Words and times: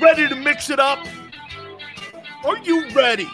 Ready 0.00 0.28
to 0.28 0.36
mix 0.36 0.70
it 0.70 0.78
up? 0.78 1.06
Are 2.44 2.58
you 2.58 2.88
ready? 2.90 3.28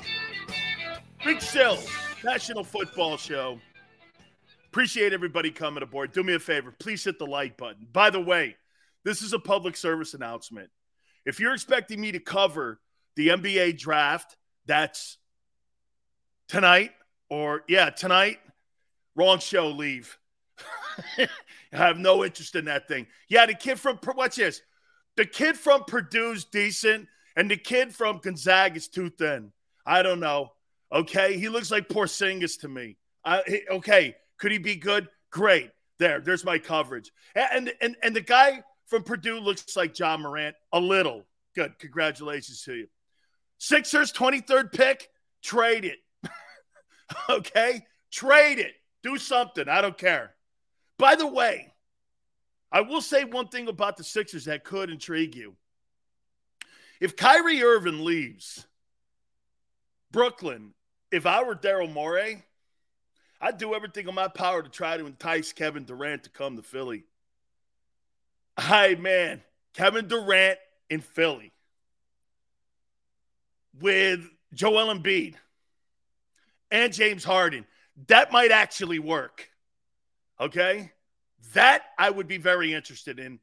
Big 1.25 1.41
Sill, 1.41 1.79
National 2.25 2.65
Football 2.65 3.17
Show. 3.17 3.59
Appreciate 4.69 5.13
everybody 5.13 5.51
coming 5.51 5.83
aboard. 5.83 6.13
Do 6.13 6.23
me 6.23 6.35
a 6.35 6.39
favor, 6.39 6.73
please 6.79 7.05
hit 7.05 7.19
the 7.19 7.27
like 7.27 7.57
button. 7.57 7.87
By 7.93 8.11
the 8.11 8.21
way, 8.21 8.57
this 9.05 9.23
is 9.23 9.33
a 9.33 9.39
public 9.39 9.77
service 9.77 10.15
announcement. 10.15 10.71
If 11.27 11.41
you're 11.41 11.53
expecting 11.53 12.01
me 12.01 12.13
to 12.13 12.21
cover 12.21 12.81
the 13.17 13.29
NBA 13.29 13.79
draft, 13.79 14.37
that's 14.65 15.19
tonight, 16.49 16.93
or 17.29 17.65
yeah, 17.69 17.91
tonight, 17.91 18.39
wrong 19.15 19.41
show, 19.41 19.69
leave. 19.69 20.19
I 21.19 21.29
have 21.77 21.99
no 21.99 22.25
interest 22.25 22.55
in 22.55 22.67
that 22.67 22.89
thing. 22.89 23.07
Yeah, 23.29 23.47
the 23.47 23.55
kid 23.55 23.79
from 23.79 23.99
what's 24.15 24.37
this? 24.37 24.63
The 25.17 25.27
kid 25.27 25.57
from 25.57 25.85
Purdue's 25.85 26.45
decent, 26.45 27.09
and 27.37 27.51
the 27.51 27.57
kid 27.57 27.95
from 27.95 28.19
Gonzaga 28.19 28.77
is 28.77 28.89
too 28.89 29.11
thin. 29.11 29.53
I 29.85 30.03
don't 30.03 30.21
know. 30.21 30.53
Okay, 30.93 31.39
he 31.39 31.49
looks 31.49 31.71
like 31.71 31.89
Porzingis 31.89 32.61
to 32.61 32.69
me. 32.69 32.97
He, 33.47 33.63
okay, 33.71 34.17
could 34.39 34.53
he 34.53 34.59
be 34.59 34.77
good? 34.77 35.09
Great. 35.31 35.71
There, 35.99 36.21
there's 36.21 36.45
my 36.45 36.59
coverage. 36.59 37.13
And 37.35 37.73
and 37.81 37.97
and 38.03 38.15
the 38.15 38.21
guy 38.21 38.63
from 38.87 39.03
Purdue 39.03 39.39
looks 39.39 39.77
like 39.77 39.95
John 39.95 40.23
Morant 40.23 40.57
a 40.73 40.81
little. 40.81 41.25
Good. 41.55 41.79
Congratulations 41.79 42.63
to 42.65 42.75
you. 42.75 42.87
Sixers 43.59 44.13
23rd 44.13 44.73
pick, 44.73 45.09
trade 45.43 45.85
it. 45.85 45.99
okay? 47.31 47.85
Trade 48.11 48.59
it. 48.59 48.73
Do 49.03 49.17
something. 49.19 49.69
I 49.69 49.81
don't 49.81 49.97
care. 49.97 50.35
By 51.03 51.17
the 51.17 51.27
way, 51.27 51.73
I 52.71 52.83
will 52.83 53.01
say 53.01 53.25
one 53.25 53.49
thing 53.49 53.67
about 53.67 53.97
the 53.97 54.05
Sixers 54.05 54.45
that 54.45 54.63
could 54.63 54.89
intrigue 54.89 55.35
you. 55.35 55.57
If 57.01 57.17
Kyrie 57.17 57.61
Irving 57.61 58.05
leaves 58.05 58.65
Brooklyn, 60.13 60.75
if 61.11 61.27
I 61.27 61.43
were 61.43 61.57
Daryl 61.57 61.93
Morey, 61.93 62.45
I'd 63.41 63.59
do 63.59 63.75
everything 63.75 64.07
in 64.07 64.15
my 64.15 64.29
power 64.29 64.63
to 64.63 64.69
try 64.69 64.97
to 64.97 65.05
entice 65.05 65.53
Kevin 65.53 65.83
Durant 65.83 66.23
to 66.23 66.31
come 66.31 66.55
to 66.55 66.63
Philly. 66.63 67.03
Hi, 68.57 68.95
man. 68.95 69.43
Kevin 69.75 70.07
Durant 70.07 70.61
in 70.89 71.01
Philly 71.01 71.51
with 73.81 74.25
Joel 74.55 74.95
Embiid 74.95 75.35
and 76.71 76.93
James 76.93 77.25
Harden. 77.25 77.67
That 78.07 78.31
might 78.31 78.53
actually 78.53 79.01
work. 79.01 79.49
Okay? 80.43 80.91
That 81.55 81.83
I 81.99 82.11
would 82.11 82.27
be 82.27 82.39
very 82.39 82.75
interested 82.75 83.19
in. 83.19 83.39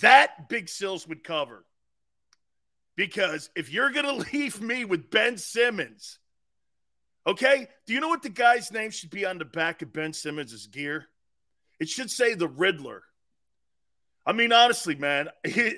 That 0.00 0.48
Big 0.48 0.68
Sills 0.68 1.06
would 1.06 1.24
cover. 1.24 1.64
Because 2.96 3.48
if 3.56 3.72
you're 3.72 3.90
going 3.90 4.06
to 4.22 4.30
leave 4.32 4.60
me 4.60 4.84
with 4.84 5.10
Ben 5.10 5.38
Simmons, 5.38 6.18
okay, 7.26 7.68
do 7.86 7.94
you 7.94 8.00
know 8.00 8.08
what 8.08 8.22
the 8.22 8.28
guy's 8.28 8.72
name 8.72 8.90
should 8.90 9.10
be 9.10 9.24
on 9.24 9.38
the 9.38 9.44
back 9.44 9.82
of 9.82 9.92
Ben 9.92 10.12
Simmons' 10.12 10.66
gear? 10.66 11.06
It 11.80 11.88
should 11.88 12.10
say 12.10 12.34
the 12.34 12.48
Riddler. 12.48 13.02
I 14.26 14.32
mean, 14.32 14.52
honestly, 14.52 14.94
man, 14.94 15.28
he, 15.46 15.74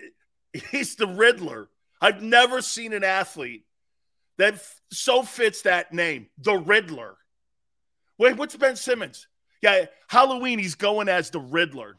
he's 0.71 0.97
the 0.97 1.07
Riddler. 1.07 1.69
I've 2.01 2.23
never 2.23 2.61
seen 2.61 2.93
an 2.93 3.05
athlete 3.05 3.65
that 4.39 4.55
f- 4.55 4.81
so 4.91 5.23
fits 5.23 5.63
that 5.63 5.93
name, 5.93 6.27
the 6.39 6.55
Riddler. 6.55 7.17
Wait, 8.19 8.37
what's 8.37 8.57
Ben 8.57 8.77
Simmons? 8.77 9.27
Yeah, 9.65 9.87
Halloween, 10.09 10.59
he's 10.59 10.75
going 10.75 11.09
as 11.09 11.31
the 11.31 11.41
Riddler. 11.41 11.97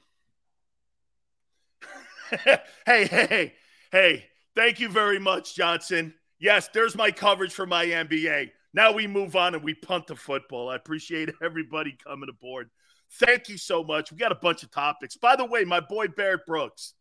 hey, 2.30 2.60
hey, 2.86 3.08
hey, 3.08 3.54
hey, 3.92 4.26
thank 4.56 4.80
you 4.80 4.88
very 4.88 5.18
much, 5.18 5.56
Johnson. 5.56 6.14
Yes, 6.38 6.70
there's 6.76 6.96
my 6.96 7.10
coverage 7.10 7.54
for 7.54 7.66
my 7.66 7.88
NBA. 7.88 8.52
Now 8.76 8.92
we 8.92 9.08
move 9.08 9.36
on 9.36 9.56
and 9.56 9.64
we 9.64 9.74
punt 9.74 10.06
the 10.06 10.16
football. 10.16 10.70
I 10.70 10.76
appreciate 10.76 11.32
everybody 11.42 11.98
coming 12.06 12.30
aboard. 12.30 12.70
Thank 13.14 13.50
you 13.50 13.58
so 13.58 13.84
much. 13.84 14.12
We 14.12 14.20
got 14.20 14.32
a 14.32 14.36
bunch 14.36 14.62
of 14.62 14.70
topics. 14.70 15.18
By 15.18 15.36
the 15.36 15.46
way, 15.46 15.64
my 15.64 15.80
boy 15.80 16.10
Barrett 16.10 16.46
Brooks 16.46 16.94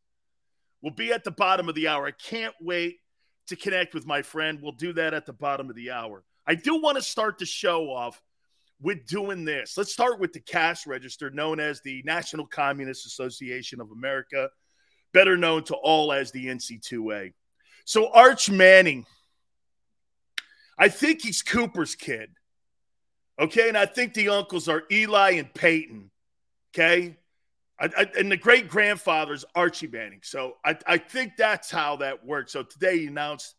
will 0.80 0.92
be 0.92 1.12
at 1.12 1.24
the 1.24 1.30
bottom 1.30 1.68
of 1.68 1.74
the 1.74 1.88
hour. 1.88 2.06
I 2.06 2.12
can't 2.12 2.54
wait 2.58 3.00
to 3.48 3.56
connect 3.56 3.92
with 3.92 4.06
my 4.06 4.22
friend. 4.22 4.60
We'll 4.62 4.72
do 4.72 4.94
that 4.94 5.12
at 5.12 5.26
the 5.26 5.34
bottom 5.34 5.68
of 5.68 5.76
the 5.76 5.90
hour. 5.90 6.24
I 6.46 6.54
do 6.54 6.80
want 6.80 6.96
to 6.96 7.02
start 7.02 7.36
the 7.36 7.44
show 7.44 7.90
off 7.90 8.22
with 8.80 9.06
doing 9.06 9.44
this. 9.44 9.76
Let's 9.76 9.92
start 9.92 10.20
with 10.20 10.32
the 10.32 10.40
cash 10.40 10.86
register, 10.86 11.30
known 11.30 11.60
as 11.60 11.80
the 11.80 12.02
National 12.04 12.46
Communist 12.46 13.06
Association 13.06 13.80
of 13.80 13.90
America, 13.90 14.50
better 15.12 15.36
known 15.36 15.64
to 15.64 15.74
all 15.74 16.12
as 16.12 16.30
the 16.32 16.46
NC2A. 16.46 17.32
So, 17.84 18.10
Arch 18.12 18.50
Manning, 18.50 19.06
I 20.78 20.88
think 20.88 21.22
he's 21.22 21.42
Cooper's 21.42 21.94
kid. 21.94 22.30
Okay. 23.38 23.68
And 23.68 23.76
I 23.76 23.86
think 23.86 24.14
the 24.14 24.28
uncles 24.28 24.68
are 24.68 24.84
Eli 24.90 25.32
and 25.32 25.52
Peyton. 25.54 26.10
Okay. 26.74 27.16
I, 27.80 27.90
I, 27.96 28.06
and 28.18 28.30
the 28.30 28.36
great 28.36 28.68
grandfather's 28.68 29.44
Archie 29.54 29.88
Manning. 29.88 30.20
So 30.22 30.54
I, 30.64 30.76
I 30.86 30.98
think 30.98 31.32
that's 31.36 31.70
how 31.70 31.96
that 31.96 32.24
works. 32.24 32.52
So 32.52 32.62
today 32.62 32.98
he 32.98 33.06
announced 33.06 33.54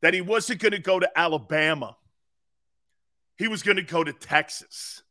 that 0.00 0.14
he 0.14 0.20
wasn't 0.20 0.60
going 0.60 0.72
to 0.72 0.78
go 0.78 0.98
to 0.98 1.10
Alabama, 1.18 1.96
he 3.38 3.48
was 3.48 3.62
going 3.62 3.76
to 3.76 3.82
go 3.82 4.02
to 4.02 4.12
Texas. 4.12 5.02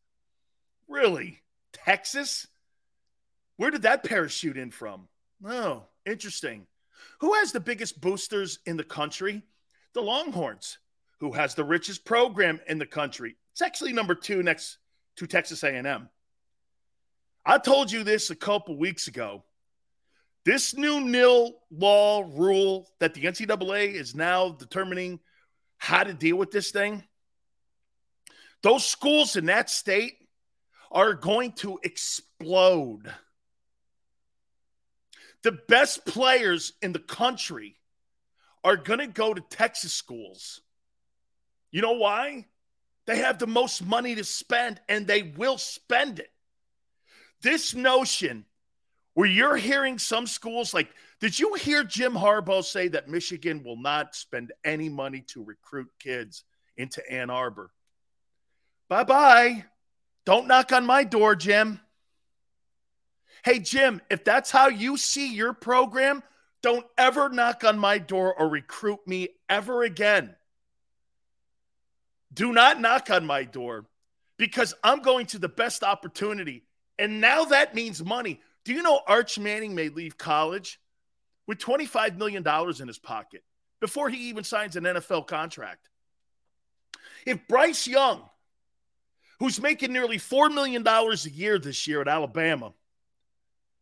Really? 0.88 1.42
Texas? 1.74 2.48
Where 3.58 3.72
did 3.72 3.84
that 3.84 4.04
parachute 4.04 4.58
in 4.58 4.72
from? 4.72 5.08
Oh, 5.46 5.84
interesting. 6.06 6.68
Who 7.20 7.34
has 7.36 7.52
the 7.52 7.60
biggest 7.60 8.00
boosters 8.00 8.60
in 8.66 8.78
the 8.78 8.84
country? 8.84 9.44
The 9.94 10.02
Longhorns. 10.02 10.78
Who 11.20 11.32
has 11.34 11.56
the 11.56 11.64
richest 11.64 12.06
program 12.06 12.60
in 12.68 12.80
the 12.80 12.86
country? 12.86 13.36
It's 13.52 13.62
actually 13.62 13.94
number 13.94 14.16
two 14.16 14.42
next 14.44 14.78
to 15.18 15.28
Texas 15.28 15.64
A&M. 15.64 16.10
I 17.46 17.58
told 17.58 17.92
you 17.92 18.04
this 18.04 18.30
a 18.30 18.36
couple 18.36 18.78
weeks 18.78 19.08
ago. 19.08 19.44
This 20.46 20.76
new 20.76 21.02
nil 21.02 21.54
law 21.70 22.24
rule 22.36 22.88
that 23.00 23.14
the 23.14 23.24
NCAA 23.24 23.94
is 23.94 24.16
now 24.16 24.50
determining 24.50 25.20
how 25.78 26.04
to 26.04 26.14
deal 26.14 26.36
with 26.36 26.52
this 26.52 26.72
thing, 26.72 27.04
those 28.64 28.86
schools 28.86 29.36
in 29.36 29.46
that 29.46 29.70
state 29.70 30.18
are 30.92 31.14
going 31.14 31.54
to 31.54 31.80
explode. 31.84 33.12
The 35.44 35.54
best 35.68 36.06
players 36.06 36.74
in 36.82 36.94
the 36.94 37.00
country 37.00 37.78
are 38.64 38.78
going 38.78 39.00
to 39.00 39.08
go 39.08 39.34
to 39.34 39.42
Texas 39.42 39.94
schools. 39.94 40.62
You 41.72 41.82
know 41.82 41.94
why? 41.94 42.46
They 43.08 43.18
have 43.18 43.40
the 43.40 43.48
most 43.48 43.84
money 43.84 44.16
to 44.16 44.24
spend 44.24 44.80
and 44.88 45.08
they 45.08 45.24
will 45.24 45.58
spend 45.58 46.20
it. 46.20 46.32
This 47.42 47.74
notion 47.74 48.46
where 49.16 49.28
you're 49.28 49.58
hearing 49.58 49.98
some 49.98 50.28
schools 50.28 50.74
like, 50.74 50.90
did 51.20 51.38
you 51.40 51.56
hear 51.56 51.84
Jim 51.84 52.14
Harbaugh 52.14 52.64
say 52.64 52.88
that 52.90 53.10
Michigan 53.10 53.64
will 53.64 53.78
not 53.78 54.16
spend 54.16 54.52
any 54.64 54.90
money 54.90 55.22
to 55.30 55.44
recruit 55.44 55.90
kids 56.00 56.44
into 56.78 57.02
Ann 57.12 57.30
Arbor? 57.30 57.72
Bye 58.92 59.06
bye. 59.06 59.64
Don't 60.26 60.50
knock 60.50 60.74
on 60.74 60.86
my 60.86 61.06
door, 61.06 61.34
Jim. 61.34 61.80
Hey, 63.42 63.60
Jim, 63.60 64.02
if 64.10 64.26
that's 64.26 64.52
how 64.52 64.68
you 64.68 64.98
see 64.98 65.34
your 65.34 65.54
program, 65.54 66.22
don't 66.62 66.86
ever 66.98 67.30
knock 67.30 67.64
on 67.64 67.80
my 67.80 68.00
door 68.00 68.38
or 68.38 68.50
recruit 68.50 69.00
me 69.08 69.30
ever 69.48 69.84
again. 69.84 70.36
Do 72.34 72.52
not 72.52 72.82
knock 72.82 73.10
on 73.10 73.26
my 73.26 73.46
door 73.46 73.86
because 74.36 74.74
I'm 74.84 75.02
going 75.02 75.28
to 75.28 75.40
the 75.40 75.48
best 75.48 75.84
opportunity. 75.84 76.66
And 77.00 77.22
now 77.22 77.46
that 77.46 77.74
means 77.74 78.04
money. 78.04 78.42
Do 78.66 78.74
you 78.74 78.84
know 78.84 79.00
Arch 79.08 79.40
Manning 79.40 79.74
may 79.74 79.88
leave 79.88 80.18
college 80.18 80.82
with 81.48 81.60
$25 81.60 82.18
million 82.18 82.46
in 82.46 82.88
his 82.90 83.00
pocket 83.00 83.46
before 83.80 84.10
he 84.10 84.28
even 84.28 84.44
signs 84.44 84.76
an 84.76 84.84
NFL 84.84 85.28
contract? 85.28 85.88
If 87.26 87.48
Bryce 87.48 87.88
Young, 87.88 88.24
who's 89.42 89.60
making 89.60 89.92
nearly 89.92 90.20
$4 90.20 90.54
million 90.54 90.86
a 90.86 91.16
year 91.30 91.58
this 91.58 91.88
year 91.88 92.00
at 92.00 92.08
Alabama, 92.08 92.74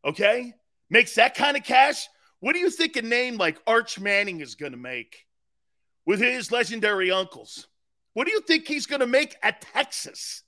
okay, 0.05 0.53
makes 0.89 1.15
that 1.15 1.35
kind 1.35 1.57
of 1.57 1.65
cash, 1.65 2.07
what 2.39 2.53
do 2.53 2.59
you 2.59 2.69
think 2.69 2.95
a 2.95 3.01
name 3.01 3.35
like 3.35 3.59
Arch 3.67 3.99
Manning 3.99 4.39
is 4.39 4.55
going 4.55 4.71
to 4.71 4.77
make 4.77 5.25
with 6.05 6.21
his 6.21 6.49
legendary 6.49 7.11
uncles? 7.11 7.67
What 8.13 8.25
do 8.25 8.31
you 8.31 8.39
think 8.39 8.69
he's 8.69 8.85
going 8.85 9.01
to 9.01 9.05
make 9.05 9.35
at 9.43 9.59
Texas? 9.73 10.43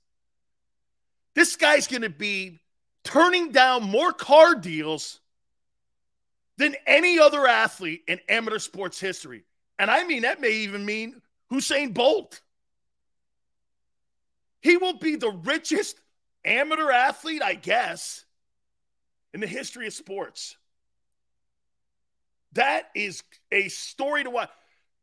This 1.34 1.56
guy's 1.56 1.86
going 1.86 2.02
to 2.02 2.08
be 2.08 2.60
turning 3.04 3.52
down 3.52 3.82
more 3.82 4.14
car 4.14 4.54
deals 4.54 5.20
than 6.56 6.74
any 6.86 7.18
other 7.18 7.46
athlete 7.46 8.02
in 8.08 8.18
amateur 8.30 8.58
sports 8.58 8.98
history. 8.98 9.44
And 9.78 9.90
I 9.90 10.04
mean, 10.04 10.22
that 10.22 10.40
may 10.40 10.52
even 10.52 10.86
mean 10.86 11.20
Usain 11.52 11.92
Bolt. 11.92 12.40
He 14.62 14.76
will 14.76 14.94
be 14.94 15.16
the 15.16 15.30
richest 15.30 16.00
amateur 16.44 16.90
athlete, 16.90 17.42
I 17.42 17.54
guess, 17.54 18.24
in 19.34 19.40
the 19.40 19.46
history 19.46 19.86
of 19.86 19.92
sports. 19.92 20.56
That 22.52 22.90
is 22.94 23.22
a 23.50 23.68
story 23.68 24.24
to 24.24 24.30
watch. 24.30 24.50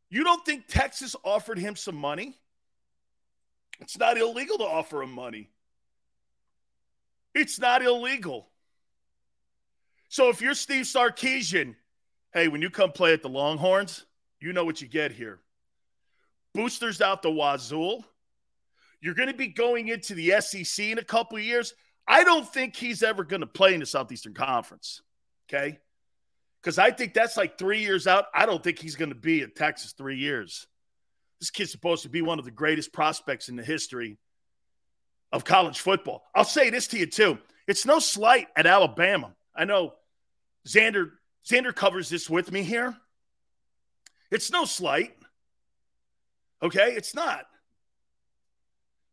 You 0.09 0.23
don't 0.23 0.45
think 0.45 0.67
Texas 0.67 1.15
offered 1.23 1.59
him 1.59 1.75
some 1.75 1.95
money? 1.95 2.35
It's 3.79 3.97
not 3.97 4.17
illegal 4.17 4.57
to 4.57 4.63
offer 4.63 5.03
him 5.03 5.11
money. 5.11 5.50
It's 7.35 7.59
not 7.59 7.83
illegal. 7.83 8.47
So 10.09 10.29
if 10.29 10.41
you're 10.41 10.56
Steve 10.56 10.85
Sarkisian, 10.85 11.75
hey, 12.33 12.47
when 12.47 12.61
you 12.61 12.69
come 12.69 12.91
play 12.91 13.13
at 13.13 13.21
the 13.21 13.29
Longhorns, 13.29 14.06
you 14.39 14.53
know 14.53 14.65
what 14.65 14.81
you 14.81 14.88
get 14.88 15.11
here. 15.11 15.39
Boosters 16.53 17.01
out 17.01 17.21
the 17.21 17.29
wazoo. 17.29 18.03
You're 19.01 19.13
going 19.13 19.30
to 19.30 19.36
be 19.36 19.48
going 19.48 19.88
into 19.88 20.13
the 20.13 20.42
SEC 20.42 20.86
in 20.86 20.98
a 20.98 21.04
couple 21.04 21.38
of 21.38 21.44
years. 21.44 21.74
I 22.07 22.24
don't 22.24 22.48
think 22.48 22.75
he's 22.75 23.04
ever 23.04 23.24
going 23.24 23.42
to 23.42 23.48
play 23.48 23.74
in 23.74 23.80
the 23.80 23.86
Southeastern 23.86 24.34
Conference. 24.34 25.01
Okay. 25.48 25.80
Because 26.62 26.78
I 26.78 26.92
think 26.92 27.13
that's 27.13 27.38
like 27.38 27.57
three 27.57 27.81
years 27.81 28.07
out. 28.07 28.25
I 28.34 28.46
don't 28.46 28.63
think 28.63 28.80
he's 28.80 28.96
going 28.96 29.10
to 29.10 29.16
be 29.16 29.42
at 29.42 29.56
Texas 29.56 29.94
three 29.94 30.18
years. 30.18 30.68
This 31.40 31.51
kid's 31.51 31.72
supposed 31.72 32.04
to 32.04 32.10
be 32.10 32.22
one 32.22 32.40
of 32.40 32.46
the 32.46 32.51
greatest 32.51 32.92
prospects 32.92 33.48
in 33.48 33.56
the 33.56 33.63
history 33.63 34.18
of 35.31 35.45
college 35.45 35.80
football. 35.80 36.24
I'll 36.36 36.44
say 36.44 36.69
this 36.69 36.88
to 36.88 36.98
you 36.98 37.06
too. 37.06 37.38
It's 37.68 37.86
no 37.86 38.00
slight 38.00 38.48
at 38.57 38.66
Alabama. 38.66 39.34
I 39.56 39.66
know 39.66 39.94
Xander 40.68 41.12
Xander 41.48 41.74
covers 41.74 42.10
this 42.10 42.30
with 42.30 42.52
me 42.52 42.63
here. 42.63 42.95
It's 44.31 44.52
no 44.52 44.66
slight. 44.66 45.16
Okay, 46.62 46.92
it's 46.92 47.16
not. 47.16 47.45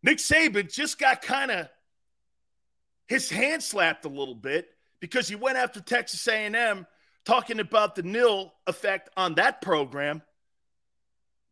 Nick 0.02 0.18
Saban 0.18 0.72
just 0.72 0.98
got 0.98 1.22
kind 1.22 1.50
of 1.50 1.68
his 3.08 3.30
hand 3.30 3.62
slapped 3.62 4.04
a 4.04 4.08
little 4.08 4.34
bit 4.34 4.68
because 5.00 5.28
he 5.28 5.36
went 5.36 5.58
after 5.58 5.80
Texas 5.80 6.26
A&M 6.26 6.86
talking 7.24 7.60
about 7.60 7.94
the 7.94 8.02
nil 8.02 8.52
effect 8.66 9.10
on 9.16 9.34
that 9.34 9.60
program. 9.60 10.22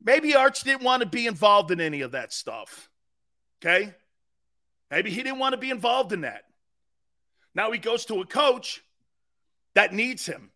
Maybe 0.02 0.35
Arch 0.35 0.62
didn't 0.62 0.82
want 0.82 1.02
to 1.02 1.08
be 1.08 1.26
involved 1.26 1.70
in 1.70 1.81
any 1.81 2.02
of 2.02 2.12
that 2.12 2.32
stuff. 2.32 2.91
Okay? 3.64 3.94
Maybe 4.91 5.11
he 5.11 5.23
didn't 5.23 5.38
want 5.38 5.55
to 5.55 5.58
be 5.58 5.70
involved 5.70 6.12
in 6.12 6.23
that. 6.23 6.44
Now 7.55 7.70
he 7.70 7.79
goes 7.79 8.05
to 8.06 8.20
a 8.20 8.26
coach 8.26 8.82
that 9.75 9.93
needs 9.93 10.26
him. 10.26 10.50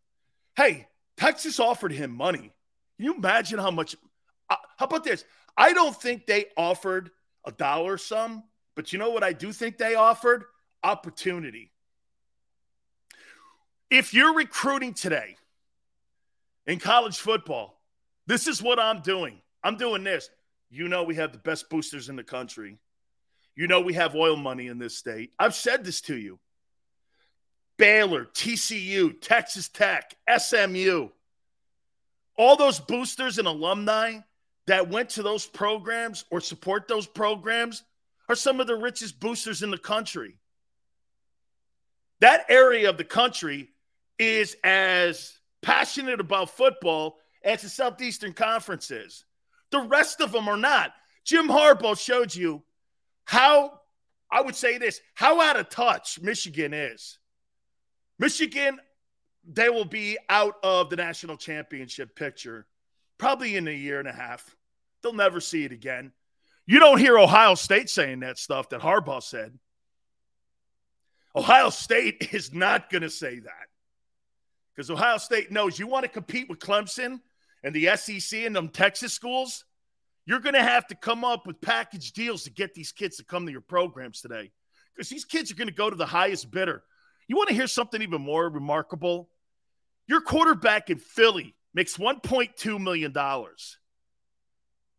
Hey, 0.56 0.88
Texas 1.16 1.60
offered 1.60 1.92
him 1.92 2.10
money. 2.10 2.52
Can 2.96 3.04
you 3.04 3.14
imagine 3.14 3.58
how 3.58 3.70
much? 3.70 3.96
Uh, 4.50 4.56
how 4.76 4.86
about 4.86 5.04
this? 5.04 5.24
I 5.56 5.72
don't 5.72 5.94
think 5.94 6.26
they 6.26 6.46
offered 6.56 7.10
a 7.44 7.52
dollar 7.52 7.98
sum, 7.98 8.42
but 8.74 8.92
you 8.92 8.98
know 8.98 9.10
what 9.10 9.24
I 9.24 9.32
do 9.32 9.52
think 9.52 9.78
they 9.78 9.94
offered? 9.94 10.44
Opportunity. 10.82 11.72
If 13.90 14.12
you're 14.12 14.34
recruiting 14.34 14.94
today 14.94 15.36
in 16.66 16.78
college 16.78 17.18
football, 17.18 17.80
this 18.26 18.46
is 18.46 18.62
what 18.62 18.78
I'm 18.78 19.00
doing. 19.00 19.40
I'm 19.64 19.76
doing 19.76 20.04
this. 20.04 20.30
You 20.70 20.88
know, 20.88 21.02
we 21.02 21.14
have 21.14 21.32
the 21.32 21.38
best 21.38 21.70
boosters 21.70 22.08
in 22.08 22.16
the 22.16 22.24
country. 22.24 22.78
You 23.56 23.66
know, 23.66 23.80
we 23.80 23.94
have 23.94 24.14
oil 24.14 24.36
money 24.36 24.66
in 24.66 24.78
this 24.78 24.96
state. 24.96 25.32
I've 25.38 25.54
said 25.54 25.84
this 25.84 26.00
to 26.02 26.16
you. 26.16 26.38
Baylor, 27.78 28.26
TCU, 28.26 29.20
Texas 29.20 29.68
Tech, 29.68 30.14
SMU, 30.36 31.08
all 32.36 32.56
those 32.56 32.80
boosters 32.80 33.38
and 33.38 33.48
alumni 33.48 34.18
that 34.68 34.90
went 34.90 35.08
to 35.08 35.22
those 35.22 35.46
programs 35.46 36.26
or 36.30 36.40
support 36.40 36.88
those 36.88 37.06
programs 37.06 37.84
are 38.28 38.34
some 38.34 38.60
of 38.60 38.66
the 38.66 38.76
richest 38.76 39.18
boosters 39.18 39.62
in 39.62 39.70
the 39.70 39.78
country. 39.78 40.36
That 42.20 42.44
area 42.50 42.90
of 42.90 42.98
the 42.98 43.04
country 43.04 43.70
is 44.18 44.56
as 44.62 45.38
passionate 45.62 46.20
about 46.20 46.50
football 46.50 47.16
as 47.42 47.62
the 47.62 47.70
Southeastern 47.70 48.34
Conference 48.34 48.90
is. 48.90 49.24
The 49.70 49.80
rest 49.80 50.20
of 50.20 50.32
them 50.32 50.48
are 50.48 50.56
not. 50.56 50.92
Jim 51.24 51.48
Harbaugh 51.48 51.98
showed 51.98 52.34
you 52.34 52.62
how, 53.24 53.80
I 54.30 54.42
would 54.42 54.56
say 54.56 54.76
this, 54.76 55.00
how 55.14 55.40
out 55.40 55.58
of 55.58 55.70
touch 55.70 56.20
Michigan 56.20 56.74
is. 56.74 57.18
Michigan, 58.18 58.78
they 59.50 59.70
will 59.70 59.86
be 59.86 60.18
out 60.28 60.56
of 60.62 60.90
the 60.90 60.96
national 60.96 61.38
championship 61.38 62.14
picture 62.14 62.66
probably 63.16 63.56
in 63.56 63.66
a 63.66 63.72
year 63.72 63.98
and 63.98 64.08
a 64.08 64.12
half. 64.12 64.56
They'll 65.02 65.12
never 65.12 65.40
see 65.40 65.64
it 65.64 65.72
again. 65.72 66.12
You 66.66 66.80
don't 66.80 66.98
hear 66.98 67.18
Ohio 67.18 67.54
State 67.54 67.88
saying 67.88 68.20
that 68.20 68.38
stuff 68.38 68.68
that 68.70 68.80
Harbaugh 68.80 69.22
said. 69.22 69.58
Ohio 71.34 71.70
State 71.70 72.28
is 72.32 72.52
not 72.52 72.90
going 72.90 73.02
to 73.02 73.10
say 73.10 73.38
that 73.38 73.68
because 74.74 74.90
Ohio 74.90 75.18
State 75.18 75.50
knows 75.50 75.78
you 75.78 75.86
want 75.86 76.04
to 76.04 76.10
compete 76.10 76.48
with 76.48 76.58
Clemson 76.58 77.20
and 77.64 77.74
the 77.74 77.96
SEC 77.96 78.40
and 78.40 78.54
them 78.54 78.68
Texas 78.68 79.12
schools. 79.12 79.64
You're 80.26 80.40
going 80.40 80.54
to 80.54 80.62
have 80.62 80.86
to 80.88 80.94
come 80.94 81.24
up 81.24 81.46
with 81.46 81.60
package 81.60 82.12
deals 82.12 82.44
to 82.44 82.50
get 82.50 82.74
these 82.74 82.92
kids 82.92 83.16
to 83.16 83.24
come 83.24 83.46
to 83.46 83.52
your 83.52 83.62
programs 83.62 84.20
today 84.20 84.50
because 84.94 85.08
these 85.08 85.24
kids 85.24 85.50
are 85.50 85.54
going 85.54 85.68
to 85.68 85.74
go 85.74 85.88
to 85.88 85.96
the 85.96 86.06
highest 86.06 86.50
bidder. 86.50 86.82
You 87.28 87.36
want 87.36 87.48
to 87.48 87.54
hear 87.54 87.66
something 87.66 88.02
even 88.02 88.20
more 88.20 88.48
remarkable? 88.48 89.30
Your 90.06 90.20
quarterback 90.20 90.90
in 90.90 90.98
Philly 90.98 91.54
makes 91.72 91.96
$1.2 91.96 92.80
million. 92.80 93.14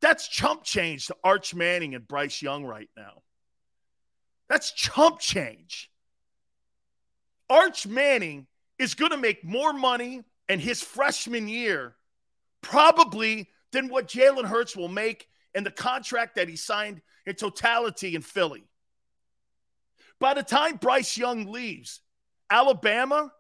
That's 0.02 0.28
chump 0.28 0.64
change 0.64 1.08
to 1.08 1.16
Arch 1.24 1.54
Manning 1.54 1.96
and 1.96 2.08
Bryce 2.08 2.42
Young 2.42 2.66
right 2.66 2.90
now. 2.96 3.22
That's 4.48 4.72
chump 4.72 5.20
change. 5.20 5.92
Arch 7.50 7.86
Manning 7.86 8.48
is 8.78 8.96
going 8.96 9.12
to 9.12 9.18
make 9.18 9.44
more 9.44 9.74
money 9.74 10.24
in 10.48 10.60
his 10.60 10.82
freshman 10.82 11.48
year, 11.48 11.96
probably, 12.62 13.50
than 13.72 13.90
what 13.90 14.08
Jalen 14.08 14.46
Hurts 14.46 14.76
will 14.76 14.88
make 14.88 15.28
in 15.54 15.64
the 15.64 15.72
contract 15.72 16.36
that 16.36 16.48
he 16.48 16.56
signed 16.56 17.02
in 17.26 17.36
totality 17.36 18.16
in 18.16 18.22
Philly. 18.22 18.64
By 20.20 20.34
the 20.34 20.44
time 20.44 20.78
Bryce 20.78 21.18
Young 21.18 21.46
leaves 21.46 22.02
Alabama 22.50 23.32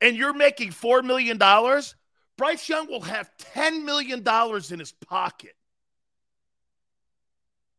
and 0.00 0.16
you're 0.16 0.34
making 0.34 0.70
$4 0.70 1.04
million, 1.04 1.38
Bryce 2.36 2.68
Young 2.68 2.88
will 2.88 3.02
have 3.02 3.30
$10 3.54 3.84
million 3.84 4.26
in 4.26 4.78
his 4.78 4.92
pocket. 4.92 5.54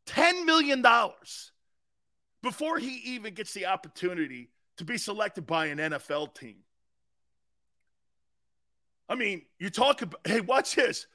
$10 0.07 0.45
million 0.45 0.85
before 2.41 2.77
he 2.77 2.95
even 3.15 3.33
gets 3.33 3.53
the 3.53 3.65
opportunity 3.65 4.49
to 4.77 4.83
be 4.83 4.97
selected 4.97 5.47
by 5.47 5.67
an 5.67 5.77
NFL 5.77 6.35
team. 6.35 6.57
I 9.09 9.15
mean, 9.15 9.43
you 9.59 9.69
talk 9.69 10.01
about, 10.01 10.21
hey, 10.25 10.41
watch 10.41 10.75
this. 10.75 11.07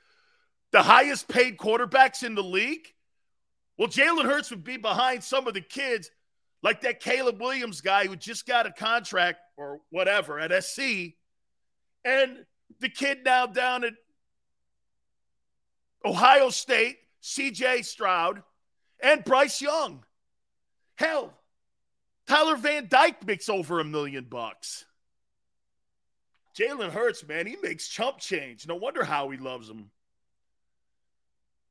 The 0.73 0.83
highest 0.83 1.29
paid 1.29 1.57
quarterbacks 1.57 2.23
in 2.23 2.35
the 2.35 2.43
league. 2.43 2.87
Well, 3.77 3.89
Jalen 3.89 4.25
Hurts 4.25 4.51
would 4.51 4.65
be 4.65 4.77
behind 4.77 5.23
some 5.23 5.47
of 5.47 5.55
the 5.55 5.61
kids, 5.61 6.11
like 6.63 6.83
that 6.83 7.01
Caleb 7.01 7.41
Williams 7.41 7.81
guy 7.81 8.07
who 8.07 8.17
just 8.17 8.47
got 8.47 8.67
a 8.67 8.73
contract 8.73 9.39
or 9.57 9.81
whatever 9.91 10.39
at 10.39 10.65
SC. 10.65 11.15
And 12.05 12.45
the 12.81 12.89
kid 12.89 13.19
now 13.25 13.47
down 13.47 13.85
at 13.85 13.95
Ohio 16.05 16.51
State, 16.51 16.99
CJ 17.23 17.85
Stroud, 17.85 18.43
and 19.01 19.25
Bryce 19.25 19.61
Young. 19.61 20.05
Hell, 20.97 21.33
Tyler 22.27 22.57
Van 22.57 22.87
Dyke 22.89 23.27
makes 23.27 23.49
over 23.49 23.81
a 23.81 23.85
million 23.85 24.25
bucks. 24.25 24.85
Jalen 26.59 26.91
Hurts, 26.91 27.27
man, 27.27 27.47
he 27.47 27.57
makes 27.63 27.89
chump 27.89 28.19
change. 28.19 28.67
No 28.67 28.75
wonder 28.77 29.05
how 29.05 29.31
he 29.31 29.39
loves 29.39 29.69
him. 29.69 29.91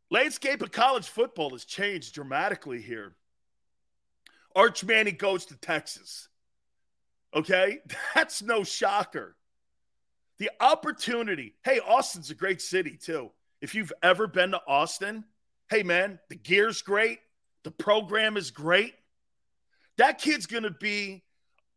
Landscape 0.10 0.62
of 0.62 0.72
college 0.72 1.08
football 1.08 1.51
has 1.51 1.66
changed 1.66 2.16
dramatically 2.16 2.82
here. 2.82 3.16
Arch 4.56 4.84
Manning 4.84 5.18
goes 5.18 5.46
to 5.46 5.58
Texas. 5.58 6.30
Okay? 7.36 7.80
That's 8.16 8.42
no 8.42 8.63
shocker. 8.63 9.36
The 10.39 10.51
opportunity. 10.60 11.56
Hey, 11.63 11.79
Austin's 11.79 12.29
a 12.29 12.36
great 12.36 12.62
city, 12.62 12.98
too. 12.98 13.32
If 13.62 13.74
you've 13.74 13.94
ever 14.03 14.27
been 14.27 14.51
to 14.51 14.62
Austin, 14.67 15.24
hey, 15.70 15.84
man, 15.84 16.20
the 16.29 16.36
gear's 16.36 16.82
great. 16.82 17.20
The 17.63 17.72
program 17.72 18.38
is 18.38 18.51
great. 18.51 18.94
That 19.98 20.20
kid's 20.20 20.46
to 20.63 20.70
be 20.70 21.24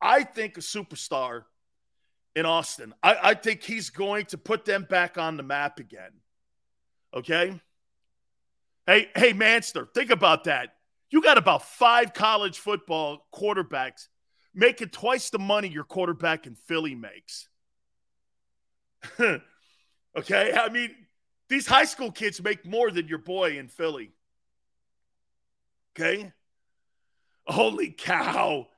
I 0.00 0.24
think 0.24 0.56
a 0.56 0.60
superstar 0.60 1.44
in 2.34 2.46
Austin. 2.46 2.94
I, 3.02 3.16
I 3.22 3.34
think 3.34 3.62
he's 3.62 3.90
going 3.90 4.26
to 4.26 4.38
put 4.38 4.64
them 4.64 4.86
back 4.88 5.18
on 5.18 5.36
the 5.36 5.42
map 5.42 5.78
again. 5.78 6.12
Okay. 7.14 7.60
Hey, 8.86 9.08
hey, 9.14 9.32
Manster, 9.32 9.88
think 9.94 10.10
about 10.10 10.44
that. 10.44 10.74
You 11.10 11.22
got 11.22 11.38
about 11.38 11.64
five 11.64 12.14
college 12.14 12.58
football 12.58 13.26
quarterbacks 13.34 14.08
making 14.54 14.88
twice 14.88 15.30
the 15.30 15.38
money 15.38 15.68
your 15.68 15.84
quarterback 15.84 16.46
in 16.46 16.54
Philly 16.54 16.94
makes. 16.94 17.48
okay. 20.16 20.52
I 20.54 20.68
mean, 20.70 20.94
these 21.48 21.66
high 21.66 21.84
school 21.84 22.12
kids 22.12 22.42
make 22.42 22.64
more 22.66 22.90
than 22.90 23.08
your 23.08 23.18
boy 23.18 23.58
in 23.58 23.68
Philly. 23.68 24.12
Okay. 25.98 26.32
Holy 27.46 27.90
cow. 27.90 28.68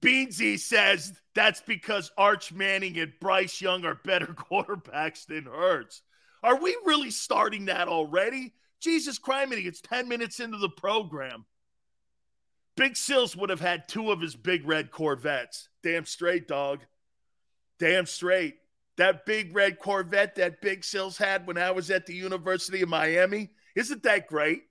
Beansy 0.00 0.58
says 0.58 1.12
that's 1.34 1.60
because 1.60 2.10
Arch 2.16 2.52
Manning 2.52 2.98
and 2.98 3.12
Bryce 3.20 3.60
Young 3.60 3.84
are 3.84 3.96
better 4.04 4.26
quarterbacks 4.50 5.26
than 5.26 5.44
Hurts. 5.44 6.02
Are 6.42 6.60
we 6.60 6.76
really 6.84 7.10
starting 7.10 7.66
that 7.66 7.88
already? 7.88 8.52
Jesus 8.80 9.18
Christ, 9.18 9.52
it's 9.52 9.80
10 9.80 10.08
minutes 10.08 10.40
into 10.40 10.58
the 10.58 10.68
program. 10.68 11.46
Big 12.76 12.96
Sills 12.96 13.36
would 13.36 13.50
have 13.50 13.60
had 13.60 13.88
two 13.88 14.10
of 14.10 14.20
his 14.20 14.34
big 14.34 14.66
red 14.66 14.90
Corvettes. 14.90 15.68
Damn 15.82 16.04
straight, 16.04 16.48
dog. 16.48 16.80
Damn 17.78 18.06
straight. 18.06 18.56
That 18.96 19.26
big 19.26 19.54
red 19.54 19.78
Corvette 19.80 20.36
that 20.36 20.60
Big 20.60 20.84
Sills 20.84 21.18
had 21.18 21.46
when 21.46 21.58
I 21.58 21.72
was 21.72 21.90
at 21.90 22.06
the 22.06 22.14
University 22.14 22.82
of 22.82 22.88
Miami, 22.88 23.50
isn't 23.74 24.04
that 24.04 24.28
great? 24.28 24.62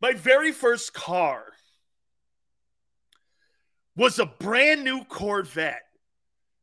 My 0.00 0.12
very 0.12 0.52
first 0.52 0.92
car 0.92 1.44
was 3.96 4.18
a 4.18 4.26
brand 4.26 4.84
new 4.84 5.04
Corvette, 5.04 5.82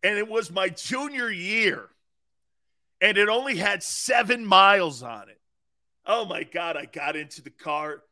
and 0.04 0.18
it 0.18 0.28
was 0.28 0.52
my 0.52 0.70
junior 0.70 1.30
year, 1.30 1.90
and 3.02 3.18
it 3.18 3.30
only 3.30 3.56
had 3.56 3.82
seven 3.82 4.46
miles 4.46 5.02
on 5.02 5.30
it. 5.30 5.40
Oh 6.06 6.26
my 6.26 6.44
God, 6.44 6.76
I 6.78 6.86
got 6.86 7.16
into 7.16 7.42
the 7.42 7.50
car. 7.50 8.04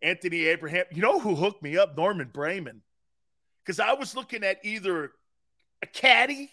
Anthony 0.00 0.46
Abraham, 0.46 0.84
you 0.92 1.02
know 1.02 1.18
who 1.18 1.34
hooked 1.34 1.62
me 1.62 1.76
up? 1.76 1.96
Norman 1.96 2.30
Braman. 2.32 2.82
Because 3.64 3.80
I 3.80 3.94
was 3.94 4.14
looking 4.14 4.44
at 4.44 4.64
either 4.64 5.10
a 5.82 5.86
caddy 5.86 6.50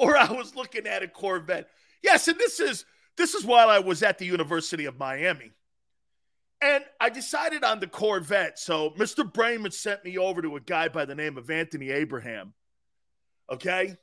or 0.00 0.16
I 0.16 0.32
was 0.32 0.56
looking 0.56 0.86
at 0.86 1.02
a 1.02 1.08
Corvette. 1.08 1.68
Yes, 2.02 2.26
and 2.26 2.38
this 2.38 2.58
is 2.58 2.86
this 3.16 3.34
is 3.34 3.44
while 3.44 3.68
I 3.68 3.80
was 3.80 4.02
at 4.02 4.18
the 4.18 4.24
University 4.24 4.86
of 4.86 4.98
Miami. 4.98 5.52
And 6.62 6.82
I 6.98 7.10
decided 7.10 7.64
on 7.64 7.80
the 7.80 7.86
Corvette. 7.86 8.58
So 8.58 8.90
Mr. 8.90 9.30
Braman 9.30 9.72
sent 9.72 10.04
me 10.04 10.16
over 10.16 10.40
to 10.42 10.56
a 10.56 10.60
guy 10.60 10.88
by 10.88 11.04
the 11.04 11.14
name 11.14 11.36
of 11.36 11.50
Anthony 11.50 11.90
Abraham. 11.90 12.54
Okay. 13.50 13.96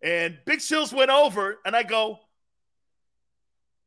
And 0.00 0.38
Big 0.44 0.60
Sills 0.60 0.92
went 0.92 1.10
over 1.10 1.58
and 1.64 1.74
I 1.74 1.82
go, 1.82 2.20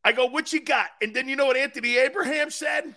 I 0.04 0.12
go, 0.12 0.26
what 0.26 0.52
you 0.52 0.62
got? 0.62 0.88
And 1.02 1.14
then 1.14 1.30
you 1.30 1.36
know 1.36 1.46
what 1.46 1.58
Anthony 1.58 1.98
Abraham 1.98 2.50
said? 2.50 2.96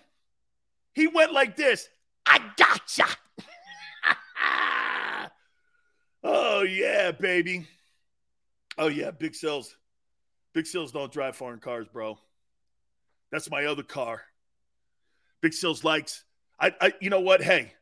He 0.94 1.06
went 1.06 1.32
like 1.32 1.56
this 1.56 1.88
I 2.26 2.40
gotcha. 2.56 3.06
oh, 6.24 6.62
yeah, 6.62 7.12
baby. 7.12 7.66
Oh, 8.80 8.88
yeah, 8.88 9.10
Big 9.10 9.34
sales. 9.34 9.76
Big 10.54 10.66
sales 10.66 10.90
don't 10.90 11.12
drive 11.12 11.36
foreign 11.36 11.60
cars, 11.60 11.86
bro. 11.92 12.18
That's 13.30 13.50
my 13.50 13.66
other 13.66 13.82
car. 13.82 14.22
Big 15.42 15.52
sales 15.52 15.84
likes. 15.84 16.24
I, 16.58 16.72
I, 16.80 16.92
you 16.98 17.10
know 17.10 17.20
what? 17.20 17.42
Hey, 17.42 17.74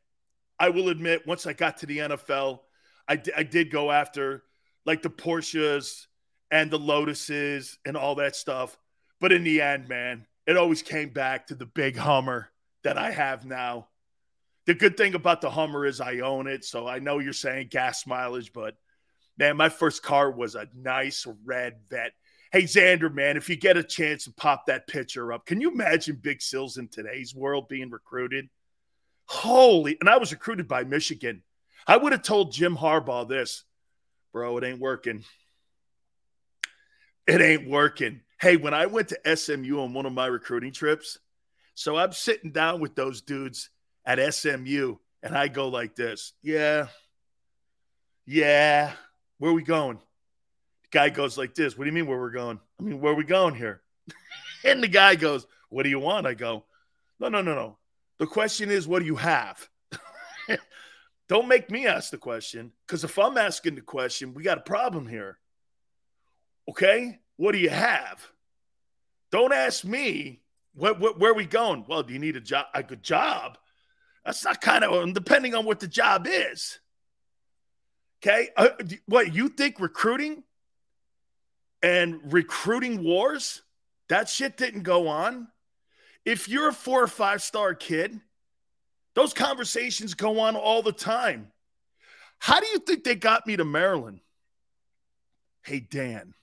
I 0.59 0.71
will 0.71 0.89
admit, 0.89 1.25
once 1.25 1.47
I 1.47 1.53
got 1.53 1.79
to 1.79 1.87
the 1.87 1.99
NFL, 1.99 2.59
I, 3.07 3.15
d- 3.15 3.33
I 3.35 3.45
did 3.45 3.71
go 3.71 3.93
after 3.93 4.43
like 4.85 5.03
the 5.03 5.09
Porsches 5.09 6.07
and 6.51 6.69
the 6.69 6.81
Lotuses 6.81 7.77
and 7.87 7.97
all 7.97 8.17
that 8.17 8.35
stuff. 8.35 8.77
But 9.21 9.31
in 9.31 9.45
the 9.45 9.63
end, 9.63 9.89
man, 9.89 10.27
it 10.49 10.57
always 10.57 10.83
came 10.83 11.11
back 11.11 11.47
to 11.47 11.55
the 11.55 11.67
big 11.67 11.97
Hummer 11.97 12.51
that 12.83 12.99
I 12.99 13.13
have 13.13 13.47
now. 13.47 13.87
The 14.67 14.75
good 14.75 14.97
thing 14.97 15.15
about 15.15 15.43
the 15.43 15.51
Hummer 15.51 15.87
is 15.87 16.01
I 16.01 16.19
own 16.19 16.49
it. 16.49 16.65
So 16.65 16.89
I 16.89 16.99
know 16.99 17.21
you're 17.21 17.33
saying 17.33 17.69
gas 17.71 18.05
mileage, 18.05 18.53
but 18.53 18.75
man, 19.39 19.57
my 19.57 19.69
first 19.69 20.03
car 20.03 20.31
was 20.31 20.55
a 20.55 20.69
nice 20.75 21.27
red 21.45 21.77
vet. 21.89 22.13
Hey, 22.51 22.63
Xander, 22.63 23.13
man, 23.13 23.37
if 23.37 23.49
you 23.49 23.57
get 23.57 23.77
a 23.77 23.83
chance 23.83 24.25
to 24.25 24.33
pop 24.33 24.67
that 24.67 24.87
picture 24.87 25.33
up, 25.33 25.47
can 25.47 25.61
you 25.61 25.71
imagine 25.71 26.17
Big 26.17 26.41
Sills 26.41 26.79
in 26.79 26.89
today's 26.89 27.35
world 27.35 27.69
being 27.69 27.91
recruited? 27.91 28.49
Holy, 29.27 29.97
and 30.01 30.09
I 30.09 30.17
was 30.17 30.33
recruited 30.33 30.67
by 30.67 30.85
Michigan. 30.85 31.43
I 31.87 31.97
would 31.97 32.13
have 32.13 32.23
told 32.23 32.53
Jim 32.53 32.77
Harbaugh 32.77 33.29
this, 33.29 33.65
bro, 34.33 34.57
it 34.57 34.65
ain't 34.65 34.81
working. 34.81 35.25
It 37.27 37.43
ain't 37.43 37.69
working. 37.69 38.23
Hey, 38.41 38.57
when 38.57 38.73
I 38.73 38.87
went 38.87 39.09
to 39.09 39.37
SMU 39.37 39.81
on 39.81 39.93
one 39.93 40.07
of 40.07 40.15
my 40.15 40.27
recruiting 40.27 40.73
trips, 40.73 41.19
so 41.75 41.97
I'm 41.97 42.13
sitting 42.13 42.51
down 42.51 42.81
with 42.81 42.95
those 42.95 43.21
dudes 43.21 43.69
at 44.07 44.35
SMU, 44.35 44.97
and 45.23 45.37
I 45.37 45.49
go 45.49 45.69
like 45.69 45.95
this 45.95 46.33
Yeah, 46.43 46.87
yeah, 48.25 48.93
where 49.39 49.51
are 49.51 49.55
we 49.55 49.63
going? 49.63 49.99
guy 50.91 51.09
goes 51.09 51.37
like 51.37 51.55
this. 51.55 51.77
What 51.77 51.85
do 51.85 51.91
you 51.91 51.95
mean 51.95 52.07
where 52.07 52.19
we're 52.19 52.31
going? 52.31 52.61
I 52.81 52.83
mean, 52.83 53.01
where 53.01 53.13
are 53.13 53.17
we 53.17 53.25
going 53.25 53.55
here? 53.55 53.83
and 54.65 54.83
the 54.83 54.89
guy 54.89 55.15
goes, 55.15 55.47
What 55.69 55.83
do 55.83 55.89
you 55.89 56.01
want? 56.01 56.27
I 56.27 56.35
go, 56.35 56.65
No, 57.21 57.29
no, 57.29 57.43
no, 57.43 57.55
no. 57.55 57.77
The 58.19 58.27
question 58.27 58.71
is, 58.71 58.89
what 58.89 59.01
do 59.01 59.07
you 59.07 59.17
have? 59.17 59.69
Don't 61.29 61.47
make 61.47 61.71
me 61.71 61.87
ask 61.87 62.11
the 62.11 62.19
question 62.19 62.73
because 62.87 63.05
if 63.05 63.19
I'm 63.19 63.39
asking 63.39 63.77
the 63.77 63.81
question, 63.81 64.35
we 64.35 64.43
got 64.43 64.59
a 64.59 64.63
problem 64.63 65.07
here. 65.07 65.39
Okay? 66.69 67.21
What 67.37 67.53
do 67.53 67.59
you 67.59 67.71
have? 67.71 68.27
Don't 69.31 69.53
ask 69.53 69.85
me 69.85 70.41
where, 70.75 70.95
where, 70.95 71.13
where 71.13 71.31
are 71.31 71.35
we 71.35 71.47
going? 71.47 71.85
Well, 71.87 72.03
do 72.03 72.13
you 72.13 72.19
need 72.19 72.37
a 72.37 72.41
job? 72.41 72.67
A 72.75 72.83
good 72.83 73.03
job? 73.03 73.59
That's 74.25 74.45
not 74.45 74.61
kind 74.61 74.85
of 74.85 75.15
depending 75.15 75.55
on 75.55 75.65
what 75.65 75.81
the 75.81 75.87
job 75.87 76.27
is. 76.29 76.81
Okay. 78.23 78.49
Uh, 78.57 78.71
what 79.07 79.33
you 79.33 79.49
think 79.49 79.79
recruiting 79.81 80.43
and 81.83 82.21
recruiting 82.33 83.05
wars, 83.05 83.63
that 84.09 84.29
shit 84.29 84.57
didn't 84.57 84.83
go 84.83 85.09
on. 85.09 85.49
If 86.25 86.49
you're 86.49 86.69
a 86.69 86.73
four 86.73 87.03
or 87.03 87.09
five 87.09 87.43
star 87.43 87.75
kid, 87.75 88.21
those 89.15 89.33
conversations 89.33 90.15
go 90.15 90.41
on 90.41 90.57
all 90.57 90.83
the 90.83 90.93
time. 90.93 91.53
How 92.39 92.61
do 92.61 92.67
you 92.67 92.79
think 92.79 93.05
they 93.05 93.15
got 93.15 93.47
me 93.47 93.57
to 93.57 93.65
Maryland? 93.65 94.21
Hey, 95.63 95.81
Dan, 95.81 96.35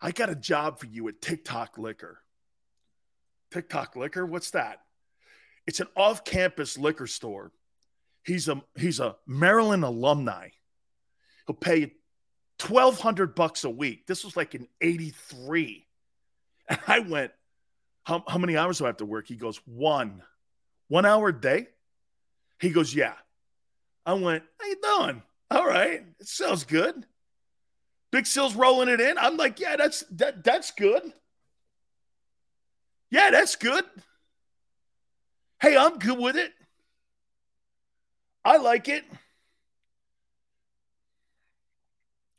I 0.00 0.12
got 0.12 0.30
a 0.30 0.34
job 0.34 0.78
for 0.78 0.86
you 0.86 1.08
at 1.08 1.20
Tick 1.20 1.44
Tock 1.44 1.78
Liquor. 1.78 2.18
Tick 3.50 3.68
Tock 3.68 3.96
Liquor? 3.96 4.26
What's 4.26 4.50
that? 4.50 4.80
It's 5.66 5.80
an 5.80 5.88
off 5.96 6.24
campus 6.24 6.78
liquor 6.78 7.06
store. 7.06 7.52
He's 8.26 8.48
a 8.48 8.62
he's 8.74 9.00
a 9.00 9.16
Maryland 9.26 9.84
alumni. 9.84 10.48
He'll 11.46 11.56
pay 11.56 11.92
1200 12.60 13.34
bucks 13.34 13.64
a 13.64 13.70
week. 13.70 14.06
This 14.06 14.24
was 14.24 14.36
like 14.36 14.54
in 14.54 14.66
83. 14.80 15.86
And 16.68 16.80
I 16.88 16.98
went, 16.98 17.30
how, 18.02 18.24
how 18.26 18.38
many 18.38 18.56
hours 18.56 18.78
do 18.78 18.84
I 18.84 18.88
have 18.88 18.96
to 18.96 19.04
work? 19.04 19.28
He 19.28 19.36
goes, 19.36 19.60
one. 19.66 20.22
One 20.88 21.06
hour 21.06 21.28
a 21.28 21.40
day? 21.40 21.68
He 22.58 22.70
goes, 22.70 22.92
yeah. 22.92 23.14
I 24.04 24.14
went, 24.14 24.42
how 24.58 24.66
you 24.66 24.76
doing? 24.82 25.22
All 25.50 25.66
right. 25.66 26.04
It 26.18 26.26
sounds 26.26 26.64
good. 26.64 27.06
Big 28.10 28.26
Sills 28.26 28.54
rolling 28.56 28.88
it 28.88 29.00
in. 29.00 29.18
I'm 29.18 29.36
like, 29.36 29.60
yeah, 29.60 29.76
that's 29.76 30.04
that 30.12 30.42
that's 30.42 30.70
good. 30.72 31.02
Yeah, 33.10 33.30
that's 33.30 33.56
good. 33.56 33.84
Hey, 35.60 35.76
I'm 35.76 35.98
good 35.98 36.18
with 36.18 36.36
it. 36.36 36.52
I 38.46 38.58
like 38.58 38.88
it. 38.88 39.04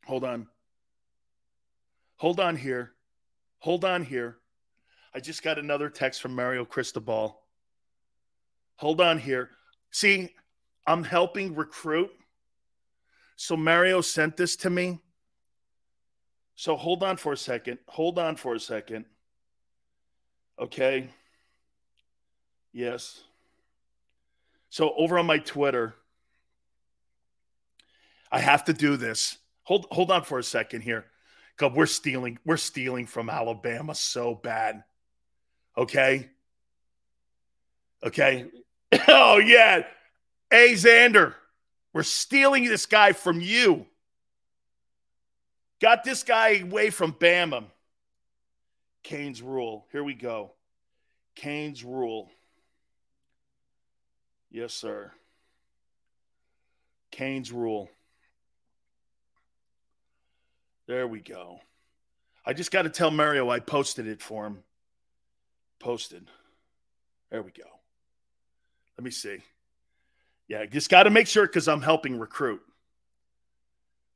Hold 0.05 0.23
on. 0.23 0.47
Hold 2.15 2.39
on 2.39 2.55
here. 2.55 2.93
Hold 3.59 3.83
on 3.83 4.05
here. 4.05 4.37
I 5.13 5.19
just 5.19 5.43
got 5.43 5.59
another 5.59 5.89
text 5.89 6.21
from 6.21 6.33
Mario 6.33 6.63
Cristobal. 6.63 7.41
Hold 8.77 9.01
on 9.01 9.19
here. 9.19 9.49
See, 9.91 10.33
I'm 10.85 11.03
helping 11.03 11.53
recruit. 11.55 12.11
So 13.35 13.57
Mario 13.57 13.99
sent 13.99 14.37
this 14.37 14.55
to 14.57 14.69
me. 14.69 15.01
So 16.55 16.77
hold 16.77 17.03
on 17.03 17.17
for 17.17 17.33
a 17.33 17.37
second. 17.37 17.79
Hold 17.89 18.17
on 18.17 18.37
for 18.37 18.55
a 18.55 18.61
second. 18.61 19.03
Okay. 20.57 21.09
Yes. 22.71 23.25
So 24.69 24.93
over 24.97 25.17
on 25.17 25.25
my 25.25 25.39
Twitter, 25.39 25.95
I 28.31 28.39
have 28.39 28.65
to 28.65 28.73
do 28.73 28.97
this. 28.97 29.37
Hold 29.63 29.87
hold 29.91 30.11
on 30.11 30.23
for 30.23 30.39
a 30.39 30.43
second 30.43 30.81
here. 30.81 31.05
God, 31.57 31.73
we're 31.73 31.87
stealing, 31.87 32.37
we're 32.45 32.57
stealing 32.57 33.07
from 33.07 33.29
Alabama 33.29 33.95
so 33.95 34.35
bad. 34.35 34.83
Okay. 35.77 36.29
Okay. 38.03 38.45
Oh, 39.09 39.37
yeah. 39.37 39.83
Hey, 40.49 40.71
Xander, 40.71 41.33
we're 41.91 42.03
stealing 42.03 42.63
this 42.63 42.85
guy 42.85 43.11
from 43.11 43.41
you. 43.41 43.85
Got 45.81 46.05
this 46.05 46.23
guy 46.23 46.59
away 46.59 46.89
from 46.89 47.11
Bama. 47.11 47.65
Canes 49.03 49.41
rule. 49.41 49.85
Here 49.91 50.05
we 50.05 50.13
go. 50.13 50.53
Canes 51.35 51.83
rule. 51.83 52.31
Yes, 54.49 54.73
sir. 54.73 55.11
Canes 57.11 57.51
rule. 57.51 57.89
There 60.87 61.07
we 61.07 61.19
go. 61.19 61.59
I 62.45 62.53
just 62.53 62.71
got 62.71 62.83
to 62.83 62.89
tell 62.89 63.11
Mario 63.11 63.49
I 63.49 63.59
posted 63.59 64.07
it 64.07 64.21
for 64.21 64.45
him. 64.45 64.59
Posted. 65.79 66.27
There 67.29 67.41
we 67.43 67.51
go. 67.51 67.65
Let 68.97 69.03
me 69.03 69.11
see. 69.11 69.39
Yeah, 70.47 70.65
just 70.65 70.89
got 70.89 71.03
to 71.03 71.09
make 71.09 71.27
sure 71.27 71.45
because 71.45 71.67
I'm 71.67 71.81
helping 71.81 72.17
recruit. 72.17 72.61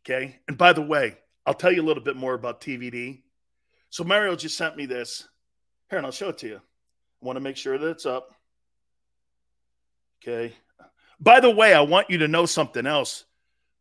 Okay. 0.06 0.40
And 0.48 0.58
by 0.58 0.74
the 0.74 0.82
way, 0.82 1.18
I'll 1.46 1.54
tell 1.54 1.72
you 1.72 1.82
a 1.82 1.86
little 1.86 2.04
bit 2.04 2.16
more 2.16 2.34
about 2.34 2.62
TVD. 2.62 3.22
So 3.90 4.04
Mario 4.06 4.36
just 4.36 4.58
sent 4.58 4.78
me 4.78 4.86
this. 4.86 5.28
Here, 5.90 5.98
and 5.98 6.06
I'll 6.06 6.14
show 6.14 6.30
it 6.30 6.38
to 6.40 6.48
you. 6.48 6.56
I 6.56 7.26
want 7.26 7.36
to 7.36 7.42
make 7.42 7.58
sure 7.58 7.78
that 7.78 7.88
it's 7.90 8.06
up. 8.06 8.34
Okay. 10.22 10.54
By 11.20 11.40
the 11.40 11.50
way, 11.50 11.74
I 11.74 11.82
want 11.82 12.10
you 12.10 12.20
to 12.20 12.28
know 12.28 12.46
something 12.46 12.86
else. 12.86 13.26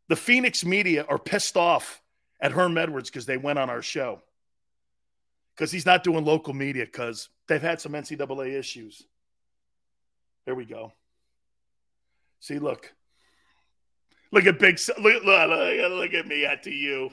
The 0.09 0.17
Phoenix 0.17 0.65
media 0.65 1.05
are 1.09 1.19
pissed 1.19 1.57
off 1.57 2.03
at 2.41 2.53
Herm 2.53 2.77
Edwards 2.77 3.11
because 3.11 3.27
they 3.27 3.37
went 3.37 3.59
on 3.59 3.71
our 3.71 3.83
show. 3.83 4.21
Because 5.55 5.71
he's 5.71 5.87
not 5.87 6.03
doing 6.03 6.25
local 6.25 6.55
media 6.55 6.85
because 6.85 7.29
they've 7.47 7.61
had 7.61 7.81
some 7.81 7.93
NCAA 7.93 8.59
issues. 8.59 9.05
There 10.47 10.55
we 10.55 10.65
go. 10.65 10.93
See, 12.41 12.59
look. 12.59 12.93
Look 14.33 14.47
at 14.47 14.59
big. 14.59 14.79
Look, 14.99 15.25
look, 15.25 15.51
look, 15.51 16.15
at 16.15 16.27
me 16.27 16.47
at 16.47 16.63
to 16.65 16.71
you. 16.71 17.11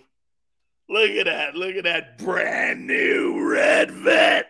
Look 0.90 1.12
at 1.12 1.26
that. 1.26 1.56
Look 1.56 1.76
at 1.76 1.84
that 1.84 2.18
brand 2.18 2.88
new 2.88 3.52
red 3.52 3.92
vet. 3.92 4.50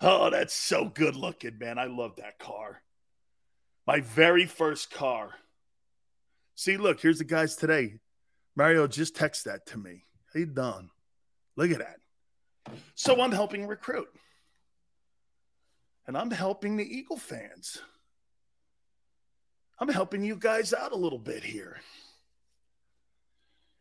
Oh, 0.00 0.30
that's 0.30 0.54
so 0.54 0.86
good 0.86 1.16
looking, 1.16 1.58
man. 1.58 1.78
I 1.78 1.86
love 1.86 2.16
that 2.16 2.38
car. 2.38 2.82
My 3.86 4.00
very 4.00 4.46
first 4.46 4.90
car. 4.90 5.30
See, 6.54 6.76
look, 6.76 7.00
here's 7.00 7.18
the 7.18 7.24
guys 7.24 7.56
today. 7.56 7.98
Mario 8.56 8.86
just 8.86 9.14
texted 9.14 9.44
that 9.44 9.66
to 9.66 9.78
me. 9.78 10.02
How 10.32 10.40
you 10.40 10.46
done? 10.46 10.90
Look 11.56 11.70
at 11.70 11.78
that. 11.78 11.98
So 12.94 13.20
I'm 13.20 13.32
helping 13.32 13.66
recruit. 13.66 14.08
And 16.06 16.16
I'm 16.16 16.30
helping 16.30 16.76
the 16.76 16.84
Eagle 16.84 17.16
fans. 17.16 17.78
I'm 19.78 19.88
helping 19.88 20.22
you 20.24 20.36
guys 20.36 20.72
out 20.72 20.92
a 20.92 20.96
little 20.96 21.18
bit 21.18 21.42
here. 21.44 21.80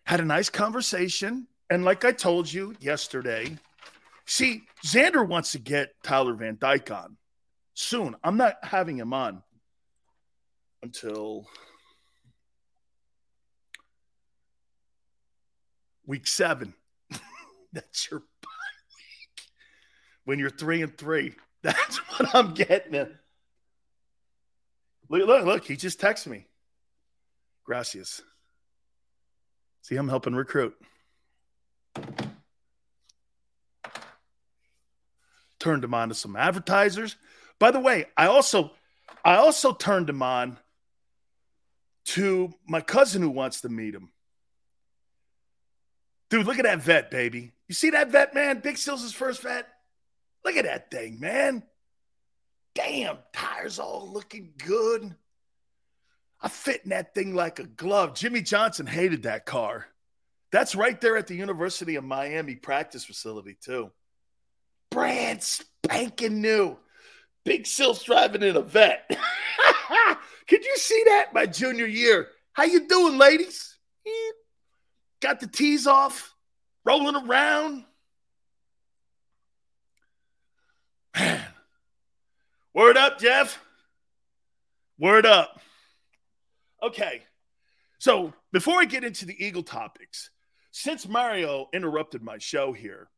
Had 0.04 0.20
a 0.20 0.26
nice 0.26 0.50
conversation. 0.50 1.48
And 1.70 1.86
like 1.86 2.04
I 2.06 2.12
told 2.12 2.52
you 2.52 2.76
yesterday, 2.80 3.58
see, 4.26 4.64
Xander 4.86 5.28
wants 5.28 5.54
to 5.54 5.60
get 5.60 5.90
Tyler 6.04 6.34
Van 6.34 6.58
Dyke 6.60 6.92
on 6.92 7.18
soon. 7.74 8.16
I'm 8.24 8.38
not 8.38 8.56
having 8.64 8.98
him 8.98 9.14
on 9.14 9.44
until 10.82 11.48
week 16.06 16.28
seven. 16.28 16.74
That's 17.74 18.10
your 18.10 18.20
bye 18.20 18.48
week. 18.96 19.46
When 20.24 20.40
you're 20.40 20.50
three 20.50 20.82
and 20.82 20.98
three, 20.98 21.36
that's 21.64 21.98
what 21.98 22.36
I'm 22.36 22.54
getting. 22.54 22.94
At. 22.94 23.12
Look, 25.10 25.28
look, 25.28 25.46
look. 25.46 25.66
He 25.66 25.76
just 25.76 26.00
texted 26.00 26.28
me. 26.28 26.46
Gracias. 27.64 28.22
See, 29.82 29.96
I'm 29.96 30.08
helping 30.08 30.36
recruit. 30.36 30.76
Turned 35.66 35.84
him 35.84 35.96
on 35.96 36.10
to 36.10 36.14
some 36.14 36.36
advertisers. 36.36 37.16
By 37.58 37.72
the 37.72 37.80
way, 37.80 38.06
I 38.16 38.28
also 38.28 38.70
I 39.24 39.38
also 39.38 39.74
turned 39.74 40.08
him 40.08 40.22
on 40.22 40.60
to 42.10 42.54
my 42.68 42.82
cousin 42.82 43.24
who 43.24 43.32
wants 43.32 43.62
to 43.62 43.70
meet 43.70 43.96
him. 43.96 44.12
Dude, 46.30 46.46
look 46.46 46.60
at 46.60 46.66
that 46.66 46.84
vet, 46.84 47.10
baby. 47.10 47.52
You 47.68 47.74
see 47.74 47.90
that 47.90 48.12
vet, 48.12 48.36
man? 48.36 48.60
Big 48.60 48.78
Sills' 48.78 49.12
first 49.12 49.42
vet? 49.42 49.68
Look 50.44 50.56
at 50.56 50.66
that 50.66 50.92
thing, 50.92 51.20
man. 51.20 51.64
Damn, 52.76 53.18
tires 53.34 53.80
all 53.80 54.08
looking 54.14 54.54
good. 54.64 55.16
I 56.40 56.48
fit 56.48 56.82
in 56.84 56.92
that 56.92 57.16
thing 57.16 57.34
like 57.34 57.58
a 57.58 57.66
glove. 57.66 58.14
Jimmy 58.14 58.44
Johnson 58.44 58.86
hated 58.86 59.24
that 59.24 59.48
car. 59.48 59.88
That's 60.52 60.76
right 60.76 61.02
there 61.02 61.18
at 61.18 61.26
the 61.26 61.34
University 61.34 61.96
of 61.96 62.04
Miami 62.04 62.54
practice 62.54 63.04
facility, 63.04 63.58
too. 63.60 63.90
Brand 64.96 65.44
spanking 65.44 66.40
new. 66.40 66.78
Big 67.44 67.68
Sills 67.68 68.02
driving 68.02 68.44
in 68.44 68.56
a 68.56 68.62
vet. 68.62 69.06
Could 70.48 70.64
you 70.64 70.78
see 70.78 71.04
that 71.08 71.34
my 71.34 71.46
junior 71.46 71.86
year? 71.86 72.30
How 72.54 72.64
you 72.64 72.88
doing, 72.88 73.18
ladies? 73.18 73.76
Eh, 74.08 74.32
got 75.20 75.42
the 75.42 75.48
tees 75.48 75.86
off, 75.86 76.34
rolling 76.86 77.18
around. 77.28 77.84
Man. 81.14 81.42
Word 82.74 82.96
up, 82.96 83.20
Jeff. 83.20 83.60
Word 84.98 85.26
up. 85.26 85.60
Okay. 86.82 87.24
So 88.00 88.32
before 88.54 88.80
I 88.80 88.86
get 88.86 89.04
into 89.04 89.26
the 89.26 89.46
Eagle 89.46 89.64
topics, 89.64 90.30
since 90.72 91.06
Mario 91.06 91.68
interrupted 91.74 92.24
my 92.24 92.38
show 92.38 92.72
here 92.72 93.10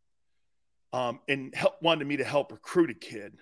um, 0.94 1.20
and 1.28 1.54
help, 1.54 1.82
wanted 1.82 2.08
me 2.08 2.18
to 2.18 2.24
help 2.24 2.52
recruit 2.52 2.90
a 2.90 2.94
kid, 2.94 3.38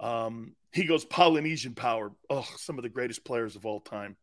um, 0.00 0.54
he 0.72 0.84
goes 0.84 1.04
Polynesian 1.04 1.74
Power. 1.74 2.12
Oh, 2.28 2.46
some 2.56 2.78
of 2.78 2.82
the 2.82 2.88
greatest 2.88 3.24
players 3.24 3.56
of 3.56 3.64
all 3.64 3.80
time. 3.80 4.16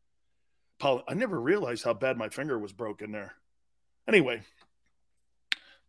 Poly- 0.79 1.03
I 1.07 1.13
never 1.13 1.39
realized 1.39 1.83
how 1.83 1.93
bad 1.93 2.17
my 2.17 2.29
finger 2.29 2.59
was 2.59 2.73
broken 2.73 3.11
there. 3.11 3.33
Anyway, 4.07 4.41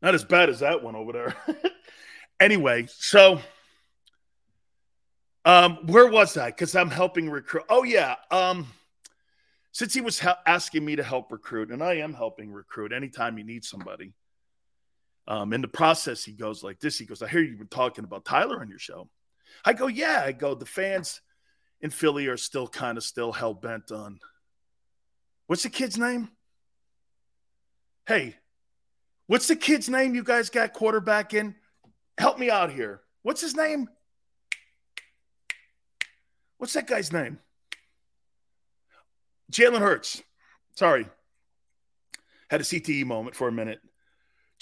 not 0.00 0.14
as 0.14 0.24
bad 0.24 0.48
as 0.48 0.60
that 0.60 0.82
one 0.82 0.94
over 0.94 1.12
there. 1.12 1.36
anyway, 2.40 2.86
so 2.88 3.40
um, 5.44 5.78
where 5.86 6.06
was 6.06 6.36
I? 6.36 6.50
Because 6.50 6.76
I'm 6.76 6.90
helping 6.90 7.28
recruit. 7.28 7.64
Oh 7.68 7.82
yeah. 7.82 8.16
Um, 8.30 8.68
since 9.72 9.94
he 9.94 10.00
was 10.00 10.22
asking 10.46 10.84
me 10.84 10.96
to 10.96 11.02
help 11.02 11.32
recruit, 11.32 11.70
and 11.70 11.82
I 11.82 11.94
am 11.94 12.12
helping 12.12 12.52
recruit 12.52 12.92
anytime 12.92 13.38
you 13.38 13.44
need 13.44 13.64
somebody. 13.64 14.12
Um, 15.28 15.52
in 15.52 15.60
the 15.60 15.68
process, 15.68 16.24
he 16.24 16.32
goes 16.32 16.62
like 16.62 16.80
this. 16.80 16.98
He 16.98 17.06
goes, 17.06 17.22
I 17.22 17.28
hear 17.28 17.40
you've 17.40 17.58
been 17.58 17.68
talking 17.68 18.04
about 18.04 18.24
Tyler 18.24 18.60
on 18.60 18.68
your 18.68 18.78
show. 18.78 19.08
I 19.64 19.72
go, 19.72 19.86
yeah. 19.86 20.22
I 20.24 20.32
go, 20.32 20.54
the 20.54 20.66
fans 20.66 21.20
in 21.80 21.90
Philly 21.90 22.26
are 22.26 22.36
still 22.36 22.66
kind 22.66 22.98
of 22.98 23.04
still 23.04 23.32
hell 23.32 23.54
bent 23.54 23.92
on. 23.92 24.18
What's 25.46 25.62
the 25.62 25.70
kid's 25.70 25.98
name? 25.98 26.28
Hey, 28.06 28.36
what's 29.26 29.48
the 29.48 29.56
kid's 29.56 29.88
name 29.88 30.14
you 30.14 30.24
guys 30.24 30.50
got 30.50 30.72
quarterback 30.72 31.34
in? 31.34 31.54
Help 32.18 32.38
me 32.38 32.50
out 32.50 32.72
here. 32.72 33.00
What's 33.22 33.40
his 33.40 33.54
name? 33.54 33.88
What's 36.58 36.72
that 36.74 36.86
guy's 36.86 37.12
name? 37.12 37.38
Jalen 39.52 39.80
Hurts. 39.80 40.22
Sorry. 40.74 41.06
Had 42.48 42.60
a 42.60 42.64
CTE 42.64 43.04
moment 43.04 43.36
for 43.36 43.48
a 43.48 43.52
minute. 43.52 43.80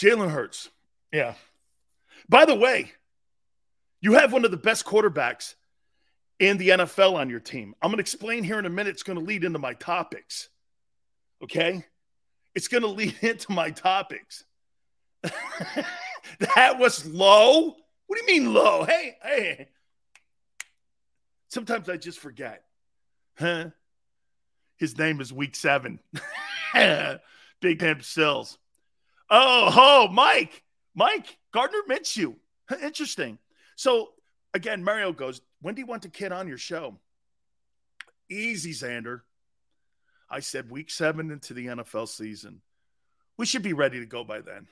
Jalen 0.00 0.30
Hurts. 0.30 0.70
Yeah. 1.12 1.34
By 2.28 2.46
the 2.46 2.54
way, 2.54 2.92
you 4.00 4.14
have 4.14 4.32
one 4.32 4.44
of 4.44 4.50
the 4.50 4.56
best 4.56 4.84
quarterbacks 4.86 5.54
in 6.38 6.56
the 6.56 6.70
NFL 6.70 7.14
on 7.14 7.28
your 7.28 7.40
team. 7.40 7.74
I'm 7.82 7.90
going 7.90 7.98
to 7.98 8.02
explain 8.02 8.42
here 8.42 8.58
in 8.58 8.64
a 8.64 8.70
minute. 8.70 8.90
It's 8.90 9.02
going 9.02 9.18
to 9.18 9.24
lead 9.24 9.44
into 9.44 9.58
my 9.58 9.74
topics. 9.74 10.48
Okay? 11.42 11.84
It's 12.54 12.68
going 12.68 12.82
to 12.82 12.88
lead 12.88 13.16
into 13.20 13.52
my 13.52 13.70
topics. 13.70 14.44
that 15.22 16.78
was 16.78 17.04
low. 17.06 17.76
What 18.06 18.18
do 18.18 18.32
you 18.32 18.40
mean 18.40 18.54
low? 18.54 18.84
Hey, 18.84 19.16
hey. 19.22 19.68
Sometimes 21.48 21.88
I 21.90 21.98
just 21.98 22.20
forget. 22.20 22.64
Huh? 23.38 23.66
His 24.78 24.96
name 24.96 25.20
is 25.20 25.30
Week 25.30 25.54
Seven. 25.54 26.00
Big 27.60 27.78
Pimp 27.78 28.02
Sills. 28.02 28.56
Oh, 29.30 29.72
oh, 29.76 30.08
Mike, 30.12 30.64
Mike, 30.94 31.38
Gardner 31.52 31.82
Minshew. 31.88 32.34
Interesting. 32.82 33.38
So 33.76 34.10
again, 34.54 34.82
Mario 34.82 35.12
goes, 35.12 35.40
When 35.60 35.74
do 35.74 35.80
you 35.80 35.86
want 35.86 36.02
to 36.02 36.08
kid 36.08 36.32
on 36.32 36.48
your 36.48 36.58
show? 36.58 36.98
Easy, 38.28 38.72
Xander. 38.72 39.20
I 40.28 40.40
said, 40.40 40.70
Week 40.70 40.90
seven 40.90 41.30
into 41.30 41.54
the 41.54 41.66
NFL 41.66 42.08
season. 42.08 42.60
We 43.38 43.46
should 43.46 43.62
be 43.62 43.72
ready 43.72 44.00
to 44.00 44.06
go 44.06 44.24
by 44.24 44.40
then. 44.40 44.66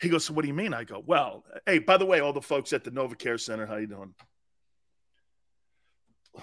He 0.00 0.08
goes, 0.08 0.24
So 0.24 0.34
what 0.34 0.42
do 0.42 0.48
you 0.48 0.54
mean? 0.54 0.72
I 0.72 0.84
go, 0.84 1.02
Well, 1.04 1.44
hey, 1.66 1.78
by 1.78 1.98
the 1.98 2.06
way, 2.06 2.20
all 2.20 2.32
the 2.32 2.40
folks 2.40 2.72
at 2.72 2.84
the 2.84 2.90
Nova 2.90 3.14
Care 3.14 3.38
Center, 3.38 3.66
how 3.66 3.76
you 3.76 3.86
doing? 3.86 4.14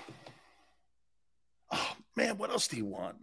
Oh 1.76 1.96
man, 2.16 2.38
what 2.38 2.52
else 2.52 2.68
do 2.68 2.78
you 2.78 2.86
want? 2.86 3.16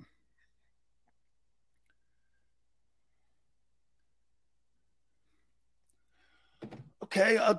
Okay, 7.12 7.36
uh, 7.36 7.54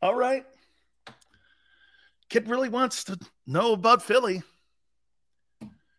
all 0.00 0.14
right. 0.14 0.46
Kid 2.28 2.48
really 2.48 2.68
wants 2.68 3.04
to 3.04 3.18
know 3.46 3.72
about 3.72 4.02
Philly. 4.02 4.42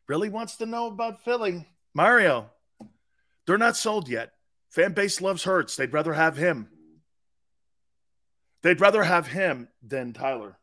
Really 0.07 0.29
wants 0.29 0.57
to 0.57 0.65
know 0.65 0.87
about 0.87 1.23
Philly. 1.23 1.67
Mario, 1.93 2.49
they're 3.45 3.57
not 3.57 3.77
sold 3.77 4.09
yet. 4.09 4.33
Fan 4.69 4.93
base 4.93 5.21
loves 5.21 5.43
Hurts. 5.43 5.75
They'd 5.75 5.93
rather 5.93 6.13
have 6.13 6.37
him. 6.37 6.69
They'd 8.63 8.81
rather 8.81 9.03
have 9.03 9.27
him 9.27 9.67
than 9.81 10.13
Tyler. 10.13 10.57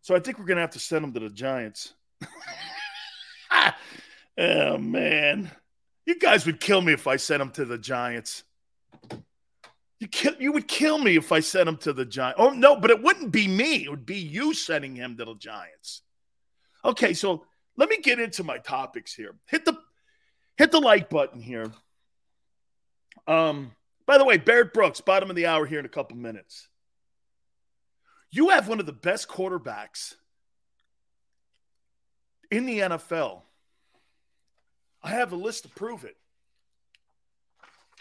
So 0.00 0.16
I 0.16 0.18
think 0.18 0.38
we're 0.38 0.46
going 0.46 0.56
to 0.56 0.62
have 0.62 0.70
to 0.72 0.80
send 0.80 1.04
him 1.04 1.12
to 1.12 1.20
the 1.20 1.30
Giants. 1.30 1.92
oh, 4.38 4.78
man. 4.78 5.50
You 6.06 6.18
guys 6.18 6.46
would 6.46 6.58
kill 6.58 6.80
me 6.80 6.92
if 6.92 7.06
I 7.06 7.16
sent 7.16 7.42
him 7.42 7.50
to 7.50 7.64
the 7.64 7.78
Giants. 7.78 8.42
You 10.02 10.08
kill, 10.08 10.34
you 10.40 10.50
would 10.50 10.66
kill 10.66 10.98
me 10.98 11.16
if 11.16 11.30
I 11.30 11.38
sent 11.38 11.68
him 11.68 11.76
to 11.76 11.92
the 11.92 12.04
Giants. 12.04 12.40
Oh 12.40 12.50
no, 12.50 12.74
but 12.74 12.90
it 12.90 13.00
wouldn't 13.00 13.30
be 13.30 13.46
me. 13.46 13.84
It 13.84 13.88
would 13.88 14.04
be 14.04 14.18
you 14.18 14.52
sending 14.52 14.96
him 14.96 15.16
to 15.16 15.24
the 15.24 15.36
Giants. 15.36 16.02
Okay, 16.84 17.14
so 17.14 17.46
let 17.76 17.88
me 17.88 17.98
get 17.98 18.18
into 18.18 18.42
my 18.42 18.58
topics 18.58 19.14
here. 19.14 19.36
Hit 19.46 19.64
the 19.64 19.78
hit 20.56 20.72
the 20.72 20.80
like 20.80 21.08
button 21.08 21.40
here. 21.40 21.70
Um, 23.28 23.76
by 24.04 24.18
the 24.18 24.24
way, 24.24 24.38
Barrett 24.38 24.74
Brooks, 24.74 25.00
bottom 25.00 25.30
of 25.30 25.36
the 25.36 25.46
hour 25.46 25.66
here 25.66 25.78
in 25.78 25.86
a 25.86 25.88
couple 25.88 26.16
minutes. 26.16 26.66
You 28.32 28.48
have 28.48 28.66
one 28.66 28.80
of 28.80 28.86
the 28.86 28.92
best 28.92 29.28
quarterbacks 29.28 30.14
in 32.50 32.66
the 32.66 32.80
NFL. 32.80 33.42
I 35.00 35.10
have 35.10 35.30
a 35.30 35.36
list 35.36 35.62
to 35.62 35.68
prove 35.68 36.02
it. 36.04 36.16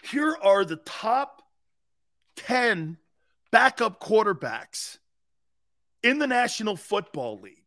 Here 0.02 0.36
are 0.42 0.66
the 0.66 0.78
top 0.78 1.41
10 2.36 2.98
backup 3.52 4.02
quarterbacks 4.02 4.98
in 6.04 6.20
the 6.20 6.28
National 6.28 6.76
Football 6.76 7.40
League. 7.40 7.58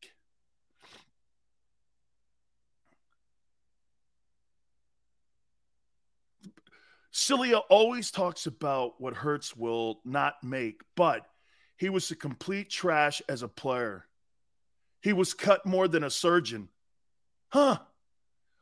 Sileo 7.12 7.62
always 7.70 8.10
talks 8.10 8.46
about 8.46 9.00
what 9.00 9.14
Hurts 9.14 9.56
will 9.56 10.00
not 10.04 10.34
make, 10.42 10.82
but 10.96 11.24
he 11.76 11.88
was 11.88 12.10
a 12.10 12.16
complete 12.16 12.70
trash 12.70 13.22
as 13.28 13.42
a 13.42 13.48
player. 13.48 14.06
He 15.00 15.12
was 15.12 15.32
cut 15.32 15.64
more 15.64 15.86
than 15.86 16.02
a 16.02 16.10
surgeon. 16.10 16.70
Huh. 17.50 17.78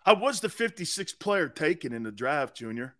I 0.04 0.12
was 0.12 0.40
the 0.40 0.48
56th 0.48 1.18
player 1.18 1.48
taken 1.48 1.94
in 1.94 2.02
the 2.02 2.12
draft, 2.12 2.56
Junior. 2.56 2.94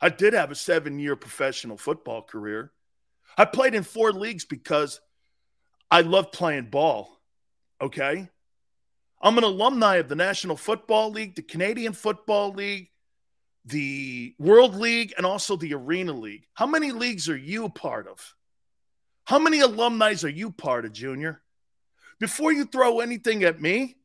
I 0.00 0.08
did 0.08 0.32
have 0.32 0.50
a 0.50 0.54
seven 0.54 0.98
year 0.98 1.16
professional 1.16 1.76
football 1.76 2.22
career. 2.22 2.72
I 3.36 3.44
played 3.44 3.74
in 3.74 3.82
four 3.82 4.12
leagues 4.12 4.44
because 4.44 5.00
I 5.90 6.00
love 6.02 6.32
playing 6.32 6.66
ball. 6.66 7.20
Okay. 7.80 8.28
I'm 9.22 9.38
an 9.38 9.44
alumni 9.44 9.96
of 9.96 10.08
the 10.08 10.16
National 10.16 10.56
Football 10.56 11.10
League, 11.10 11.34
the 11.34 11.42
Canadian 11.42 11.92
Football 11.92 12.52
League, 12.52 12.88
the 13.66 14.34
World 14.38 14.74
League, 14.74 15.12
and 15.16 15.26
also 15.26 15.56
the 15.56 15.74
Arena 15.74 16.12
League. 16.12 16.46
How 16.54 16.66
many 16.66 16.90
leagues 16.92 17.28
are 17.28 17.36
you 17.36 17.68
part 17.68 18.08
of? 18.08 18.34
How 19.24 19.38
many 19.38 19.60
alumni 19.60 20.14
are 20.22 20.28
you 20.28 20.50
part 20.50 20.86
of, 20.86 20.92
Junior? 20.92 21.42
Before 22.18 22.52
you 22.52 22.64
throw 22.64 23.00
anything 23.00 23.44
at 23.44 23.60
me, 23.60 23.96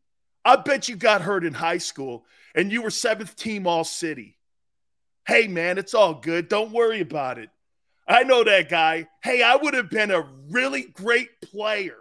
I 0.43 0.57
bet 0.57 0.87
you 0.87 0.95
got 0.95 1.21
hurt 1.21 1.45
in 1.45 1.53
high 1.53 1.79
school 1.79 2.25
and 2.53 2.71
you 2.71 2.81
were 2.81 2.91
seventh 2.91 3.35
team 3.35 3.67
all 3.67 3.83
city. 3.83 4.37
Hey, 5.27 5.47
man, 5.47 5.77
it's 5.77 5.93
all 5.93 6.13
good. 6.13 6.49
Don't 6.49 6.71
worry 6.71 7.01
about 7.01 7.37
it. 7.39 7.49
I 8.07 8.23
know 8.23 8.43
that 8.43 8.69
guy. 8.69 9.07
Hey, 9.23 9.41
I 9.41 9.55
would 9.55 9.73
have 9.73 9.89
been 9.89 10.11
a 10.11 10.27
really 10.49 10.83
great 10.83 11.41
player. 11.41 11.97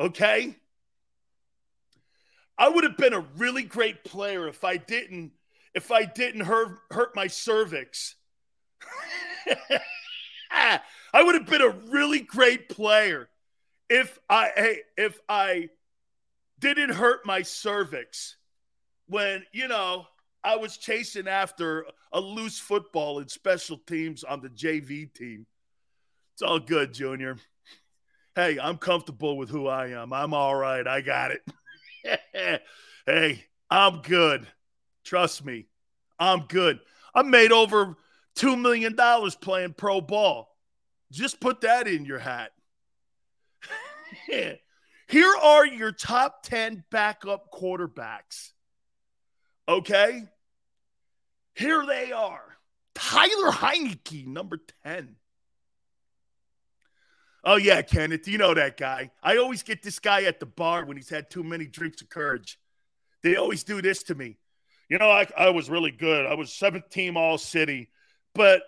Okay? 0.00 0.56
I 2.56 2.68
would 2.68 2.84
have 2.84 2.96
been 2.96 3.12
a 3.12 3.26
really 3.36 3.62
great 3.62 4.04
player 4.04 4.48
if 4.48 4.64
I 4.64 4.76
didn't 4.76 5.32
if 5.74 5.90
I 5.90 6.04
didn't 6.04 6.42
hurt, 6.42 6.78
hurt 6.90 7.16
my 7.16 7.26
cervix. 7.26 8.14
I 10.50 10.80
would 11.22 11.34
have 11.34 11.46
been 11.46 11.62
a 11.62 11.70
really 11.70 12.20
great 12.20 12.68
player 12.68 13.28
if 13.88 14.18
I 14.28 14.50
hey, 14.54 14.78
if 14.96 15.18
I 15.28 15.70
didn't 16.60 16.90
hurt 16.90 17.26
my 17.26 17.42
cervix 17.42 18.36
when, 19.06 19.44
you 19.52 19.68
know, 19.68 20.06
I 20.44 20.56
was 20.56 20.76
chasing 20.76 21.28
after 21.28 21.86
a 22.12 22.20
loose 22.20 22.58
football 22.58 23.20
in 23.20 23.28
special 23.28 23.78
teams 23.78 24.24
on 24.24 24.40
the 24.40 24.48
JV 24.48 25.12
team. 25.12 25.46
It's 26.34 26.42
all 26.42 26.58
good, 26.58 26.92
Junior. 26.92 27.36
Hey, 28.34 28.58
I'm 28.58 28.78
comfortable 28.78 29.36
with 29.36 29.50
who 29.50 29.68
I 29.68 29.88
am. 29.88 30.12
I'm 30.12 30.34
all 30.34 30.54
right. 30.54 30.86
I 30.86 31.00
got 31.00 31.32
it. 31.32 32.62
hey, 33.06 33.44
I'm 33.70 34.00
good. 34.00 34.46
Trust 35.04 35.44
me, 35.44 35.66
I'm 36.18 36.46
good. 36.46 36.80
I 37.14 37.22
made 37.22 37.52
over 37.52 37.96
$2 38.36 38.60
million 38.60 38.96
playing 39.40 39.74
pro 39.74 40.00
ball. 40.00 40.48
Just 41.10 41.40
put 41.40 41.60
that 41.60 41.86
in 41.86 42.04
your 42.04 42.18
hat. 42.18 42.52
Here 45.08 45.34
are 45.42 45.66
your 45.66 45.92
top 45.92 46.42
10 46.44 46.84
backup 46.90 47.52
quarterbacks. 47.52 48.52
Okay? 49.68 50.24
Here 51.54 51.84
they 51.86 52.12
are. 52.12 52.56
Tyler 52.94 53.50
Heinicke, 53.50 54.26
number 54.26 54.58
10. 54.84 55.16
Oh, 57.44 57.56
yeah, 57.56 57.82
Kenneth. 57.82 58.28
You 58.28 58.38
know 58.38 58.54
that 58.54 58.76
guy. 58.76 59.10
I 59.22 59.38
always 59.38 59.62
get 59.62 59.82
this 59.82 59.98
guy 59.98 60.24
at 60.24 60.38
the 60.38 60.46
bar 60.46 60.84
when 60.84 60.96
he's 60.96 61.08
had 61.08 61.28
too 61.30 61.42
many 61.42 61.66
drinks 61.66 62.00
of 62.00 62.08
courage. 62.08 62.58
They 63.22 63.36
always 63.36 63.64
do 63.64 63.82
this 63.82 64.04
to 64.04 64.14
me. 64.14 64.36
You 64.88 64.98
know, 64.98 65.10
I, 65.10 65.26
I 65.36 65.50
was 65.50 65.70
really 65.70 65.90
good. 65.90 66.26
I 66.26 66.34
was 66.34 66.52
seventh 66.52 66.90
team 66.90 67.16
all 67.16 67.38
city. 67.38 67.88
But, 68.34 68.62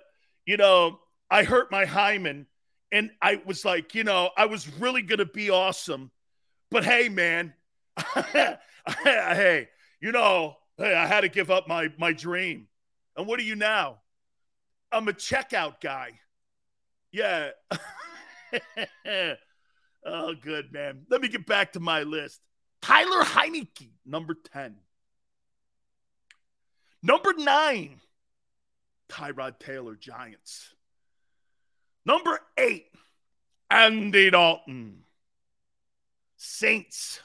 you 0.46 0.56
know, 0.56 0.98
I 1.30 1.44
hurt 1.44 1.70
my 1.70 1.84
hymen 1.84 2.46
and 2.90 3.10
I 3.20 3.40
was 3.44 3.64
like, 3.64 3.94
you 3.94 4.04
know, 4.04 4.30
I 4.36 4.46
was 4.46 4.68
really 4.78 5.02
going 5.02 5.18
to 5.18 5.26
be 5.26 5.50
awesome. 5.50 6.10
But 6.70 6.84
hey, 6.84 7.08
man, 7.08 7.54
hey, 9.04 9.68
you 10.00 10.12
know, 10.12 10.56
hey, 10.78 10.94
I 10.94 11.06
had 11.06 11.22
to 11.22 11.28
give 11.28 11.50
up 11.50 11.68
my, 11.68 11.90
my 11.98 12.12
dream. 12.12 12.68
And 13.16 13.26
what 13.26 13.38
are 13.40 13.44
you 13.44 13.56
now? 13.56 14.00
I'm 14.92 15.08
a 15.08 15.12
checkout 15.12 15.80
guy. 15.80 16.12
Yeah. 17.12 17.50
oh, 20.04 20.34
good, 20.40 20.72
man. 20.72 21.06
Let 21.10 21.20
me 21.20 21.28
get 21.28 21.46
back 21.46 21.72
to 21.72 21.80
my 21.80 22.02
list. 22.02 22.40
Tyler 22.82 23.24
Heinicke, 23.24 23.90
number 24.04 24.36
10. 24.52 24.76
Number 27.04 27.34
nine, 27.36 28.00
Tyrod 29.10 29.58
Taylor, 29.58 29.94
Giants. 29.94 30.72
Number 32.06 32.40
eight, 32.56 32.86
Andy 33.70 34.30
Dalton, 34.30 35.04
Saints. 36.38 37.20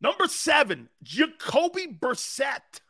Number 0.00 0.26
seven, 0.26 0.88
Jacoby 1.04 1.86
Brissett, 1.86 2.80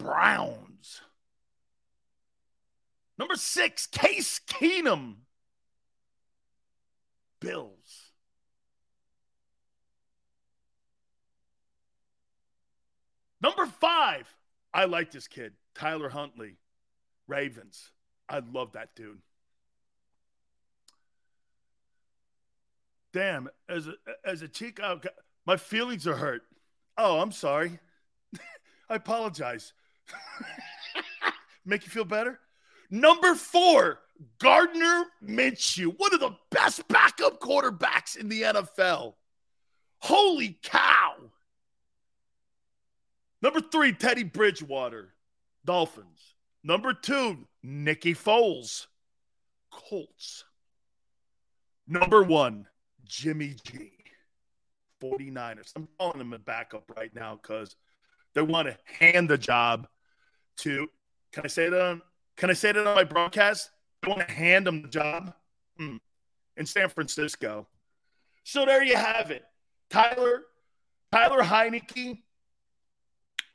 Browns. 0.00 1.02
Number 3.18 3.34
six, 3.36 3.86
Case 3.86 4.40
Keenum, 4.48 5.16
Bills. 7.38 8.12
Number 13.42 13.66
five, 13.66 14.34
I 14.72 14.86
like 14.86 15.10
this 15.10 15.28
kid, 15.28 15.52
Tyler 15.74 16.08
Huntley, 16.08 16.56
Ravens. 17.26 17.90
I 18.28 18.38
love 18.38 18.72
that 18.72 18.94
dude. 18.96 19.18
Damn, 23.12 23.48
as 23.68 23.86
a 23.86 23.94
as 24.24 24.40
a 24.40 24.48
Chico, 24.48 25.00
my 25.44 25.56
feelings 25.56 26.06
are 26.06 26.16
hurt. 26.16 26.42
Oh, 26.96 27.20
I'm 27.20 27.32
sorry. 27.32 27.80
I 28.88 28.94
apologize. 28.94 29.72
Make 31.64 31.84
you 31.84 31.90
feel 31.90 32.04
better? 32.04 32.38
Number 32.90 33.34
four, 33.34 34.00
Gardner 34.38 35.04
Minshew, 35.24 35.94
one 35.96 36.12
of 36.12 36.20
the 36.20 36.36
best 36.50 36.86
backup 36.88 37.40
quarterbacks 37.40 38.16
in 38.16 38.28
the 38.28 38.42
NFL. 38.42 39.14
Holy 39.98 40.58
cow. 40.62 41.14
Number 43.42 43.60
three, 43.60 43.92
Teddy 43.92 44.24
Bridgewater, 44.24 45.14
Dolphins. 45.64 46.34
Number 46.62 46.92
two, 46.92 47.46
Nicky 47.62 48.14
Foles, 48.14 48.86
Colts. 49.70 50.44
Number 51.86 52.22
one, 52.22 52.66
Jimmy 53.04 53.56
G, 53.64 53.92
49ers. 55.02 55.72
I'm 55.74 55.88
calling 55.98 56.20
him 56.20 56.32
a 56.34 56.38
backup 56.38 56.84
right 56.96 57.14
now 57.14 57.38
because 57.40 57.76
they 58.34 58.42
want 58.42 58.68
to 58.68 58.76
hand 58.98 59.28
the 59.28 59.38
job 59.38 59.88
to. 60.60 60.88
Can 61.32 61.44
I 61.44 61.48
say 61.48 61.68
that? 61.68 61.80
On, 61.80 62.02
can 62.36 62.50
I 62.50 62.54
say 62.54 62.72
that 62.72 62.86
on 62.86 62.94
my 62.94 63.04
broadcast? 63.04 63.70
I 64.02 64.08
want 64.08 64.26
to 64.26 64.32
hand 64.32 64.66
them 64.66 64.82
the 64.82 64.88
job 64.88 65.34
hmm, 65.76 65.96
in 66.56 66.66
San 66.66 66.88
Francisco. 66.88 67.66
So 68.44 68.64
there 68.64 68.82
you 68.82 68.96
have 68.96 69.30
it. 69.30 69.44
Tyler, 69.90 70.42
Tyler 71.12 71.42
Heinicke, 71.42 72.18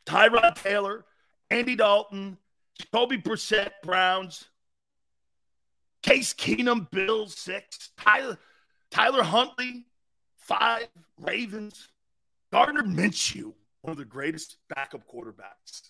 Tyrod 0.05 0.55
Taylor, 0.55 1.05
Andy 1.49 1.75
Dalton, 1.75 2.37
Jacoby 2.79 3.17
Brissett, 3.17 3.71
Browns, 3.83 4.45
Case 6.03 6.33
Keenum, 6.33 6.89
Bills, 6.91 7.35
six, 7.35 7.89
Tyler, 7.97 8.37
Tyler 8.91 9.23
Huntley, 9.23 9.85
five, 10.37 10.87
Ravens, 11.19 11.87
Gardner 12.51 12.83
Minshew, 12.83 13.53
one 13.81 13.91
of 13.91 13.97
the 13.97 14.05
greatest 14.05 14.57
backup 14.69 15.01
quarterbacks 15.11 15.89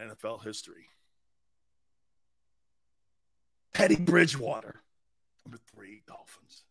in 0.00 0.08
NFL 0.08 0.44
history. 0.44 0.86
Teddy 3.74 3.96
Bridgewater, 3.96 4.82
number 5.44 5.58
three, 5.72 6.02
Dolphins. 6.06 6.64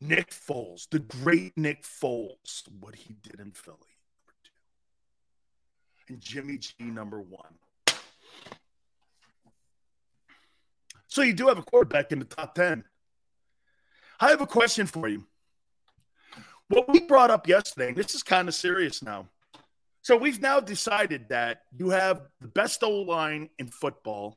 Nick 0.00 0.30
Foles, 0.30 0.88
the 0.90 0.98
great 0.98 1.56
Nick 1.56 1.82
Foles, 1.84 2.62
what 2.80 2.94
he 2.94 3.14
did 3.22 3.40
in 3.40 3.52
Philly, 3.52 3.76
number 3.76 4.34
two. 4.44 6.12
And 6.12 6.20
Jimmy 6.20 6.58
G, 6.58 6.74
number 6.80 7.20
one. 7.20 7.54
So 11.06 11.22
you 11.22 11.34
do 11.34 11.48
have 11.48 11.58
a 11.58 11.62
quarterback 11.62 12.10
in 12.10 12.18
the 12.18 12.24
top 12.24 12.54
10. 12.54 12.84
I 14.18 14.30
have 14.30 14.40
a 14.40 14.46
question 14.46 14.86
for 14.86 15.08
you. 15.08 15.26
What 16.68 16.88
we 16.88 17.00
brought 17.00 17.30
up 17.30 17.46
yesterday, 17.46 17.92
this 17.92 18.14
is 18.14 18.22
kind 18.22 18.48
of 18.48 18.54
serious 18.54 19.02
now. 19.02 19.28
So 20.02 20.16
we've 20.16 20.40
now 20.40 20.58
decided 20.60 21.28
that 21.28 21.62
you 21.78 21.90
have 21.90 22.22
the 22.40 22.48
best 22.48 22.82
O 22.82 22.90
line 23.02 23.48
in 23.58 23.68
football. 23.68 24.36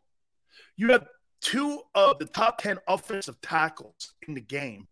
You 0.78 0.92
have 0.92 1.08
two 1.42 1.82
of 1.96 2.20
the 2.20 2.26
top 2.26 2.60
10 2.60 2.78
offensive 2.88 3.42
tackles 3.42 4.14
in 4.28 4.36
the 4.36 4.42
game 4.42 4.88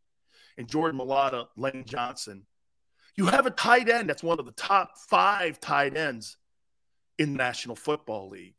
and 0.58 0.68
Jordan 0.68 1.00
Mailata, 1.00 1.48
Lane 1.56 1.86
Johnson. 1.86 2.46
You 3.16 3.28
have 3.28 3.46
a 3.46 3.52
tight 3.52 3.88
end 3.88 4.10
that's 4.10 4.24
one 4.24 4.40
of 4.40 4.46
the 4.46 4.52
top 4.52 4.98
five 5.10 5.60
tight 5.60 5.96
ends 5.96 6.38
in 7.20 7.34
the 7.34 7.38
National 7.38 7.76
Football 7.76 8.30
League. 8.30 8.56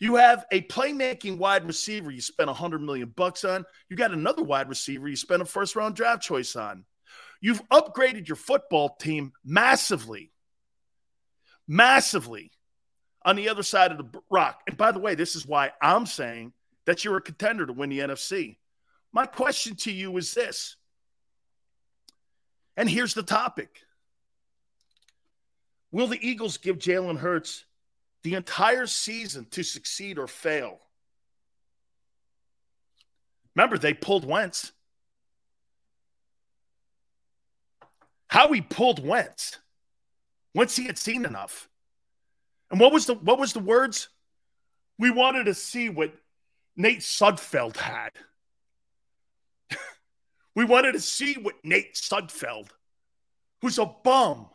You 0.00 0.16
have 0.16 0.44
a 0.50 0.62
playmaking 0.62 1.38
wide 1.38 1.66
receiver 1.66 2.10
you 2.10 2.20
spent 2.20 2.48
100 2.48 2.82
million 2.82 3.12
bucks 3.14 3.44
on. 3.44 3.64
You 3.88 3.96
got 3.96 4.12
another 4.12 4.42
wide 4.42 4.68
receiver 4.68 5.08
you 5.08 5.16
spent 5.16 5.42
a 5.42 5.44
first 5.44 5.76
round 5.76 5.94
draft 5.94 6.22
choice 6.22 6.56
on. 6.56 6.84
You've 7.40 7.66
upgraded 7.68 8.26
your 8.26 8.36
football 8.36 8.96
team 9.00 9.32
massively. 9.44 10.32
Massively 11.66 12.50
on 13.24 13.36
the 13.36 13.48
other 13.48 13.62
side 13.62 13.90
of 13.90 13.98
the 13.98 14.20
rock. 14.30 14.60
And 14.66 14.76
by 14.76 14.92
the 14.92 14.98
way, 14.98 15.14
this 15.14 15.34
is 15.34 15.46
why 15.46 15.72
I'm 15.80 16.06
saying 16.06 16.52
that 16.84 17.04
you're 17.04 17.16
a 17.16 17.22
contender 17.22 17.66
to 17.66 17.72
win 17.72 17.90
the 17.90 18.00
NFC. 18.00 18.56
My 19.12 19.26
question 19.26 19.74
to 19.76 19.92
you 19.92 20.16
is 20.16 20.34
this. 20.34 20.76
And 22.76 22.90
here's 22.90 23.14
the 23.14 23.22
topic 23.22 23.80
Will 25.90 26.08
the 26.08 26.28
Eagles 26.28 26.58
give 26.58 26.78
Jalen 26.78 27.18
Hurts 27.18 27.64
the 28.24 28.34
entire 28.34 28.86
season 28.86 29.46
to 29.52 29.62
succeed 29.62 30.18
or 30.18 30.26
fail? 30.26 30.80
Remember, 33.54 33.78
they 33.78 33.94
pulled 33.94 34.24
Wentz. 34.24 34.72
How 38.26 38.52
he 38.52 38.60
pulled 38.60 39.06
Wentz 39.06 39.58
once 40.54 40.76
he 40.76 40.84
had 40.84 40.98
seen 40.98 41.24
enough. 41.24 41.68
And 42.70 42.80
what 42.80 42.92
was 42.92 43.06
the 43.06 43.14
what 43.14 43.38
was 43.38 43.52
the 43.52 43.60
words? 43.60 44.08
We 44.98 45.10
wanted 45.10 45.44
to 45.44 45.54
see 45.54 45.88
what 45.88 46.14
Nate 46.76 47.00
Sudfeld 47.00 47.76
had. 47.76 48.10
we 50.54 50.64
wanted 50.64 50.92
to 50.92 51.00
see 51.00 51.34
what 51.34 51.56
Nate 51.64 51.94
Sudfeld, 51.94 52.68
who's 53.60 53.78
a 53.78 53.86
bum, 53.86 54.48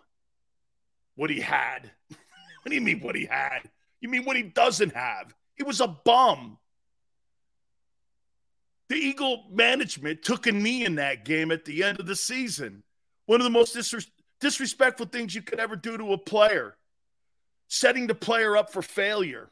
what 1.16 1.30
he 1.30 1.42
had. 1.42 1.92
what 2.10 2.70
do 2.70 2.76
you 2.76 2.82
mean 2.82 3.02
what 3.02 3.16
he 3.16 3.26
had? 3.26 3.70
You 4.02 4.10
mean 4.10 4.24
what 4.24 4.38
he 4.38 4.44
doesn't 4.44 4.94
have? 4.96 5.34
He 5.56 5.64
was 5.64 5.82
a 5.82 5.88
bum. 5.88 6.58
The 8.88 8.96
Eagle 8.96 9.46
management 9.52 10.24
took 10.24 10.48
a 10.48 10.52
knee 10.52 10.84
in 10.84 10.96
that 10.96 11.26
game 11.26 11.52
at 11.52 11.66
the 11.66 11.84
end 11.84 12.00
of 12.00 12.08
the 12.08 12.16
season. 12.16 12.84
One 13.28 13.40
of 13.40 13.44
the 13.44 13.52
most 13.52 13.76
disres- 13.76 14.10
disrespectful 14.40 15.06
things 15.06 15.36
you 15.36 15.42
could 15.42 15.60
ever 15.60 15.76
do 15.76 15.98
to 15.98 16.14
a 16.14 16.18
player 16.18 16.76
setting 17.70 18.08
the 18.08 18.16
player 18.16 18.58
up 18.58 18.74
for 18.74 18.82
failure. 18.82 19.50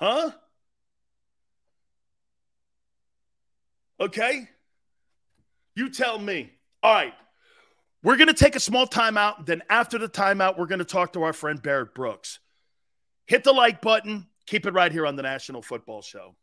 Huh? 0.00 0.30
Okay? 3.98 4.48
You 5.74 5.90
tell 5.90 6.18
me. 6.18 6.52
All 6.82 6.92
right. 6.92 7.14
We're 8.02 8.16
going 8.16 8.28
to 8.28 8.34
take 8.34 8.56
a 8.56 8.60
small 8.60 8.86
timeout. 8.86 9.46
Then, 9.46 9.62
after 9.70 9.96
the 9.96 10.08
timeout, 10.08 10.58
we're 10.58 10.66
going 10.66 10.80
to 10.80 10.84
talk 10.84 11.12
to 11.12 11.22
our 11.22 11.32
friend 11.32 11.62
Barrett 11.62 11.94
Brooks. 11.94 12.40
Hit 13.26 13.44
the 13.44 13.52
like 13.52 13.80
button. 13.80 14.26
Keep 14.46 14.66
it 14.66 14.74
right 14.74 14.90
here 14.90 15.06
on 15.06 15.14
the 15.14 15.22
National 15.22 15.62
Football 15.62 16.02
Show. 16.02 16.34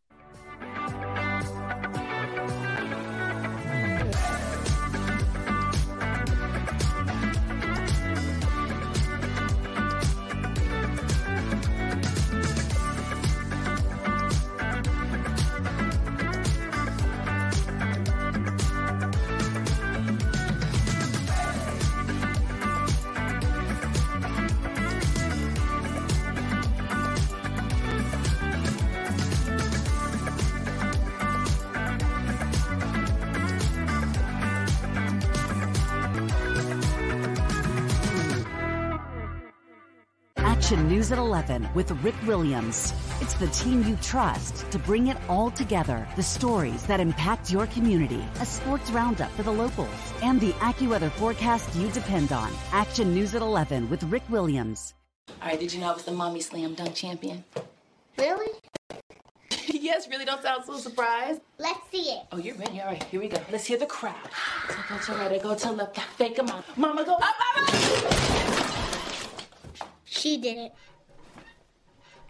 News 40.99 41.13
at 41.13 41.17
11 41.17 41.69
with 41.75 41.91
Rick 42.03 42.15
Williams. 42.27 42.93
It's 43.21 43.33
the 43.35 43.47
team 43.47 43.83
you 43.83 43.95
trust 44.01 44.69
to 44.69 44.77
bring 44.77 45.07
it 45.07 45.15
all 45.29 45.49
together. 45.49 46.05
The 46.17 46.23
stories 46.23 46.83
that 46.87 46.99
impact 46.99 47.49
your 47.49 47.67
community, 47.67 48.21
a 48.41 48.45
sports 48.45 48.91
roundup 48.91 49.31
for 49.31 49.43
the 49.43 49.51
locals, 49.53 49.87
and 50.21 50.41
the 50.41 50.51
AccuWeather 50.59 51.09
forecast 51.11 51.73
you 51.73 51.87
depend 51.91 52.33
on. 52.33 52.51
Action 52.73 53.13
News 53.13 53.33
at 53.33 53.41
11 53.41 53.89
with 53.89 54.03
Rick 54.11 54.23
Williams. 54.27 54.93
All 55.41 55.47
right, 55.47 55.57
did 55.57 55.71
you 55.71 55.79
know 55.79 55.89
I 55.89 55.93
was 55.93 56.03
the 56.03 56.11
mommy 56.11 56.41
slam 56.41 56.73
dunk 56.73 56.95
champion? 56.95 57.45
Really? 58.17 58.51
yes, 59.67 60.09
really. 60.09 60.25
Don't 60.25 60.43
sound 60.43 60.65
so 60.65 60.75
surprised. 60.79 61.39
Let's 61.59 61.79
see 61.93 62.11
it. 62.11 62.23
Oh, 62.33 62.37
you're 62.39 62.55
ready. 62.55 62.81
All 62.81 62.87
right, 62.87 63.01
here 63.05 63.21
we 63.21 63.29
go. 63.29 63.39
Let's 63.49 63.65
hear 63.65 63.77
the 63.77 63.85
crowd. 63.85 64.15
So 64.67 64.75
go 64.89 64.97
to 64.97 65.11
right, 65.13 65.41
go 65.41 65.55
to 65.55 65.71
left, 65.71 65.97
fake 66.17 66.39
a 66.39 66.43
mom. 66.43 66.61
Mama, 66.75 67.05
go 67.05 67.13
up, 67.13 67.35
mama! 67.55 68.48
She 70.09 70.37
did 70.37 70.57
it. 70.57 70.73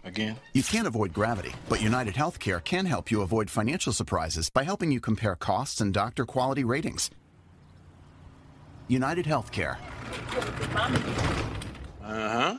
Again? 0.04 0.36
You 0.54 0.62
can't 0.62 0.86
avoid 0.86 1.12
gravity, 1.12 1.52
but 1.68 1.82
United 1.82 2.14
Healthcare 2.14 2.62
can 2.62 2.86
help 2.86 3.10
you 3.10 3.22
avoid 3.22 3.50
financial 3.50 3.92
surprises 3.92 4.48
by 4.48 4.62
helping 4.62 4.90
you 4.92 5.00
compare 5.00 5.34
costs 5.34 5.80
and 5.80 5.92
doctor 5.92 6.24
quality 6.24 6.64
ratings. 6.64 7.10
United 8.88 9.26
Healthcare. 9.26 9.76
Uh 12.02 12.28
huh. 12.28 12.58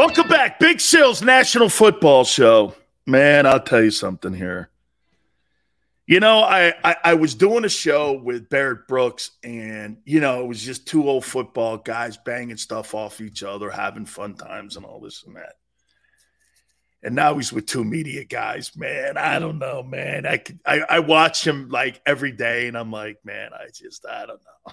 Welcome 0.00 0.28
back. 0.28 0.58
Big 0.58 0.80
Sales 0.80 1.20
National 1.20 1.68
Football 1.68 2.24
Show. 2.24 2.74
Man, 3.06 3.44
I'll 3.44 3.60
tell 3.60 3.82
you 3.84 3.90
something 3.90 4.32
here. 4.32 4.70
You 6.06 6.20
know, 6.20 6.38
I, 6.38 6.72
I, 6.82 6.96
I 7.04 7.14
was 7.14 7.34
doing 7.34 7.66
a 7.66 7.68
show 7.68 8.14
with 8.14 8.48
Barrett 8.48 8.88
Brooks, 8.88 9.32
and 9.44 9.98
you 10.06 10.20
know, 10.20 10.40
it 10.40 10.46
was 10.46 10.62
just 10.62 10.88
two 10.88 11.06
old 11.06 11.26
football 11.26 11.76
guys 11.76 12.16
banging 12.16 12.56
stuff 12.56 12.94
off 12.94 13.20
each 13.20 13.42
other, 13.42 13.68
having 13.68 14.06
fun 14.06 14.36
times, 14.36 14.78
and 14.78 14.86
all 14.86 15.00
this 15.00 15.22
and 15.26 15.36
that. 15.36 15.56
And 17.02 17.14
now 17.14 17.34
he's 17.34 17.52
with 17.52 17.66
two 17.66 17.84
media 17.84 18.24
guys. 18.24 18.74
Man, 18.74 19.18
I 19.18 19.38
don't 19.38 19.58
know, 19.58 19.82
man. 19.82 20.24
I 20.24 20.38
could, 20.38 20.60
I, 20.64 20.80
I 20.88 21.00
watch 21.00 21.46
him 21.46 21.68
like 21.68 22.00
every 22.06 22.32
day, 22.32 22.68
and 22.68 22.78
I'm 22.78 22.90
like, 22.90 23.18
man, 23.22 23.50
I 23.52 23.66
just 23.66 24.06
I 24.06 24.24
don't 24.24 24.40
know. 24.40 24.72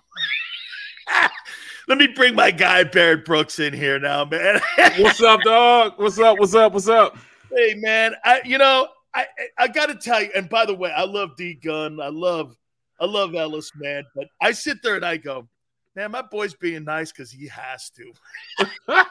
Let 1.87 1.97
me 1.99 2.07
bring 2.07 2.35
my 2.35 2.51
guy 2.51 2.83
Barrett 2.83 3.23
Brooks 3.23 3.59
in 3.59 3.73
here 3.73 3.97
now, 3.97 4.25
man. 4.25 4.59
What's 4.99 5.21
up, 5.21 5.39
dog? 5.41 5.93
What's 5.95 6.19
up? 6.19 6.37
What's 6.37 6.53
up? 6.53 6.73
What's 6.73 6.89
up? 6.89 7.17
Hey, 7.49 7.75
man. 7.75 8.13
I 8.25 8.41
you 8.43 8.57
know 8.57 8.89
I 9.15 9.25
I 9.57 9.69
got 9.69 9.85
to 9.85 9.95
tell 9.95 10.21
you. 10.21 10.29
And 10.35 10.49
by 10.49 10.65
the 10.65 10.73
way, 10.73 10.91
I 10.91 11.05
love 11.05 11.37
D 11.37 11.53
Gun. 11.53 12.01
I 12.01 12.09
love 12.09 12.57
I 12.99 13.05
love 13.05 13.35
Ellis, 13.35 13.71
man. 13.77 14.03
But 14.13 14.27
I 14.41 14.51
sit 14.51 14.83
there 14.83 14.95
and 14.97 15.05
I 15.05 15.15
go, 15.15 15.47
man, 15.95 16.11
my 16.11 16.21
boy's 16.21 16.53
being 16.53 16.83
nice 16.83 17.13
because 17.13 17.31
he 17.31 17.47
has 17.47 17.89
to. 17.91 18.67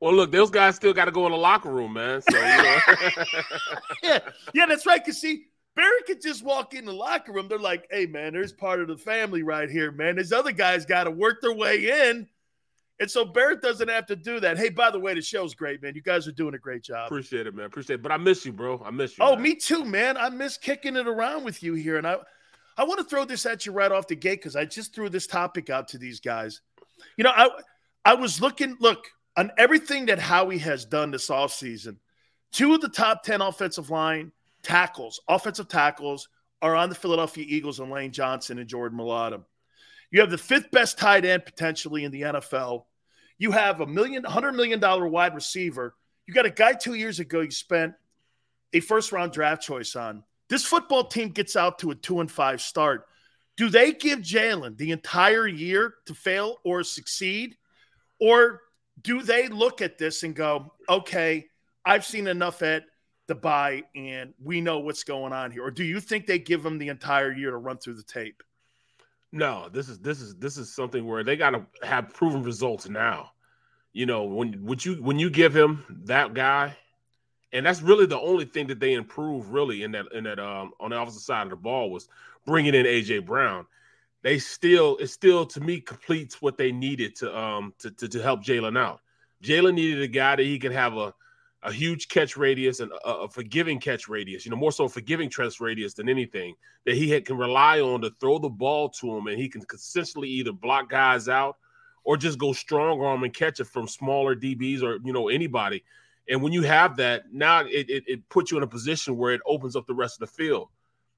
well, 0.00 0.14
look, 0.14 0.32
those 0.32 0.50
guys 0.50 0.76
still 0.76 0.94
got 0.94 1.04
to 1.04 1.10
go 1.10 1.26
in 1.26 1.32
the 1.32 1.38
locker 1.38 1.70
room, 1.70 1.92
man. 1.92 2.22
So 2.22 2.34
you 2.34 2.42
know. 2.42 2.78
yeah, 4.02 4.18
yeah, 4.54 4.66
that's 4.66 4.86
right. 4.86 5.04
Cause 5.04 5.20
see, 5.20 5.48
Barry 5.80 6.02
could 6.06 6.20
just 6.20 6.44
walk 6.44 6.74
in 6.74 6.84
the 6.84 6.92
locker 6.92 7.32
room. 7.32 7.48
They're 7.48 7.58
like, 7.58 7.86
hey, 7.90 8.04
man, 8.04 8.34
there's 8.34 8.52
part 8.52 8.80
of 8.80 8.88
the 8.88 8.98
family 8.98 9.42
right 9.42 9.70
here, 9.70 9.90
man. 9.90 10.16
These 10.16 10.30
other 10.30 10.52
guys 10.52 10.84
got 10.84 11.04
to 11.04 11.10
work 11.10 11.40
their 11.40 11.54
way 11.54 12.10
in. 12.10 12.28
And 12.98 13.10
so 13.10 13.24
Barrett 13.24 13.62
doesn't 13.62 13.88
have 13.88 14.04
to 14.08 14.16
do 14.16 14.40
that. 14.40 14.58
Hey, 14.58 14.68
by 14.68 14.90
the 14.90 15.00
way, 15.00 15.14
the 15.14 15.22
show's 15.22 15.54
great, 15.54 15.82
man. 15.82 15.94
You 15.94 16.02
guys 16.02 16.28
are 16.28 16.32
doing 16.32 16.52
a 16.52 16.58
great 16.58 16.82
job. 16.82 17.06
Appreciate 17.06 17.46
it, 17.46 17.54
man. 17.54 17.64
Appreciate 17.64 17.94
it. 17.94 18.02
But 18.02 18.12
I 18.12 18.18
miss 18.18 18.44
you, 18.44 18.52
bro. 18.52 18.82
I 18.84 18.90
miss 18.90 19.16
you. 19.16 19.24
Oh, 19.24 19.32
man. 19.32 19.42
me 19.42 19.54
too, 19.54 19.86
man. 19.86 20.18
I 20.18 20.28
miss 20.28 20.58
kicking 20.58 20.96
it 20.96 21.08
around 21.08 21.44
with 21.44 21.62
you 21.62 21.72
here. 21.72 21.96
And 21.96 22.06
I 22.06 22.18
I 22.76 22.84
want 22.84 22.98
to 22.98 23.04
throw 23.04 23.24
this 23.24 23.46
at 23.46 23.64
you 23.64 23.72
right 23.72 23.90
off 23.90 24.06
the 24.06 24.16
gate 24.16 24.40
because 24.40 24.56
I 24.56 24.66
just 24.66 24.94
threw 24.94 25.08
this 25.08 25.26
topic 25.26 25.70
out 25.70 25.88
to 25.88 25.98
these 25.98 26.20
guys. 26.20 26.60
You 27.16 27.24
know, 27.24 27.32
I 27.34 27.48
I 28.04 28.14
was 28.16 28.42
looking, 28.42 28.76
look, 28.80 29.06
on 29.34 29.50
everything 29.56 30.06
that 30.06 30.18
Howie 30.18 30.58
has 30.58 30.84
done 30.84 31.10
this 31.10 31.30
offseason, 31.30 31.96
two 32.52 32.74
of 32.74 32.82
the 32.82 32.90
top 32.90 33.22
10 33.22 33.40
offensive 33.40 33.88
line 33.88 34.32
tackles, 34.62 35.20
offensive 35.28 35.68
tackles, 35.68 36.28
are 36.62 36.76
on 36.76 36.88
the 36.88 36.94
Philadelphia 36.94 37.44
Eagles 37.46 37.80
and 37.80 37.90
Lane 37.90 38.12
Johnson 38.12 38.58
and 38.58 38.68
Jordan 38.68 38.98
Mailata. 38.98 39.42
You 40.10 40.20
have 40.20 40.30
the 40.30 40.38
fifth 40.38 40.70
best 40.70 40.98
tight 40.98 41.24
end 41.24 41.44
potentially 41.44 42.04
in 42.04 42.12
the 42.12 42.22
NFL. 42.22 42.84
You 43.38 43.52
have 43.52 43.80
a 43.80 43.86
million, 43.86 44.24
hundred 44.24 44.52
million 44.52 44.80
dollar 44.80 45.06
wide 45.06 45.34
receiver. 45.34 45.94
You 46.26 46.34
got 46.34 46.46
a 46.46 46.50
guy 46.50 46.72
two 46.72 46.94
years 46.94 47.20
ago 47.20 47.40
you 47.40 47.50
spent 47.50 47.94
a 48.72 48.80
first 48.80 49.12
round 49.12 49.32
draft 49.32 49.62
choice 49.62 49.96
on. 49.96 50.24
This 50.48 50.64
football 50.64 51.04
team 51.04 51.28
gets 51.28 51.56
out 51.56 51.78
to 51.78 51.92
a 51.92 51.94
two 51.94 52.20
and 52.20 52.30
five 52.30 52.60
start. 52.60 53.06
Do 53.56 53.68
they 53.68 53.92
give 53.92 54.20
Jalen 54.20 54.76
the 54.76 54.90
entire 54.90 55.46
year 55.46 55.94
to 56.06 56.14
fail 56.14 56.58
or 56.64 56.82
succeed? 56.82 57.56
Or 58.20 58.62
do 59.02 59.22
they 59.22 59.48
look 59.48 59.80
at 59.80 59.96
this 59.98 60.22
and 60.22 60.34
go, 60.34 60.74
okay, 60.88 61.46
I've 61.84 62.04
seen 62.04 62.26
enough 62.26 62.62
at 62.62 62.84
the 63.30 63.34
buy 63.36 63.84
and 63.94 64.34
we 64.42 64.60
know 64.60 64.80
what's 64.80 65.04
going 65.04 65.32
on 65.32 65.52
here? 65.52 65.64
Or 65.64 65.70
do 65.70 65.84
you 65.84 66.00
think 66.00 66.26
they 66.26 66.40
give 66.40 66.64
them 66.64 66.78
the 66.78 66.88
entire 66.88 67.32
year 67.32 67.52
to 67.52 67.56
run 67.56 67.78
through 67.78 67.94
the 67.94 68.02
tape? 68.02 68.42
No, 69.30 69.68
this 69.72 69.88
is 69.88 70.00
this 70.00 70.20
is 70.20 70.34
this 70.34 70.58
is 70.58 70.74
something 70.74 71.06
where 71.06 71.22
they 71.22 71.36
got 71.36 71.50
to 71.50 71.64
have 71.84 72.12
proven 72.12 72.42
results 72.42 72.88
now. 72.88 73.30
You 73.92 74.06
know, 74.06 74.24
when 74.24 74.64
would 74.64 74.84
you 74.84 74.96
when 74.96 75.20
you 75.20 75.30
give 75.30 75.54
him 75.54 75.84
that 76.06 76.34
guy, 76.34 76.76
and 77.52 77.64
that's 77.64 77.80
really 77.80 78.06
the 78.06 78.18
only 78.18 78.46
thing 78.46 78.66
that 78.66 78.80
they 78.80 78.94
improve 78.94 79.52
really 79.52 79.84
in 79.84 79.92
that 79.92 80.06
in 80.12 80.24
that 80.24 80.40
um 80.40 80.72
on 80.80 80.90
the 80.90 80.96
opposite 80.96 81.20
side 81.20 81.44
of 81.44 81.50
the 81.50 81.56
ball 81.56 81.88
was 81.90 82.08
bringing 82.44 82.74
in 82.74 82.84
AJ 82.84 83.26
Brown. 83.26 83.64
They 84.22 84.40
still 84.40 84.96
it 84.96 85.06
still 85.06 85.46
to 85.46 85.60
me 85.60 85.80
completes 85.80 86.42
what 86.42 86.58
they 86.58 86.72
needed 86.72 87.14
to 87.16 87.38
um 87.38 87.74
to 87.78 87.92
to, 87.92 88.08
to 88.08 88.20
help 88.20 88.42
Jalen 88.42 88.76
out. 88.76 89.00
Jalen 89.40 89.74
needed 89.74 90.02
a 90.02 90.08
guy 90.08 90.34
that 90.34 90.42
he 90.42 90.58
can 90.58 90.72
have 90.72 90.96
a 90.96 91.14
a 91.62 91.72
huge 91.72 92.08
catch 92.08 92.36
radius 92.36 92.80
and 92.80 92.90
a, 93.04 93.08
a, 93.08 93.28
forgiving 93.28 93.78
catch 93.78 94.08
radius, 94.08 94.44
you 94.44 94.50
know, 94.50 94.56
more 94.56 94.72
so 94.72 94.88
forgiving 94.88 95.28
catch 95.28 95.60
radius 95.60 95.94
than 95.94 96.08
anything 96.08 96.54
that 96.86 96.94
he 96.94 97.10
had, 97.10 97.26
can 97.26 97.36
rely 97.36 97.80
on 97.80 98.00
to 98.00 98.10
throw 98.18 98.38
the 98.38 98.48
ball 98.48 98.88
to 98.88 99.14
him 99.16 99.26
and 99.26 99.38
he 99.38 99.48
can 99.48 99.62
consistently 99.62 100.28
either 100.28 100.52
block 100.52 100.88
guys 100.88 101.28
out 101.28 101.56
or 102.04 102.16
just 102.16 102.38
go 102.38 102.52
strong 102.52 103.02
arm 103.02 103.24
and 103.24 103.34
catch 103.34 103.60
it 103.60 103.66
from 103.66 103.86
smaller 103.86 104.34
DBs 104.34 104.82
or, 104.82 104.98
you 105.04 105.12
know, 105.12 105.28
anybody. 105.28 105.84
And 106.30 106.42
when 106.42 106.52
you 106.52 106.62
have 106.62 106.96
that, 106.96 107.24
now 107.32 107.60
it, 107.60 107.90
it, 107.90 108.04
it 108.06 108.28
puts 108.30 108.50
you 108.50 108.56
in 108.56 108.62
a 108.62 108.68
position 108.68 109.18
where 109.18 109.34
it 109.34 109.42
opens 109.44 109.76
up 109.76 109.86
the 109.86 109.94
rest 109.94 110.20
of 110.20 110.28
the 110.28 110.34
field. 110.34 110.68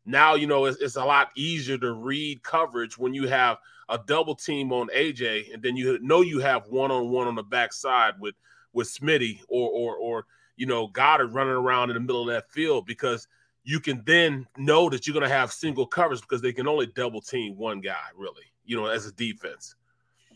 Now, 0.04 0.34
you 0.34 0.48
know, 0.48 0.64
it's, 0.64 0.80
it's 0.80 0.96
a 0.96 1.04
lot 1.04 1.30
easier 1.36 1.78
to 1.78 1.92
read 1.92 2.42
coverage 2.42 2.98
when 2.98 3.14
you 3.14 3.28
have 3.28 3.58
a 3.88 4.00
double 4.06 4.34
team 4.34 4.72
on 4.72 4.88
AJ 4.88 5.54
and 5.54 5.62
then 5.62 5.76
you 5.76 6.00
know 6.02 6.22
you 6.22 6.40
have 6.40 6.66
one 6.66 6.90
on 6.90 7.10
one 7.10 7.28
on 7.28 7.36
the 7.36 7.44
backside 7.44 8.14
with– 8.18 8.34
with 8.72 8.88
Smitty 8.88 9.40
or 9.48 9.70
or 9.70 9.96
or 9.96 10.26
you 10.56 10.66
know 10.66 10.88
Goedert 10.88 11.32
running 11.32 11.54
around 11.54 11.90
in 11.90 11.94
the 11.94 12.00
middle 12.00 12.22
of 12.22 12.28
that 12.28 12.50
field 12.50 12.86
because 12.86 13.26
you 13.64 13.80
can 13.80 14.02
then 14.04 14.46
know 14.56 14.88
that 14.90 15.06
you're 15.06 15.14
going 15.14 15.28
to 15.28 15.34
have 15.34 15.52
single 15.52 15.86
coverage 15.86 16.20
because 16.20 16.42
they 16.42 16.52
can 16.52 16.66
only 16.66 16.86
double 16.86 17.20
team 17.20 17.56
one 17.56 17.80
guy 17.80 18.08
really, 18.16 18.42
you 18.64 18.76
know, 18.76 18.86
as 18.86 19.06
a 19.06 19.12
defense. 19.12 19.76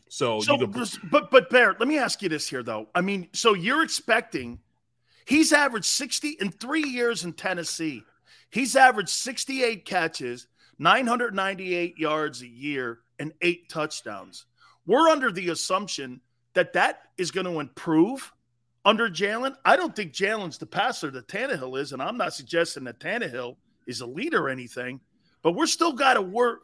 So, 0.09 0.41
so 0.41 0.53
you 0.53 0.69
can, 0.69 0.87
but 1.11 1.31
but 1.31 1.51
Barrett, 1.51 1.81
let 1.81 1.89
me 1.89 1.99
ask 1.99 2.23
you 2.23 2.29
this 2.29 2.49
here 2.49 2.63
though. 2.63 2.89
I 2.95 3.01
mean, 3.01 3.29
so 3.33 3.55
you're 3.55 3.83
expecting 3.83 4.61
he's 5.27 5.53
averaged 5.53 5.87
60 5.87 6.37
in 6.41 6.53
3 6.53 6.83
years 6.83 7.25
in 7.25 7.33
Tennessee. 7.33 8.03
He's 8.51 8.77
averaged 8.77 9.09
68 9.09 9.85
catches, 9.85 10.47
998 10.79 11.99
yards 11.99 12.43
a 12.43 12.47
year 12.47 13.01
and 13.19 13.33
8 13.43 13.69
touchdowns. 13.69 14.47
We're 14.87 15.09
under 15.09 15.33
the 15.33 15.49
assumption 15.49 16.21
that 16.57 16.73
that 16.73 17.03
is 17.17 17.31
going 17.31 17.47
to 17.47 17.61
improve 17.61 18.33
under 18.85 19.09
Jalen. 19.09 19.55
I 19.65 19.77
don't 19.77 19.95
think 19.95 20.13
Jalen's 20.13 20.59
the 20.59 20.67
passer 20.67 21.11
that 21.13 21.29
Tannehill 21.29 21.79
is, 21.79 21.93
and 21.93 22.03
I'm 22.03 22.17
not 22.17 22.35
suggesting 22.35 22.85
that 22.85 22.99
Tannehill 22.99 23.57
is 23.87 24.01
a 24.01 24.07
leader 24.07 24.47
or 24.47 24.49
anything, 24.49 25.01
but 25.43 25.53
we're 25.53 25.67
still 25.67 25.93
got 25.93 26.15
to 26.15 26.23
work. 26.23 26.63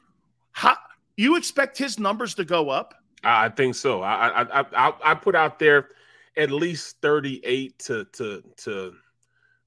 How 0.50 0.76
you 1.16 1.36
expect 1.36 1.78
his 1.78 1.98
numbers 1.98 2.34
to 2.34 2.44
go 2.44 2.70
up? 2.70 2.94
I 3.22 3.48
think 3.48 3.74
so. 3.74 4.02
I 4.02 4.42
I 4.42 4.64
I, 4.72 4.92
I 5.04 5.14
put 5.14 5.34
out 5.34 5.58
there 5.58 5.90
at 6.36 6.50
least 6.50 6.96
38 7.02 7.78
to 7.80 8.04
to 8.12 8.42
to 8.58 8.94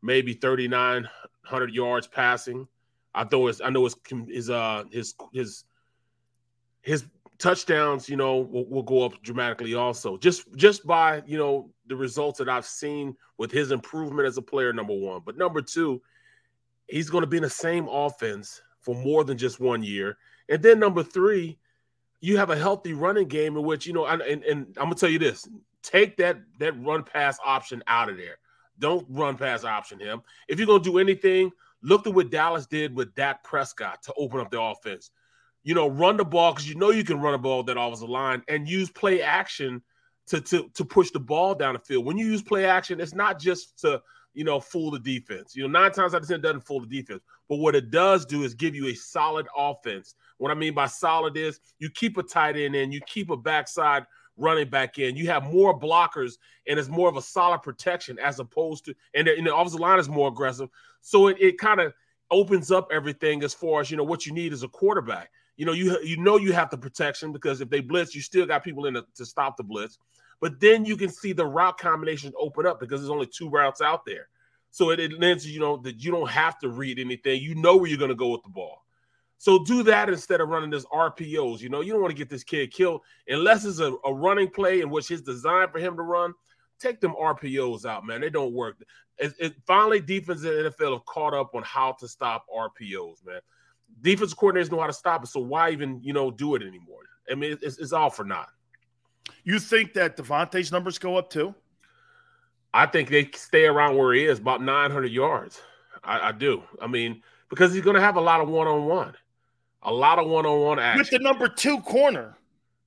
maybe 0.01 0.33
3900 0.33 1.73
yards 1.73 2.07
passing. 2.07 2.67
I 3.13 3.23
thought 3.23 3.47
it's 3.47 3.61
I 3.61 3.69
know 3.69 3.85
his 3.85 3.95
his 4.27 4.49
uh 4.49 4.83
his 4.91 5.15
his 5.33 5.63
his 6.81 7.05
touchdowns, 7.39 8.09
you 8.09 8.15
know, 8.15 8.37
will, 8.37 8.65
will, 8.67 8.83
go 8.83 9.03
up 9.03 9.21
dramatically 9.21 9.73
also. 9.73 10.17
Just 10.17 10.53
just 10.55 10.85
by, 10.85 11.21
you 11.25 11.37
know, 11.37 11.69
the 11.87 11.95
results 11.95 12.39
that 12.39 12.49
I've 12.49 12.65
seen 12.65 13.15
with 13.37 13.51
his 13.51 13.71
improvement 13.71 14.27
as 14.27 14.37
a 14.37 14.41
player, 14.41 14.73
number 14.73 14.93
one. 14.93 15.21
But 15.25 15.37
number 15.37 15.61
two, 15.61 16.01
he's 16.87 17.09
going 17.09 17.23
to 17.23 17.27
be 17.27 17.37
in 17.37 17.43
the 17.43 17.49
same 17.49 17.87
offense 17.87 18.61
for 18.79 18.95
more 18.95 19.23
than 19.23 19.37
just 19.37 19.59
one 19.59 19.83
year. 19.83 20.17
And 20.49 20.61
then 20.61 20.79
number 20.79 21.03
three, 21.03 21.57
you 22.21 22.37
have 22.37 22.49
a 22.49 22.57
healthy 22.57 22.93
running 22.93 23.27
game 23.27 23.57
in 23.57 23.63
which, 23.63 23.85
you 23.85 23.93
know, 23.93 24.05
and, 24.05 24.21
and, 24.21 24.43
and 24.43 24.67
I'm 24.77 24.85
gonna 24.85 24.95
tell 24.95 25.09
you 25.09 25.19
this: 25.19 25.47
take 25.83 26.17
that 26.17 26.37
that 26.59 26.79
run 26.83 27.03
pass 27.03 27.37
option 27.45 27.83
out 27.87 28.09
of 28.09 28.17
there. 28.17 28.37
Don't 28.79 29.05
run 29.09 29.37
pass 29.37 29.63
option 29.63 29.99
him. 29.99 30.21
If 30.47 30.59
you're 30.59 30.67
gonna 30.67 30.83
do 30.83 30.97
anything, 30.97 31.51
look 31.81 32.07
at 32.07 32.13
what 32.13 32.29
Dallas 32.29 32.65
did 32.65 32.95
with 32.95 33.13
Dak 33.15 33.43
Prescott 33.43 34.03
to 34.03 34.13
open 34.17 34.39
up 34.39 34.51
the 34.51 34.61
offense 34.61 35.11
you 35.65 35.73
know, 35.73 35.89
run 35.89 36.15
the 36.15 36.23
ball 36.23 36.53
because 36.53 36.69
you 36.69 36.75
know 36.75 36.91
you 36.91 37.03
can 37.03 37.19
run 37.19 37.33
a 37.33 37.37
ball 37.37 37.63
that 37.63 37.77
offensive 37.77 38.07
line 38.07 38.41
and 38.47 38.69
use 38.69 38.89
play 38.89 39.21
action 39.21 39.81
to, 40.27 40.39
to 40.39 40.69
to 40.75 40.85
push 40.85 41.11
the 41.11 41.19
ball 41.19 41.53
down 41.53 41.73
the 41.73 41.79
field. 41.79 42.05
When 42.05 42.17
you 42.17 42.25
use 42.25 42.41
play 42.41 42.65
action, 42.65 43.01
it's 43.01 43.13
not 43.13 43.39
just 43.39 43.77
to 43.81 44.01
you 44.35 44.43
know, 44.43 44.59
fool 44.59 44.91
the 44.91 44.99
defense. 44.99 45.55
You 45.55 45.63
know, 45.63 45.79
nine 45.79 45.91
times 45.91 46.13
out 46.13 46.21
of 46.21 46.27
ten 46.27 46.41
doesn't 46.41 46.65
fool 46.67 46.81
the 46.81 46.87
defense. 46.87 47.23
But 47.49 47.57
what 47.57 47.73
it 47.73 47.89
does 47.89 48.25
do 48.25 48.43
is 48.43 48.53
give 48.53 48.75
you 48.75 48.87
a 48.87 48.93
solid 48.93 49.47
offense. 49.57 50.13
What 50.37 50.51
I 50.51 50.53
mean 50.53 50.73
by 50.73 50.87
solid 50.87 51.37
is 51.37 51.59
you 51.79 51.89
keep 51.89 52.17
a 52.17 52.23
tight 52.23 52.57
end 52.57 52.75
in, 52.75 52.91
you 52.91 52.99
keep 53.07 53.29
a 53.29 53.37
backside 53.37 54.05
running 54.37 54.69
back 54.69 54.99
in. 54.99 55.15
You 55.15 55.27
have 55.27 55.45
more 55.45 55.79
blockers, 55.79 56.33
and 56.67 56.77
it's 56.77 56.89
more 56.89 57.07
of 57.07 57.15
a 57.15 57.21
solid 57.21 57.61
protection 57.61 58.19
as 58.19 58.39
opposed 58.39 58.85
to, 58.85 58.93
and 59.13 59.25
the, 59.25 59.37
and 59.37 59.47
the 59.47 59.55
offensive 59.55 59.79
line 59.79 59.99
is 59.99 60.09
more 60.09 60.27
aggressive. 60.27 60.69
So 60.99 61.27
it, 61.27 61.37
it 61.39 61.57
kind 61.57 61.79
of 61.79 61.93
opens 62.29 62.71
up 62.71 62.89
everything 62.91 63.41
as 63.43 63.53
far 63.53 63.79
as 63.79 63.89
you 63.89 63.95
know 63.95 64.03
what 64.03 64.25
you 64.25 64.33
need 64.33 64.51
as 64.51 64.63
a 64.63 64.67
quarterback. 64.67 65.31
You 65.57 65.65
know, 65.65 65.71
you 65.71 65.97
you 66.03 66.17
know 66.17 66.37
you 66.37 66.53
have 66.53 66.69
the 66.69 66.77
protection 66.77 67.31
because 67.31 67.61
if 67.61 67.69
they 67.69 67.79
blitz, 67.79 68.13
you 68.13 68.21
still 68.21 68.45
got 68.45 68.63
people 68.63 68.85
in 68.85 68.95
to, 68.95 69.05
to 69.15 69.25
stop 69.25 69.57
the 69.57 69.63
blitz. 69.63 69.97
But 70.41 70.59
then 70.59 70.85
you 70.85 70.97
can 70.97 71.09
see 71.09 71.33
the 71.33 71.45
route 71.45 71.77
combinations 71.77 72.33
open 72.37 72.65
up 72.65 72.79
because 72.79 73.01
there's 73.01 73.09
only 73.09 73.27
two 73.27 73.49
routes 73.49 73.81
out 73.81 74.05
there. 74.05 74.27
So 74.71 74.89
it, 74.89 74.99
it 74.99 75.19
lends 75.19 75.49
you 75.49 75.59
know 75.59 75.77
that 75.77 76.03
you 76.03 76.11
don't 76.11 76.29
have 76.29 76.59
to 76.59 76.69
read 76.69 76.99
anything. 76.99 77.41
You 77.41 77.55
know 77.55 77.77
where 77.77 77.87
you're 77.87 77.97
going 77.97 78.09
to 78.09 78.15
go 78.15 78.29
with 78.29 78.43
the 78.43 78.49
ball. 78.49 78.85
So 79.37 79.63
do 79.63 79.83
that 79.83 80.09
instead 80.09 80.41
of 80.41 80.49
running 80.49 80.69
this 80.69 80.85
RPOs. 80.85 81.61
You 81.61 81.69
know, 81.69 81.81
you 81.81 81.91
don't 81.91 82.01
want 82.01 82.11
to 82.11 82.17
get 82.17 82.29
this 82.29 82.43
kid 82.43 82.71
killed 82.71 83.01
unless 83.27 83.65
it's 83.65 83.79
a, 83.79 83.95
a 84.05 84.13
running 84.13 84.49
play 84.49 84.81
in 84.81 84.89
which 84.89 85.11
is 85.11 85.21
designed 85.21 85.71
for 85.71 85.79
him 85.79 85.95
to 85.95 86.03
run. 86.03 86.33
Take 86.79 86.99
them 86.99 87.13
RPOs 87.13 87.85
out, 87.85 88.05
man. 88.05 88.21
They 88.21 88.29
don't 88.29 88.53
work. 88.53 88.75
It, 89.17 89.33
it, 89.39 89.55
finally, 89.65 90.01
defense 90.01 90.43
in 90.43 90.49
the 90.49 90.69
NFL 90.69 90.93
have 90.93 91.05
caught 91.05 91.33
up 91.33 91.55
on 91.55 91.63
how 91.63 91.93
to 91.99 92.07
stop 92.07 92.45
RPOs, 92.53 93.25
man. 93.25 93.39
Defense 94.01 94.33
coordinators 94.33 94.71
know 94.71 94.79
how 94.79 94.87
to 94.87 94.93
stop 94.93 95.23
it, 95.23 95.27
so 95.27 95.39
why 95.39 95.71
even 95.71 96.01
you 96.03 96.13
know 96.13 96.31
do 96.31 96.55
it 96.55 96.61
anymore? 96.61 97.01
I 97.29 97.35
mean, 97.35 97.57
it's, 97.61 97.77
it's 97.77 97.93
all 97.93 98.09
for 98.09 98.23
naught. 98.23 98.49
You 99.43 99.59
think 99.59 99.93
that 99.93 100.17
DeVonta's 100.17 100.71
numbers 100.71 100.97
go 100.97 101.17
up 101.17 101.29
too? 101.29 101.55
I 102.73 102.85
think 102.85 103.09
they 103.09 103.29
stay 103.33 103.65
around 103.65 103.95
where 103.95 104.13
he 104.13 104.25
is, 104.25 104.39
about 104.39 104.61
900 104.61 105.07
yards. 105.11 105.61
I, 106.03 106.29
I 106.29 106.31
do. 106.33 106.63
I 106.81 106.87
mean, 106.87 107.23
because 107.49 107.73
he's 107.73 107.83
going 107.83 107.95
to 107.95 108.01
have 108.01 108.17
a 108.17 108.21
lot 108.21 108.41
of 108.41 108.49
one 108.49 108.67
on 108.67 108.85
one, 108.85 109.15
a 109.81 109.93
lot 109.93 110.19
of 110.19 110.27
one 110.27 110.45
on 110.45 110.59
one 110.61 110.79
action 110.79 110.99
with 110.99 111.09
the 111.09 111.19
number 111.19 111.47
two 111.47 111.79
corner. 111.81 112.37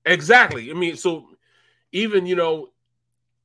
Exactly. 0.05 0.71
I 0.71 0.75
mean, 0.75 0.97
so 0.97 1.29
even 1.93 2.27
you 2.27 2.37
know, 2.37 2.69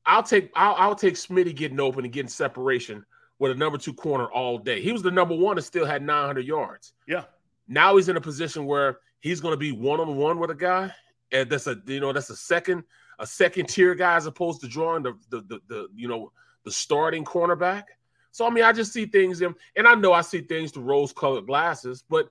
I'll 0.06 0.22
take 0.22 0.50
I'll, 0.54 0.74
I'll 0.74 0.94
take 0.94 1.14
Smitty 1.14 1.54
getting 1.56 1.80
open 1.80 2.04
and 2.04 2.12
getting 2.12 2.28
separation 2.28 3.04
with 3.38 3.50
a 3.52 3.54
number 3.54 3.78
two 3.78 3.94
corner 3.94 4.26
all 4.26 4.58
day. 4.58 4.80
He 4.80 4.92
was 4.92 5.02
the 5.02 5.10
number 5.10 5.34
one 5.34 5.56
and 5.56 5.64
still 5.64 5.86
had 5.86 6.02
900 6.02 6.46
yards. 6.46 6.92
Yeah. 7.06 7.24
Now 7.66 7.96
he's 7.96 8.08
in 8.08 8.16
a 8.16 8.20
position 8.20 8.66
where 8.66 8.98
he's 9.20 9.40
going 9.40 9.52
to 9.52 9.58
be 9.58 9.72
one 9.72 10.00
on 10.00 10.16
one 10.16 10.38
with 10.38 10.50
a 10.50 10.54
guy, 10.54 10.92
and 11.32 11.48
that's 11.48 11.66
a 11.66 11.76
you 11.86 12.00
know 12.00 12.12
that's 12.12 12.30
a 12.30 12.36
second 12.36 12.84
a 13.18 13.26
second 13.26 13.68
tier 13.68 13.94
guy 13.94 14.16
as 14.16 14.26
opposed 14.26 14.60
to 14.60 14.68
drawing 14.68 15.02
the 15.02 15.14
the, 15.30 15.40
the, 15.42 15.60
the 15.68 15.88
you 15.94 16.08
know 16.08 16.30
the 16.64 16.70
starting 16.70 17.24
cornerback. 17.24 17.84
So 18.30 18.46
I 18.46 18.50
mean, 18.50 18.64
I 18.64 18.72
just 18.72 18.92
see 18.92 19.06
things 19.06 19.40
in, 19.40 19.54
and 19.76 19.86
I 19.86 19.94
know 19.94 20.12
I 20.12 20.20
see 20.20 20.40
things 20.40 20.72
through 20.72 20.84
rose-colored 20.84 21.46
glasses, 21.46 22.04
but 22.08 22.28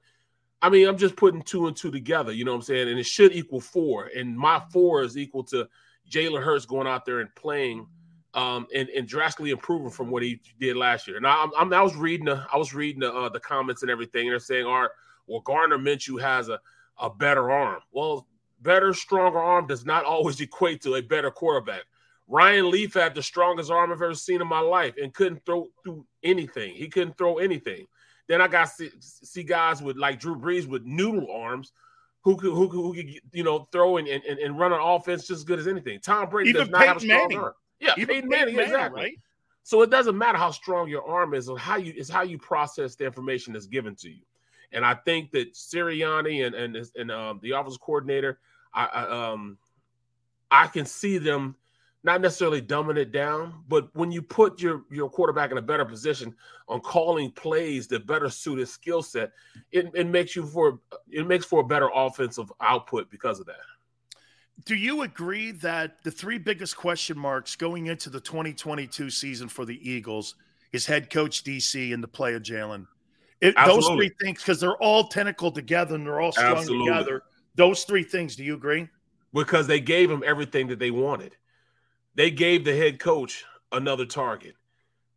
I 0.61 0.69
mean, 0.69 0.87
I'm 0.87 0.97
just 0.97 1.15
putting 1.15 1.41
two 1.41 1.67
and 1.67 1.75
two 1.75 1.91
together. 1.91 2.31
You 2.31 2.45
know 2.45 2.51
what 2.51 2.57
I'm 2.57 2.63
saying? 2.63 2.89
And 2.89 2.99
it 2.99 3.05
should 3.05 3.33
equal 3.33 3.61
four, 3.61 4.09
and 4.15 4.37
my 4.37 4.61
four 4.71 5.03
is 5.03 5.17
equal 5.17 5.43
to 5.45 5.67
Jalen 6.09 6.43
Hurts 6.43 6.65
going 6.65 6.87
out 6.87 7.05
there 7.05 7.19
and 7.19 7.33
playing. 7.35 7.87
Um, 8.35 8.65
and, 8.73 8.89
and 8.89 9.07
drastically 9.07 9.51
improving 9.51 9.91
from 9.91 10.09
what 10.09 10.23
he 10.23 10.41
did 10.59 10.75
last 10.75 11.07
year. 11.07 11.17
And 11.17 11.27
I'm, 11.27 11.51
I'm 11.55 11.71
i 11.71 11.83
was 11.83 11.95
reading 11.95 12.25
the 12.25 12.43
I 12.51 12.57
was 12.57 12.73
reading 12.73 13.01
the, 13.01 13.13
uh, 13.13 13.29
the 13.29 13.39
comments 13.39 13.83
and 13.83 13.91
everything, 13.91 14.23
and 14.23 14.31
they're 14.31 14.39
saying, 14.39 14.65
"All 14.65 14.81
right, 14.81 14.89
well, 15.27 15.41
Gardner 15.41 15.77
Minshew 15.77 16.19
has 16.21 16.49
a 16.49 16.59
a 16.99 17.09
better 17.09 17.51
arm." 17.51 17.81
Well, 17.91 18.27
better, 18.61 18.93
stronger 18.93 19.39
arm 19.39 19.67
does 19.67 19.85
not 19.85 20.05
always 20.05 20.39
equate 20.41 20.81
to 20.81 20.95
a 20.95 21.01
better 21.01 21.31
quarterback. 21.31 21.83
Ryan 22.27 22.71
Leaf 22.71 22.93
had 22.93 23.13
the 23.13 23.21
strongest 23.21 23.69
arm 23.69 23.91
I've 23.91 24.01
ever 24.01 24.13
seen 24.15 24.41
in 24.41 24.47
my 24.47 24.59
life 24.61 24.95
and 25.01 25.13
couldn't 25.13 25.45
throw 25.45 25.67
through 25.83 26.05
anything. 26.23 26.73
He 26.73 26.87
couldn't 26.87 27.17
throw 27.17 27.37
anything. 27.37 27.85
Then 28.27 28.41
I 28.41 28.47
got 28.47 28.67
to 28.67 28.71
see, 28.73 28.91
see 28.99 29.43
guys 29.43 29.81
with 29.81 29.97
like 29.97 30.19
Drew 30.19 30.35
Brees 30.35 30.65
with 30.65 30.85
noodle 30.85 31.29
arms 31.31 31.73
who 32.21 32.37
could 32.37 32.53
who 32.53 32.69
could, 32.69 32.77
who 32.77 32.93
could 32.93 33.19
you 33.33 33.43
know 33.43 33.67
throw 33.71 33.97
and, 33.97 34.07
and, 34.07 34.23
and 34.23 34.57
run 34.57 34.71
an 34.71 34.79
offense 34.81 35.27
just 35.27 35.39
as 35.39 35.43
good 35.43 35.59
as 35.59 35.67
anything. 35.67 35.99
Tom 35.99 36.29
Brady 36.29 36.51
Even 36.51 36.61
does 36.61 36.69
not 36.69 36.79
Peyton 36.79 36.87
have 36.87 36.97
a 36.97 36.99
strong 37.01 37.19
Manning. 37.19 37.37
arm. 37.37 37.53
Yeah, 37.79 37.93
Even 37.97 38.07
Peyton 38.15 38.29
Manning, 38.29 38.55
Manning, 38.55 38.71
exactly. 38.71 39.01
right? 39.01 39.19
So 39.63 39.81
it 39.81 39.89
doesn't 39.89 40.17
matter 40.17 40.37
how 40.37 40.51
strong 40.51 40.87
your 40.89 41.05
arm 41.05 41.33
is, 41.33 41.49
or 41.49 41.57
how 41.57 41.77
you 41.77 41.93
is 41.95 42.09
how 42.09 42.21
you 42.21 42.37
process 42.37 42.95
the 42.95 43.05
information 43.05 43.53
that's 43.53 43.67
given 43.67 43.95
to 43.95 44.09
you. 44.09 44.21
And 44.73 44.85
I 44.85 44.95
think 44.95 45.31
that 45.31 45.53
Sirianni 45.53 46.45
and 46.45 46.55
and 46.55 46.89
and 46.95 47.11
um, 47.11 47.39
the 47.41 47.53
office 47.53 47.77
coordinator, 47.77 48.39
I, 48.73 48.85
I 48.85 49.31
um, 49.31 49.57
I 50.49 50.67
can 50.67 50.85
see 50.85 51.17
them 51.17 51.55
not 52.03 52.19
necessarily 52.19 52.61
dumbing 52.61 52.97
it 52.97 53.11
down, 53.11 53.63
but 53.67 53.89
when 53.95 54.11
you 54.11 54.21
put 54.21 54.61
your 54.61 54.83
your 54.91 55.09
quarterback 55.09 55.51
in 55.51 55.57
a 55.57 55.61
better 55.61 55.85
position 55.85 56.35
on 56.67 56.81
calling 56.81 57.31
plays 57.31 57.87
that 57.87 58.05
better 58.05 58.29
suit 58.29 58.59
his 58.59 58.71
skill 58.71 59.01
set, 59.01 59.31
it, 59.71 59.89
it 59.93 60.07
makes 60.07 60.35
you 60.35 60.45
for 60.45 60.79
it 61.09 61.25
makes 61.25 61.45
for 61.45 61.61
a 61.61 61.63
better 61.63 61.89
offensive 61.93 62.51
output 62.59 63.09
because 63.09 63.39
of 63.39 63.45
that. 63.45 63.55
Do 64.65 64.75
you 64.75 65.01
agree 65.01 65.51
that 65.51 66.03
the 66.03 66.11
three 66.11 66.37
biggest 66.37 66.77
question 66.77 67.17
marks 67.17 67.55
going 67.55 67.87
into 67.87 68.09
the 68.09 68.19
2022 68.19 69.09
season 69.09 69.47
for 69.47 69.65
the 69.65 69.89
Eagles 69.89 70.35
is 70.71 70.85
head 70.85 71.09
coach 71.09 71.43
DC 71.43 71.93
and 71.93 72.03
the 72.03 72.07
play 72.07 72.33
of 72.33 72.43
Jalen? 72.43 72.87
It- 73.43 73.55
Those 73.65 73.87
three 73.87 74.11
things, 74.21 74.39
because 74.39 74.59
they're 74.59 74.77
all 74.77 75.07
tentacled 75.07 75.55
together 75.55 75.95
and 75.95 76.05
they're 76.05 76.19
all 76.21 76.31
strung 76.31 76.57
Absolutely. 76.57 76.87
together. 76.87 77.23
Those 77.55 77.83
three 77.83 78.03
things. 78.03 78.35
Do 78.35 78.43
you 78.43 78.55
agree? 78.55 78.87
because 79.33 79.65
they 79.65 79.79
gave 79.79 80.11
him 80.11 80.21
everything 80.23 80.67
that 80.67 80.77
they 80.77 80.91
wanted. 80.91 81.35
They 82.13 82.29
gave 82.29 82.63
the 82.63 82.75
head 82.75 82.99
coach 82.99 83.43
another 83.71 84.05
target. 84.05 84.53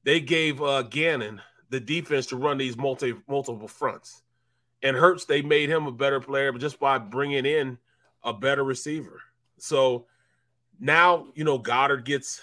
They 0.05 0.21
gave 0.21 0.63
uh, 0.63 0.83
Gannon 0.85 1.43
the 1.69 1.81
defense 1.81 2.25
to 2.29 2.37
run 2.37 2.57
these 2.57 2.79
multi 2.79 3.15
multiple 3.29 3.69
fronts. 3.69 4.23
And 4.83 4.97
Hurts, 4.97 5.27
they 5.27 5.43
made 5.43 5.69
him 5.69 5.87
a 5.87 5.93
better 5.93 6.19
player, 6.21 6.51
but 6.51 6.63
just 6.63 6.81
by 6.81 6.97
bringing 6.97 7.45
in 7.45 7.77
a 8.25 8.33
better 8.33 8.65
receiver. 8.65 9.21
So 9.59 10.07
now 10.81 11.27
you 11.35 11.45
know 11.45 11.59
Goedert 11.59 12.05
gets 12.07 12.43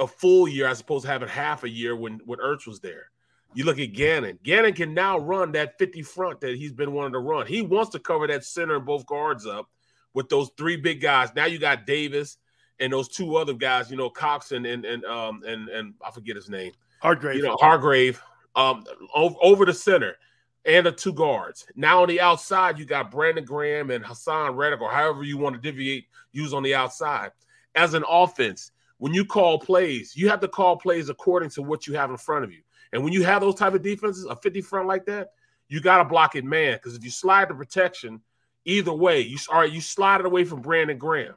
a 0.00 0.06
full 0.08 0.48
year 0.48 0.66
as 0.66 0.80
opposed 0.80 1.04
to 1.04 1.10
having 1.12 1.28
half 1.28 1.62
a 1.62 1.68
year 1.68 1.94
when 1.94 2.20
when 2.24 2.40
Ertz 2.40 2.66
was 2.66 2.80
there. 2.80 3.10
You 3.54 3.64
look 3.64 3.78
at 3.78 3.92
Gannon. 3.92 4.38
Gannon 4.42 4.72
can 4.72 4.94
now 4.94 5.18
run 5.18 5.52
that 5.52 5.78
50 5.78 6.02
front 6.02 6.40
that 6.40 6.56
he's 6.56 6.72
been 6.72 6.92
wanting 6.92 7.12
to 7.12 7.20
run. 7.20 7.46
He 7.46 7.62
wants 7.62 7.90
to 7.90 7.98
cover 7.98 8.26
that 8.26 8.44
center 8.44 8.76
and 8.76 8.84
both 8.84 9.06
guards 9.06 9.46
up 9.46 9.68
with 10.12 10.28
those 10.28 10.50
three 10.56 10.76
big 10.76 11.00
guys. 11.00 11.30
Now 11.34 11.46
you 11.46 11.58
got 11.58 11.86
Davis 11.86 12.38
and 12.80 12.92
those 12.92 13.08
two 13.08 13.36
other 13.36 13.54
guys, 13.54 13.90
you 13.90 13.96
know, 13.96 14.10
Cox 14.10 14.52
and 14.52 14.66
and 14.66 14.84
and 14.84 15.04
um 15.04 15.42
and 15.46 15.68
and 15.68 15.94
I 16.04 16.10
forget 16.10 16.36
his 16.36 16.48
name. 16.48 16.72
Hargrave. 17.00 17.36
You 17.36 17.42
know, 17.42 17.56
Hargrave 17.60 18.20
um 18.56 18.84
over, 19.14 19.36
over 19.40 19.64
the 19.64 19.72
center 19.72 20.16
and 20.64 20.86
the 20.86 20.92
two 20.92 21.12
guards. 21.12 21.66
Now 21.76 22.02
on 22.02 22.08
the 22.08 22.20
outside, 22.20 22.78
you 22.78 22.84
got 22.84 23.10
Brandon 23.10 23.44
Graham 23.44 23.90
and 23.90 24.04
Haason 24.04 24.56
Reddick, 24.56 24.80
or 24.80 24.90
however 24.90 25.22
you 25.22 25.38
want 25.38 25.54
to 25.54 25.60
deviate, 25.60 26.06
use 26.32 26.52
on 26.52 26.62
the 26.62 26.74
outside. 26.74 27.30
As 27.74 27.94
an 27.94 28.04
offense, 28.08 28.72
when 28.98 29.12
you 29.12 29.24
call 29.24 29.58
plays, 29.58 30.16
you 30.16 30.28
have 30.28 30.40
to 30.40 30.48
call 30.48 30.76
plays 30.76 31.08
according 31.08 31.50
to 31.50 31.62
what 31.62 31.86
you 31.86 31.94
have 31.94 32.10
in 32.10 32.16
front 32.16 32.44
of 32.44 32.52
you. 32.52 32.62
And 32.94 33.04
when 33.04 33.12
you 33.12 33.24
have 33.24 33.42
those 33.42 33.56
type 33.56 33.74
of 33.74 33.82
defenses, 33.82 34.24
a 34.24 34.36
50 34.36 34.62
front 34.62 34.88
like 34.88 35.04
that, 35.06 35.32
you 35.68 35.80
got 35.80 35.98
to 35.98 36.04
block 36.04 36.36
it 36.36 36.44
man. 36.44 36.74
Because 36.74 36.96
if 36.96 37.04
you 37.04 37.10
slide 37.10 37.50
the 37.50 37.54
protection, 37.54 38.20
either 38.64 38.92
way, 38.92 39.20
you 39.20 39.36
right, 39.52 39.70
you 39.70 39.82
slide 39.82 40.20
it 40.20 40.26
away 40.26 40.44
from 40.44 40.62
Brandon 40.62 40.96
Graham. 40.96 41.34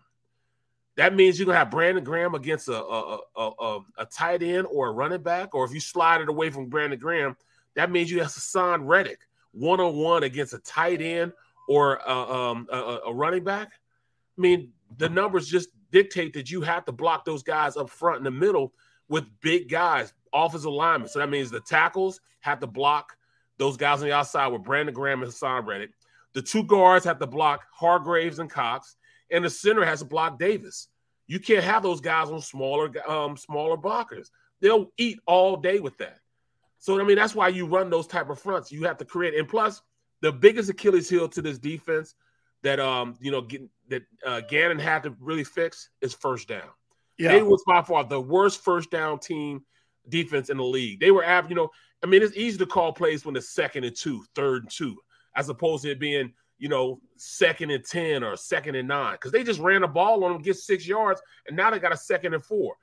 That 0.96 1.14
means 1.14 1.38
you're 1.38 1.46
gonna 1.46 1.60
have 1.60 1.70
Brandon 1.70 2.04
Graham 2.04 2.34
against 2.34 2.70
a 2.70 2.82
a, 2.82 3.20
a, 3.36 3.52
a, 3.60 3.80
a 4.00 4.06
tight 4.06 4.42
end 4.42 4.68
or 4.72 4.88
a 4.88 4.92
running 4.92 5.22
back, 5.22 5.54
or 5.54 5.66
if 5.66 5.72
you 5.72 5.80
slide 5.80 6.22
it 6.22 6.30
away 6.30 6.50
from 6.50 6.68
Brandon 6.68 6.98
Graham, 6.98 7.36
that 7.76 7.92
means 7.92 8.10
you 8.10 8.20
have 8.20 8.30
Haason 8.30 8.88
Reddick 8.88 9.20
one 9.52 9.80
on 9.80 9.96
one 9.96 10.24
against 10.24 10.54
a 10.54 10.60
tight 10.60 11.02
end 11.02 11.34
or 11.68 11.98
a, 12.06 12.12
um, 12.12 12.68
a, 12.72 13.00
a 13.08 13.14
running 13.14 13.44
back. 13.44 13.72
I 14.38 14.42
mean, 14.42 14.72
the 14.98 15.10
numbers 15.10 15.48
just 15.48 15.70
dictate 15.92 16.34
that 16.34 16.52
you 16.52 16.62
have 16.62 16.86
to 16.86 16.92
block 16.92 17.26
those 17.26 17.44
guys 17.44 17.76
up 17.76 17.90
front 17.90 18.20
in 18.20 18.24
the 18.24 18.32
middle 18.32 18.74
with 19.10 19.26
big 19.42 19.70
guys, 19.70 20.14
offensive 20.34 20.72
linemen. 20.72 21.10
So 21.10 21.20
that 21.20 21.30
means 21.30 21.50
the 21.50 21.60
tackles 21.60 22.20
have 22.42 22.60
to 22.60 22.68
block 22.68 23.16
those 23.58 23.78
guys 23.78 24.02
on 24.02 24.08
the 24.08 24.14
outside 24.14 24.48
with 24.48 24.64
Brandon 24.64 24.94
Graham 24.94 25.24
and 25.24 25.32
Haason 25.32 25.66
Reddick. 25.66 25.92
The 26.34 26.42
two 26.42 26.64
guards 26.64 27.06
have 27.06 27.20
to 27.20 27.28
block 27.28 27.66
Hargraves 27.74 28.40
and 28.40 28.50
Cox, 28.50 28.96
and 29.32 29.44
the 29.44 29.50
center 29.50 29.84
has 29.84 30.00
to 30.00 30.06
block 30.06 30.38
Davis. 30.38 30.88
You 31.26 31.40
can't 31.40 31.64
have 31.64 31.84
those 31.84 32.00
guys 32.00 32.30
on 32.30 32.42
smaller, 32.42 32.92
um, 33.10 33.36
smaller 33.36 33.76
blockers. 33.76 34.30
They'll 34.62 34.92
eat 34.98 35.20
all 35.26 35.58
day 35.58 35.80
with 35.80 35.98
that. 35.98 36.20
So 36.80 37.00
I 37.00 37.04
mean, 37.04 37.18
that's 37.18 37.36
why 37.36 37.50
you 37.50 37.66
run 37.66 37.90
those 37.90 38.08
type 38.08 38.30
of 38.30 38.40
fronts. 38.40 38.72
You 38.72 38.84
have 38.84 38.98
to 38.98 39.06
create, 39.06 39.36
and 39.36 39.48
plus, 39.48 39.82
the 40.22 40.32
biggest 40.32 40.70
Achilles 40.70 41.10
heel 41.10 41.28
to 41.30 41.42
this 41.42 41.58
defense 41.58 42.16
that 42.64 42.80
um 42.80 43.16
you 43.20 43.32
know 43.32 43.42
get, 43.42 43.62
that 43.90 44.04
uh, 44.26 44.42
Gannon 44.42 44.80
had 44.80 45.04
to 45.04 45.16
really 45.20 45.44
fix 45.44 45.90
is 46.02 46.14
first 46.14 46.48
down. 46.48 46.70
Yeah. 47.18 47.34
They 47.34 47.42
was 47.42 47.64
by 47.68 47.82
far 47.82 48.04
the 48.04 48.22
worst 48.22 48.64
first 48.64 48.92
down 48.92 49.20
team 49.20 49.64
defense 50.10 50.50
in 50.50 50.58
the 50.58 50.64
league. 50.64 51.00
They 51.00 51.12
were 51.12 51.26
av- 51.26 51.50
you 51.50 51.56
know, 51.56 51.70
I 52.04 52.08
mean, 52.08 52.22
it's 52.22 52.38
easy 52.38 52.58
to 52.60 52.66
call 52.66 52.94
plays 52.94 53.26
when 53.26 53.36
it's 53.36 53.50
second 53.50 53.84
and 53.84 53.96
two, 53.96 54.24
third 54.36 54.64
and 54.64 54.72
two, 54.72 54.98
as 55.36 55.50
opposed 55.50 55.84
to 55.84 55.92
it 55.92 56.00
being, 56.00 56.34
you 56.58 56.70
know, 56.70 57.00
second 57.18 57.72
and 57.72 57.84
10 57.84 58.24
or 58.24 58.36
second 58.36 58.76
and 58.76 58.88
nine. 58.88 59.14
Because 59.14 59.32
they 59.32 59.44
just 59.44 59.60
ran 59.60 59.82
the 59.82 59.88
ball 59.88 60.24
on 60.24 60.34
them, 60.34 60.42
get 60.42 60.58
six 60.58 60.88
yards, 60.88 61.22
and 61.48 61.56
now 61.56 61.72
they 61.72 61.80
got 61.80 61.94
a 61.94 61.98
second 61.98 62.34
and 62.34 62.44
four. 62.44 62.76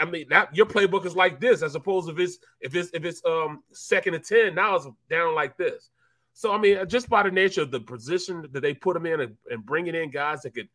I 0.00 0.04
mean, 0.06 0.26
that 0.30 0.54
your 0.56 0.66
playbook 0.66 1.04
is 1.04 1.16
like 1.16 1.38
this, 1.38 1.62
as 1.62 1.74
opposed 1.74 2.08
to 2.08 2.14
if 2.14 2.18
it's 2.18 2.38
if 2.60 2.74
it's 2.74 2.90
if 2.94 3.04
it's 3.04 3.22
um 3.26 3.62
second 3.72 4.14
and 4.14 4.24
ten, 4.24 4.54
now 4.54 4.76
it's 4.76 4.86
down 5.10 5.34
like 5.34 5.56
this. 5.56 5.90
So 6.32 6.52
I 6.52 6.58
mean, 6.58 6.88
just 6.88 7.08
by 7.10 7.22
the 7.22 7.30
nature 7.30 7.62
of 7.62 7.70
the 7.70 7.80
position 7.80 8.46
that 8.52 8.60
they 8.60 8.74
put 8.74 8.96
him 8.96 9.06
in 9.06 9.20
and, 9.20 9.36
and 9.50 9.66
bringing 9.66 9.94
in 9.94 10.10
guys 10.10 10.42
that 10.42 10.54
could 10.54 10.68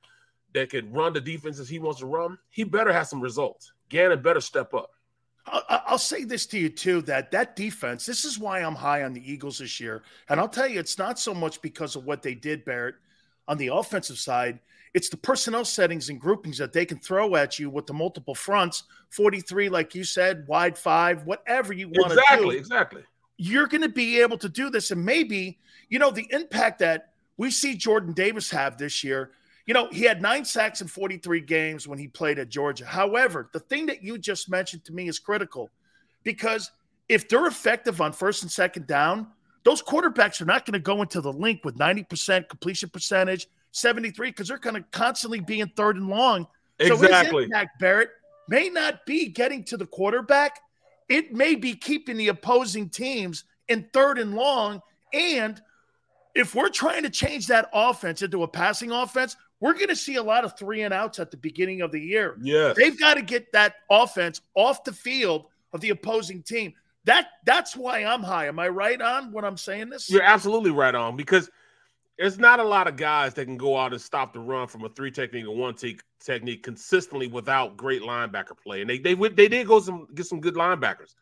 that 0.53 0.69
could 0.69 0.93
run 0.93 1.13
the 1.13 1.21
defenses 1.21 1.67
he 1.67 1.79
wants 1.79 1.99
to 1.99 2.05
run, 2.05 2.37
he 2.49 2.63
better 2.63 2.93
have 2.93 3.07
some 3.07 3.21
results. 3.21 3.71
Gannon 3.89 4.21
better 4.21 4.41
step 4.41 4.73
up. 4.73 4.91
I'll 5.47 5.97
say 5.97 6.23
this 6.23 6.45
to 6.47 6.59
you 6.59 6.69
too 6.69 7.01
that 7.03 7.31
that 7.31 7.55
defense. 7.55 8.05
This 8.05 8.25
is 8.25 8.37
why 8.37 8.59
I'm 8.59 8.75
high 8.75 9.03
on 9.03 9.13
the 9.13 9.31
Eagles 9.31 9.59
this 9.59 9.79
year, 9.79 10.03
and 10.29 10.39
I'll 10.39 10.49
tell 10.49 10.67
you, 10.67 10.79
it's 10.79 10.97
not 10.97 11.19
so 11.19 11.33
much 11.33 11.61
because 11.61 11.95
of 11.95 12.05
what 12.05 12.21
they 12.21 12.35
did, 12.35 12.65
Barrett, 12.65 12.95
on 13.47 13.57
the 13.57 13.67
offensive 13.67 14.17
side. 14.17 14.59
It's 14.93 15.09
the 15.09 15.17
personnel 15.17 15.65
settings 15.65 16.09
and 16.09 16.19
groupings 16.19 16.57
that 16.57 16.73
they 16.73 16.85
can 16.85 16.99
throw 16.99 17.35
at 17.35 17.59
you 17.59 17.69
with 17.69 17.85
the 17.85 17.93
multiple 17.93 18.33
fronts, 18.33 18.83
43, 19.11 19.69
like 19.69 19.93
you 19.93 20.03
said, 20.03 20.47
wide 20.47 20.77
five, 20.77 21.23
whatever 21.25 21.73
you 21.73 21.89
want 21.89 22.13
exactly, 22.13 22.45
to 22.45 22.51
do. 22.51 22.57
Exactly. 22.57 23.03
You're 23.37 23.67
going 23.67 23.81
to 23.81 23.89
be 23.89 24.19
able 24.21 24.37
to 24.39 24.49
do 24.49 24.69
this, 24.69 24.91
and 24.91 25.03
maybe 25.03 25.59
you 25.89 25.99
know 25.99 26.11
the 26.11 26.27
impact 26.31 26.79
that 26.79 27.13
we 27.37 27.51
see 27.51 27.75
Jordan 27.75 28.13
Davis 28.13 28.49
have 28.49 28.77
this 28.77 29.03
year 29.03 29.31
you 29.67 29.73
know, 29.73 29.89
he 29.91 30.03
had 30.03 30.21
nine 30.21 30.45
sacks 30.45 30.81
in 30.81 30.87
43 30.87 31.41
games 31.41 31.87
when 31.87 31.99
he 31.99 32.07
played 32.07 32.39
at 32.39 32.47
Georgia. 32.47 32.85
However, 32.85 33.49
the 33.51 33.59
thing 33.59 33.85
that 33.87 34.01
you 34.01 34.17
just 34.17 34.49
mentioned 34.49 34.85
to 34.85 34.93
me 34.93 35.09
is 35.09 35.19
critical 35.19 35.69
because 36.23 36.71
if 37.09 37.27
they're 37.27 37.47
effective 37.47 37.99
on 37.99 38.13
first 38.13 38.43
and 38.43 38.51
second 38.51 38.87
down, 38.87 39.27
those 39.63 39.83
quarterbacks 39.83 40.41
are 40.41 40.45
not 40.45 40.65
going 40.65 40.73
to 40.73 40.79
go 40.79 41.01
into 41.01 41.19
the 41.19 41.31
link 41.31 41.65
with 41.65 41.77
90% 41.77 42.47
completion 42.47 42.89
percentage, 42.89 43.47
73, 43.73 44.29
because 44.29 44.47
they're 44.47 44.57
going 44.57 44.75
to 44.75 44.85
constantly 44.91 45.41
be 45.41 45.59
in 45.59 45.67
third 45.69 45.97
and 45.97 46.07
long. 46.07 46.47
Exactly. 46.79 47.07
So 47.09 47.37
his 47.37 47.45
impact, 47.45 47.79
Barrett, 47.79 48.09
may 48.47 48.69
not 48.69 49.05
be 49.05 49.27
getting 49.27 49.65
to 49.65 49.75
the 49.75 49.85
quarterback. 49.85 50.61
It 51.09 51.33
may 51.33 51.55
be 51.55 51.75
keeping 51.75 52.15
the 52.15 52.29
opposing 52.29 52.89
teams 52.89 53.43
in 53.67 53.89
third 53.91 54.17
and 54.17 54.33
long. 54.33 54.81
And 55.11 55.61
if 56.35 56.55
we're 56.55 56.69
trying 56.69 57.03
to 57.03 57.09
change 57.09 57.47
that 57.47 57.69
offense 57.73 58.21
into 58.21 58.43
a 58.43 58.47
passing 58.47 58.91
offense, 58.91 59.35
we're 59.59 59.73
going 59.73 59.87
to 59.87 59.95
see 59.95 60.15
a 60.15 60.23
lot 60.23 60.45
of 60.45 60.57
three 60.57 60.83
and 60.83 60.93
outs 60.93 61.19
at 61.19 61.31
the 61.31 61.37
beginning 61.37 61.81
of 61.81 61.91
the 61.91 61.99
year. 61.99 62.37
Yeah, 62.41 62.73
they've 62.75 62.99
got 62.99 63.15
to 63.15 63.21
get 63.21 63.51
that 63.53 63.75
offense 63.89 64.41
off 64.55 64.83
the 64.83 64.93
field 64.93 65.45
of 65.73 65.81
the 65.81 65.89
opposing 65.89 66.43
team. 66.43 66.73
That 67.05 67.27
that's 67.45 67.75
why 67.75 68.03
I'm 68.03 68.21
high. 68.21 68.47
Am 68.47 68.59
I 68.59 68.67
right 68.67 69.01
on 69.01 69.31
when 69.31 69.45
I'm 69.45 69.57
saying 69.57 69.89
this? 69.89 70.09
You're 70.09 70.23
absolutely 70.23 70.71
right 70.71 70.93
on 70.93 71.15
because 71.15 71.49
there's 72.17 72.39
not 72.39 72.59
a 72.59 72.63
lot 72.63 72.87
of 72.87 72.97
guys 72.97 73.33
that 73.35 73.45
can 73.45 73.57
go 73.57 73.77
out 73.77 73.93
and 73.93 74.01
stop 74.01 74.33
the 74.33 74.39
run 74.39 74.67
from 74.67 74.83
a 74.83 74.89
three 74.89 75.11
technique 75.11 75.45
or 75.45 75.55
one 75.55 75.75
te- 75.75 75.99
technique 76.19 76.63
consistently 76.63 77.27
without 77.27 77.77
great 77.77 78.01
linebacker 78.01 78.57
play. 78.61 78.81
And 78.81 78.89
they 78.89 78.97
they 78.97 79.13
they 79.13 79.47
did 79.47 79.67
go 79.67 79.79
some 79.79 80.07
get 80.15 80.25
some 80.25 80.41
good 80.41 80.55
linebackers, 80.55 81.15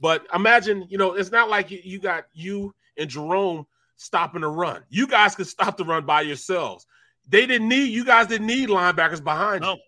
but 0.00 0.26
imagine 0.34 0.86
you 0.88 0.98
know 0.98 1.14
it's 1.14 1.30
not 1.30 1.48
like 1.48 1.70
you, 1.70 1.80
you 1.82 1.98
got 1.98 2.24
you 2.34 2.74
and 2.98 3.08
Jerome 3.08 3.66
stopping 3.96 4.42
the 4.42 4.48
run. 4.48 4.82
You 4.90 5.06
guys 5.06 5.34
can 5.34 5.44
stop 5.44 5.76
the 5.76 5.84
run 5.84 6.04
by 6.04 6.22
yourselves. 6.22 6.86
They 7.28 7.46
didn't 7.46 7.68
need 7.68 7.90
you 7.90 8.04
guys 8.04 8.26
didn't 8.26 8.46
need 8.46 8.68
linebackers 8.68 9.22
behind 9.22 9.62
no. 9.62 9.74
you. 9.74 9.80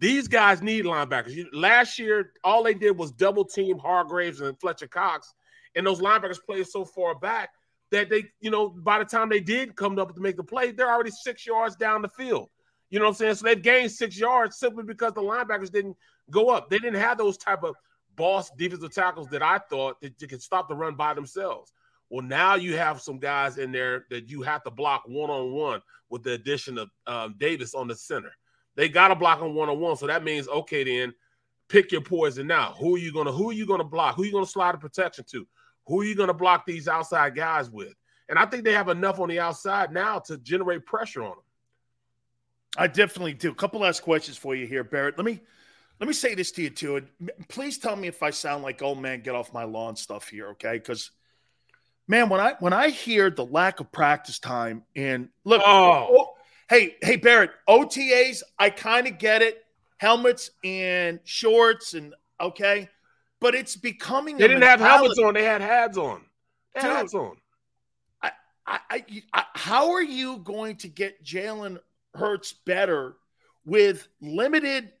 These 0.00 0.28
guys 0.28 0.62
need 0.62 0.84
linebackers. 0.84 1.34
You, 1.34 1.48
last 1.52 1.98
year, 1.98 2.32
all 2.44 2.62
they 2.62 2.74
did 2.74 2.96
was 2.96 3.10
double 3.10 3.44
team 3.44 3.78
Hargreaves 3.78 4.40
and 4.40 4.58
Fletcher 4.60 4.86
Cox, 4.86 5.34
and 5.74 5.86
those 5.86 6.00
linebackers 6.00 6.38
played 6.44 6.66
so 6.66 6.84
far 6.84 7.16
back 7.16 7.50
that 7.90 8.10
they, 8.10 8.24
you 8.40 8.50
know, 8.50 8.68
by 8.68 8.98
the 8.98 9.04
time 9.04 9.28
they 9.28 9.40
did 9.40 9.74
come 9.74 9.98
up 9.98 10.14
to 10.14 10.20
make 10.20 10.36
the 10.36 10.44
play, 10.44 10.70
they're 10.70 10.92
already 10.92 11.10
six 11.10 11.46
yards 11.46 11.74
down 11.74 12.02
the 12.02 12.08
field. 12.08 12.48
You 12.90 12.98
know 12.98 13.06
what 13.06 13.10
I'm 13.10 13.16
saying? 13.16 13.34
So 13.36 13.44
they've 13.44 13.60
gained 13.60 13.90
six 13.90 14.18
yards 14.18 14.58
simply 14.58 14.84
because 14.84 15.12
the 15.14 15.22
linebackers 15.22 15.70
didn't 15.70 15.96
go 16.30 16.48
up. 16.48 16.70
They 16.70 16.78
didn't 16.78 17.00
have 17.00 17.18
those 17.18 17.36
type 17.36 17.62
of 17.62 17.74
boss 18.16 18.50
defensive 18.56 18.92
tackles 18.92 19.28
that 19.28 19.42
I 19.42 19.58
thought 19.58 20.00
that 20.00 20.20
you 20.20 20.28
could 20.28 20.42
stop 20.42 20.68
the 20.68 20.74
run 20.74 20.94
by 20.94 21.14
themselves. 21.14 21.72
Well, 22.10 22.24
now 22.24 22.54
you 22.54 22.76
have 22.76 23.00
some 23.00 23.18
guys 23.18 23.58
in 23.58 23.70
there 23.70 24.06
that 24.10 24.30
you 24.30 24.42
have 24.42 24.62
to 24.64 24.70
block 24.70 25.04
one 25.06 25.30
on 25.30 25.52
one 25.52 25.82
with 26.08 26.22
the 26.22 26.32
addition 26.32 26.78
of 26.78 26.88
um, 27.06 27.34
Davis 27.38 27.74
on 27.74 27.88
the 27.88 27.94
center. 27.94 28.32
They 28.76 28.88
got 28.88 29.08
to 29.08 29.14
block 29.14 29.40
him 29.40 29.54
one 29.54 29.68
on 29.68 29.80
one, 29.80 29.96
so 29.96 30.06
that 30.06 30.24
means 30.24 30.48
okay, 30.48 30.84
then 30.84 31.12
pick 31.68 31.92
your 31.92 32.00
poison 32.00 32.46
now. 32.46 32.74
Who 32.78 32.96
are 32.96 32.98
you 32.98 33.12
gonna 33.12 33.32
Who 33.32 33.50
are 33.50 33.54
you 33.54 33.66
gonna 33.66 33.84
block? 33.84 34.16
Who 34.16 34.22
are 34.22 34.26
you 34.26 34.32
gonna 34.32 34.46
slide 34.46 34.74
a 34.74 34.78
protection 34.78 35.24
to? 35.30 35.46
Who 35.86 36.00
are 36.00 36.04
you 36.04 36.14
gonna 36.14 36.34
block 36.34 36.64
these 36.66 36.88
outside 36.88 37.34
guys 37.34 37.70
with? 37.70 37.94
And 38.28 38.38
I 38.38 38.46
think 38.46 38.64
they 38.64 38.72
have 38.72 38.88
enough 38.88 39.20
on 39.20 39.28
the 39.28 39.40
outside 39.40 39.92
now 39.92 40.18
to 40.20 40.36
generate 40.38 40.84
pressure 40.84 41.22
on 41.22 41.30
them. 41.30 41.44
I 42.76 42.86
definitely 42.86 43.34
do. 43.34 43.50
A 43.50 43.54
couple 43.54 43.80
last 43.80 44.02
questions 44.02 44.36
for 44.36 44.54
you 44.54 44.66
here, 44.66 44.84
Barrett. 44.84 45.16
Let 45.16 45.24
me 45.24 45.40
let 45.98 46.06
me 46.06 46.12
say 46.12 46.34
this 46.34 46.52
to 46.52 46.62
you 46.62 46.70
too. 46.70 46.96
And 46.96 47.30
please 47.48 47.78
tell 47.78 47.96
me 47.96 48.08
if 48.08 48.22
I 48.22 48.30
sound 48.30 48.62
like 48.62 48.82
old 48.82 49.00
man, 49.00 49.22
get 49.22 49.34
off 49.34 49.52
my 49.52 49.64
lawn 49.64 49.96
stuff 49.96 50.28
here, 50.28 50.48
okay? 50.48 50.74
Because 50.74 51.10
man, 52.08 52.28
when 52.28 52.40
I 52.40 52.54
when 52.58 52.72
I 52.72 52.88
hear 52.88 53.30
the 53.30 53.44
lack 53.44 53.80
of 53.80 53.92
practice 53.92 54.38
time 54.38 54.82
and 54.96 55.28
look, 55.44 55.62
oh, 55.64 56.08
oh 56.10 56.34
hey, 56.68 56.96
hey 57.02 57.16
Barrett, 57.16 57.50
OTAs, 57.68 58.42
I 58.58 58.70
kind 58.70 59.06
of 59.06 59.18
get 59.18 59.42
it, 59.42 59.64
helmets 59.98 60.50
and 60.64 61.20
shorts 61.24 61.94
and 61.94 62.14
okay, 62.40 62.88
but 63.40 63.54
it's 63.54 63.76
becoming. 63.76 64.36
They 64.38 64.48
didn't 64.48 64.60
mentality. 64.60 64.82
have 64.82 65.00
helmets 65.00 65.18
on; 65.20 65.34
they 65.34 65.44
had 65.44 65.60
hats 65.60 65.98
on. 65.98 66.22
They 66.74 66.80
had 66.80 66.90
hats 66.90 67.14
on. 67.14 67.36
I, 68.22 68.32
I, 68.66 69.04
I, 69.32 69.44
how 69.54 69.92
are 69.92 70.02
you 70.02 70.38
going 70.38 70.76
to 70.76 70.88
get 70.88 71.24
Jalen 71.24 71.78
Hurts 72.14 72.52
better 72.52 73.16
with 73.64 74.08
limited? 74.20 74.92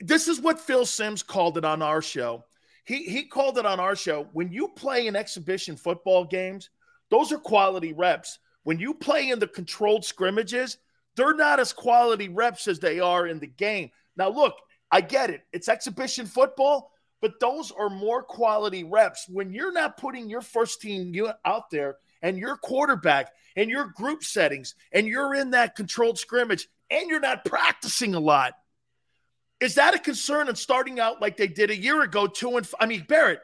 This 0.00 0.28
is 0.28 0.40
what 0.40 0.58
Phil 0.58 0.86
Simms 0.86 1.22
called 1.22 1.58
it 1.58 1.64
on 1.64 1.82
our 1.82 2.00
show 2.00 2.44
he 2.84 3.04
he 3.04 3.24
called 3.24 3.58
it 3.58 3.66
on 3.66 3.80
our 3.80 3.96
show. 3.96 4.28
When 4.32 4.50
you 4.52 4.68
play 4.68 5.06
in 5.06 5.16
exhibition 5.16 5.76
football 5.76 6.24
games, 6.24 6.70
those 7.10 7.32
are 7.32 7.38
quality 7.38 7.92
reps. 7.92 8.38
When 8.62 8.78
you 8.78 8.94
play 8.94 9.30
in 9.30 9.38
the 9.38 9.46
controlled 9.46 10.04
scrimmages, 10.04 10.78
they're 11.16 11.34
not 11.34 11.60
as 11.60 11.72
quality 11.72 12.28
reps 12.28 12.68
as 12.68 12.78
they 12.78 13.00
are 13.00 13.26
in 13.26 13.38
the 13.38 13.46
game. 13.46 13.90
Now, 14.16 14.28
look, 14.28 14.54
I 14.90 15.00
get 15.00 15.30
it. 15.30 15.42
It's 15.52 15.68
exhibition 15.68 16.26
football, 16.26 16.92
but 17.20 17.40
those 17.40 17.70
are 17.70 17.90
more 17.90 18.22
quality 18.22 18.84
reps. 18.84 19.26
When 19.28 19.52
you're 19.52 19.72
not 19.72 19.96
putting 19.96 20.28
your 20.28 20.40
first 20.40 20.80
team 20.80 21.14
out 21.44 21.70
there 21.70 21.96
and 22.22 22.38
your 22.38 22.56
quarterback 22.56 23.32
and 23.56 23.70
your 23.70 23.86
group 23.86 24.24
settings 24.24 24.74
and 24.92 25.06
you're 25.06 25.34
in 25.34 25.50
that 25.50 25.76
controlled 25.76 26.18
scrimmage 26.18 26.68
and 26.90 27.08
you're 27.08 27.20
not 27.20 27.44
practicing 27.44 28.14
a 28.14 28.20
lot, 28.20 28.54
is 29.60 29.74
that 29.74 29.94
a 29.94 29.98
concern 29.98 30.48
in 30.48 30.56
starting 30.56 30.98
out 30.98 31.20
like 31.20 31.36
they 31.36 31.46
did 31.46 31.70
a 31.70 31.76
year 31.76 32.02
ago, 32.02 32.26
two 32.26 32.56
and 32.56 32.68
I 32.80 32.86
mean, 32.86 33.04
Barrett, 33.08 33.40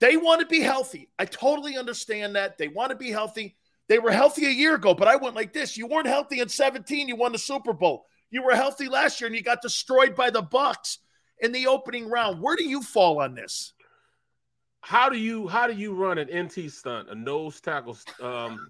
they 0.00 0.16
want 0.16 0.40
to 0.40 0.46
be 0.46 0.60
healthy. 0.60 1.08
I 1.18 1.24
totally 1.24 1.76
understand 1.76 2.36
that. 2.36 2.58
They 2.58 2.68
want 2.68 2.90
to 2.90 2.96
be 2.96 3.10
healthy. 3.10 3.56
They 3.88 3.98
were 3.98 4.10
healthy 4.10 4.46
a 4.46 4.50
year 4.50 4.74
ago, 4.74 4.94
but 4.94 5.08
I 5.08 5.16
went 5.16 5.34
like 5.34 5.52
this. 5.52 5.76
You 5.76 5.86
weren't 5.86 6.06
healthy 6.06 6.40
in 6.40 6.48
17, 6.48 7.08
you 7.08 7.16
won 7.16 7.32
the 7.32 7.38
Super 7.38 7.72
Bowl. 7.72 8.06
You 8.30 8.42
were 8.42 8.54
healthy 8.54 8.88
last 8.88 9.20
year 9.20 9.28
and 9.28 9.36
you 9.36 9.42
got 9.42 9.62
destroyed 9.62 10.14
by 10.14 10.30
the 10.30 10.42
Bucks 10.42 10.98
in 11.40 11.52
the 11.52 11.66
opening 11.66 12.08
round. 12.08 12.40
Where 12.40 12.56
do 12.56 12.64
you 12.64 12.82
fall 12.82 13.20
on 13.20 13.34
this? 13.34 13.72
How 14.80 15.08
do 15.08 15.16
you 15.16 15.48
how 15.48 15.66
do 15.66 15.72
you 15.72 15.94
run 15.94 16.18
an 16.18 16.28
NT 16.44 16.70
stunt, 16.70 17.08
a 17.08 17.14
nose 17.14 17.60
tackle 17.60 17.96
um, 18.20 18.68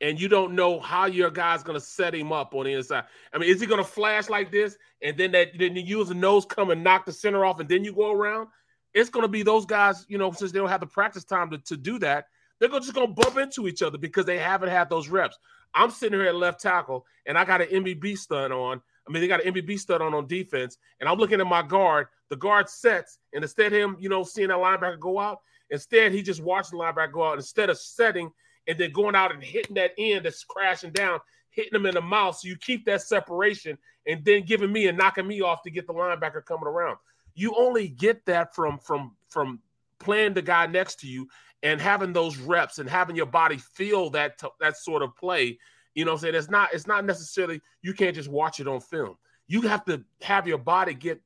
and 0.00 0.20
you 0.20 0.28
don't 0.28 0.54
know 0.54 0.78
how 0.80 1.06
your 1.06 1.30
guy's 1.30 1.62
to 1.78 1.84
set 1.84 2.14
him 2.14 2.32
up 2.32 2.54
on 2.54 2.64
the 2.64 2.72
inside. 2.72 3.04
I 3.32 3.38
mean, 3.38 3.48
is 3.48 3.60
he 3.60 3.66
to 3.78 3.84
flash 3.84 4.28
like 4.28 4.50
this, 4.50 4.76
and 5.02 5.16
then 5.16 5.32
that 5.32 5.58
then 5.58 5.76
you 5.76 5.82
use 5.82 6.08
the 6.08 6.14
nose 6.14 6.44
come 6.44 6.70
and 6.70 6.84
knock 6.84 7.06
the 7.06 7.12
center 7.12 7.44
off, 7.44 7.60
and 7.60 7.68
then 7.68 7.84
you 7.84 7.92
go 7.92 8.12
around? 8.12 8.48
It's 8.94 9.10
to 9.10 9.28
be 9.28 9.42
those 9.42 9.66
guys, 9.66 10.06
you 10.08 10.18
know, 10.18 10.32
since 10.32 10.52
they 10.52 10.58
don't 10.58 10.68
have 10.68 10.80
the 10.80 10.86
practice 10.86 11.24
time 11.24 11.50
to, 11.50 11.58
to 11.58 11.76
do 11.76 11.98
that, 11.98 12.28
they're 12.58 12.68
just 12.68 12.94
to 13.06 13.12
bump 13.12 13.36
into 13.36 13.68
each 13.68 13.82
other 13.82 13.98
because 13.98 14.24
they 14.24 14.38
haven't 14.38 14.70
had 14.70 14.88
those 14.88 15.08
reps. 15.08 15.38
I'm 15.74 15.90
sitting 15.90 16.18
here 16.18 16.28
at 16.28 16.34
left 16.34 16.60
tackle, 16.60 17.04
and 17.26 17.36
I 17.36 17.44
got 17.44 17.60
an 17.60 17.68
MBB 17.68 18.16
stud 18.16 18.52
on. 18.52 18.80
I 19.06 19.12
mean, 19.12 19.20
they 19.20 19.28
got 19.28 19.44
an 19.44 19.52
MBB 19.52 19.78
stud 19.78 20.00
on 20.00 20.14
on 20.14 20.26
defense, 20.26 20.78
and 21.00 21.08
I'm 21.08 21.18
looking 21.18 21.40
at 21.40 21.46
my 21.46 21.62
guard. 21.62 22.08
The 22.28 22.36
guard 22.36 22.68
sets, 22.68 23.18
and 23.32 23.44
instead 23.44 23.72
of 23.72 23.78
him, 23.78 23.96
you 24.00 24.08
know, 24.08 24.24
seeing 24.24 24.48
that 24.48 24.56
linebacker 24.56 24.98
go 24.98 25.18
out, 25.18 25.40
instead 25.70 26.12
he 26.12 26.22
just 26.22 26.42
watched 26.42 26.70
the 26.70 26.76
linebacker 26.76 27.12
go 27.12 27.24
out. 27.24 27.38
Instead 27.38 27.70
of 27.70 27.78
setting– 27.78 28.30
and 28.66 28.78
then 28.78 28.92
going 28.92 29.14
out 29.14 29.32
and 29.32 29.42
hitting 29.42 29.74
that 29.74 29.92
end 29.98 30.24
that's 30.24 30.44
crashing 30.44 30.90
down, 30.90 31.20
hitting 31.50 31.72
them 31.72 31.86
in 31.86 31.94
the 31.94 32.00
mouth. 32.00 32.36
So 32.38 32.48
you 32.48 32.56
keep 32.56 32.84
that 32.86 33.02
separation 33.02 33.78
and 34.06 34.24
then 34.24 34.44
giving 34.44 34.72
me 34.72 34.88
and 34.88 34.98
knocking 34.98 35.26
me 35.26 35.40
off 35.40 35.62
to 35.62 35.70
get 35.70 35.86
the 35.86 35.94
linebacker 35.94 36.44
coming 36.44 36.66
around. 36.66 36.96
You 37.34 37.54
only 37.56 37.88
get 37.88 38.24
that 38.26 38.54
from 38.54 38.78
from 38.78 39.16
from 39.28 39.60
playing 39.98 40.34
the 40.34 40.42
guy 40.42 40.66
next 40.66 41.00
to 41.00 41.06
you 41.06 41.28
and 41.62 41.80
having 41.80 42.12
those 42.12 42.36
reps 42.38 42.78
and 42.78 42.88
having 42.88 43.16
your 43.16 43.26
body 43.26 43.58
feel 43.58 44.10
that 44.10 44.38
t- 44.38 44.48
that 44.60 44.76
sort 44.76 45.02
of 45.02 45.14
play. 45.16 45.58
You 45.94 46.04
know, 46.04 46.12
I'm 46.12 46.18
saying 46.18 46.34
it's 46.34 46.50
not 46.50 46.70
it's 46.72 46.86
not 46.86 47.04
necessarily 47.04 47.60
you 47.82 47.92
can't 47.94 48.14
just 48.14 48.30
watch 48.30 48.60
it 48.60 48.68
on 48.68 48.80
film. 48.80 49.16
You 49.48 49.62
have 49.62 49.84
to 49.86 50.04
have 50.22 50.46
your 50.46 50.58
body 50.58 50.94
get 50.94 51.20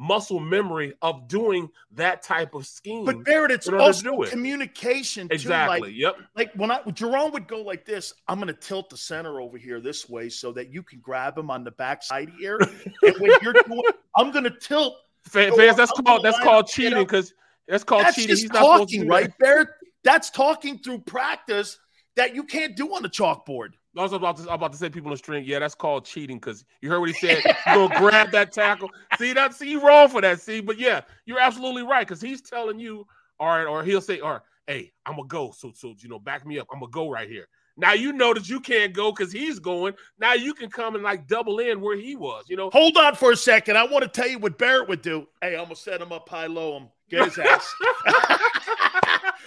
muscle 0.00 0.40
memory 0.40 0.94
of 1.02 1.28
doing 1.28 1.68
that 1.92 2.22
type 2.22 2.54
of 2.54 2.66
scheme. 2.66 3.04
But 3.04 3.22
Barrett, 3.22 3.50
it's 3.50 3.68
also 3.68 4.22
it. 4.22 4.30
communication. 4.30 5.28
Exactly. 5.30 5.80
Like, 5.80 5.94
yep. 5.94 6.16
Like 6.34 6.52
when 6.54 6.70
I 6.70 6.80
Jerome 6.92 7.32
would 7.32 7.46
go 7.46 7.60
like 7.60 7.84
this, 7.84 8.14
I'm 8.26 8.38
going 8.38 8.48
to 8.48 8.58
tilt 8.58 8.88
the 8.88 8.96
center 8.96 9.40
over 9.40 9.58
here 9.58 9.78
this 9.80 10.08
way 10.08 10.30
so 10.30 10.52
that 10.52 10.72
you 10.72 10.82
can 10.82 11.00
grab 11.00 11.36
him 11.36 11.50
on 11.50 11.62
the 11.64 11.70
backside 11.72 12.30
here. 12.38 12.58
and 13.02 13.14
when 13.18 13.32
you're 13.42 13.52
doing, 13.52 13.82
I'm 14.16 14.32
going 14.32 14.44
to 14.44 14.50
tilt 14.50 14.96
Fans, 15.24 15.54
fans 15.54 15.76
that's 15.76 15.92
called 15.92 16.24
that's 16.24 16.38
called 16.38 16.66
cheating 16.66 16.98
because 16.98 17.34
that's 17.68 17.84
called 17.84 18.04
That's 18.04 18.16
cheating. 18.16 18.36
He's 18.36 18.44
not 18.44 18.62
supposed 18.62 18.90
to 18.90 18.96
talking, 18.96 19.08
right. 19.08 19.30
Barrett? 19.38 19.68
That's 20.02 20.30
talking 20.30 20.78
through 20.78 21.00
practice 21.00 21.78
that 22.16 22.34
you 22.34 22.42
can't 22.44 22.74
do 22.74 22.94
on 22.94 23.02
the 23.02 23.08
chalkboard. 23.08 23.74
I 23.96 24.02
was 24.02 24.12
about 24.12 24.36
to, 24.36 24.42
I'm 24.44 24.54
about 24.54 24.72
to 24.72 24.78
say 24.78 24.88
people 24.88 25.08
in 25.08 25.14
the 25.14 25.18
string. 25.18 25.44
Yeah, 25.44 25.58
that's 25.58 25.74
called 25.74 26.04
cheating 26.04 26.38
because 26.38 26.64
you 26.80 26.88
heard 26.88 27.00
what 27.00 27.08
he 27.08 27.14
said. 27.14 27.42
You 27.44 27.88
gonna 27.88 27.98
grab 27.98 28.30
that 28.30 28.52
tackle. 28.52 28.90
See 29.18 29.32
that? 29.32 29.54
See 29.54 29.70
you 29.70 29.84
wrong 29.84 30.08
for 30.08 30.20
that. 30.20 30.40
See, 30.40 30.60
but 30.60 30.78
yeah, 30.78 31.00
you're 31.24 31.40
absolutely 31.40 31.82
right 31.82 32.06
because 32.06 32.20
he's 32.20 32.40
telling 32.40 32.78
you, 32.78 33.06
all 33.40 33.48
right, 33.48 33.64
or 33.64 33.82
he'll 33.82 34.00
say, 34.00 34.20
all 34.20 34.32
right, 34.32 34.40
hey, 34.66 34.92
I'm 35.06 35.16
gonna 35.16 35.26
go. 35.26 35.50
So, 35.50 35.72
so 35.74 35.94
you 35.98 36.08
know, 36.08 36.20
back 36.20 36.46
me 36.46 36.58
up. 36.58 36.68
I'm 36.72 36.78
gonna 36.78 36.90
go 36.90 37.10
right 37.10 37.28
here. 37.28 37.48
Now 37.76 37.94
you 37.94 38.12
know 38.12 38.34
that 38.34 38.48
you 38.48 38.60
can't 38.60 38.92
go 38.92 39.10
because 39.10 39.32
he's 39.32 39.58
going. 39.58 39.94
Now 40.18 40.34
you 40.34 40.54
can 40.54 40.70
come 40.70 40.94
and 40.94 41.02
like 41.02 41.26
double 41.26 41.58
in 41.58 41.80
where 41.80 41.96
he 41.96 42.14
was. 42.14 42.44
You 42.48 42.56
know, 42.56 42.70
Hold 42.70 42.96
on 42.96 43.16
for 43.16 43.32
a 43.32 43.36
second. 43.36 43.76
I 43.76 43.84
want 43.84 44.02
to 44.02 44.08
tell 44.08 44.28
you 44.28 44.38
what 44.38 44.58
Barrett 44.58 44.88
would 44.88 45.02
do. 45.02 45.26
Hey, 45.40 45.56
I'm 45.56 45.64
gonna 45.64 45.76
set 45.76 46.00
him 46.00 46.12
up 46.12 46.28
high 46.28 46.46
low 46.46 46.76
him. 46.78 46.88
Get 47.08 47.24
his 47.24 47.38
ass. 47.38 47.74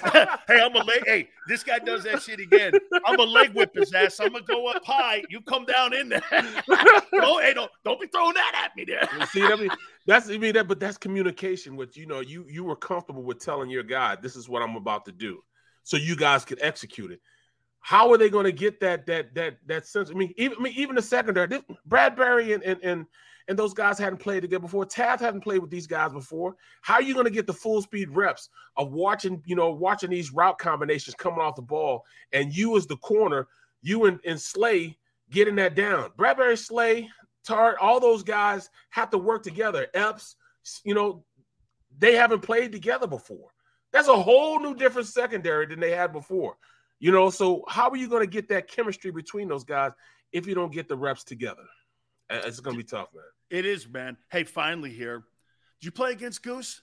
hey, 0.47 0.61
I'm 0.61 0.75
a 0.75 0.83
leg. 0.83 1.03
Hey, 1.05 1.29
this 1.47 1.63
guy 1.63 1.79
does 1.79 2.03
that 2.03 2.21
shit 2.21 2.39
again. 2.39 2.73
I'm 3.05 3.19
a 3.19 3.23
leg 3.23 3.53
whip 3.53 3.71
his 3.75 3.93
ass. 3.93 4.19
I'm 4.19 4.33
gonna 4.33 4.43
go 4.45 4.67
up 4.67 4.83
high. 4.85 5.23
You 5.29 5.41
come 5.41 5.65
down 5.65 5.93
in 5.93 6.09
there. 6.09 6.23
no, 7.13 7.39
hey, 7.39 7.53
don't 7.53 7.71
don't 7.83 7.99
be 7.99 8.07
throwing 8.07 8.33
that 8.33 8.65
at 8.65 8.75
me 8.75 8.85
there. 8.85 9.07
See, 9.27 9.43
I 9.43 9.55
mean, 9.55 9.69
that's 10.05 10.29
I 10.29 10.37
mean 10.37 10.53
that, 10.53 10.67
but 10.67 10.79
that's 10.79 10.97
communication. 10.97 11.75
With 11.75 11.95
you 11.97 12.05
know, 12.05 12.19
you 12.19 12.45
you 12.49 12.63
were 12.63 12.75
comfortable 12.75 13.23
with 13.23 13.39
telling 13.39 13.69
your 13.69 13.83
guy, 13.83 14.15
"This 14.15 14.35
is 14.35 14.49
what 14.49 14.61
I'm 14.61 14.75
about 14.75 15.05
to 15.05 15.11
do," 15.11 15.43
so 15.83 15.97
you 15.97 16.15
guys 16.15 16.45
could 16.45 16.59
execute 16.61 17.11
it. 17.11 17.21
How 17.79 18.11
are 18.11 18.17
they 18.17 18.29
going 18.29 18.45
to 18.45 18.51
get 18.51 18.79
that 18.79 19.05
that 19.07 19.35
that 19.35 19.57
that 19.67 19.85
sense? 19.85 20.09
I 20.09 20.13
mean, 20.13 20.33
even 20.37 20.57
I 20.59 20.61
mean, 20.61 20.73
even 20.75 20.95
the 20.95 21.01
secondary, 21.01 21.47
this, 21.47 21.61
Bradberry 21.87 22.53
and 22.53 22.63
and 22.63 22.79
and 22.83 23.05
and 23.47 23.57
those 23.57 23.73
guys 23.73 23.97
hadn't 23.97 24.19
played 24.19 24.41
together 24.41 24.61
before. 24.61 24.85
Taft 24.85 25.21
hadn't 25.21 25.41
played 25.41 25.59
with 25.59 25.69
these 25.69 25.87
guys 25.87 26.11
before. 26.11 26.55
How 26.81 26.95
are 26.95 27.01
you 27.01 27.13
going 27.13 27.25
to 27.25 27.31
get 27.31 27.47
the 27.47 27.53
full 27.53 27.81
speed 27.81 28.09
reps 28.09 28.49
of 28.77 28.91
watching, 28.91 29.41
you 29.45 29.55
know, 29.55 29.71
watching 29.71 30.09
these 30.09 30.33
route 30.33 30.57
combinations 30.57 31.15
coming 31.15 31.39
off 31.39 31.55
the 31.55 31.61
ball, 31.61 32.03
and 32.31 32.55
you 32.55 32.77
as 32.77 32.87
the 32.87 32.97
corner, 32.97 33.47
you 33.81 34.05
and, 34.05 34.19
and 34.25 34.39
Slay 34.39 34.97
getting 35.29 35.55
that 35.55 35.75
down. 35.75 36.11
Bradberry, 36.17 36.57
Slay, 36.57 37.09
Tart, 37.45 37.77
all 37.81 37.99
those 37.99 38.23
guys 38.23 38.69
have 38.89 39.09
to 39.09 39.17
work 39.17 39.43
together. 39.43 39.87
Epps, 39.93 40.35
you 40.83 40.93
know, 40.93 41.25
they 41.97 42.15
haven't 42.15 42.41
played 42.41 42.71
together 42.71 43.07
before. 43.07 43.49
That's 43.91 44.07
a 44.07 44.15
whole 44.15 44.59
new 44.59 44.75
different 44.75 45.07
secondary 45.07 45.65
than 45.65 45.79
they 45.79 45.91
had 45.91 46.13
before. 46.13 46.57
You 46.99 47.11
know, 47.11 47.29
so 47.29 47.63
how 47.67 47.89
are 47.89 47.97
you 47.97 48.07
going 48.07 48.23
to 48.23 48.31
get 48.31 48.47
that 48.49 48.67
chemistry 48.67 49.11
between 49.11 49.47
those 49.47 49.63
guys 49.63 49.91
if 50.31 50.47
you 50.47 50.55
don't 50.55 50.71
get 50.71 50.87
the 50.87 50.95
reps 50.95 51.23
together? 51.23 51.63
Uh, 52.33 52.41
It's 52.45 52.59
going 52.59 52.75
to 52.75 52.83
be 52.83 52.87
tough, 52.87 53.09
man. 53.13 53.23
It 53.49 53.65
is, 53.65 53.87
man. 53.87 54.17
Hey, 54.31 54.43
finally 54.43 54.89
here. 54.91 55.23
Did 55.79 55.85
you 55.85 55.91
play 55.91 56.11
against 56.11 56.43
Goose? 56.43 56.81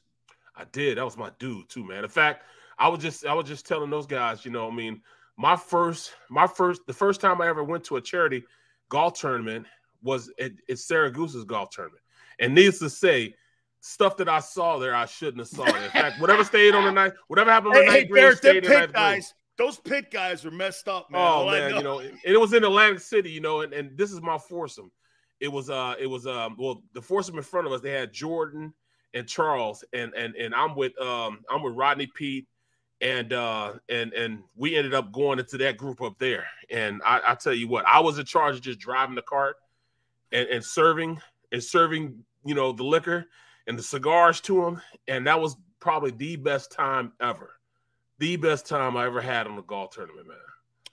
I 0.56 0.64
did. 0.72 0.98
That 0.98 1.04
was 1.04 1.16
my 1.16 1.30
dude 1.38 1.68
too, 1.68 1.84
man. 1.84 2.04
In 2.04 2.10
fact, 2.10 2.44
I 2.78 2.88
was 2.88 3.00
just 3.00 3.24
I 3.26 3.34
was 3.34 3.46
just 3.46 3.66
telling 3.66 3.90
those 3.90 4.06
guys, 4.06 4.44
you 4.44 4.50
know, 4.50 4.68
I 4.68 4.74
mean, 4.74 5.00
my 5.36 5.56
first 5.56 6.12
my 6.28 6.46
first 6.46 6.82
the 6.86 6.92
first 6.92 7.20
time 7.20 7.40
I 7.40 7.48
ever 7.48 7.64
went 7.64 7.84
to 7.84 7.96
a 7.96 8.00
charity 8.00 8.44
golf 8.88 9.18
tournament 9.18 9.66
was 10.02 10.30
at, 10.38 10.52
at 10.68 10.76
Siragusa's 10.76 11.44
golf 11.44 11.70
tournament. 11.70 12.02
And 12.38 12.54
needless 12.54 12.78
to 12.80 12.90
say, 12.90 13.34
stuff 13.80 14.16
that 14.18 14.28
I 14.28 14.40
saw 14.40 14.78
there 14.78 14.94
I 14.94 15.06
shouldn't 15.06 15.38
have 15.38 15.48
saw. 15.48 15.64
It. 15.64 15.82
In 15.82 15.90
fact, 15.92 16.20
whatever 16.20 16.44
stayed 16.44 16.74
on 16.74 16.84
the 16.84 16.92
night, 16.92 17.12
whatever 17.28 17.50
happened 17.50 17.74
on 17.76 17.84
the 17.84 17.90
hey 17.90 18.00
night 18.00 18.10
green 18.10 18.36
stayed 18.36 18.64
them 18.64 18.72
on 18.72 18.78
pit 18.78 18.92
that 18.92 18.92
green. 18.92 19.14
guys, 19.16 19.34
those 19.56 19.78
pit 19.78 20.10
guys 20.10 20.44
are 20.44 20.50
messed 20.50 20.88
up, 20.88 21.10
man. 21.10 21.20
Oh 21.24 21.46
man, 21.46 21.74
you 21.74 21.82
know, 21.82 22.00
and 22.00 22.18
it 22.24 22.40
was 22.40 22.52
in 22.52 22.64
Atlantic 22.64 23.00
City, 23.00 23.30
you 23.30 23.40
know, 23.40 23.60
and, 23.62 23.72
and 23.72 23.96
this 23.96 24.12
is 24.12 24.20
my 24.20 24.38
foursome. 24.38 24.90
It 25.40 25.48
was 25.48 25.70
uh 25.70 25.94
it 25.98 26.06
was 26.06 26.26
um 26.26 26.56
well 26.58 26.82
the 26.92 27.02
foursome 27.02 27.36
in 27.36 27.42
front 27.42 27.66
of 27.66 27.72
us, 27.72 27.80
they 27.80 27.92
had 27.92 28.12
Jordan 28.12 28.74
and 29.14 29.26
Charles, 29.26 29.84
and 29.92 30.14
and 30.14 30.34
and 30.36 30.54
I'm 30.54 30.74
with 30.76 30.98
um 31.00 31.40
I'm 31.50 31.62
with 31.62 31.74
Rodney 31.74 32.06
Peete 32.06 32.46
and 33.00 33.32
uh 33.32 33.74
and 33.88 34.12
and 34.12 34.42
we 34.56 34.76
ended 34.76 34.94
up 34.94 35.12
going 35.12 35.38
into 35.38 35.56
that 35.58 35.76
group 35.76 36.02
up 36.02 36.18
there. 36.18 36.46
And 36.70 37.00
I, 37.04 37.20
I 37.28 37.34
tell 37.34 37.54
you 37.54 37.68
what, 37.68 37.86
I 37.86 38.00
was 38.00 38.18
in 38.18 38.24
charge 38.26 38.56
of 38.56 38.60
just 38.60 38.78
driving 38.78 39.14
the 39.14 39.22
cart 39.22 39.56
and, 40.32 40.48
and 40.48 40.64
serving 40.64 41.20
and 41.52 41.62
serving, 41.62 42.22
you 42.44 42.54
know, 42.54 42.72
the 42.72 42.84
liquor 42.84 43.26
and 43.66 43.78
the 43.78 43.82
cigars 43.82 44.40
to 44.42 44.62
them. 44.62 44.82
And 45.08 45.26
that 45.26 45.40
was 45.40 45.56
probably 45.80 46.10
the 46.10 46.36
best 46.36 46.70
time 46.70 47.12
ever. 47.20 47.56
The 48.18 48.36
best 48.36 48.66
time 48.66 48.96
I 48.96 49.06
ever 49.06 49.20
had 49.20 49.46
on 49.46 49.56
the 49.56 49.62
golf 49.62 49.90
tournament, 49.92 50.28
man. 50.28 50.36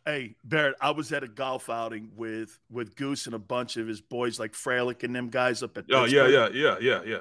Hey, 0.07 0.35
Barrett, 0.45 0.77
I 0.79 0.91
was 0.91 1.11
at 1.11 1.23
a 1.25 1.27
golf 1.27 1.69
outing 1.69 2.11
with 2.15 2.57
with 2.71 2.95
Goose 2.95 3.25
and 3.25 3.35
a 3.35 3.39
bunch 3.39 3.75
of 3.75 3.87
his 3.87 3.99
boys, 3.99 4.39
like 4.39 4.53
Fralic 4.53 5.03
and 5.03 5.13
them 5.13 5.27
guys 5.27 5.61
up 5.61 5.77
at. 5.77 5.83
Oh 5.91 6.05
yeah, 6.05 6.23
Pittsburgh. 6.23 6.55
yeah, 6.55 6.77
yeah, 6.77 6.77
yeah, 6.79 7.01
yeah. 7.05 7.19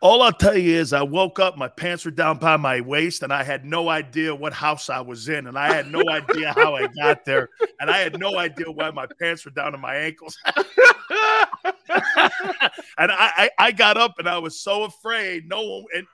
All 0.00 0.22
I'll 0.22 0.32
tell 0.32 0.56
you 0.56 0.78
is, 0.78 0.92
I 0.92 1.02
woke 1.02 1.40
up, 1.40 1.58
my 1.58 1.66
pants 1.66 2.04
were 2.04 2.12
down 2.12 2.38
by 2.38 2.56
my 2.56 2.82
waist, 2.82 3.24
and 3.24 3.32
I 3.32 3.42
had 3.42 3.64
no 3.64 3.88
idea 3.88 4.32
what 4.32 4.52
house 4.52 4.88
I 4.88 5.00
was 5.00 5.28
in, 5.28 5.48
and 5.48 5.58
I 5.58 5.74
had 5.74 5.90
no 5.90 6.04
idea 6.08 6.52
how 6.52 6.76
I 6.76 6.86
got 6.86 7.24
there, 7.24 7.48
and 7.80 7.90
I 7.90 7.98
had 7.98 8.16
no 8.18 8.38
idea 8.38 8.70
why 8.70 8.92
my 8.92 9.06
pants 9.20 9.44
were 9.44 9.50
down 9.50 9.72
to 9.72 9.78
my 9.78 9.96
ankles. 9.96 10.38
and 10.46 10.54
I, 13.10 13.30
I, 13.36 13.50
I 13.58 13.72
got 13.72 13.96
up, 13.96 14.14
and 14.20 14.28
I 14.28 14.38
was 14.38 14.60
so 14.60 14.84
afraid. 14.84 15.48
No 15.48 15.62
one, 15.62 15.84
and 15.96 16.06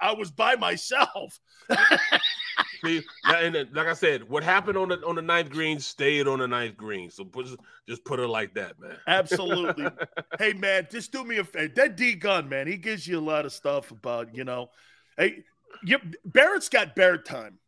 I 0.00 0.12
was 0.12 0.30
by 0.30 0.56
myself. 0.56 1.38
See, 2.84 3.02
and 3.24 3.56
like 3.72 3.86
I 3.86 3.94
said, 3.94 4.28
what 4.28 4.44
happened 4.44 4.76
on 4.76 4.88
the 4.90 5.04
on 5.06 5.16
the 5.16 5.22
ninth 5.22 5.50
green 5.50 5.80
stayed 5.80 6.28
on 6.28 6.38
the 6.38 6.46
ninth 6.48 6.76
green. 6.76 7.10
So 7.10 7.24
put, 7.24 7.46
just 7.88 8.04
put 8.04 8.20
it 8.20 8.28
like 8.28 8.54
that, 8.54 8.78
man. 8.78 8.96
Absolutely. 9.06 9.88
hey 10.38 10.52
man, 10.52 10.86
just 10.90 11.10
do 11.10 11.24
me 11.24 11.38
a 11.38 11.44
favor. 11.44 11.72
That 11.74 11.96
D 11.96 12.14
gun, 12.14 12.48
man, 12.48 12.66
he 12.66 12.76
gives 12.76 13.06
you 13.06 13.18
a 13.18 13.20
lot 13.20 13.46
of 13.46 13.52
stuff 13.52 13.90
about, 13.90 14.34
you 14.34 14.44
know. 14.44 14.70
Hey, 15.16 15.44
you, 15.82 15.98
Barrett's 16.24 16.68
got 16.68 16.94
Barrett 16.94 17.24
time. 17.24 17.58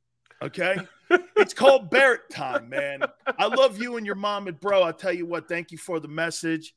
Okay. 0.42 0.76
it's 1.36 1.54
called 1.54 1.90
Barrett 1.90 2.28
time, 2.30 2.68
man. 2.68 3.00
I 3.38 3.46
love 3.46 3.80
you 3.80 3.96
and 3.96 4.04
your 4.04 4.16
mom 4.16 4.48
and 4.48 4.61
bro. 4.61 4.82
I 4.82 4.92
tell 4.92 5.12
you 5.12 5.26
what, 5.26 5.48
thank 5.48 5.72
you 5.72 5.78
for 5.78 5.98
the 6.00 6.09
message 6.09 6.74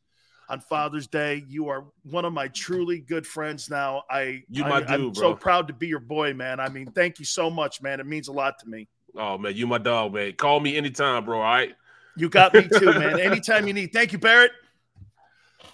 on 0.49 0.59
Father's 0.59 1.07
Day. 1.07 1.43
You 1.47 1.69
are 1.69 1.85
one 2.03 2.25
of 2.25 2.33
my 2.33 2.47
truly 2.49 2.99
good 2.99 3.25
friends 3.25 3.69
now. 3.69 4.03
I 4.09 4.43
You 4.49 4.63
I, 4.65 4.69
my 4.69 4.85
I'm 4.85 5.01
dude, 5.01 5.17
so 5.17 5.35
proud 5.35 5.67
to 5.67 5.73
be 5.73 5.87
your 5.87 5.99
boy, 5.99 6.33
man. 6.33 6.59
I 6.59 6.69
mean, 6.69 6.91
thank 6.91 7.19
you 7.19 7.25
so 7.25 7.49
much, 7.49 7.81
man. 7.81 7.99
It 7.99 8.07
means 8.07 8.27
a 8.27 8.33
lot 8.33 8.59
to 8.59 8.67
me. 8.67 8.87
Oh 9.15 9.37
man, 9.37 9.55
you 9.55 9.67
my 9.67 9.77
dog, 9.77 10.13
man. 10.13 10.33
Call 10.33 10.59
me 10.59 10.75
anytime, 10.75 11.25
bro. 11.25 11.37
All 11.37 11.43
right. 11.43 11.75
You 12.17 12.27
got 12.27 12.53
me 12.53 12.67
too, 12.67 12.87
man. 12.87 13.19
Anytime 13.19 13.65
you 13.65 13.73
need. 13.73 13.93
Thank 13.93 14.11
you, 14.11 14.17
Barrett. 14.17 14.51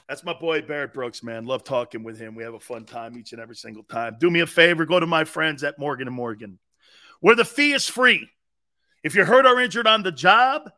That's 0.07 0.23
my 0.23 0.33
boy 0.33 0.61
Barrett 0.61 0.93
Brooks, 0.93 1.23
man. 1.23 1.45
Love 1.45 1.63
talking 1.63 2.03
with 2.03 2.19
him. 2.19 2.35
We 2.35 2.43
have 2.43 2.53
a 2.53 2.59
fun 2.59 2.85
time 2.85 3.17
each 3.17 3.31
and 3.31 3.41
every 3.41 3.55
single 3.55 3.81
time. 3.83 4.17
Do 4.19 4.29
me 4.29 4.41
a 4.41 4.47
favor, 4.47 4.85
go 4.85 4.99
to 4.99 5.07
my 5.07 5.23
friends 5.23 5.63
at 5.63 5.79
Morgan 5.79 6.07
and 6.07 6.15
Morgan, 6.15 6.59
where 7.19 7.35
the 7.35 7.45
fee 7.45 7.73
is 7.73 7.89
free. 7.89 8.29
If 9.03 9.15
you're 9.15 9.25
hurt 9.25 9.47
or 9.47 9.59
injured 9.59 9.87
on 9.87 10.03
the 10.03 10.11
job, 10.11 10.69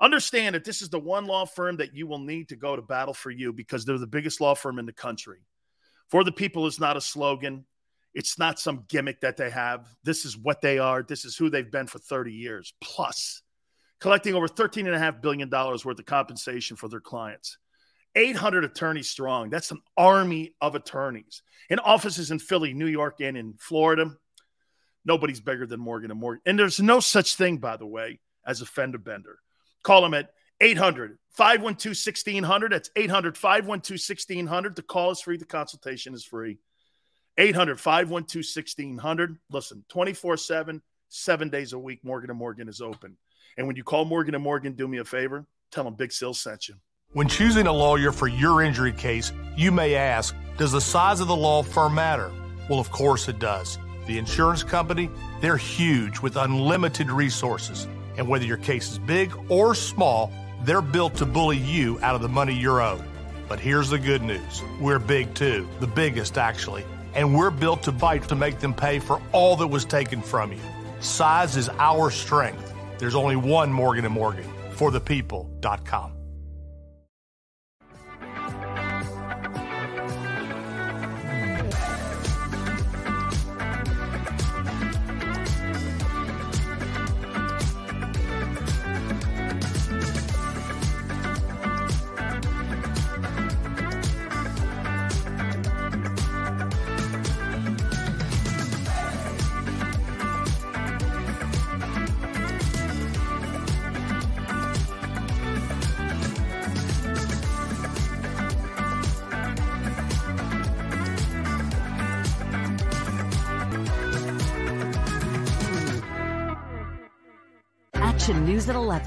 understand 0.00 0.54
that 0.54 0.64
this 0.64 0.82
is 0.82 0.88
the 0.88 0.98
one 0.98 1.26
law 1.26 1.46
firm 1.46 1.76
that 1.76 1.94
you 1.94 2.06
will 2.06 2.18
need 2.18 2.48
to 2.50 2.56
go 2.56 2.76
to 2.76 2.82
battle 2.82 3.14
for 3.14 3.30
you 3.30 3.52
because 3.52 3.84
they're 3.84 3.98
the 3.98 4.06
biggest 4.06 4.40
law 4.40 4.54
firm 4.54 4.78
in 4.78 4.86
the 4.86 4.92
country. 4.92 5.38
For 6.08 6.24
the 6.24 6.32
people 6.32 6.66
is 6.66 6.78
not 6.78 6.96
a 6.96 7.00
slogan. 7.00 7.64
It's 8.14 8.38
not 8.38 8.58
some 8.58 8.84
gimmick 8.88 9.20
that 9.20 9.36
they 9.36 9.50
have. 9.50 9.86
This 10.02 10.24
is 10.24 10.38
what 10.38 10.60
they 10.60 10.78
are. 10.78 11.02
This 11.02 11.24
is 11.24 11.36
who 11.36 11.50
they've 11.50 11.70
been 11.70 11.86
for 11.86 11.98
30 11.98 12.32
years 12.32 12.72
plus, 12.80 13.42
collecting 14.00 14.34
over 14.34 14.48
$13.5 14.48 15.20
billion 15.20 15.50
worth 15.50 15.84
of 15.86 16.06
compensation 16.06 16.76
for 16.76 16.88
their 16.88 17.00
clients. 17.00 17.58
800 18.14 18.64
attorneys 18.64 19.10
strong. 19.10 19.50
That's 19.50 19.70
an 19.70 19.82
army 19.96 20.54
of 20.62 20.74
attorneys 20.74 21.42
in 21.68 21.78
offices 21.78 22.30
in 22.30 22.38
Philly, 22.38 22.72
New 22.72 22.86
York, 22.86 23.20
and 23.20 23.36
in 23.36 23.54
Florida. 23.58 24.10
Nobody's 25.04 25.40
bigger 25.40 25.66
than 25.66 25.80
Morgan 25.80 26.10
and 26.10 26.18
Morgan. 26.18 26.40
And 26.46 26.58
there's 26.58 26.80
no 26.80 27.00
such 27.00 27.36
thing, 27.36 27.58
by 27.58 27.76
the 27.76 27.86
way, 27.86 28.20
as 28.46 28.62
a 28.62 28.66
fender 28.66 28.98
bender. 28.98 29.38
Call 29.86 30.02
them 30.02 30.14
at 30.14 30.30
800 30.60 31.16
512 31.30 31.90
1600. 31.92 32.72
That's 32.72 32.90
800 32.96 33.38
512 33.38 34.00
1600. 34.00 34.74
The 34.74 34.82
call 34.82 35.12
is 35.12 35.20
free, 35.20 35.36
the 35.36 35.44
consultation 35.44 36.12
is 36.12 36.24
free. 36.24 36.58
800 37.38 37.78
512 37.78 38.44
1600. 38.44 39.38
Listen, 39.48 39.84
24 39.88 40.38
7, 40.38 40.82
seven 41.08 41.50
days 41.50 41.72
a 41.72 41.78
week, 41.78 42.00
Morgan 42.02 42.30
and 42.30 42.38
Morgan 42.38 42.68
is 42.68 42.80
open. 42.80 43.16
And 43.56 43.68
when 43.68 43.76
you 43.76 43.84
call 43.84 44.04
Morgan 44.04 44.34
and 44.34 44.42
Morgan, 44.42 44.72
do 44.72 44.88
me 44.88 44.98
a 44.98 45.04
favor, 45.04 45.46
tell 45.70 45.84
them 45.84 45.94
Big 45.94 46.10
Sill 46.10 46.34
sent 46.34 46.68
you. 46.68 46.74
When 47.12 47.28
choosing 47.28 47.68
a 47.68 47.72
lawyer 47.72 48.10
for 48.10 48.26
your 48.26 48.62
injury 48.62 48.92
case, 48.92 49.30
you 49.56 49.70
may 49.70 49.94
ask, 49.94 50.34
does 50.56 50.72
the 50.72 50.80
size 50.80 51.20
of 51.20 51.28
the 51.28 51.36
law 51.36 51.62
firm 51.62 51.94
matter? 51.94 52.32
Well, 52.68 52.80
of 52.80 52.90
course 52.90 53.28
it 53.28 53.38
does. 53.38 53.78
The 54.08 54.18
insurance 54.18 54.64
company, 54.64 55.10
they're 55.40 55.56
huge 55.56 56.18
with 56.18 56.34
unlimited 56.34 57.08
resources. 57.08 57.86
And 58.16 58.28
whether 58.28 58.44
your 58.44 58.56
case 58.56 58.92
is 58.92 58.98
big 58.98 59.32
or 59.48 59.74
small, 59.74 60.32
they're 60.62 60.82
built 60.82 61.16
to 61.16 61.26
bully 61.26 61.58
you 61.58 61.98
out 62.02 62.14
of 62.14 62.22
the 62.22 62.28
money 62.28 62.54
you're 62.54 62.80
owed. 62.80 63.04
But 63.48 63.60
here's 63.60 63.90
the 63.90 63.98
good 63.98 64.22
news 64.22 64.62
we're 64.80 64.98
big 64.98 65.34
too, 65.34 65.68
the 65.80 65.86
biggest 65.86 66.38
actually. 66.38 66.84
And 67.14 67.34
we're 67.34 67.50
built 67.50 67.82
to 67.84 67.92
fight 67.92 68.28
to 68.28 68.34
make 68.34 68.58
them 68.58 68.74
pay 68.74 68.98
for 68.98 69.22
all 69.32 69.56
that 69.56 69.66
was 69.68 69.84
taken 69.84 70.20
from 70.20 70.52
you. 70.52 70.60
Size 71.00 71.56
is 71.56 71.68
our 71.78 72.10
strength. 72.10 72.74
There's 72.98 73.14
only 73.14 73.36
one 73.36 73.72
Morgan 73.72 74.04
and 74.04 74.14
Morgan 74.14 74.50
for 74.72 74.90
the 74.90 75.00
people.com. 75.00 76.15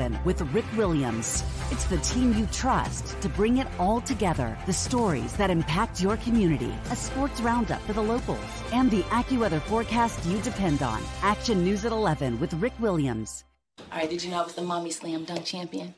News 0.09 0.25
at 0.25 0.25
11 0.25 0.25
with 0.25 0.53
Rick 0.53 0.65
Williams. 0.77 1.43
It's 1.71 1.85
the 1.85 1.97
team 1.97 2.33
you 2.33 2.45
trust 2.47 3.19
to 3.21 3.29
bring 3.29 3.57
it 3.57 3.67
all 3.79 4.01
together. 4.01 4.57
The 4.65 4.73
stories 4.73 5.33
that 5.33 5.49
impact 5.49 6.01
your 6.01 6.17
community, 6.17 6.73
a 6.91 6.95
sports 6.95 7.41
roundup 7.41 7.81
for 7.81 7.93
the 7.93 8.01
locals, 8.01 8.39
and 8.73 8.89
the 8.89 9.03
AccuWeather 9.03 9.61
forecast 9.61 10.25
you 10.25 10.39
depend 10.41 10.81
on. 10.81 11.01
Action 11.21 11.63
News 11.63 11.85
at 11.85 11.91
11 11.91 12.39
with 12.39 12.53
Rick 12.55 12.73
Williams. 12.79 13.43
All 13.91 13.99
right, 13.99 14.09
did 14.09 14.23
you 14.23 14.31
know 14.31 14.41
I 14.41 14.43
was 14.43 14.55
the 14.55 14.61
mommy 14.61 14.91
slam 14.91 15.25
dunk 15.25 15.45
champion? 15.45 15.93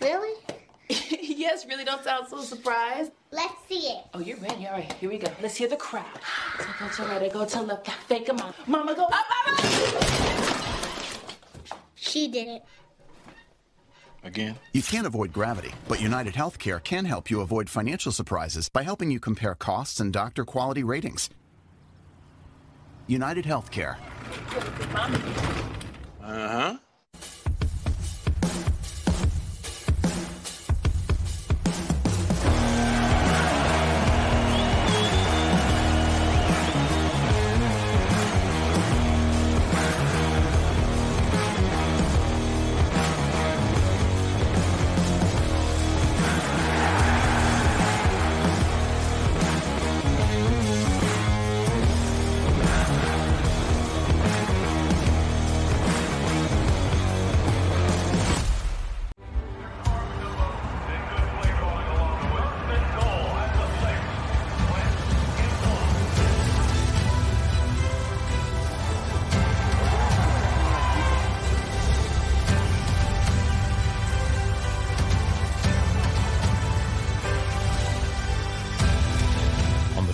Really? 0.00 0.38
yes, 0.88 1.66
really 1.66 1.84
don't 1.84 2.02
sound 2.04 2.28
so 2.28 2.40
surprised. 2.42 3.12
Let's 3.30 3.54
see 3.68 3.88
it. 3.88 4.04
Oh, 4.14 4.20
you're 4.20 4.38
ready. 4.38 4.66
All 4.66 4.72
right, 4.72 4.92
here 4.94 5.10
we 5.10 5.18
go. 5.18 5.30
Let's 5.40 5.56
hear 5.56 5.68
the 5.68 5.76
crowd. 5.76 6.04
So 6.58 6.66
go 6.78 6.88
to 6.88 7.02
right, 7.04 7.22
I 7.22 7.28
go 7.28 7.44
to 7.44 7.62
left, 7.62 7.88
fake 8.08 8.28
a 8.28 8.32
mom. 8.32 8.52
Mama 8.66 8.94
go 8.94 9.04
up, 9.04 9.24
mama! 9.46 10.02
She 11.94 12.28
did 12.28 12.48
it. 12.48 12.62
Again? 14.24 14.58
You 14.72 14.82
can't 14.82 15.06
avoid 15.06 15.32
gravity, 15.32 15.72
but 15.88 16.00
United 16.00 16.34
Healthcare 16.34 16.82
can 16.82 17.04
help 17.04 17.30
you 17.30 17.40
avoid 17.40 17.68
financial 17.68 18.12
surprises 18.12 18.68
by 18.68 18.82
helping 18.82 19.10
you 19.10 19.18
compare 19.18 19.54
costs 19.54 20.00
and 20.00 20.12
doctor 20.12 20.44
quality 20.44 20.84
ratings. 20.84 21.28
United 23.06 23.44
Healthcare. 23.44 23.96
Uh 26.22 26.48
huh. 26.48 26.76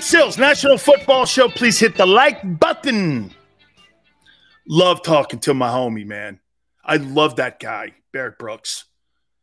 Big 0.00 0.06
Sills 0.06 0.38
National 0.38 0.78
Football 0.78 1.26
Show. 1.26 1.50
Please 1.50 1.78
hit 1.78 1.94
the 1.94 2.06
like 2.06 2.58
button. 2.58 3.34
Love 4.66 5.02
talking 5.02 5.38
to 5.40 5.52
my 5.52 5.68
homie, 5.68 6.06
man. 6.06 6.40
I 6.82 6.96
love 6.96 7.36
that 7.36 7.60
guy, 7.60 7.92
Barrett 8.10 8.38
Brooks. 8.38 8.86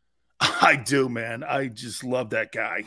I 0.40 0.74
do, 0.74 1.08
man. 1.08 1.44
I 1.44 1.68
just 1.68 2.02
love 2.02 2.30
that 2.30 2.50
guy. 2.50 2.86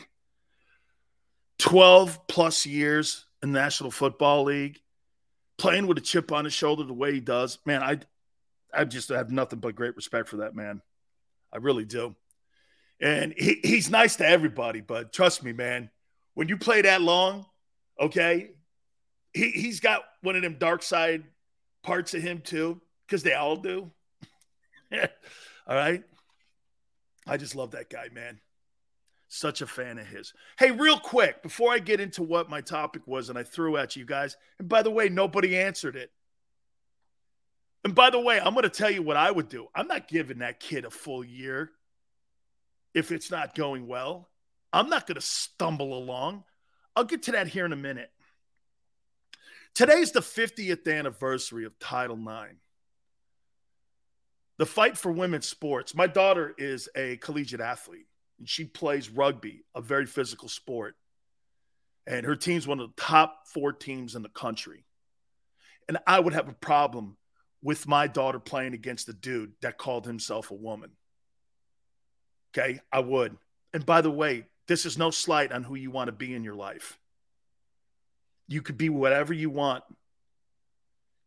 12 1.60 2.26
plus 2.26 2.66
years 2.66 3.24
in 3.42 3.52
National 3.52 3.90
Football 3.90 4.44
League, 4.44 4.78
playing 5.56 5.86
with 5.86 5.96
a 5.96 6.02
chip 6.02 6.30
on 6.30 6.44
his 6.44 6.52
shoulder 6.52 6.84
the 6.84 6.92
way 6.92 7.14
he 7.14 7.20
does. 7.20 7.58
Man, 7.64 7.82
I 7.82 8.00
I 8.70 8.84
just 8.84 9.08
have 9.08 9.30
nothing 9.30 9.60
but 9.60 9.74
great 9.74 9.96
respect 9.96 10.28
for 10.28 10.36
that 10.38 10.54
man. 10.54 10.82
I 11.50 11.56
really 11.56 11.86
do. 11.86 12.16
And 13.00 13.32
he, 13.34 13.60
he's 13.64 13.88
nice 13.88 14.16
to 14.16 14.28
everybody, 14.28 14.82
but 14.82 15.10
trust 15.10 15.42
me, 15.42 15.54
man, 15.54 15.88
when 16.34 16.48
you 16.48 16.58
play 16.58 16.82
that 16.82 17.00
long, 17.00 17.46
okay, 18.02 18.50
he, 19.32 19.50
he's 19.50 19.80
got 19.80 20.02
one 20.22 20.36
of 20.36 20.42
them 20.42 20.56
dark 20.58 20.82
side 20.82 21.24
parts 21.82 22.14
of 22.14 22.22
him 22.22 22.40
too, 22.40 22.80
because 23.06 23.22
they 23.22 23.32
all 23.32 23.56
do. 23.56 23.90
all 24.92 25.76
right. 25.76 26.02
I 27.26 27.36
just 27.36 27.54
love 27.54 27.70
that 27.70 27.88
guy, 27.88 28.08
man. 28.12 28.40
Such 29.28 29.62
a 29.62 29.66
fan 29.66 29.98
of 29.98 30.06
his. 30.06 30.34
Hey, 30.58 30.72
real 30.72 30.98
quick, 30.98 31.42
before 31.42 31.72
I 31.72 31.78
get 31.78 32.00
into 32.00 32.22
what 32.22 32.50
my 32.50 32.60
topic 32.60 33.02
was 33.06 33.30
and 33.30 33.38
I 33.38 33.44
threw 33.44 33.76
at 33.76 33.96
you 33.96 34.04
guys, 34.04 34.36
and 34.58 34.68
by 34.68 34.82
the 34.82 34.90
way, 34.90 35.08
nobody 35.08 35.56
answered 35.56 35.96
it. 35.96 36.10
And 37.84 37.94
by 37.94 38.10
the 38.10 38.20
way, 38.20 38.38
I'm 38.38 38.52
going 38.52 38.64
to 38.64 38.68
tell 38.68 38.90
you 38.90 39.02
what 39.02 39.16
I 39.16 39.30
would 39.30 39.48
do. 39.48 39.66
I'm 39.74 39.88
not 39.88 40.06
giving 40.06 40.38
that 40.38 40.60
kid 40.60 40.84
a 40.84 40.90
full 40.90 41.24
year 41.24 41.70
if 42.94 43.10
it's 43.10 43.30
not 43.30 43.54
going 43.54 43.86
well. 43.86 44.28
I'm 44.72 44.88
not 44.88 45.06
going 45.06 45.16
to 45.16 45.22
stumble 45.22 45.96
along. 45.96 46.44
I'll 46.94 47.04
get 47.04 47.24
to 47.24 47.32
that 47.32 47.48
here 47.48 47.64
in 47.64 47.72
a 47.72 47.76
minute. 47.76 48.10
Today's 49.74 50.12
the 50.12 50.20
50th 50.20 50.86
anniversary 50.92 51.64
of 51.64 51.78
Title 51.78 52.16
IX. 52.16 52.56
The 54.58 54.66
fight 54.66 54.98
for 54.98 55.10
women's 55.10 55.48
sports. 55.48 55.94
My 55.94 56.06
daughter 56.06 56.54
is 56.58 56.88
a 56.94 57.16
collegiate 57.16 57.62
athlete, 57.62 58.06
and 58.38 58.48
she 58.48 58.64
plays 58.64 59.08
rugby, 59.08 59.64
a 59.74 59.80
very 59.80 60.04
physical 60.06 60.48
sport. 60.48 60.94
And 62.06 62.26
her 62.26 62.36
team's 62.36 62.66
one 62.66 62.80
of 62.80 62.88
the 62.94 63.02
top 63.02 63.46
four 63.46 63.72
teams 63.72 64.14
in 64.14 64.22
the 64.22 64.28
country. 64.28 64.84
And 65.88 65.98
I 66.06 66.20
would 66.20 66.34
have 66.34 66.48
a 66.48 66.54
problem 66.54 67.16
with 67.62 67.88
my 67.88 68.06
daughter 68.08 68.38
playing 68.38 68.74
against 68.74 69.08
a 69.08 69.12
dude 69.12 69.52
that 69.62 69.78
called 69.78 70.06
himself 70.06 70.50
a 70.50 70.54
woman. 70.54 70.90
Okay, 72.52 72.80
I 72.92 73.00
would. 73.00 73.36
And 73.72 73.86
by 73.86 74.02
the 74.02 74.10
way, 74.10 74.44
this 74.72 74.86
is 74.86 74.96
no 74.96 75.10
slight 75.10 75.52
on 75.52 75.62
who 75.64 75.74
you 75.74 75.90
want 75.90 76.08
to 76.08 76.12
be 76.12 76.34
in 76.34 76.44
your 76.44 76.54
life. 76.54 76.98
You 78.48 78.62
could 78.62 78.78
be 78.78 78.88
whatever 78.88 79.34
you 79.34 79.50
want. 79.50 79.84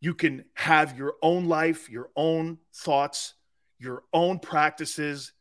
You 0.00 0.14
can 0.14 0.46
have 0.54 0.98
your 0.98 1.14
own 1.22 1.44
life, 1.44 1.88
your 1.88 2.10
own 2.16 2.58
thoughts, 2.74 3.34
your 3.78 4.02
own 4.12 4.40
practices, 4.40 5.32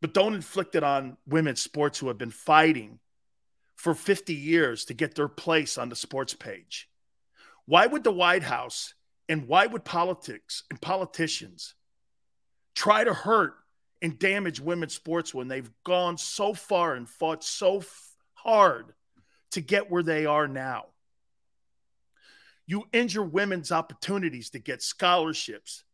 but 0.00 0.14
don't 0.14 0.36
inflict 0.36 0.76
it 0.76 0.84
on 0.84 1.16
women's 1.26 1.60
sports 1.60 1.98
who 1.98 2.06
have 2.06 2.18
been 2.18 2.30
fighting 2.30 3.00
for 3.74 3.94
50 3.94 4.32
years 4.32 4.84
to 4.84 4.94
get 4.94 5.16
their 5.16 5.26
place 5.26 5.76
on 5.76 5.88
the 5.88 5.96
sports 5.96 6.34
page. 6.34 6.88
Why 7.66 7.88
would 7.88 8.04
the 8.04 8.12
White 8.12 8.44
House 8.44 8.94
and 9.28 9.48
why 9.48 9.66
would 9.66 9.84
politics 9.84 10.62
and 10.70 10.80
politicians 10.80 11.74
try 12.76 13.02
to 13.02 13.12
hurt 13.12 13.54
and 14.02 14.18
damage 14.18 14.60
women's 14.60 14.94
sports 14.94 15.32
when 15.32 15.48
they've 15.48 15.70
gone 15.84 16.18
so 16.18 16.54
far 16.54 16.94
and 16.94 17.08
fought 17.08 17.42
so 17.44 17.78
f- 17.78 18.16
hard 18.34 18.92
to 19.52 19.60
get 19.60 19.90
where 19.90 20.02
they 20.02 20.26
are 20.26 20.48
now? 20.48 20.86
You 22.66 22.84
injure 22.92 23.22
women's 23.22 23.72
opportunities 23.72 24.50
to 24.50 24.58
get 24.58 24.82
scholarships, 24.82 25.84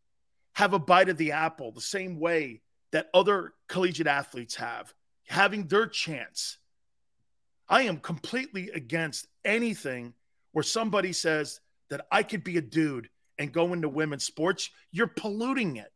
have 0.54 0.72
a 0.72 0.78
bite 0.78 1.08
of 1.08 1.16
the 1.16 1.32
apple 1.32 1.72
the 1.72 1.80
same 1.80 2.18
way 2.18 2.62
that 2.92 3.08
other 3.14 3.54
collegiate 3.68 4.06
athletes 4.06 4.56
have, 4.56 4.92
having 5.26 5.66
their 5.66 5.86
chance. 5.86 6.58
I 7.68 7.82
am 7.82 7.98
completely 7.98 8.70
against 8.70 9.28
anything 9.44 10.14
where 10.52 10.64
somebody 10.64 11.12
says 11.12 11.60
that 11.88 12.06
I 12.10 12.22
could 12.22 12.42
be 12.44 12.56
a 12.56 12.62
dude 12.62 13.08
and 13.38 13.52
go 13.52 13.72
into 13.72 13.88
women's 13.88 14.24
sports. 14.24 14.70
You're 14.90 15.06
polluting 15.06 15.76
it. 15.76 15.92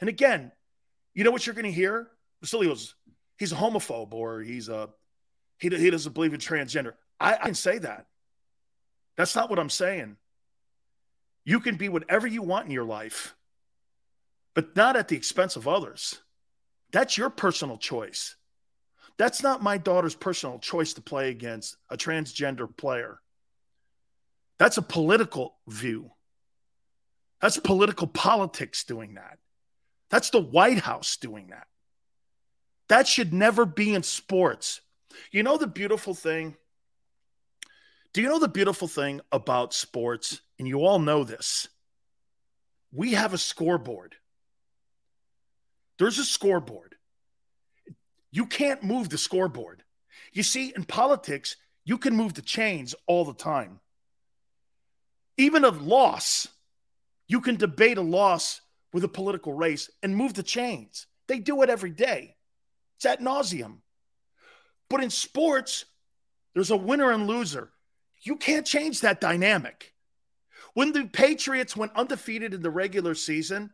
And 0.00 0.08
again, 0.08 0.52
you 1.14 1.24
know 1.24 1.30
what 1.30 1.46
you're 1.46 1.54
going 1.54 1.64
to 1.64 1.72
hear? 1.72 2.08
Basilio's 2.40 2.94
he's 3.38 3.52
a 3.52 3.56
homophobe 3.56 4.12
or 4.12 4.40
he's 4.40 4.68
a 4.68 4.88
he, 5.58 5.68
he 5.68 5.90
doesn't 5.90 6.14
believe 6.14 6.34
in 6.34 6.40
transgender. 6.40 6.94
I, 7.18 7.34
I 7.34 7.44
can 7.46 7.54
say 7.54 7.78
that. 7.78 8.06
That's 9.16 9.34
not 9.34 9.50
what 9.50 9.58
I'm 9.58 9.70
saying. 9.70 10.16
You 11.44 11.60
can 11.60 11.76
be 11.76 11.88
whatever 11.88 12.26
you 12.26 12.42
want 12.42 12.66
in 12.66 12.70
your 12.70 12.84
life, 12.84 13.34
but 14.54 14.76
not 14.76 14.96
at 14.96 15.08
the 15.08 15.16
expense 15.16 15.56
of 15.56 15.68
others. 15.68 16.20
That's 16.92 17.16
your 17.18 17.30
personal 17.30 17.76
choice. 17.76 18.36
That's 19.16 19.42
not 19.42 19.62
my 19.62 19.76
daughter's 19.76 20.14
personal 20.14 20.58
choice 20.58 20.94
to 20.94 21.02
play 21.02 21.30
against 21.30 21.76
a 21.90 21.96
transgender 21.96 22.74
player. 22.74 23.20
That's 24.58 24.78
a 24.78 24.82
political 24.82 25.56
view. 25.68 26.12
That's 27.40 27.58
political 27.58 28.06
politics 28.06 28.84
doing 28.84 29.14
that. 29.14 29.38
That's 30.10 30.30
the 30.30 30.40
White 30.40 30.78
House 30.78 31.16
doing 31.16 31.48
that. 31.48 31.66
That 32.88 33.06
should 33.06 33.32
never 33.32 33.64
be 33.64 33.94
in 33.94 34.02
sports. 34.02 34.80
You 35.30 35.42
know 35.42 35.56
the 35.56 35.66
beautiful 35.66 36.14
thing? 36.14 36.56
Do 38.12 38.20
you 38.20 38.28
know 38.28 38.40
the 38.40 38.48
beautiful 38.48 38.88
thing 38.88 39.20
about 39.30 39.72
sports? 39.72 40.40
And 40.58 40.66
you 40.66 40.84
all 40.84 40.98
know 40.98 41.22
this. 41.22 41.68
We 42.92 43.12
have 43.12 43.32
a 43.32 43.38
scoreboard. 43.38 44.16
There's 45.98 46.18
a 46.18 46.24
scoreboard. 46.24 46.96
You 48.32 48.46
can't 48.46 48.82
move 48.82 49.08
the 49.08 49.18
scoreboard. 49.18 49.84
You 50.32 50.42
see, 50.42 50.72
in 50.74 50.84
politics, 50.84 51.56
you 51.84 51.98
can 51.98 52.16
move 52.16 52.34
the 52.34 52.42
chains 52.42 52.94
all 53.06 53.24
the 53.24 53.34
time. 53.34 53.80
Even 55.36 55.64
a 55.64 55.70
loss, 55.70 56.48
you 57.28 57.40
can 57.40 57.56
debate 57.56 57.98
a 57.98 58.02
loss 58.02 58.60
with 58.92 59.04
a 59.04 59.08
political 59.08 59.52
race 59.52 59.90
and 60.02 60.16
move 60.16 60.34
the 60.34 60.42
chains. 60.42 61.06
They 61.28 61.38
do 61.38 61.62
it 61.62 61.70
every 61.70 61.90
day. 61.90 62.36
It's 62.96 63.06
at 63.06 63.20
nauseum. 63.20 63.78
But 64.88 65.02
in 65.02 65.10
sports, 65.10 65.84
there's 66.54 66.70
a 66.70 66.76
winner 66.76 67.12
and 67.12 67.26
loser. 67.26 67.70
You 68.22 68.36
can't 68.36 68.66
change 68.66 69.00
that 69.00 69.20
dynamic. 69.20 69.94
When 70.74 70.92
the 70.92 71.06
Patriots 71.06 71.76
went 71.76 71.96
undefeated 71.96 72.54
in 72.54 72.62
the 72.62 72.70
regular 72.70 73.14
season 73.14 73.70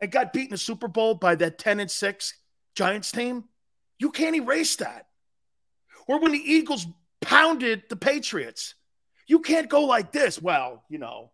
and 0.00 0.12
got 0.12 0.32
beaten 0.32 0.48
in 0.48 0.52
the 0.52 0.58
Super 0.58 0.88
Bowl 0.88 1.14
by 1.14 1.34
that 1.36 1.58
10 1.58 1.80
and 1.80 1.90
6 1.90 2.34
Giants 2.74 3.10
team, 3.10 3.44
you 3.98 4.10
can't 4.10 4.36
erase 4.36 4.76
that. 4.76 5.06
Or 6.06 6.20
when 6.20 6.32
the 6.32 6.52
Eagles 6.52 6.86
pounded 7.20 7.84
the 7.88 7.96
Patriots, 7.96 8.74
you 9.26 9.40
can't 9.40 9.68
go 9.68 9.84
like 9.84 10.12
this. 10.12 10.40
Well, 10.40 10.84
you 10.88 10.98
know, 10.98 11.32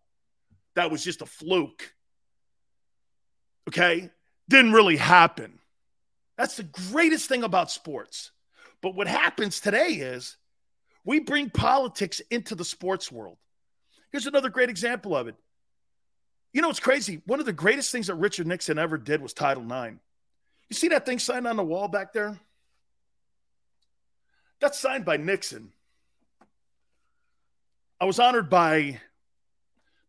that 0.75 0.89
was 0.89 1.03
just 1.03 1.21
a 1.21 1.25
fluke. 1.25 1.92
Okay? 3.67 4.09
Didn't 4.49 4.73
really 4.73 4.97
happen. 4.97 5.59
That's 6.37 6.57
the 6.57 6.63
greatest 6.63 7.29
thing 7.29 7.43
about 7.43 7.71
sports. 7.71 8.31
But 8.81 8.95
what 8.95 9.07
happens 9.07 9.59
today 9.59 9.93
is 9.93 10.37
we 11.05 11.19
bring 11.19 11.49
politics 11.49 12.21
into 12.29 12.55
the 12.55 12.65
sports 12.65 13.11
world. 13.11 13.37
Here's 14.11 14.27
another 14.27 14.49
great 14.49 14.69
example 14.69 15.15
of 15.15 15.27
it. 15.27 15.35
You 16.51 16.61
know, 16.61 16.69
it's 16.69 16.79
crazy. 16.79 17.21
One 17.25 17.39
of 17.39 17.45
the 17.45 17.53
greatest 17.53 17.91
things 17.91 18.07
that 18.07 18.15
Richard 18.15 18.45
Nixon 18.45 18.77
ever 18.77 18.97
did 18.97 19.21
was 19.21 19.33
Title 19.33 19.63
IX. 19.63 19.97
You 20.69 20.75
see 20.75 20.89
that 20.89 21.05
thing 21.05 21.19
signed 21.19 21.47
on 21.47 21.55
the 21.55 21.63
wall 21.63 21.87
back 21.87 22.13
there? 22.13 22.39
That's 24.59 24.79
signed 24.79 25.03
by 25.03 25.17
Nixon. 25.17 25.71
I 27.99 28.05
was 28.05 28.19
honored 28.19 28.49
by 28.49 28.99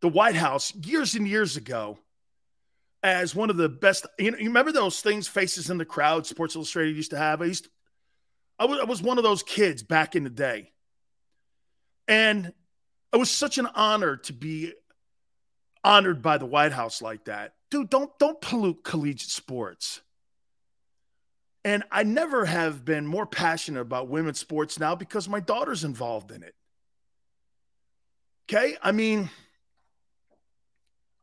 the 0.01 0.09
White 0.09 0.37
House 0.37 0.75
years 0.75 1.15
and 1.15 1.27
years 1.27 1.57
ago 1.57 1.99
as 3.05 3.35
one 3.35 3.51
of 3.51 3.57
the 3.57 3.69
best. 3.69 4.07
You, 4.19 4.33
know, 4.33 4.39
you 4.39 4.49
remember 4.49 4.73
those 4.73 5.01
things, 5.01 5.29
faces 5.29 5.71
in 5.71 5.79
the 5.79 5.85
crowd, 5.85 6.27
Sports 6.27 6.57
Illustrated 6.57 6.97
used 6.97 7.11
to 7.11 7.19
have? 7.19 7.41
I 7.41 7.45
used 7.45 7.69
I 8.59 8.65
was, 8.65 8.81
I 8.81 8.85
was 8.85 9.03
one 9.03 9.19
of 9.19 9.25
those 9.25 9.43
kids 9.43 9.83
back 9.83 10.17
in 10.17 10.25
the 10.25 10.31
day. 10.31 10.73
And 12.09 12.53
it 13.13 13.17
was 13.17 13.31
such 13.31 13.59
an 13.59 13.69
honor 13.75 14.17
to 14.17 14.33
be 14.33 14.73
honored 15.83 16.23
by 16.23 16.39
the 16.39 16.47
White 16.47 16.73
House 16.73 17.03
like 17.03 17.25
that. 17.27 17.55
Dude, 17.71 17.91
don't 17.91 18.17
don't 18.19 18.41
pollute 18.41 18.85
collegiate 18.85 19.31
sports. 19.31 20.01
And 21.65 21.83
I 21.91 22.03
never 22.03 22.45
have 22.45 22.85
been 22.85 23.07
more 23.07 23.27
passionate 23.27 23.81
about 23.81 24.09
women's 24.09 24.39
sports 24.39 24.79
now 24.79 24.95
because 24.95 25.29
my 25.29 25.41
daughter's 25.41 25.83
involved 25.83 26.31
in 26.31 26.43
it. 26.43 26.55
Okay? 28.47 28.77
I 28.83 28.93
mean, 28.93 29.31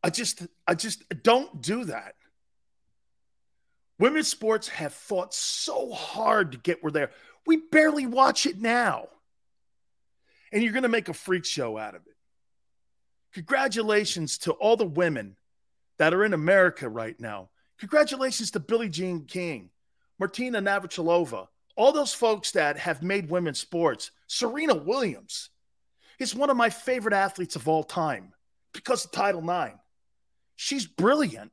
I 0.04 0.10
just 0.10 0.45
I 0.68 0.76
just 0.76 1.04
don't 1.24 1.62
do 1.62 1.86
that. 1.86 2.16
Women's 3.99 4.30
sports 4.30 4.68
have 4.70 4.93
fought 4.93 5.34
so 5.34 5.91
hard 5.91 6.54
to 6.54 6.58
get 6.58 6.82
where 6.82 6.91
they 6.91 7.04
are. 7.04 7.12
We 7.45 7.58
barely 7.58 8.08
watch 8.08 8.47
it 8.47 8.60
now. 8.60 9.08
And 10.52 10.64
you're 10.64 10.74
going 10.74 10.84
to 10.84 10.89
make 10.89 11.08
a 11.08 11.14
freak 11.14 11.45
show 11.45 11.78
out 11.78 11.95
of 11.95 12.02
it. 12.08 12.16
Congratulations 13.34 14.39
to 14.39 14.54
all 14.54 14.76
the 14.76 14.86
women 14.86 15.38
that 15.99 16.16
are 16.16 16.26
in 16.26 16.34
America 16.34 16.89
right 16.89 17.18
now. 17.20 17.49
Congratulations 17.78 18.52
to 18.52 18.60
Billie 18.60 18.89
Jean 18.89 19.26
King, 19.26 19.70
Martina 20.20 20.62
Navratilova, 20.62 21.47
all 21.76 21.91
those 21.91 22.14
folks 22.14 22.52
that 22.52 22.78
have 22.78 23.04
made 23.04 23.30
women's 23.30 23.60
sports. 23.60 24.12
Serena 24.28 24.74
Williams 24.74 25.49
is 26.20 26.36
one 26.36 26.49
of 26.49 26.58
my 26.58 26.70
favorite 26.70 27.14
athletes 27.14 27.56
of 27.56 27.68
all 27.68 27.84
time 27.84 28.34
because 28.74 29.06
of 29.06 29.12
Title 29.12 29.47
IX. 29.47 29.76
She's 30.64 30.86
brilliant. 30.86 31.51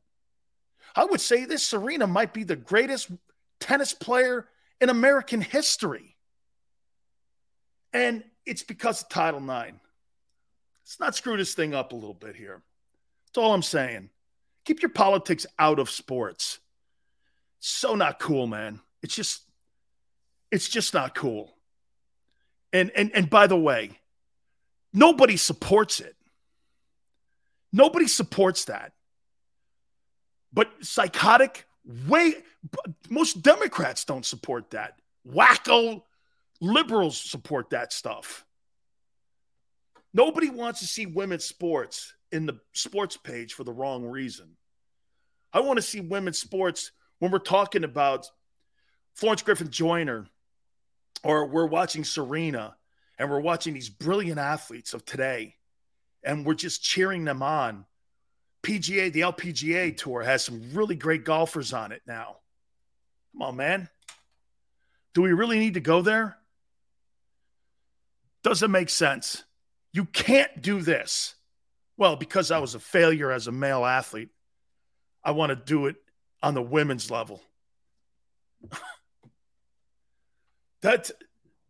I 0.95 1.07
would 1.07 1.23
say 1.23 1.47
this 1.47 1.67
Serena 1.67 2.07
might 2.07 2.35
be 2.35 2.45
the 2.45 2.57
greatest 2.57 3.11
tennis 3.59 3.95
player 3.95 4.47
in 4.83 4.91
American 4.91 5.41
history. 5.41 6.15
And 7.95 8.23
it's 8.45 8.63
because 8.63 9.01
of 9.01 9.09
Title 9.09 9.41
IX. 9.41 9.79
Let's 10.83 11.01
not 11.01 11.17
screw 11.17 11.39
this 11.39 11.55
thing 11.55 11.75
up 11.75 11.93
a 11.93 11.95
little 11.95 12.13
bit 12.13 12.37
here. 12.37 12.61
That's 13.25 13.39
all 13.39 13.55
I'm 13.55 13.63
saying. 13.63 14.11
Keep 14.67 14.83
your 14.83 14.91
politics 14.91 15.47
out 15.59 15.79
of 15.79 15.89
sports. 15.89 16.59
So 17.61 17.95
not 17.95 18.19
cool, 18.19 18.47
man. 18.47 18.79
It's 19.03 19.15
just, 19.15 19.41
it's 20.53 20.69
just 20.69 20.93
not 20.93 21.15
cool. 21.15 21.55
And 22.75 22.91
and 22.95 23.11
and 23.15 23.31
by 23.31 23.47
the 23.47 23.57
way, 23.57 23.99
nobody 24.93 25.39
supports 25.39 25.99
it. 25.99 26.15
Nobody 27.73 28.07
supports 28.07 28.67
that. 28.67 28.93
But 30.53 30.71
psychotic, 30.81 31.67
way 32.07 32.35
most 33.09 33.43
Democrats 33.43 34.05
don't 34.05 34.25
support 34.25 34.71
that. 34.71 35.01
Wacko 35.27 36.03
liberals 36.61 37.19
support 37.19 37.71
that 37.71 37.93
stuff. 37.93 38.45
Nobody 40.15 40.51
wants 40.51 40.81
to 40.81 40.87
see 40.87 41.07
women's 41.07 41.45
sports 41.45 42.15
in 42.33 42.47
the 42.47 42.59
sports 42.73 43.17
page 43.17 43.55
for 43.55 43.65
the 43.65 43.73
wrong 43.73 44.05
reason. 44.05 44.57
I 45.53 45.61
want 45.61 45.77
to 45.77 45.83
see 45.83 46.01
women's 46.01 46.39
sports 46.39 46.93
when 47.19 47.31
we're 47.31 47.39
talking 47.39 47.85
about 47.85 48.27
Florence 49.15 49.43
Griffith 49.43 49.71
Joyner 49.71 50.27
or 51.25 51.47
we're 51.47 51.67
watching 51.67 52.05
Serena 52.05 52.77
and 53.19 53.31
we're 53.31 53.41
watching 53.41 53.75
these 53.75 53.89
brilliant 53.89 54.39
athletes 54.39 54.95
of 54.95 55.05
today 55.05 55.57
and 56.23 56.45
we're 56.45 56.55
just 56.55 56.83
cheering 56.83 57.25
them 57.25 57.43
on. 57.43 57.85
PGA, 58.69 59.11
the 59.11 59.23
LPGA 59.23 59.97
tour 59.97 60.23
has 60.23 60.45
some 60.45 60.61
really 60.75 60.95
great 60.95 61.25
golfers 61.25 61.73
on 61.73 61.91
it 61.91 62.03
now. 62.07 62.37
Come 63.33 63.41
on, 63.43 63.57
man. 63.57 63.89
Do 65.15 65.23
we 65.23 65.33
really 65.33 65.59
need 65.59 65.75
to 65.75 65.81
go 65.81 66.03
there? 66.03 66.37
Doesn't 68.43 68.71
make 68.71 68.91
sense. 68.91 69.43
You 69.95 70.05
can't 70.05 70.61
do 70.61 70.83
this. 70.83 71.35
Well, 71.97 72.15
because 72.17 72.51
I 72.51 72.59
was 72.59 72.75
a 72.75 72.79
failure 72.79 73.33
as 73.33 73.47
a 73.47 73.53
male 73.53 73.87
athlete, 73.87 74.29
I 75.25 75.31
want 75.31 75.49
to 75.49 75.57
do 75.57 75.87
it 75.87 75.97
on 76.43 76.53
the 76.53 76.61
women's 76.63 77.11
level. 77.11 77.41
that 80.83 81.11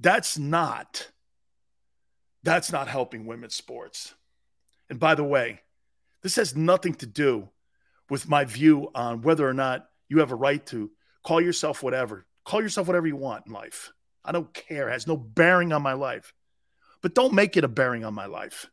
that's 0.00 0.36
not 0.36 1.08
that's 2.42 2.72
not 2.72 2.88
helping 2.88 3.24
women's 3.24 3.54
sports. 3.54 4.14
And 4.90 4.98
by 4.98 5.14
the 5.14 5.22
way, 5.22 5.60
this 6.22 6.36
has 6.36 6.56
nothing 6.56 6.94
to 6.94 7.06
do 7.06 7.48
with 8.10 8.28
my 8.28 8.44
view 8.44 8.90
on 8.94 9.22
whether 9.22 9.48
or 9.48 9.54
not 9.54 9.88
you 10.08 10.18
have 10.20 10.32
a 10.32 10.36
right 10.36 10.64
to 10.66 10.90
call 11.22 11.40
yourself 11.40 11.82
whatever. 11.82 12.26
Call 12.44 12.62
yourself 12.62 12.86
whatever 12.86 13.06
you 13.06 13.16
want 13.16 13.46
in 13.46 13.52
life. 13.52 13.92
I 14.24 14.32
don't 14.32 14.52
care. 14.52 14.88
It 14.88 14.92
has 14.92 15.06
no 15.06 15.16
bearing 15.16 15.72
on 15.72 15.82
my 15.82 15.92
life 15.92 16.32
but 17.00 17.14
don't 17.14 17.34
make 17.34 17.56
it 17.56 17.64
a 17.64 17.68
bearing 17.68 18.04
on 18.04 18.14
my 18.14 18.26
life. 18.26 18.70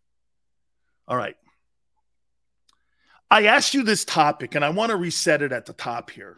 All 1.07 1.17
right. 1.17 1.35
I 3.29 3.45
asked 3.45 3.73
you 3.73 3.83
this 3.83 4.05
topic, 4.05 4.55
and 4.55 4.63
I 4.63 4.69
want 4.69 4.91
to 4.91 4.95
reset 4.95 5.41
it 5.41 5.51
at 5.51 5.65
the 5.65 5.73
top 5.73 6.09
here. 6.09 6.37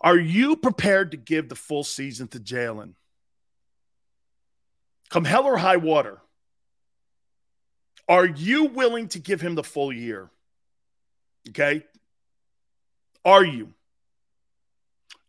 Are 0.00 0.16
you 0.16 0.56
prepared 0.56 1.12
to 1.12 1.16
give 1.16 1.48
the 1.48 1.54
full 1.56 1.84
season 1.84 2.28
to 2.28 2.40
Jalen? 2.40 2.94
Come 5.10 5.24
hell 5.24 5.44
or 5.44 5.56
high 5.56 5.78
water, 5.78 6.20
are 8.08 8.26
you 8.26 8.66
willing 8.66 9.08
to 9.08 9.18
give 9.18 9.40
him 9.40 9.54
the 9.54 9.64
full 9.64 9.92
year? 9.92 10.30
Okay. 11.48 11.84
Are 13.24 13.44
you? 13.44 13.74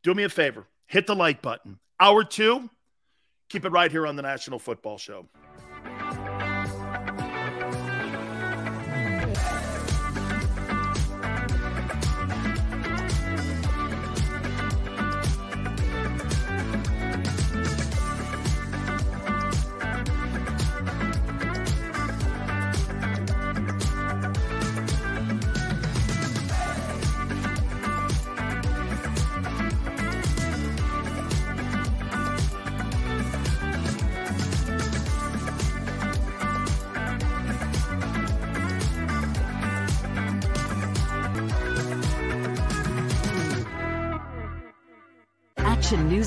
Do 0.04 0.14
me 0.14 0.24
a 0.24 0.30
favor 0.30 0.66
hit 0.88 1.06
the 1.06 1.16
like 1.16 1.42
button. 1.42 1.78
Hour 2.00 2.24
two, 2.24 2.70
Keep 3.50 3.66
it 3.66 3.70
right 3.70 3.92
here 3.92 4.06
on 4.06 4.16
the 4.16 4.22
National 4.22 4.60
Football 4.60 5.00
Show. 5.00 5.28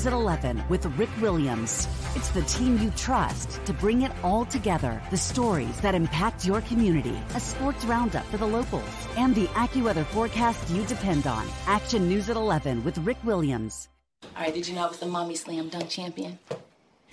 Action 0.03 0.13
at 0.13 0.19
11 0.19 0.63
with 0.67 0.85
Rick 0.97 1.09
Williams. 1.21 1.87
It's 2.13 2.27
the 2.31 2.41
team 2.41 2.77
you 2.79 2.91
trust 2.91 3.63
to 3.65 3.71
bring 3.71 4.01
it 4.01 4.11
all 4.21 4.43
together. 4.43 5.01
The 5.11 5.17
stories 5.17 5.79
that 5.79 5.95
impact 5.95 6.45
your 6.45 6.59
community, 6.61 7.17
a 7.35 7.39
sports 7.39 7.85
roundup 7.85 8.25
for 8.25 8.35
the 8.35 8.45
locals, 8.45 8.83
and 9.15 9.33
the 9.33 9.45
AccuWeather 9.55 10.05
forecast 10.07 10.69
you 10.71 10.83
depend 10.87 11.25
on. 11.25 11.47
Action 11.67 12.09
News 12.09 12.29
at 12.29 12.35
11 12.35 12.83
with 12.83 12.97
Rick 12.97 13.15
Williams. 13.23 13.87
All 14.35 14.43
right, 14.43 14.53
did 14.53 14.67
you 14.67 14.75
know 14.75 14.83
I 14.83 14.89
was 14.89 14.99
the 14.99 15.05
mommy 15.05 15.35
slam 15.35 15.69
dunk 15.69 15.87
champion? 15.87 16.37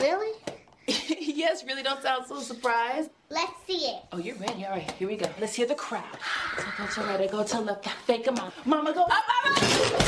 Really? 0.01 0.37
yes, 0.89 1.63
really 1.65 1.85
don't 1.85 2.03
sound 2.03 2.27
so 2.27 2.41
surprised. 2.41 3.11
Let's 3.29 3.53
see 3.69 3.87
it. 3.87 4.03
Oh, 4.11 4.19
you're 4.19 4.35
ready. 4.35 4.65
All 4.65 4.73
right, 4.73 4.91
here 4.93 5.07
we 5.07 5.15
go. 5.15 5.29
Let's 5.39 5.55
hear 5.55 5.67
the 5.67 5.77
crowd. 5.77 6.19
So 6.57 6.65
go 6.77 6.87
to 6.89 7.01
right, 7.03 7.31
go 7.31 7.45
to 7.45 7.61
left, 7.61 7.89
fake 8.05 8.27
a 8.27 8.33
mom. 8.33 8.51
Mama, 8.65 8.93
go 8.93 9.03
up, 9.03 9.23
mama! 9.45 10.01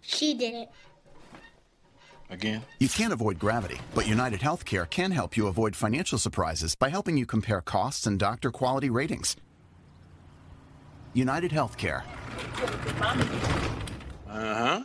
She 0.00 0.34
did 0.34 0.54
it. 0.54 0.68
Again? 2.30 2.62
You 2.78 2.88
can't 2.88 3.12
avoid 3.12 3.38
gravity, 3.38 3.78
but 3.94 4.06
United 4.06 4.40
Healthcare 4.40 4.88
can 4.88 5.10
help 5.10 5.36
you 5.36 5.46
avoid 5.46 5.74
financial 5.74 6.18
surprises 6.18 6.74
by 6.74 6.88
helping 6.90 7.16
you 7.16 7.26
compare 7.26 7.60
costs 7.60 8.06
and 8.06 8.18
doctor 8.18 8.50
quality 8.50 8.90
ratings. 8.90 9.36
United 11.14 11.50
Healthcare. 11.50 12.02
Uh 14.28 14.54
huh. 14.54 14.84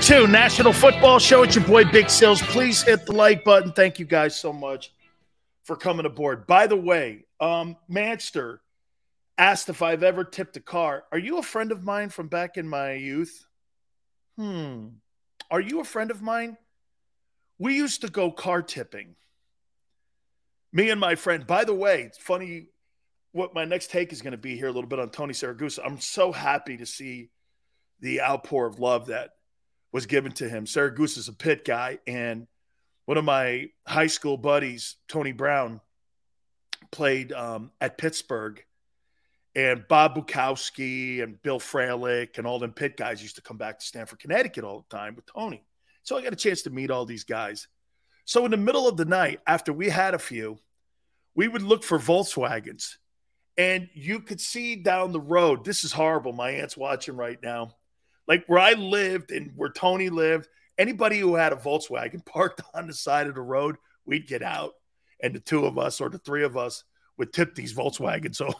two, 0.00 0.26
National 0.26 0.72
Football 0.72 1.18
Show. 1.18 1.42
It's 1.42 1.54
your 1.54 1.64
boy 1.64 1.84
Big 1.84 2.08
Sales. 2.08 2.40
Please 2.40 2.82
hit 2.82 3.04
the 3.04 3.12
like 3.12 3.44
button. 3.44 3.70
Thank 3.72 3.98
you 3.98 4.06
guys 4.06 4.34
so 4.34 4.50
much 4.50 4.94
for 5.64 5.76
coming 5.76 6.06
aboard. 6.06 6.46
By 6.46 6.66
the 6.66 6.76
way, 6.76 7.26
um, 7.38 7.76
Manster 7.86 8.62
asked 9.36 9.68
if 9.68 9.82
I've 9.82 10.02
ever 10.02 10.24
tipped 10.24 10.56
a 10.56 10.60
car. 10.60 11.04
Are 11.12 11.18
you 11.18 11.38
a 11.38 11.42
friend 11.42 11.70
of 11.70 11.84
mine 11.84 12.08
from 12.08 12.28
back 12.28 12.56
in 12.56 12.66
my 12.66 12.94
youth? 12.94 13.44
Hmm. 14.38 14.86
Are 15.50 15.60
you 15.60 15.80
a 15.80 15.84
friend 15.84 16.10
of 16.10 16.22
mine? 16.22 16.56
We 17.58 17.76
used 17.76 18.00
to 18.00 18.08
go 18.08 18.30
car 18.30 18.62
tipping. 18.62 19.16
Me 20.72 20.88
and 20.88 21.00
my 21.00 21.14
friend. 21.14 21.46
By 21.46 21.64
the 21.64 21.74
way, 21.74 22.02
it's 22.02 22.18
funny 22.18 22.68
what 23.32 23.54
my 23.54 23.66
next 23.66 23.90
take 23.90 24.12
is 24.14 24.22
going 24.22 24.32
to 24.32 24.38
be 24.38 24.56
here 24.56 24.68
a 24.68 24.72
little 24.72 24.88
bit 24.88 24.98
on 24.98 25.10
Tony 25.10 25.34
Siragusa. 25.34 25.80
I'm 25.84 26.00
so 26.00 26.32
happy 26.32 26.78
to 26.78 26.86
see 26.86 27.28
the 28.00 28.22
outpour 28.22 28.66
of 28.66 28.78
love 28.78 29.08
that 29.08 29.32
was 29.92 30.06
given 30.06 30.32
to 30.32 30.48
him. 30.48 30.66
Siragusa 30.66 31.18
is 31.18 31.28
a 31.28 31.32
pit 31.32 31.64
guy, 31.64 31.98
and 32.06 32.46
one 33.06 33.18
of 33.18 33.24
my 33.24 33.70
high 33.86 34.06
school 34.06 34.36
buddies, 34.36 34.96
Tony 35.08 35.32
Brown, 35.32 35.80
played 36.90 37.32
um, 37.32 37.70
at 37.80 37.98
Pittsburgh, 37.98 38.62
and 39.54 39.86
Bob 39.88 40.14
Buczkowski 40.14 41.22
and 41.22 41.40
Bill 41.42 41.58
Fralic 41.58 42.38
and 42.38 42.46
all 42.46 42.58
them 42.58 42.72
pit 42.72 42.96
guys 42.96 43.20
used 43.20 43.36
to 43.36 43.42
come 43.42 43.56
back 43.56 43.80
to 43.80 43.86
Stamford, 43.86 44.20
Connecticut 44.20 44.64
all 44.64 44.86
the 44.88 44.96
time 44.96 45.16
with 45.16 45.26
Tony. 45.26 45.64
So 46.02 46.16
I 46.16 46.22
got 46.22 46.32
a 46.32 46.36
chance 46.36 46.62
to 46.62 46.70
meet 46.70 46.90
all 46.90 47.04
these 47.04 47.24
guys. 47.24 47.66
So 48.24 48.44
in 48.44 48.52
the 48.52 48.56
middle 48.56 48.86
of 48.88 48.96
the 48.96 49.04
night, 49.04 49.40
after 49.46 49.72
we 49.72 49.88
had 49.88 50.14
a 50.14 50.18
few, 50.18 50.58
we 51.34 51.48
would 51.48 51.62
look 51.62 51.82
for 51.82 51.98
Volkswagens. 51.98 52.96
And 53.58 53.88
you 53.92 54.20
could 54.20 54.40
see 54.40 54.76
down 54.76 55.12
the 55.12 55.20
road, 55.20 55.64
this 55.64 55.84
is 55.84 55.92
horrible. 55.92 56.32
My 56.32 56.50
aunt's 56.50 56.76
watching 56.76 57.16
right 57.16 57.38
now. 57.42 57.74
Like 58.30 58.44
where 58.46 58.60
I 58.60 58.74
lived 58.74 59.32
and 59.32 59.50
where 59.56 59.72
Tony 59.72 60.08
lived, 60.08 60.46
anybody 60.78 61.18
who 61.18 61.34
had 61.34 61.52
a 61.52 61.56
Volkswagen 61.56 62.24
parked 62.32 62.60
on 62.72 62.86
the 62.86 62.94
side 62.94 63.26
of 63.26 63.34
the 63.34 63.40
road, 63.40 63.74
we'd 64.06 64.28
get 64.28 64.40
out. 64.40 64.74
And 65.20 65.34
the 65.34 65.40
two 65.40 65.66
of 65.66 65.78
us 65.78 66.00
or 66.00 66.08
the 66.08 66.18
three 66.18 66.44
of 66.44 66.56
us 66.56 66.84
would 67.18 67.32
tip 67.32 67.56
these 67.56 67.74
Volkswagens. 67.74 68.40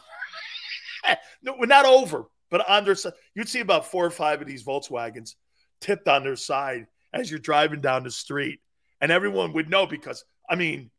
So 1.03 1.15
no, 1.41 1.55
we're 1.57 1.65
not 1.67 1.85
over, 1.85 2.25
but 2.51 2.69
on 2.69 2.83
their 2.83 2.95
side, 2.95 3.13
you'd 3.33 3.49
see 3.49 3.61
about 3.61 3.89
four 3.89 4.05
or 4.05 4.11
five 4.11 4.41
of 4.41 4.47
these 4.47 4.63
Volkswagens 4.63 5.35
tipped 5.79 6.07
on 6.07 6.23
their 6.23 6.35
side 6.35 6.85
as 7.13 7.31
you're 7.31 7.39
driving 7.39 7.79
down 7.79 8.03
the 8.03 8.11
street. 8.11 8.59
And 8.99 9.09
everyone 9.09 9.53
would 9.53 9.69
know 9.69 9.87
because, 9.87 10.23
I 10.49 10.55
mean, 10.55 10.91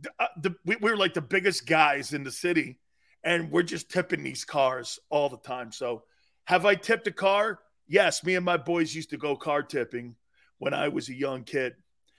the, 0.00 0.10
uh, 0.18 0.26
the, 0.40 0.54
we, 0.64 0.76
we 0.76 0.90
were 0.90 0.96
like 0.96 1.14
the 1.14 1.20
biggest 1.20 1.66
guys 1.66 2.14
in 2.14 2.24
the 2.24 2.32
city, 2.32 2.80
and 3.22 3.52
we're 3.52 3.62
just 3.62 3.90
tipping 3.90 4.24
these 4.24 4.44
cars 4.44 4.98
all 5.10 5.28
the 5.28 5.38
time. 5.38 5.70
So, 5.70 6.04
have 6.46 6.64
I 6.64 6.74
tipped 6.74 7.06
a 7.06 7.12
car? 7.12 7.60
Yes, 7.88 8.22
me 8.22 8.34
and 8.34 8.44
my 8.44 8.58
boys 8.58 8.94
used 8.94 9.10
to 9.10 9.16
go 9.16 9.34
car 9.34 9.62
tipping 9.62 10.14
when 10.58 10.74
I 10.74 10.88
was 10.88 11.08
a 11.08 11.14
young 11.14 11.44
kid. 11.44 11.74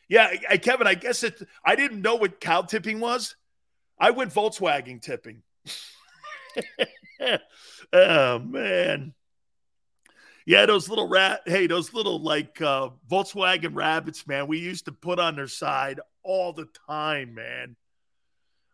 Yeah, 0.07 0.27
I, 0.49 0.57
Kevin, 0.57 0.87
I 0.87 0.95
guess 0.95 1.23
it. 1.23 1.39
I 1.63 1.75
didn't 1.75 2.01
know 2.01 2.15
what 2.15 2.41
cow 2.41 2.63
tipping 2.63 2.99
was. 2.99 3.35
I 3.99 4.09
went 4.11 4.33
Volkswagen 4.33 5.01
tipping. 5.01 5.43
oh 7.93 8.39
man. 8.39 9.13
Yeah, 10.45 10.65
those 10.65 10.89
little 10.89 11.07
rat, 11.07 11.41
hey, 11.45 11.67
those 11.67 11.93
little 11.93 12.23
like 12.23 12.59
uh, 12.59 12.89
Volkswagen 13.09 13.75
rabbits, 13.75 14.25
man. 14.25 14.47
We 14.47 14.57
used 14.57 14.85
to 14.85 14.91
put 14.91 15.19
on 15.19 15.35
their 15.35 15.47
side 15.47 15.99
all 16.23 16.53
the 16.53 16.67
time, 16.87 17.35
man. 17.35 17.75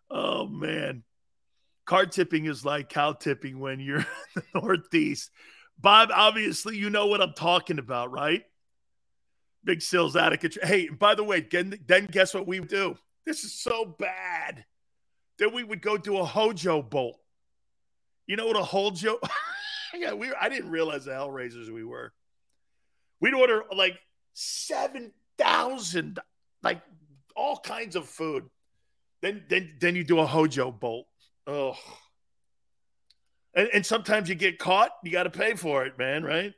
Oh 0.10 0.48
man, 0.48 1.04
car 1.86 2.06
tipping 2.06 2.46
is 2.46 2.64
like 2.64 2.88
cow 2.88 3.12
tipping 3.12 3.60
when 3.60 3.82
you're 3.82 3.98
in 3.98 4.06
the 4.36 4.44
Northeast. 4.62 5.32
Bob, 5.80 6.10
obviously, 6.14 6.78
you 6.78 6.90
know 6.90 7.08
what 7.08 7.22
I'm 7.22 7.34
talking 7.34 7.80
about, 7.80 8.12
right? 8.12 8.44
Big 9.64 9.82
Sills 9.82 10.16
out 10.16 10.34
of 10.34 10.40
control. 10.40 10.68
Hey, 10.68 10.90
by 10.90 11.16
the 11.16 11.24
way, 11.24 11.42
then, 11.42 12.08
guess 12.12 12.34
what 12.34 12.48
we 12.48 12.60
do? 12.60 12.98
This 13.26 13.44
is 13.44 13.54
so 13.54 13.86
bad. 13.86 14.66
Then 15.38 15.54
we 15.54 15.64
would 15.64 15.82
go 15.82 15.98
do 15.98 16.18
a 16.18 16.26
Hojo 16.26 16.82
bolt. 16.82 17.20
You 18.28 18.36
know 18.36 18.48
what 18.48 18.56
a 18.56 18.64
Hojo? 18.64 19.20
yeah, 19.94 20.14
we. 20.14 20.32
I 20.40 20.50
didn't 20.50 20.72
realize 20.72 21.06
the 21.06 21.12
Hellraisers 21.12 21.70
we 21.70 21.84
were. 21.84 22.14
We'd 23.20 23.34
order 23.34 23.64
like 23.76 24.00
seven 24.34 25.12
thousand, 25.38 26.20
like 26.64 26.82
all 27.36 27.58
kinds 27.58 27.96
of 27.96 28.08
food. 28.08 28.50
Then, 29.22 29.44
then, 29.50 29.74
then 29.80 29.96
you 29.96 30.04
do 30.04 30.20
a 30.20 30.26
Hojo 30.26 30.72
bolt. 30.72 31.08
Oh, 31.48 31.76
and, 33.56 33.70
and 33.74 33.86
sometimes 33.86 34.30
you 34.30 34.36
get 34.36 34.60
caught. 34.60 34.92
You 35.04 35.12
got 35.12 35.24
to 35.24 35.30
pay 35.30 35.54
for 35.56 35.86
it, 35.86 35.98
man. 35.98 36.24
Right? 36.24 36.54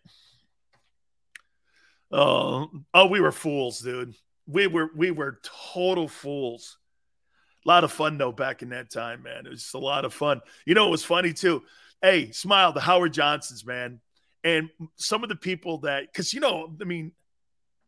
Oh, 2.11 2.69
oh, 2.93 3.05
we 3.07 3.19
were 3.19 3.31
fools, 3.31 3.79
dude. 3.79 4.15
We 4.47 4.67
were 4.67 4.89
we 4.95 5.11
were 5.11 5.39
total 5.73 6.07
fools. 6.07 6.77
A 7.65 7.67
lot 7.67 7.83
of 7.83 7.91
fun 7.91 8.17
though 8.17 8.31
back 8.31 8.61
in 8.61 8.69
that 8.69 8.89
time, 8.89 9.23
man. 9.23 9.45
It 9.45 9.49
was 9.49 9.61
just 9.63 9.73
a 9.73 9.79
lot 9.79 10.05
of 10.05 10.13
fun. 10.13 10.41
You 10.65 10.73
know, 10.73 10.87
it 10.87 10.91
was 10.91 11.03
funny 11.03 11.33
too. 11.33 11.63
Hey, 12.01 12.31
smile 12.31 12.71
the 12.73 12.79
Howard 12.79 13.13
Johnsons, 13.13 13.65
man, 13.65 13.99
And 14.43 14.69
some 14.95 15.23
of 15.23 15.29
the 15.29 15.35
people 15.35 15.79
that, 15.79 16.03
because, 16.05 16.31
you 16.31 16.39
know, 16.39 16.75
I 16.79 16.83
mean, 16.83 17.11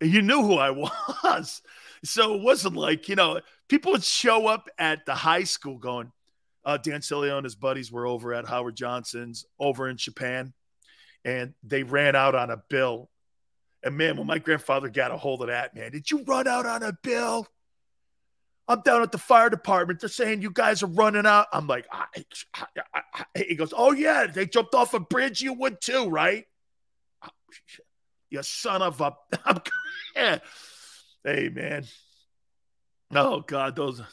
you 0.02 0.22
knew 0.22 0.42
who 0.42 0.56
I 0.56 0.72
was. 1.24 1.62
So 2.04 2.36
it 2.36 2.42
wasn't 2.42 2.76
like, 2.76 3.08
you 3.08 3.16
know, 3.16 3.42
people 3.68 3.92
would 3.92 4.04
show 4.04 4.48
up 4.48 4.68
at 4.78 5.06
the 5.06 5.14
high 5.14 5.44
school 5.44 5.78
going, 5.78 6.12
uh, 6.70 6.78
Dan 6.78 7.02
Sileo 7.02 7.38
and 7.38 7.44
his 7.44 7.56
buddies 7.56 7.92
were 7.92 8.06
over 8.06 8.32
at 8.32 8.48
Howard 8.48 8.76
Johnson's 8.76 9.44
over 9.60 9.90
in 9.90 9.98
Japan, 9.98 10.54
and 11.26 11.56
they 11.64 11.82
ran 11.82 12.16
out 12.16 12.36
on 12.36 12.52
a 12.52 12.62
bill. 12.70 13.10
And 13.84 13.98
man, 13.98 14.18
when 14.18 14.28
my 14.28 14.38
grandfather 14.38 14.88
got 14.88 15.10
a 15.10 15.18
hold 15.18 15.42
of 15.42 15.48
that, 15.48 15.76
man, 15.76 15.92
did 15.92 16.12
you 16.12 16.24
run 16.28 16.48
out 16.48 16.68
on 16.68 16.84
a 16.84 16.94
bill? 17.02 17.48
I'm 18.68 18.82
down 18.82 19.02
at 19.02 19.12
the 19.12 19.18
fire 19.18 19.50
department. 19.50 20.00
They're 20.00 20.10
saying 20.10 20.44
you 20.44 20.52
guys 20.52 20.84
are 20.84 20.88
running 20.88 21.26
out. 21.26 21.48
I'm 21.52 21.66
like, 21.66 21.88
I, 21.92 22.06
I, 22.54 23.02
I, 23.16 23.26
he 23.36 23.56
goes, 23.56 23.74
Oh, 23.76 23.92
yeah, 23.92 24.28
they 24.28 24.46
jumped 24.46 24.76
off 24.76 24.94
a 24.94 25.00
bridge. 25.00 25.42
You 25.42 25.54
would 25.54 25.82
too, 25.82 26.08
right? 26.08 26.46
You 28.30 28.44
son 28.44 28.84
of 28.84 29.02
a. 29.02 29.16
hey, 31.24 31.50
man. 31.50 31.86
Oh, 33.16 33.40
God, 33.40 33.76
those. 33.76 34.04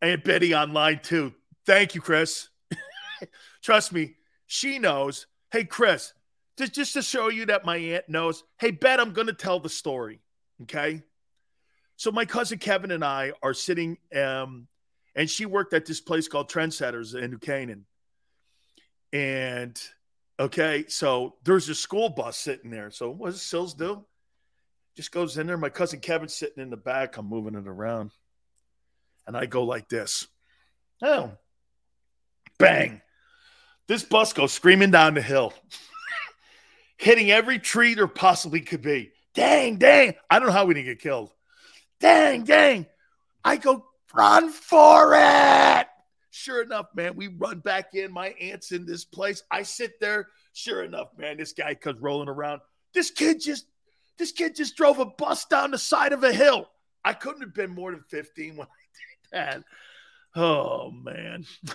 And 0.00 0.22
Betty 0.22 0.54
online 0.54 1.00
too. 1.02 1.34
Thank 1.70 1.94
you, 1.94 2.00
Chris. 2.00 2.48
Trust 3.62 3.92
me, 3.92 4.16
she 4.48 4.80
knows. 4.80 5.28
Hey, 5.52 5.62
Chris, 5.62 6.12
just, 6.58 6.74
just 6.74 6.94
to 6.94 7.02
show 7.02 7.28
you 7.28 7.46
that 7.46 7.64
my 7.64 7.76
aunt 7.76 8.08
knows. 8.08 8.42
Hey, 8.58 8.72
Bet, 8.72 8.98
I'm 8.98 9.12
going 9.12 9.28
to 9.28 9.32
tell 9.32 9.60
the 9.60 9.68
story. 9.68 10.20
Okay. 10.62 11.04
So 11.94 12.10
my 12.10 12.24
cousin 12.24 12.58
Kevin 12.58 12.90
and 12.90 13.04
I 13.04 13.34
are 13.40 13.54
sitting, 13.54 13.98
um, 14.20 14.66
and 15.14 15.30
she 15.30 15.46
worked 15.46 15.72
at 15.72 15.86
this 15.86 16.00
place 16.00 16.26
called 16.26 16.50
Trendsetters 16.50 17.14
in 17.14 17.30
New 17.30 17.38
Canaan. 17.38 17.86
And 19.12 19.80
okay, 20.40 20.86
so 20.88 21.36
there's 21.44 21.68
a 21.68 21.74
school 21.76 22.08
bus 22.08 22.36
sitting 22.36 22.72
there. 22.72 22.90
So 22.90 23.10
what 23.10 23.30
does 23.30 23.42
Sills 23.42 23.74
do? 23.74 24.04
Just 24.96 25.12
goes 25.12 25.38
in 25.38 25.46
there. 25.46 25.56
My 25.56 25.68
cousin 25.68 26.00
Kevin's 26.00 26.34
sitting 26.34 26.64
in 26.64 26.70
the 26.70 26.76
back. 26.76 27.16
I'm 27.16 27.28
moving 27.28 27.54
it 27.54 27.68
around. 27.68 28.10
And 29.24 29.36
I 29.36 29.46
go 29.46 29.62
like 29.62 29.88
this. 29.88 30.26
Oh, 31.00 31.30
bang. 32.60 33.02
This 33.88 34.04
bus 34.04 34.32
goes 34.32 34.52
screaming 34.52 34.92
down 34.92 35.14
the 35.14 35.22
hill, 35.22 35.52
hitting 36.96 37.30
every 37.30 37.58
tree 37.58 37.94
there 37.94 38.06
possibly 38.06 38.60
could 38.60 38.82
be. 38.82 39.10
Dang, 39.34 39.76
dang. 39.76 40.14
I 40.30 40.38
don't 40.38 40.48
know 40.48 40.54
how 40.54 40.66
we 40.66 40.74
didn't 40.74 40.86
get 40.86 41.00
killed. 41.00 41.32
Dang, 41.98 42.44
dang. 42.44 42.86
I 43.44 43.56
go, 43.56 43.84
run 44.14 44.50
for 44.50 45.12
it. 45.14 45.86
Sure 46.30 46.62
enough, 46.62 46.86
man, 46.94 47.16
we 47.16 47.26
run 47.26 47.58
back 47.58 47.94
in. 47.94 48.12
My 48.12 48.28
aunt's 48.40 48.72
in 48.72 48.86
this 48.86 49.04
place. 49.04 49.42
I 49.50 49.62
sit 49.62 49.98
there. 50.00 50.28
Sure 50.52 50.84
enough, 50.84 51.08
man, 51.18 51.36
this 51.36 51.52
guy 51.52 51.74
comes 51.74 52.00
rolling 52.00 52.28
around. 52.28 52.60
This 52.94 53.10
kid 53.10 53.40
just, 53.40 53.66
this 54.18 54.32
kid 54.32 54.54
just 54.54 54.76
drove 54.76 54.98
a 54.98 55.06
bus 55.06 55.44
down 55.46 55.72
the 55.72 55.78
side 55.78 56.12
of 56.12 56.22
a 56.22 56.32
hill. 56.32 56.68
I 57.04 57.12
couldn't 57.12 57.40
have 57.40 57.54
been 57.54 57.70
more 57.70 57.90
than 57.90 58.04
15 58.08 58.56
when 58.56 58.66
I 58.66 58.70
did 58.94 59.32
that. 59.32 59.64
Oh 60.36 60.90
man. 60.90 61.44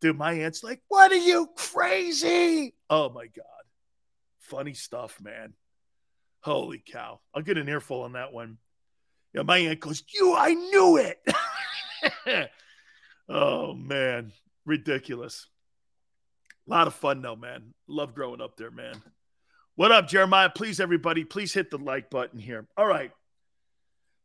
Dude, 0.00 0.18
my 0.18 0.32
aunt's 0.32 0.62
like, 0.62 0.80
What 0.88 1.12
are 1.12 1.16
you 1.16 1.48
crazy? 1.56 2.74
Oh 2.90 3.10
my 3.10 3.26
God. 3.26 3.44
Funny 4.40 4.74
stuff, 4.74 5.20
man. 5.20 5.54
Holy 6.40 6.82
cow. 6.84 7.20
I'll 7.34 7.42
get 7.42 7.58
an 7.58 7.68
earful 7.68 8.02
on 8.02 8.12
that 8.12 8.32
one. 8.32 8.58
Yeah, 9.32 9.42
my 9.42 9.58
aunt 9.58 9.80
goes, 9.80 10.02
You, 10.12 10.34
I 10.36 10.54
knew 10.54 10.98
it. 10.98 11.18
oh, 13.28 13.74
man. 13.74 14.32
Ridiculous. 14.66 15.48
A 16.66 16.70
lot 16.70 16.86
of 16.86 16.94
fun, 16.94 17.22
though, 17.22 17.36
man. 17.36 17.74
Love 17.88 18.14
growing 18.14 18.40
up 18.40 18.56
there, 18.56 18.70
man. 18.70 19.02
What 19.76 19.90
up, 19.90 20.06
Jeremiah? 20.08 20.50
Please, 20.50 20.80
everybody, 20.80 21.24
please 21.24 21.52
hit 21.52 21.70
the 21.70 21.78
like 21.78 22.08
button 22.08 22.38
here. 22.38 22.66
All 22.76 22.86
right. 22.86 23.10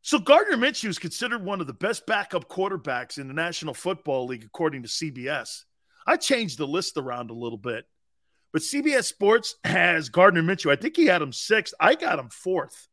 So 0.02 0.18
Gardner 0.18 0.56
Minshew 0.56 0.88
is 0.88 0.98
considered 0.98 1.44
one 1.44 1.60
of 1.60 1.66
the 1.66 1.74
best 1.74 2.06
backup 2.06 2.48
quarterbacks 2.48 3.18
in 3.18 3.28
the 3.28 3.34
National 3.34 3.74
Football 3.74 4.26
League, 4.26 4.44
according 4.44 4.82
to 4.82 4.88
CBS. 4.88 5.64
I 6.06 6.16
changed 6.16 6.58
the 6.58 6.66
list 6.66 6.96
around 6.96 7.30
a 7.30 7.34
little 7.34 7.58
bit, 7.58 7.84
but 8.52 8.62
CBS 8.62 9.04
Sports 9.04 9.56
has 9.64 10.08
Gardner 10.08 10.42
Minshew. 10.42 10.72
I 10.72 10.76
think 10.76 10.96
he 10.96 11.06
had 11.06 11.20
him 11.20 11.32
sixth. 11.32 11.74
I 11.78 11.94
got 11.94 12.18
him 12.18 12.30
fourth. 12.30 12.88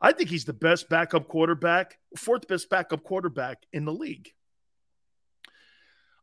I 0.00 0.12
think 0.12 0.28
he's 0.28 0.44
the 0.44 0.52
best 0.52 0.88
backup 0.88 1.26
quarterback, 1.26 1.98
fourth 2.16 2.46
best 2.46 2.68
backup 2.68 3.02
quarterback 3.02 3.62
in 3.72 3.84
the 3.84 3.92
league. 3.92 4.30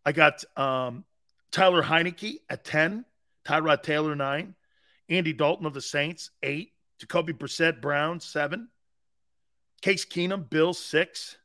I 0.06 0.12
got 0.12 0.44
um, 0.56 1.04
Taylor 1.52 1.82
Heinicke 1.82 2.36
at 2.50 2.64
10, 2.64 3.04
Tyrod 3.46 3.82
Taylor 3.82 4.16
9, 4.16 4.54
Andy 5.10 5.34
Dalton 5.34 5.66
of 5.66 5.74
the 5.74 5.82
Saints 5.82 6.30
8, 6.44 6.72
Jacoby 7.00 7.34
Brissett 7.34 7.82
Brown 7.82 8.20
7, 8.20 8.70
Case 9.82 10.06
Keenum, 10.06 10.50
Bill, 10.50 10.74
six. 10.74 11.38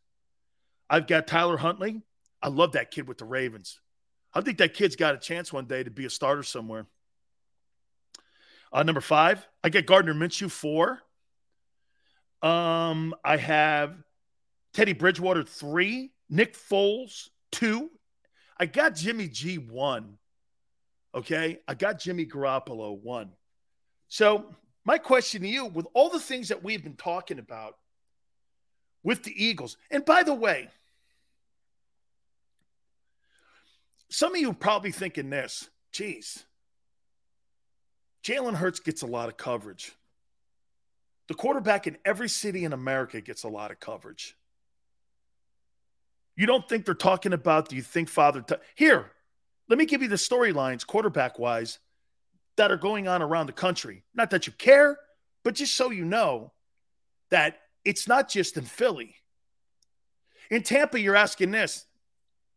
I've 0.89 1.07
got 1.07 1.27
Tyler 1.27 1.57
Huntley. 1.57 2.03
I 2.43 2.49
love 2.49 2.73
that 2.73 2.91
kid 2.91 3.07
with 3.07 3.19
the 3.19 3.25
Ravens. 3.25 3.81
I 4.33 4.41
think 4.41 4.59
that 4.59 4.75
kid's 4.75 4.97
got 4.97 5.15
a 5.15 5.19
chance 5.19 5.53
one 5.53 5.67
day 5.67 5.83
to 5.83 5.91
be 5.91 6.05
a 6.07 6.11
starter 6.11 6.43
somewhere. 6.43 6.87
Uh, 8.73 8.83
number 8.83 9.01
five, 9.01 9.47
I 9.63 9.69
get 9.69 9.87
Gardner 9.87 10.15
Minshew 10.15 10.51
four. 10.51 11.03
Um, 12.41 13.15
I 13.25 13.37
have 13.37 13.97
Teddy 14.73 14.93
Bridgewater 14.93 15.43
three, 15.43 16.13
Nick 16.29 16.57
Foles 16.57 17.29
two. 17.51 17.91
I 18.57 18.67
got 18.67 18.95
Jimmy 18.95 19.29
G 19.29 19.59
one. 19.59 20.19
Okay, 21.15 21.59
I 21.67 21.75
got 21.75 21.99
Jimmy 21.99 22.25
Garoppolo 22.25 22.97
one. 22.97 23.33
So 24.09 24.55
my 24.85 24.99
question 24.99 25.43
to 25.43 25.49
you, 25.49 25.67
with 25.67 25.87
all 25.93 26.09
the 26.09 26.21
things 26.21 26.49
that 26.49 26.63
we've 26.63 26.83
been 26.83 26.95
talking 26.95 27.39
about 27.41 27.75
with 29.03 29.23
the 29.23 29.45
Eagles, 29.45 29.77
and 29.91 30.05
by 30.05 30.23
the 30.23 30.35
way, 30.35 30.69
some 34.09 34.35
of 34.35 34.41
you 34.41 34.53
probably 34.53 34.93
thinking 34.93 35.31
this, 35.31 35.71
geez, 35.93 36.45
Jalen 38.23 38.55
Hurts 38.55 38.81
gets 38.81 39.03
a 39.03 39.07
lot 39.07 39.29
of 39.29 39.37
coverage. 39.37 39.93
The 41.29 41.35
quarterback 41.35 41.87
in 41.87 41.97
every 42.05 42.29
city 42.29 42.65
in 42.65 42.73
America 42.73 43.21
gets 43.21 43.45
a 43.45 43.49
lot 43.49 43.71
of 43.71 43.79
coverage. 43.79 44.37
You 46.37 46.47
don't 46.47 46.69
think 46.69 46.85
they're 46.85 46.95
talking 46.95 47.33
about, 47.33 47.69
do 47.69 47.77
you 47.77 47.83
think 47.83 48.09
Father? 48.09 48.43
T- 48.43 48.57
Here, 48.75 49.13
let 49.69 49.79
me 49.79 49.87
give 49.87 50.03
you 50.03 50.09
the 50.09 50.17
storylines, 50.17 50.87
quarterback 50.87 51.39
wise, 51.39 51.79
that 52.57 52.73
are 52.73 52.77
going 52.77 53.07
on 53.07 53.23
around 53.23 53.47
the 53.47 53.53
country. 53.53 54.03
Not 54.15 54.31
that 54.31 54.47
you 54.47 54.53
care, 54.55 54.99
but 55.45 55.55
just 55.55 55.77
so 55.77 55.91
you 55.91 56.05
know 56.05 56.53
that 57.31 57.61
it's 57.85 58.07
not 58.09 58.29
just 58.29 58.57
in 58.57 58.65
Philly. 58.65 59.15
In 60.51 60.63
Tampa, 60.63 61.01
you're 61.01 61.17
asking 61.17 61.51
this 61.51 61.87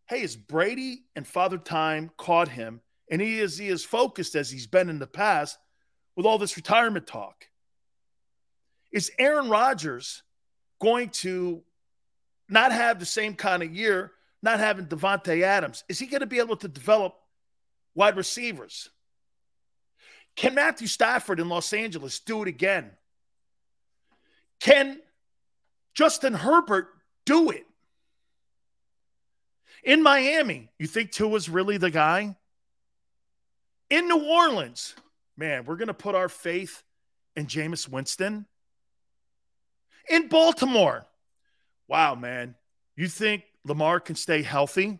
Hey, 0.07 0.21
is 0.21 0.35
Brady 0.35 1.03
and 1.15 1.25
Father 1.25 1.57
Time 1.57 2.11
caught 2.17 2.49
him? 2.49 2.81
And 3.09 3.21
he 3.21 3.39
is 3.39 3.57
he 3.57 3.67
is 3.67 3.85
focused 3.85 4.35
as 4.35 4.49
he's 4.49 4.67
been 4.67 4.89
in 4.89 4.99
the 4.99 5.07
past 5.07 5.57
with 6.15 6.25
all 6.25 6.37
this 6.37 6.57
retirement 6.57 7.07
talk. 7.07 7.47
Is 8.91 9.11
Aaron 9.17 9.49
Rodgers 9.49 10.23
going 10.79 11.09
to 11.09 11.63
not 12.49 12.71
have 12.71 12.99
the 12.99 13.05
same 13.05 13.33
kind 13.33 13.63
of 13.63 13.73
year, 13.73 14.11
not 14.41 14.59
having 14.59 14.85
Davante 14.85 15.41
Adams? 15.41 15.83
Is 15.89 15.99
he 15.99 16.05
going 16.05 16.21
to 16.21 16.27
be 16.27 16.39
able 16.39 16.57
to 16.57 16.67
develop 16.67 17.15
wide 17.95 18.17
receivers? 18.17 18.89
Can 20.35 20.55
Matthew 20.55 20.87
Stafford 20.87 21.39
in 21.39 21.49
Los 21.49 21.73
Angeles 21.73 22.19
do 22.19 22.41
it 22.41 22.47
again? 22.47 22.91
Can 24.59 24.99
Justin 25.93 26.33
Herbert 26.33 26.87
do 27.25 27.49
it? 27.51 27.65
In 29.83 30.01
Miami, 30.01 30.69
you 30.79 30.87
think 30.87 31.11
Tua's 31.11 31.49
really 31.49 31.77
the 31.77 31.91
guy? 31.91 32.35
In 33.89 34.07
New 34.07 34.23
Orleans, 34.23 34.95
man, 35.37 35.65
we're 35.65 35.75
going 35.75 35.87
to 35.87 35.93
put 35.93 36.15
our 36.15 36.29
faith 36.29 36.83
in 37.35 37.47
Jameis 37.47 37.87
Winston. 37.87 38.45
In 40.09 40.27
Baltimore, 40.29 41.05
wow, 41.87 42.15
man, 42.15 42.55
you 42.95 43.07
think 43.07 43.43
Lamar 43.65 43.99
can 43.99 44.15
stay 44.15 44.41
healthy? 44.41 44.99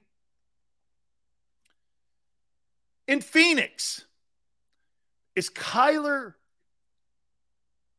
In 3.08 3.22
Phoenix, 3.22 4.06
is 5.36 5.50
Kyler 5.50 6.36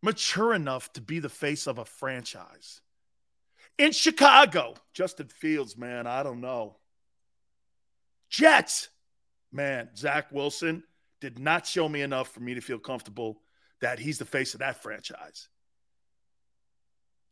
mature 0.03 0.55
enough 0.55 0.93
to 0.95 1.01
be 1.01 1.19
the 1.19 1.29
face 1.29 1.67
of 1.67 1.79
a 1.79 1.85
franchise? 1.85 2.81
In 3.79 3.93
Chicago, 3.93 4.75
Justin 4.93 5.29
Fields, 5.29 5.77
man, 5.77 6.07
I 6.07 6.23
don't 6.23 6.41
know. 6.41 6.77
Jets, 8.31 8.89
man, 9.53 9.91
Zach 9.97 10.33
Wilson 10.33 10.85
did 11.21 11.39
not 11.39 11.67
show 11.67 11.89
me 11.89 12.03
enough 12.03 12.29
for 12.29 12.41
me 12.41 12.55
to 12.55 12.61
feel 12.61 12.79
comfortable 12.79 13.41
that 13.81 13.99
he's 13.99 14.19
the 14.19 14.25
face 14.25 14.55
of 14.55 14.61
that 14.61 14.83
franchise. 14.83 15.49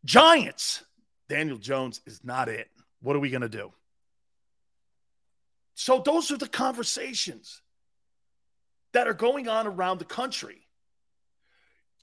Giants, 0.05 0.85
Daniel 1.29 1.59
Jones 1.59 2.01
is 2.07 2.25
not 2.25 2.49
it. 2.49 2.69
What 3.03 3.17
are 3.17 3.21
we 3.21 3.31
going 3.31 3.43
to 3.43 3.49
do? 3.49 3.73
So, 5.75 6.01
those 6.05 6.31
are 6.31 6.37
the 6.39 6.49
conversations. 6.49 7.63
that 8.93 9.09
are 9.09 9.15
going 9.15 9.49
on 9.49 9.67
around 9.67 9.99
the 9.99 10.05
country. 10.05 10.62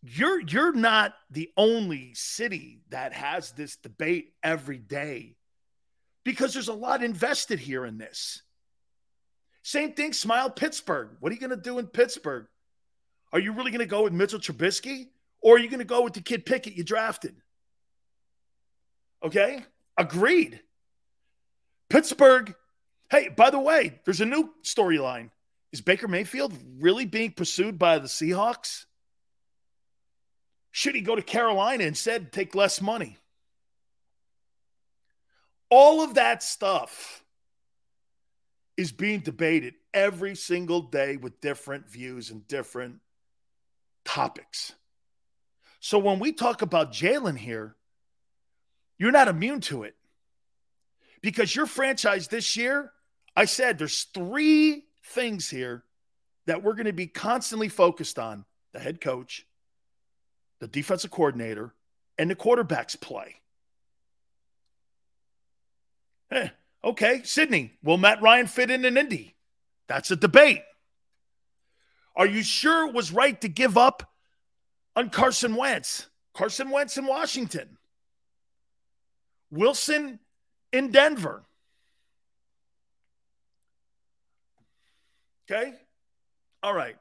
You're 0.02 0.40
you're 0.40 0.74
not 0.74 1.14
the 1.30 1.50
only 1.58 2.14
city 2.14 2.82
that 2.90 3.14
has 3.14 3.52
this 3.52 3.76
debate 3.76 4.34
every 4.42 4.78
day 4.78 5.36
because 6.24 6.54
there's 6.54 6.70
a 6.70 6.74
lot 6.74 7.04
invested 7.04 7.60
here 7.60 7.86
in 7.86 7.98
this. 7.98 8.42
Same 9.62 9.94
thing, 9.94 10.14
smile 10.14 10.50
Pittsburgh. 10.50 11.10
What 11.20 11.32
are 11.32 11.36
you 11.36 11.42
going 11.42 11.50
to 11.50 11.58
do 11.58 11.80
in 11.80 11.88
Pittsburgh? 11.88 12.48
Are 13.34 13.40
you 13.40 13.52
really 13.52 13.72
going 13.72 13.80
to 13.80 13.86
go 13.86 14.04
with 14.04 14.14
Mitchell 14.14 14.40
Trubisky 14.40 15.08
or 15.42 15.56
are 15.56 15.60
you 15.60 15.70
going 15.70 15.80
to 15.80 15.86
go 15.86 16.02
with 16.02 16.14
the 16.14 16.22
kid 16.22 16.46
Pickett 16.46 16.76
you 16.76 16.84
drafted? 16.84 17.36
Okay? 19.24 19.64
Agreed. 19.98 20.62
Pittsburgh, 21.90 22.56
hey, 23.10 23.30
by 23.30 23.50
the 23.50 23.60
way, 23.60 24.00
there's 24.06 24.22
a 24.22 24.26
new 24.26 24.52
storyline. 24.64 25.30
Is 25.72 25.82
Baker 25.82 26.08
Mayfield 26.08 26.54
really 26.80 27.06
being 27.06 27.32
pursued 27.32 27.78
by 27.78 28.00
the 28.00 28.08
Seahawks? 28.08 28.86
Should 30.72 30.96
he 30.96 31.02
go 31.02 31.16
to 31.16 31.22
Carolina 31.22 31.84
instead, 31.84 32.32
take 32.32 32.56
less 32.56 32.82
money? 32.82 33.18
All 35.70 36.02
of 36.02 36.16
that 36.16 36.42
stuff 36.42 37.24
is 38.78 38.92
being 38.92 39.20
debated 39.20 39.74
every 39.94 40.36
single 40.36 40.82
day 40.82 41.18
with 41.18 41.42
different 41.42 41.90
views 41.90 42.32
and 42.32 42.48
different 42.48 43.00
topics. 44.06 44.74
So 45.80 46.00
when 46.00 46.20
we 46.20 46.32
talk 46.32 46.62
about 46.62 46.92
Jalen 46.92 47.38
here, 47.38 47.76
you're 48.98 49.12
not 49.12 49.28
immune 49.28 49.62
to 49.62 49.84
it 49.84 49.96
because 51.22 51.56
your 51.56 51.66
franchise 51.66 52.28
this 52.28 52.56
year, 52.56 52.92
I 53.36 53.46
said 53.46 53.78
there's 53.78 54.04
three 54.14 54.86
things 55.06 55.50
here 55.50 55.84
that 56.46 56.64
we're 56.64 56.74
going 56.74 56.86
to 56.86 56.94
be 56.94 57.08
constantly 57.08 57.70
focused 57.70 58.18
on 58.18 58.46
the 58.74 58.80
head 58.80 59.02
coach, 59.02 59.46
the 60.60 60.68
defensive 60.68 61.12
coordinator, 61.12 61.74
and 62.18 62.30
the 62.30 62.36
quarterback's 62.36 62.96
play. 62.96 63.36
Eh, 66.32 66.50
okay, 66.84 67.22
Sydney, 67.24 67.74
will 67.84 67.98
Matt 67.98 68.22
Ryan 68.22 68.48
fit 68.48 68.70
in 68.70 68.86
in 68.86 68.98
Indy? 68.98 69.36
That's 69.88 70.12
a 70.12 70.16
debate. 70.16 70.62
Are 72.16 72.28
you 72.28 72.44
sure 72.44 72.88
it 72.88 72.94
was 72.94 73.12
right 73.12 73.40
to 73.42 73.48
give 73.48 73.78
up 73.78 74.12
on 74.96 75.10
Carson 75.10 75.56
Wentz? 75.56 76.08
Carson 76.34 76.70
Wentz 76.70 76.98
in 76.98 77.06
Washington. 77.06 77.78
Wilson 79.52 80.20
in 80.72 80.92
Denver. 80.92 81.44
Okay? 85.50 85.74
All 86.62 86.74
right. 86.74 86.98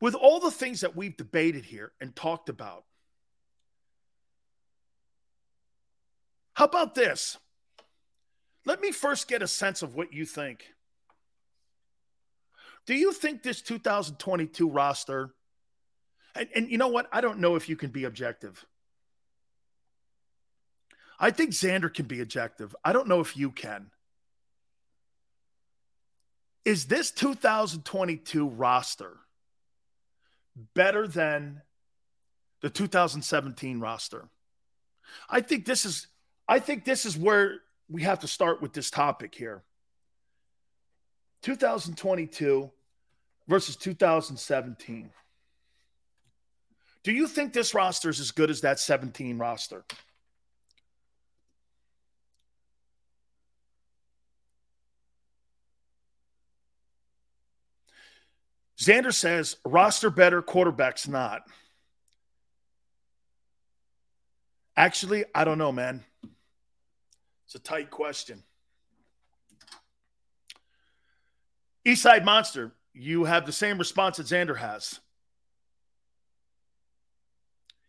With 0.00 0.14
all 0.14 0.40
the 0.40 0.50
things 0.50 0.82
that 0.82 0.94
we've 0.94 1.16
debated 1.16 1.64
here 1.64 1.92
and 2.00 2.14
talked 2.14 2.48
about, 2.48 2.84
how 6.54 6.64
about 6.64 6.94
this? 6.94 7.36
Let 8.64 8.80
me 8.80 8.92
first 8.92 9.28
get 9.28 9.42
a 9.42 9.48
sense 9.48 9.82
of 9.82 9.94
what 9.94 10.12
you 10.12 10.24
think. 10.24 10.64
Do 12.86 12.94
you 12.94 13.12
think 13.12 13.42
this 13.42 13.60
2022 13.62 14.68
roster, 14.68 15.34
and, 16.34 16.48
and 16.54 16.70
you 16.70 16.78
know 16.78 16.88
what? 16.88 17.08
I 17.12 17.20
don't 17.20 17.38
know 17.38 17.56
if 17.56 17.68
you 17.68 17.76
can 17.76 17.90
be 17.90 18.04
objective. 18.04 18.64
I 21.18 21.30
think 21.30 21.50
Xander 21.50 21.92
can 21.92 22.06
be 22.06 22.20
objective. 22.20 22.74
I 22.84 22.92
don't 22.92 23.08
know 23.08 23.20
if 23.20 23.36
you 23.36 23.50
can. 23.50 23.90
Is 26.64 26.86
this 26.86 27.10
2022 27.10 28.48
roster 28.48 29.16
better 30.74 31.06
than 31.06 31.62
the 32.60 32.70
2017 32.70 33.80
roster? 33.80 34.28
I 35.28 35.40
think 35.40 35.64
this 35.64 35.84
is 35.84 36.08
I 36.48 36.58
think 36.58 36.84
this 36.84 37.04
is 37.04 37.16
where 37.16 37.60
we 37.90 38.02
have 38.02 38.20
to 38.20 38.28
start 38.28 38.62
with 38.62 38.72
this 38.72 38.90
topic 38.90 39.34
here. 39.34 39.62
2022 41.42 42.70
versus 43.46 43.76
2017. 43.76 45.10
Do 47.02 47.12
you 47.12 47.26
think 47.26 47.52
this 47.52 47.74
roster 47.74 48.10
is 48.10 48.20
as 48.20 48.30
good 48.30 48.50
as 48.50 48.62
that 48.62 48.78
17 48.78 49.38
roster? 49.38 49.84
Xander 58.88 59.12
says 59.12 59.56
roster 59.66 60.08
better, 60.08 60.40
quarterbacks 60.40 61.06
not. 61.06 61.42
Actually, 64.78 65.26
I 65.34 65.44
don't 65.44 65.58
know, 65.58 65.72
man. 65.72 66.04
It's 67.44 67.54
a 67.54 67.58
tight 67.58 67.90
question. 67.90 68.42
Eastside 71.84 72.24
Monster, 72.24 72.72
you 72.94 73.24
have 73.24 73.44
the 73.44 73.52
same 73.52 73.76
response 73.76 74.16
that 74.16 74.26
Xander 74.26 74.56
has. 74.56 75.00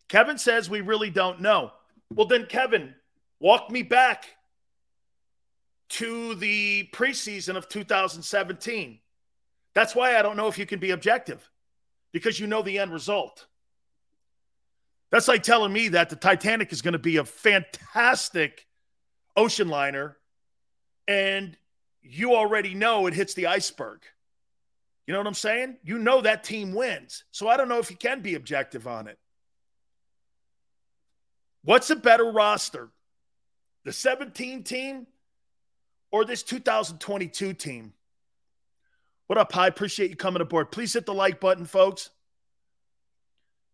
Kevin 0.09 0.38
says 0.38 0.69
we 0.69 0.81
really 0.81 1.09
don't 1.09 1.39
know. 1.39 1.71
Well, 2.13 2.27
then, 2.27 2.45
Kevin, 2.45 2.93
walk 3.39 3.71
me 3.71 3.84
back 3.84 4.26
to 5.89 6.35
the 6.35 6.89
preseason 6.91 7.55
of 7.55 7.69
2017. 7.69 8.99
That's 9.80 9.95
why 9.95 10.18
I 10.18 10.22
don't 10.23 10.35
know 10.35 10.47
if 10.47 10.57
you 10.57 10.65
can 10.65 10.80
be 10.80 10.91
objective 10.91 11.49
because 12.11 12.38
you 12.38 12.47
know 12.47 12.61
the 12.61 12.80
end 12.80 12.91
result. 12.91 13.47
That's 15.10 15.30
like 15.30 15.41
telling 15.41 15.72
me 15.72 15.88
that 15.88 16.10
the 16.10 16.18
Titanic 16.18 16.73
is 16.73 16.81
going 16.81 16.91
to 16.91 16.99
be 16.99 17.15
a 17.15 17.23
fantastic 17.23 18.68
ocean 19.38 19.69
liner 19.69 20.18
and 21.07 21.56
you 22.01 22.35
already 22.35 22.73
know 22.73 23.07
it 23.07 23.14
hits 23.14 23.35
the 23.35 23.47
iceberg. 23.47 24.01
You 25.07 25.14
know 25.14 25.22
what 25.22 25.27
I'm 25.27 25.34
saying? 25.34 25.77
You 25.81 25.97
know 25.97 26.19
that 26.19 26.43
team 26.43 26.73
wins. 26.73 27.23
So 27.31 27.47
I 27.47 27.56
don't 27.56 27.69
know 27.69 27.80
if 27.80 27.89
you 27.89 27.95
can 27.95 28.19
be 28.19 28.35
objective 28.35 28.85
on 28.85 29.07
it. 29.07 29.18
What's 31.64 31.89
a 31.89 31.95
better 31.95 32.30
roster? 32.30 32.89
The 33.85 33.93
17 33.93 34.64
team 34.64 35.07
or 36.11 36.26
this 36.26 36.43
2022 36.43 37.53
team? 37.53 37.93
What 39.30 39.38
up, 39.38 39.51
Hi? 39.51 39.68
Appreciate 39.68 40.10
you 40.10 40.15
coming 40.15 40.41
aboard. 40.41 40.72
Please 40.72 40.91
hit 40.91 41.06
the 41.06 41.14
like 41.14 41.39
button, 41.39 41.65
folks. 41.65 42.10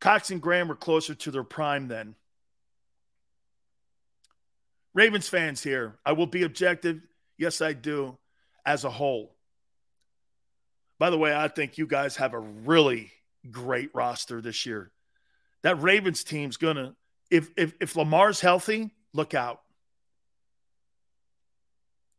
Cox 0.01 0.29
and 0.29 0.41
Graham 0.41 0.67
were 0.67 0.75
closer 0.75 1.15
to 1.15 1.31
their 1.31 1.45
prime 1.45 1.87
then. 1.87 2.15
Ravens 4.93 5.29
fans 5.29 5.63
here. 5.63 5.95
I 6.05 6.11
will 6.11 6.27
be 6.27 6.43
objective. 6.43 6.99
Yes, 7.37 7.61
I 7.61 7.71
do, 7.71 8.17
as 8.65 8.83
a 8.83 8.89
whole. 8.89 9.33
By 10.99 11.09
the 11.09 11.17
way, 11.17 11.33
I 11.33 11.47
think 11.47 11.77
you 11.77 11.87
guys 11.87 12.17
have 12.17 12.33
a 12.33 12.39
really 12.39 13.13
great 13.49 13.91
roster 13.95 14.41
this 14.41 14.65
year. 14.65 14.91
That 15.61 15.81
Ravens 15.81 16.25
team's 16.25 16.57
gonna, 16.57 16.97
if 17.31 17.49
if 17.55 17.73
if 17.79 17.95
Lamar's 17.95 18.41
healthy, 18.41 18.91
look 19.13 19.33
out. 19.33 19.61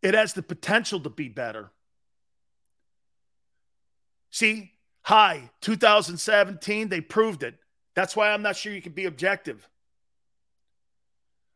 It 0.01 0.15
has 0.15 0.33
the 0.33 0.43
potential 0.43 1.01
to 1.01 1.11
be 1.11 1.29
better. 1.29 1.71
See, 4.37 4.73
high 5.01 5.49
2017, 5.63 6.91
they 6.91 7.01
proved 7.01 7.43
it. 7.43 7.55
That's 7.95 8.15
why 8.15 8.33
I'm 8.33 8.43
not 8.43 8.55
sure 8.55 8.71
you 8.71 8.83
can 8.83 8.93
be 8.93 9.07
objective. 9.07 9.67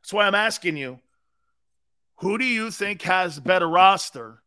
That's 0.01 0.15
why 0.15 0.27
I'm 0.27 0.35
asking 0.35 0.79
you 0.79 0.99
who 2.21 2.39
do 2.39 2.47
you 2.47 2.71
think 2.71 3.03
has 3.03 3.37
a 3.37 3.43
better 3.43 3.69
roster? 3.69 4.41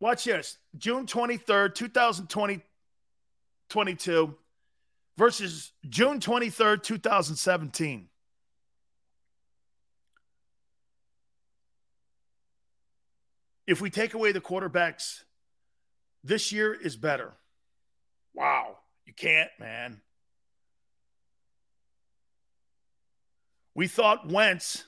Watch 0.00 0.24
this 0.24 0.58
June 0.76 1.06
23rd, 1.06 1.74
2022 1.74 4.36
versus 5.16 5.72
June 5.88 6.20
23rd, 6.20 6.82
2017. 6.82 8.08
If 13.66 13.80
we 13.80 13.88
take 13.88 14.12
away 14.12 14.32
the 14.32 14.42
quarterbacks 14.42 15.22
this 16.28 16.52
year 16.52 16.74
is 16.74 16.96
better. 16.96 17.32
Wow. 18.34 18.76
You 19.06 19.14
can't, 19.14 19.50
man. 19.58 20.00
We 23.74 23.88
thought 23.88 24.30
Wentz 24.30 24.84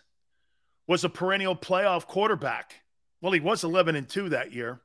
was 0.87 1.05
a 1.05 1.09
perennial 1.09 1.57
playoff 1.57 2.07
quarterback. 2.07 2.75
Well, 3.21 3.33
he 3.33 3.41
was 3.41 3.65
11 3.65 3.97
and 3.97 4.09
2 4.09 4.31
that 4.31 4.53
year. 4.53 4.81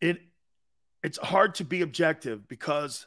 It 0.00 0.20
it's 1.02 1.18
hard 1.18 1.54
to 1.56 1.64
be 1.64 1.82
objective 1.82 2.46
because 2.48 3.06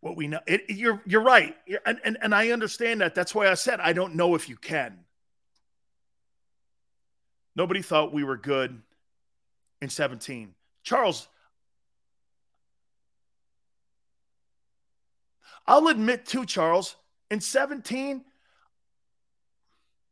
what 0.00 0.16
we 0.16 0.28
know 0.28 0.40
it, 0.46 0.64
you're 0.68 1.00
you're 1.06 1.22
right. 1.22 1.56
And, 1.86 1.98
and 2.04 2.18
and 2.20 2.34
I 2.34 2.50
understand 2.50 3.00
that. 3.00 3.14
That's 3.14 3.34
why 3.34 3.48
I 3.48 3.54
said 3.54 3.80
I 3.80 3.92
don't 3.94 4.14
know 4.14 4.34
if 4.34 4.48
you 4.48 4.56
can. 4.56 4.98
Nobody 7.58 7.82
thought 7.82 8.14
we 8.14 8.22
were 8.22 8.36
good 8.36 8.80
in 9.82 9.88
17. 9.88 10.54
Charles, 10.84 11.26
I'll 15.66 15.88
admit 15.88 16.24
too, 16.24 16.46
Charles, 16.46 16.94
in 17.32 17.40
17, 17.40 18.24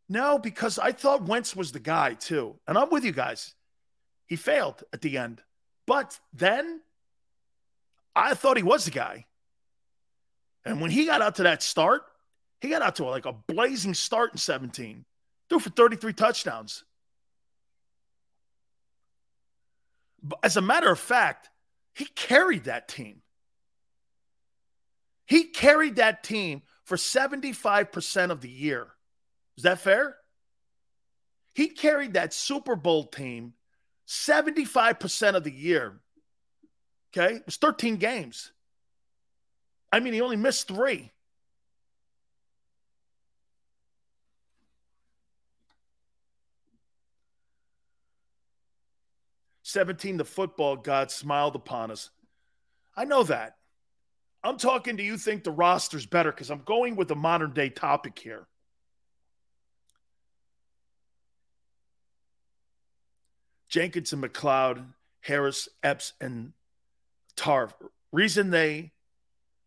no, 0.08 0.40
because 0.40 0.80
I 0.80 0.90
thought 0.90 1.22
Wentz 1.22 1.54
was 1.54 1.70
the 1.70 1.78
guy 1.78 2.14
too. 2.14 2.56
And 2.66 2.76
I'm 2.76 2.90
with 2.90 3.04
you 3.04 3.12
guys. 3.12 3.54
He 4.26 4.34
failed 4.34 4.82
at 4.92 5.00
the 5.00 5.16
end. 5.16 5.40
But 5.86 6.18
then 6.32 6.80
I 8.16 8.34
thought 8.34 8.56
he 8.56 8.64
was 8.64 8.86
the 8.86 8.90
guy. 8.90 9.26
And 10.64 10.80
when 10.80 10.90
he 10.90 11.06
got 11.06 11.22
out 11.22 11.36
to 11.36 11.44
that 11.44 11.62
start, 11.62 12.02
he 12.60 12.70
got 12.70 12.82
out 12.82 12.96
to 12.96 13.04
like 13.04 13.26
a 13.26 13.32
blazing 13.32 13.94
start 13.94 14.32
in 14.32 14.38
17. 14.38 15.04
Threw 15.48 15.60
for 15.60 15.70
33 15.70 16.12
touchdowns. 16.12 16.82
But 20.26 20.40
as 20.42 20.56
a 20.56 20.60
matter 20.62 20.90
of 20.90 20.98
fact, 20.98 21.50
he 21.94 22.04
carried 22.04 22.64
that 22.64 22.88
team. 22.88 23.22
He 25.26 25.44
carried 25.44 25.96
that 25.96 26.22
team 26.22 26.62
for 26.84 26.96
75% 26.96 28.30
of 28.30 28.40
the 28.40 28.50
year. 28.50 28.88
Is 29.56 29.64
that 29.64 29.80
fair? 29.80 30.16
He 31.54 31.68
carried 31.68 32.14
that 32.14 32.34
Super 32.34 32.76
Bowl 32.76 33.04
team 33.04 33.54
75% 34.06 35.34
of 35.34 35.44
the 35.44 35.52
year. 35.52 36.00
Okay. 37.16 37.36
It 37.36 37.46
was 37.46 37.56
13 37.56 37.96
games. 37.96 38.52
I 39.92 40.00
mean, 40.00 40.12
he 40.12 40.20
only 40.20 40.36
missed 40.36 40.68
three. 40.68 41.10
Seventeen, 49.66 50.16
the 50.16 50.24
football 50.24 50.76
god 50.76 51.10
smiled 51.10 51.56
upon 51.56 51.90
us. 51.90 52.10
I 52.96 53.04
know 53.04 53.24
that. 53.24 53.56
I'm 54.44 54.58
talking. 54.58 54.94
Do 54.94 55.02
you 55.02 55.18
think 55.18 55.42
the 55.42 55.50
roster's 55.50 56.06
better? 56.06 56.30
Because 56.30 56.52
I'm 56.52 56.62
going 56.64 56.94
with 56.94 57.08
the 57.08 57.16
modern 57.16 57.52
day 57.52 57.68
topic 57.68 58.16
here. 58.16 58.46
Jenkins 63.68 64.12
and 64.12 64.22
McLeod, 64.22 64.84
Harris, 65.18 65.68
Epps, 65.82 66.12
and 66.20 66.52
Tarv. 67.36 67.72
Reason 68.12 68.50
they, 68.50 68.92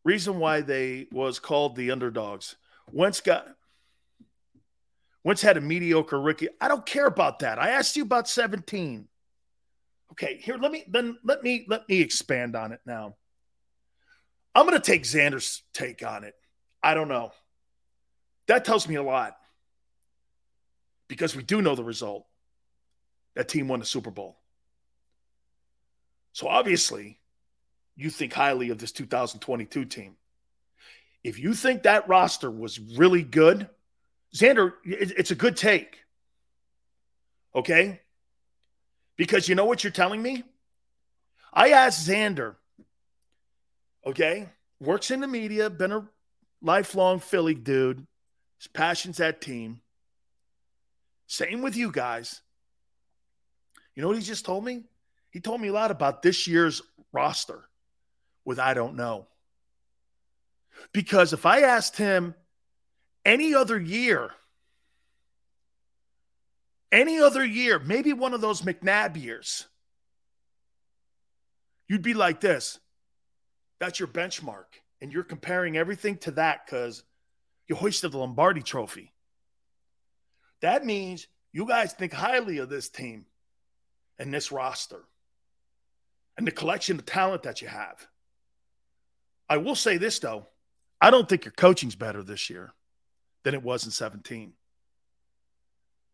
reason 0.05 0.39
why 0.39 0.61
they 0.61 1.07
was 1.11 1.39
called 1.39 1.75
the 1.75 1.91
underdogs. 1.91 2.55
Wentz 2.89 3.19
got, 3.19 3.49
Wentz 5.25 5.41
had 5.41 5.57
a 5.57 5.61
mediocre 5.61 6.21
rookie. 6.21 6.47
I 6.61 6.69
don't 6.69 6.85
care 6.85 7.05
about 7.05 7.39
that. 7.39 7.59
I 7.59 7.71
asked 7.71 7.97
you 7.97 8.03
about 8.03 8.29
17. 8.29 9.09
Okay, 10.11 10.37
here 10.37 10.57
let 10.57 10.71
me 10.71 10.83
then 10.87 11.17
let 11.23 11.43
me 11.43 11.65
let 11.67 11.87
me 11.87 12.01
expand 12.01 12.55
on 12.55 12.71
it 12.71 12.81
now. 12.85 13.15
I'm 14.55 14.65
going 14.65 14.79
to 14.79 14.85
take 14.85 15.03
Xander's 15.03 15.61
take 15.73 16.05
on 16.05 16.23
it. 16.23 16.35
I 16.81 16.93
don't 16.93 17.07
know. 17.07 17.31
That 18.47 18.65
tells 18.65 18.87
me 18.87 18.95
a 18.95 19.03
lot 19.03 19.37
because 21.07 21.35
we 21.35 21.43
do 21.43 21.61
know 21.61 21.75
the 21.75 21.83
result 21.83 22.25
that 23.35 23.47
team 23.47 23.67
won 23.67 23.79
the 23.79 23.85
Super 23.85 24.11
Bowl. 24.11 24.37
So 26.33 26.47
obviously, 26.47 27.19
you 27.95 28.09
think 28.09 28.33
highly 28.33 28.69
of 28.69 28.77
this 28.77 28.91
2022 28.91 29.85
team. 29.85 30.15
If 31.23 31.37
you 31.37 31.53
think 31.53 31.83
that 31.83 32.07
roster 32.07 32.49
was 32.49 32.79
really 32.79 33.23
good, 33.23 33.69
Xander, 34.33 34.73
it's 34.83 35.31
a 35.31 35.35
good 35.35 35.57
take. 35.57 35.97
Okay? 37.53 37.99
Because 39.19 39.49
you 39.49 39.55
know 39.55 39.65
what 39.65 39.83
you're 39.83 39.91
telling 39.91 40.21
me? 40.21 40.45
I 41.53 41.71
asked 41.71 42.07
Xander, 42.07 42.55
okay, 44.05 44.47
works 44.79 45.11
in 45.11 45.19
the 45.19 45.27
media, 45.27 45.69
been 45.69 45.91
a 45.91 46.07
lifelong 46.61 47.19
Philly 47.19 47.53
dude, 47.53 48.07
his 48.59 48.67
passion's 48.67 49.17
that 49.17 49.41
team. 49.41 49.81
Same 51.27 51.61
with 51.61 51.75
you 51.75 51.91
guys. 51.91 52.39
You 53.93 54.03
know 54.03 54.07
what 54.07 54.15
he 54.15 54.23
just 54.23 54.45
told 54.45 54.63
me? 54.63 54.83
He 55.31 55.41
told 55.41 55.59
me 55.59 55.67
a 55.67 55.73
lot 55.73 55.91
about 55.91 56.21
this 56.21 56.47
year's 56.47 56.81
roster 57.11 57.67
with 58.45 58.57
I 58.57 58.73
don't 58.73 58.95
know. 58.95 59.27
Because 60.93 61.33
if 61.33 61.45
I 61.45 61.63
asked 61.63 61.97
him 61.97 62.35
any 63.25 63.53
other 63.53 63.77
year, 63.77 64.31
any 66.91 67.19
other 67.19 67.45
year, 67.45 67.79
maybe 67.79 68.13
one 68.13 68.33
of 68.33 68.41
those 68.41 68.61
McNabb 68.61 69.21
years, 69.21 69.67
you'd 71.87 72.01
be 72.01 72.13
like 72.13 72.41
this. 72.41 72.79
That's 73.79 73.99
your 73.99 74.07
benchmark. 74.07 74.65
And 75.01 75.13
you're 75.13 75.23
comparing 75.23 75.77
everything 75.77 76.17
to 76.19 76.31
that 76.31 76.65
because 76.65 77.03
you 77.67 77.75
hoisted 77.75 78.11
the 78.11 78.17
Lombardi 78.17 78.61
trophy. 78.61 79.13
That 80.61 80.85
means 80.85 81.27
you 81.53 81.65
guys 81.65 81.93
think 81.93 82.11
highly 82.11 82.57
of 82.57 82.69
this 82.69 82.89
team 82.89 83.25
and 84.17 84.33
this 84.33 84.51
roster 84.51 85.05
and 86.37 86.45
the 86.45 86.51
collection 86.51 86.99
of 86.99 87.05
talent 87.05 87.43
that 87.43 87.61
you 87.61 87.69
have. 87.69 88.07
I 89.47 89.57
will 89.57 89.75
say 89.75 89.97
this, 89.97 90.19
though. 90.19 90.47
I 91.01 91.11
don't 91.11 91.27
think 91.27 91.45
your 91.45 91.53
coaching's 91.53 91.95
better 91.95 92.21
this 92.23 92.49
year 92.49 92.73
than 93.43 93.53
it 93.53 93.63
was 93.63 93.85
in 93.85 93.91
17. 93.91 94.53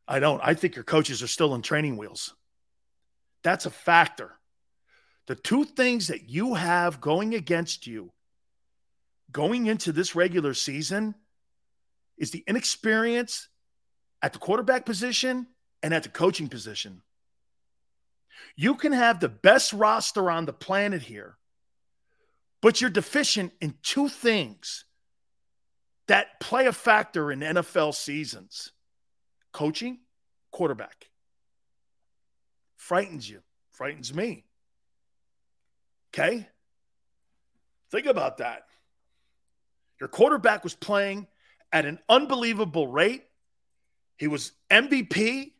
I 0.07 0.19
don't. 0.19 0.41
I 0.44 0.53
think 0.53 0.76
your 0.76 0.84
coaches 0.84 1.23
are 1.23 1.27
still 1.27 1.56
in 1.56 1.61
training 1.61 1.98
wheels. 1.98 2.36
That's 3.44 3.65
a 3.65 3.72
factor. 3.72 4.32
The 5.27 5.36
two 5.36 5.65
things 5.65 6.07
that 6.07 6.30
you 6.30 6.53
have 6.53 7.02
going 7.02 7.34
against 7.34 7.88
you 7.88 8.11
going 9.32 9.65
into 9.65 9.91
this 9.91 10.15
regular 10.15 10.53
season 10.53 11.15
is 12.18 12.32
the 12.32 12.44
inexperience 12.48 13.49
at 14.22 14.34
the 14.34 14.40
quarterback 14.40 14.86
position 14.86 15.48
and 15.84 15.94
at 15.94 16.03
the 16.03 16.10
coaching 16.10 16.48
position. 16.48 17.02
You 18.56 18.76
can 18.76 18.91
have 18.91 19.19
the 19.19 19.30
best 19.30 19.73
roster 19.73 20.32
on 20.32 20.45
the 20.45 20.53
planet 20.53 21.02
here, 21.02 21.38
but 22.61 22.80
you're 22.80 22.90
deficient 22.90 23.52
in 23.60 23.76
two 23.84 24.07
things 24.07 24.86
that 26.07 26.40
play 26.40 26.68
a 26.68 26.72
factor 26.72 27.32
in 27.32 27.40
NFL 27.40 27.94
seasons 27.94 28.72
coaching, 29.56 29.99
quarterback. 30.52 31.10
Frightens 32.76 33.27
you, 33.30 33.40
frightens 33.72 34.14
me. 34.14 34.44
Okay? 36.14 36.45
Think 37.90 38.06
about 38.06 38.40
that. 38.40 38.64
Your 39.98 40.10
quarterback 40.10 40.65
was 40.65 40.76
playing 40.76 41.27
at 41.72 41.86
an 41.86 41.99
unbelievable 42.10 42.90
rate. 42.90 43.23
He 44.18 44.27
was 44.27 44.52
MVP. 44.69 45.53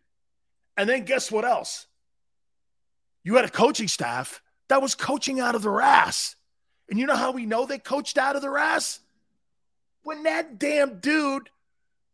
And 0.76 0.90
then 0.90 1.06
guess 1.06 1.32
what 1.32 1.46
else? 1.46 1.88
You 3.24 3.38
had 3.38 3.46
a 3.46 3.50
coaching 3.50 3.88
staff 3.88 4.42
that 4.68 4.82
was 4.82 4.94
coaching 4.94 5.40
out 5.40 5.56
of 5.56 5.62
their 5.62 5.80
ass. 5.80 6.36
And 6.90 7.00
you 7.00 7.06
know 7.06 7.16
how 7.16 7.32
we 7.32 7.46
know 7.46 7.66
they 7.66 7.80
coached 7.80 8.18
out 8.18 8.36
of 8.36 8.42
their 8.42 8.58
ass? 8.58 9.00
When 10.04 10.24
that 10.24 10.60
damn 10.60 11.00
dude 11.00 11.50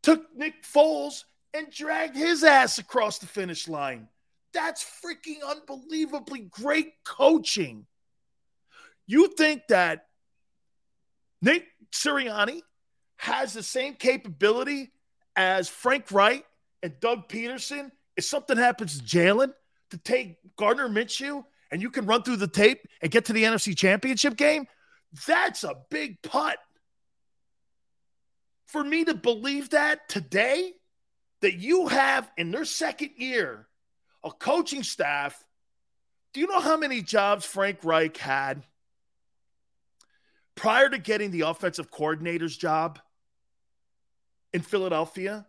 took 0.03 0.27
Nick 0.35 0.63
Foles 0.63 1.23
and 1.53 1.69
dragged 1.71 2.15
his 2.15 2.43
ass 2.43 2.77
across 2.77 3.19
the 3.19 3.27
finish 3.27 3.67
line. 3.67 4.07
That's 4.53 4.83
freaking 4.83 5.39
unbelievably 5.47 6.47
great 6.51 6.93
coaching. 7.03 7.85
You 9.07 9.27
think 9.27 9.63
that 9.69 10.07
Nick 11.41 11.67
Sirianni 11.91 12.61
has 13.17 13.53
the 13.53 13.63
same 13.63 13.93
capability 13.95 14.91
as 15.35 15.69
Frank 15.69 16.11
Reich 16.11 16.45
and 16.83 16.99
Doug 16.99 17.29
Pederson 17.29 17.91
if 18.17 18.25
something 18.25 18.57
happens 18.57 18.99
to 18.99 19.03
Jalen 19.03 19.53
to 19.91 19.97
take 19.97 20.37
Gardner 20.57 20.89
Minshew 20.89 21.43
and 21.71 21.81
you 21.81 21.89
can 21.89 22.05
run 22.05 22.23
through 22.23 22.37
the 22.37 22.47
tape 22.47 22.85
and 23.01 23.11
get 23.11 23.25
to 23.25 23.33
the 23.33 23.43
NFC 23.43 23.75
Championship 23.75 24.35
game, 24.35 24.67
that's 25.25 25.63
a 25.63 25.75
big 25.89 26.21
putt. 26.21 26.57
For 28.67 28.83
me 28.83 29.03
to 29.05 29.13
believe 29.13 29.71
that 29.71 30.07
today, 30.07 30.73
that 31.41 31.55
you 31.55 31.87
have 31.87 32.29
in 32.37 32.51
their 32.51 32.65
second 32.65 33.11
year 33.17 33.67
a 34.23 34.31
coaching 34.31 34.83
staff. 34.83 35.43
Do 36.33 36.39
you 36.39 36.47
know 36.47 36.59
how 36.59 36.77
many 36.77 37.01
jobs 37.01 37.45
Frank 37.45 37.79
Reich 37.83 38.15
had 38.17 38.63
prior 40.55 40.89
to 40.89 40.97
getting 40.97 41.31
the 41.31 41.41
offensive 41.41 41.91
coordinator's 41.91 42.55
job 42.55 42.99
in 44.53 44.61
Philadelphia? 44.61 45.45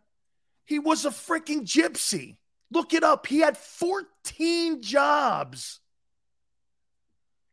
He 0.64 0.78
was 0.78 1.04
a 1.04 1.10
freaking 1.10 1.62
gypsy. 1.62 2.36
Look 2.70 2.94
it 2.94 3.04
up. 3.04 3.26
He 3.26 3.38
had 3.38 3.58
14 3.58 4.80
jobs. 4.80 5.80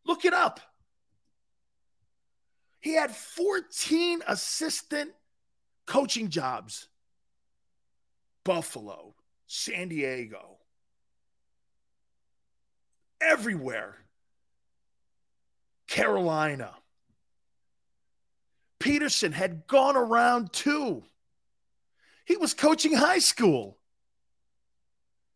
Look 0.06 0.24
it 0.24 0.34
up. 0.34 0.62
He 2.80 2.94
had 2.94 3.12
14 3.12 4.22
assistant 4.26 5.12
coaching 5.86 6.30
jobs. 6.30 6.88
Buffalo, 8.44 9.16
San 9.48 9.90
Diego, 9.90 10.58
everywhere. 13.22 13.98
Carolina. 15.90 16.76
Pederson 18.80 19.34
had 19.34 19.68
gone 19.68 19.98
around 19.98 20.54
too. 20.54 21.04
He 22.26 22.38
was 22.38 22.54
coaching 22.54 22.94
high 22.94 23.20
school 23.20 23.78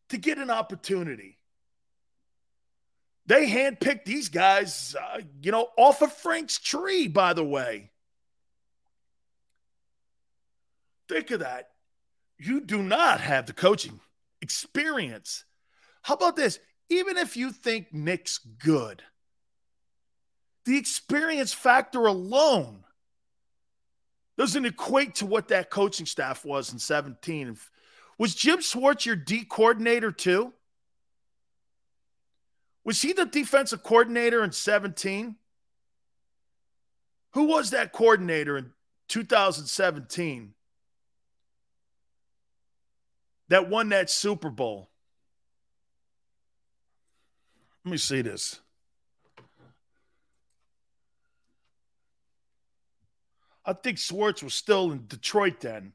to 0.10 0.18
get 0.18 0.38
an 0.38 0.52
opportunity. 0.52 1.40
They 3.26 3.48
handpicked 3.48 4.06
these 4.06 4.30
guys, 4.30 4.96
uh, 5.00 5.22
you 5.42 5.52
know, 5.52 5.70
off 5.78 6.02
of 6.02 6.14
Frank's 6.14 6.60
tree, 6.60 7.08
by 7.08 7.34
the 7.34 7.44
way. 7.44 7.90
Think 11.10 11.32
of 11.32 11.40
that. 11.40 11.73
You 12.46 12.60
do 12.60 12.84
not 12.84 13.22
have 13.22 13.46
the 13.46 13.54
coaching 13.54 14.02
experience. 14.42 15.46
How 16.02 16.16
about 16.16 16.36
this? 16.36 16.60
Even 16.90 17.18
if 17.18 17.38
you 17.38 17.52
think 17.52 17.94
Nick's 17.94 18.38
good, 18.38 19.02
the 20.66 20.78
experience 20.78 21.54
factor 21.54 22.06
alone 22.06 22.84
doesn't 24.38 24.66
equate 24.66 25.16
to 25.16 25.26
what 25.26 25.48
that 25.50 25.70
coaching 25.70 26.06
staff 26.06 26.44
was 26.44 26.74
in 26.74 26.80
17. 26.80 27.58
Was 28.18 28.36
Jim 28.36 28.60
Schwartz 28.62 29.06
your 29.06 29.16
D 29.16 29.46
coordinator 29.46 30.12
too? 30.12 30.52
Was 32.84 33.02
he 33.02 33.14
the 33.14 33.26
defensive 33.26 33.84
coordinator 33.84 34.44
in 34.44 34.52
17? 34.52 35.38
Who 37.36 37.46
was 37.46 37.70
that 37.70 37.94
coordinator 37.94 38.58
in 38.58 38.74
2017 39.08 40.54
that 43.54 43.70
won 43.70 43.90
that 43.90 44.10
Super 44.10 44.50
Bowl? 44.50 44.90
Let 47.86 47.92
me 47.92 47.98
see 47.98 48.24
this. 48.24 48.60
I 53.64 53.74
think 53.74 54.00
Schwartz 54.00 54.42
was 54.42 54.56
still 54.56 54.92
in 54.92 55.06
Detroit 55.08 55.60
then. 55.60 55.94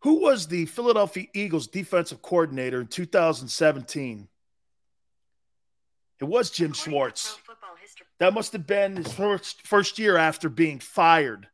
Who 0.00 0.20
was 0.20 0.48
the 0.48 0.66
Philadelphia 0.66 1.26
Eagles 1.32 1.68
defensive 1.68 2.22
coordinator 2.22 2.80
in 2.80 2.88
2017? 2.88 4.26
It 6.18 6.24
was 6.24 6.50
Jim 6.50 6.72
Schwartz. 6.72 7.38
That 8.18 8.34
must 8.34 8.52
have 8.52 8.66
been 8.66 8.96
his 8.96 9.12
first, 9.12 9.64
first 9.64 10.00
year 10.00 10.16
after 10.16 10.48
being 10.48 10.80
fired. 10.80 11.46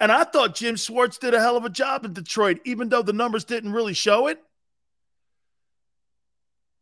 And 0.00 0.12
I 0.12 0.24
thought 0.24 0.54
Jim 0.54 0.76
Schwartz 0.76 1.18
did 1.18 1.34
a 1.34 1.40
hell 1.40 1.56
of 1.56 1.64
a 1.64 1.70
job 1.70 2.04
in 2.04 2.12
Detroit, 2.12 2.60
even 2.64 2.88
though 2.88 3.02
the 3.02 3.12
numbers 3.12 3.44
didn't 3.44 3.72
really 3.72 3.94
show 3.94 4.28
it. 4.28 4.40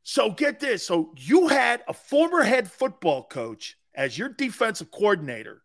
So 0.02 0.30
get 0.30 0.60
this. 0.60 0.86
So 0.86 1.12
you 1.16 1.48
had 1.48 1.82
a 1.88 1.94
former 1.94 2.43
head 2.43 2.70
football 2.70 3.24
coach 3.24 3.76
as 3.94 4.16
your 4.16 4.28
defensive 4.28 4.90
coordinator. 4.90 5.62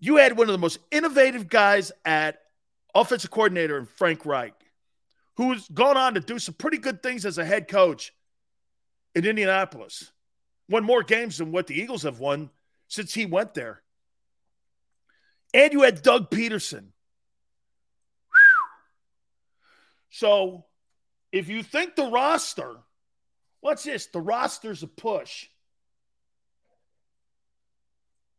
You 0.00 0.16
had 0.16 0.36
one 0.36 0.48
of 0.48 0.52
the 0.52 0.58
most 0.58 0.78
innovative 0.90 1.48
guys 1.48 1.92
at 2.04 2.40
offensive 2.94 3.30
coordinator 3.30 3.78
in 3.78 3.86
Frank 3.86 4.26
Reich, 4.26 4.54
who's 5.36 5.68
gone 5.68 5.96
on 5.96 6.14
to 6.14 6.20
do 6.20 6.38
some 6.38 6.54
pretty 6.54 6.78
good 6.78 7.02
things 7.02 7.26
as 7.26 7.38
a 7.38 7.44
head 7.44 7.68
coach 7.68 8.12
in 9.14 9.24
Indianapolis. 9.24 10.10
Won 10.68 10.84
more 10.84 11.02
games 11.02 11.38
than 11.38 11.52
what 11.52 11.66
the 11.66 11.80
Eagles 11.80 12.02
have 12.02 12.18
won 12.18 12.50
since 12.88 13.14
he 13.14 13.24
went 13.26 13.54
there. 13.54 13.82
And 15.56 15.72
you 15.72 15.82
had 15.82 16.02
Doug 16.02 16.28
Pederson. 16.28 16.88
So 20.10 20.66
if 21.32 21.48
you 21.48 21.62
think 21.62 21.96
the 21.96 22.10
roster, 22.10 22.74
what's 23.60 23.84
this? 23.84 24.04
The 24.04 24.20
roster's 24.20 24.82
a 24.82 24.86
push. 24.86 25.48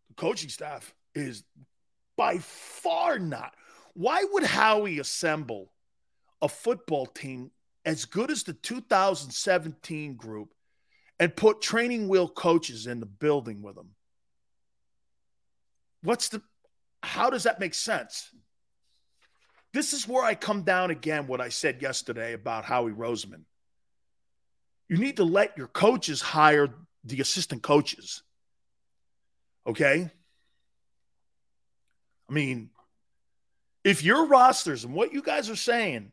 The 0.10 0.14
coaching 0.14 0.50
staff 0.50 0.94
is 1.16 1.44
by 2.18 2.38
far 2.38 3.18
not. 3.18 3.56
Why 3.96 4.24
would 4.34 4.44
Howie 4.44 5.00
assemble 5.00 5.72
a 6.40 6.48
football 6.48 7.08
team 7.08 7.50
as 7.84 8.06
good 8.06 8.30
as 8.30 8.44
the 8.44 8.54
2017 8.54 10.18
group 10.18 10.54
and 11.20 11.36
put 11.36 11.64
training 11.64 12.10
wheel 12.10 12.30
coaches 12.30 12.86
in 12.86 13.00
the 13.00 13.08
building 13.08 13.64
with 13.64 13.74
them? 13.74 13.96
What's 16.04 16.30
the 16.30 16.44
how 17.08 17.30
does 17.30 17.44
that 17.44 17.60
make 17.60 17.74
sense? 17.74 18.30
This 19.74 19.94
is 19.94 20.08
where 20.08 20.24
I 20.24 20.36
come 20.36 20.64
down 20.64 20.92
again 20.92 21.28
what 21.28 21.42
I 21.42 21.50
said 21.50 21.82
yesterday 21.82 22.34
about 22.34 22.66
Howie 22.66 22.92
Roseman. 22.92 23.44
You 24.90 24.98
need 24.98 25.18
to 25.18 25.24
let 25.24 25.58
your 25.58 25.68
coaches 25.68 26.22
hire 26.22 26.70
the 27.04 27.22
assistant 27.22 27.64
coaches. 27.64 28.24
Okay? 29.66 30.10
I 32.30 32.34
mean, 32.34 32.70
if 33.84 34.04
your 34.04 34.28
rosters 34.28 34.84
and 34.84 34.94
what 34.94 35.14
you 35.14 35.22
guys 35.22 35.50
are 35.50 35.56
saying 35.56 36.12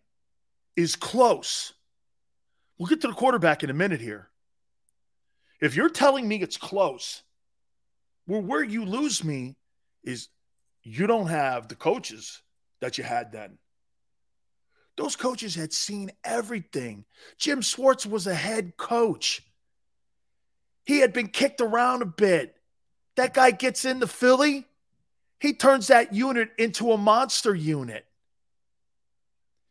is 0.77 0.97
close, 0.97 1.73
we'll 2.79 2.89
get 2.89 3.01
to 3.01 3.09
the 3.09 3.15
quarterback 3.15 3.65
in 3.65 3.71
a 3.71 3.75
minute 3.75 4.01
here. 4.01 4.29
If 5.61 5.77
you're 5.77 5.89
telling 5.89 6.27
me 6.27 6.43
it's 6.43 6.57
close, 6.57 7.23
well, 8.27 8.43
where 8.43 8.63
you 8.63 8.85
lose 8.85 9.25
me 9.25 9.57
is 10.03 10.29
you 10.85 11.07
don't 11.07 11.29
have 11.29 11.69
the 11.69 11.75
coaches 11.75 12.43
that 12.81 12.99
you 12.99 13.05
had 13.05 13.33
then. 13.33 13.59
Those 14.97 15.17
coaches 15.17 15.55
had 15.55 15.73
seen 15.73 16.13
everything. 16.23 17.05
Jim 17.39 17.63
Schwartz 17.63 18.07
was 18.07 18.27
a 18.27 18.35
head 18.35 18.77
coach. 18.77 19.43
He 20.85 21.01
had 21.01 21.13
been 21.13 21.29
kicked 21.29 21.61
around 21.61 22.03
a 22.03 22.07
bit. 22.07 22.55
That 23.17 23.35
guy 23.35 23.51
gets 23.51 23.85
into 23.85 24.07
Philly. 24.07 24.67
He 25.41 25.53
turns 25.53 25.89
that 25.89 26.15
unit 26.15 26.51
into 26.59 26.93
a 26.93 26.99
monster 26.99 27.55
unit. 27.55 28.07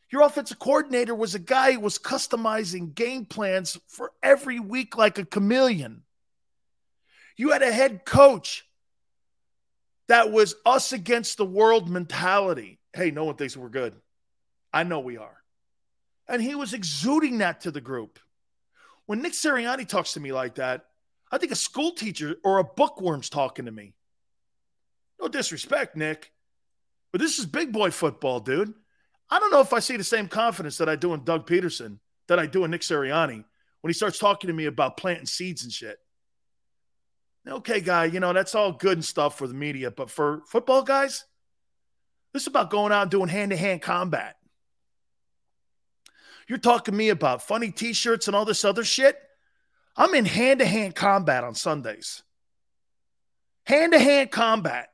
Your 0.10 0.24
offensive 0.24 0.60
coordinator 0.60 1.16
was 1.16 1.36
a 1.36 1.40
guy 1.40 1.74
who 1.74 1.80
was 1.80 1.98
customizing 1.98 2.94
game 2.94 3.26
plans 3.26 3.80
for 3.88 4.12
every 4.22 4.60
week 4.60 4.98
like 4.98 5.18
a 5.18 5.26
chameleon. 5.26 6.04
You 7.36 7.52
had 7.52 7.64
a 7.64 7.72
head 7.72 8.06
coach 8.06 8.66
that 10.08 10.32
was 10.32 10.56
us 10.66 10.94
against 10.94 11.38
the 11.38 11.46
world 11.46 11.90
mentality. 11.90 12.80
Hey, 12.94 13.12
no 13.12 13.26
one 13.26 13.36
thinks 13.36 13.58
we're 13.58 13.70
good. 13.70 13.96
I 14.72 14.84
know 14.84 15.00
we 15.00 15.18
are. 15.18 15.38
And 16.28 16.42
he 16.42 16.56
was 16.56 16.74
exuding 16.74 17.40
that 17.40 17.62
to 17.62 17.72
the 17.72 17.82
group. 17.82 18.20
When 19.06 19.22
Nick 19.22 19.34
Sirianni 19.34 19.88
talks 19.88 20.14
to 20.14 20.20
me 20.20 20.32
like 20.32 20.56
that, 20.56 20.86
I 21.32 21.38
think 21.38 21.52
a 21.52 21.56
school 21.56 21.92
teacher 21.92 22.36
or 22.44 22.60
a 22.60 22.64
bookworm's 22.64 23.30
talking 23.30 23.66
to 23.66 23.72
me. 23.72 23.94
No 25.20 25.28
disrespect, 25.28 25.96
Nick, 25.96 26.32
but 27.12 27.22
this 27.22 27.40
is 27.40 27.46
big 27.46 27.72
boy 27.72 27.92
football, 27.92 28.40
dude. 28.40 28.74
I 29.30 29.40
don't 29.40 29.52
know 29.52 29.62
if 29.62 29.74
I 29.74 29.80
see 29.80 29.98
the 29.98 30.04
same 30.04 30.28
confidence 30.28 30.78
that 30.78 30.90
I 30.90 30.96
do 30.96 31.14
in 31.14 31.24
Doug 31.24 31.48
Pederson 31.48 32.00
that 32.28 32.40
I 32.40 32.46
do 32.46 32.66
in 32.66 32.72
Nick 32.72 32.82
Sirianni 32.82 33.44
when 33.82 33.90
he 33.90 33.94
starts 33.94 34.20
talking 34.20 34.48
to 34.48 34.54
me 34.54 34.66
about 34.66 34.98
planting 34.98 35.26
seeds 35.26 35.64
and 35.64 35.72
shit. 35.72 35.98
Okay, 37.48 37.82
guy, 37.82 38.06
you 38.06 38.20
know, 38.20 38.32
that's 38.32 38.56
all 38.56 38.72
good 38.72 38.98
and 38.98 39.06
stuff 39.06 39.38
for 39.38 39.48
the 39.48 39.54
media, 39.54 39.92
but 39.92 40.10
for 40.10 40.42
football 40.48 40.82
guys, 40.82 41.26
this 42.32 42.44
is 42.44 42.48
about 42.48 42.70
going 42.70 42.94
out 42.94 43.04
and 43.04 43.12
doing 43.12 43.28
hand 43.28 43.52
to 43.52 43.58
hand 43.58 43.82
combat. 43.82 44.38
You're 46.48 46.58
talking 46.58 46.94
to 46.94 46.98
me 46.98 47.10
about 47.10 47.42
funny 47.42 47.72
t 47.72 47.94
shirts 47.94 48.28
and 48.28 48.36
all 48.36 48.46
this 48.46 48.66
other 48.66 48.84
shit. 48.84 49.18
I'm 49.96 50.16
in 50.16 50.26
hand 50.26 50.60
to 50.60 50.66
hand 50.66 50.96
combat 50.96 51.44
on 51.44 51.54
Sundays. 51.54 52.24
Hand 53.66 53.94
to 53.94 54.00
hand 54.00 54.32
combat. 54.32 54.90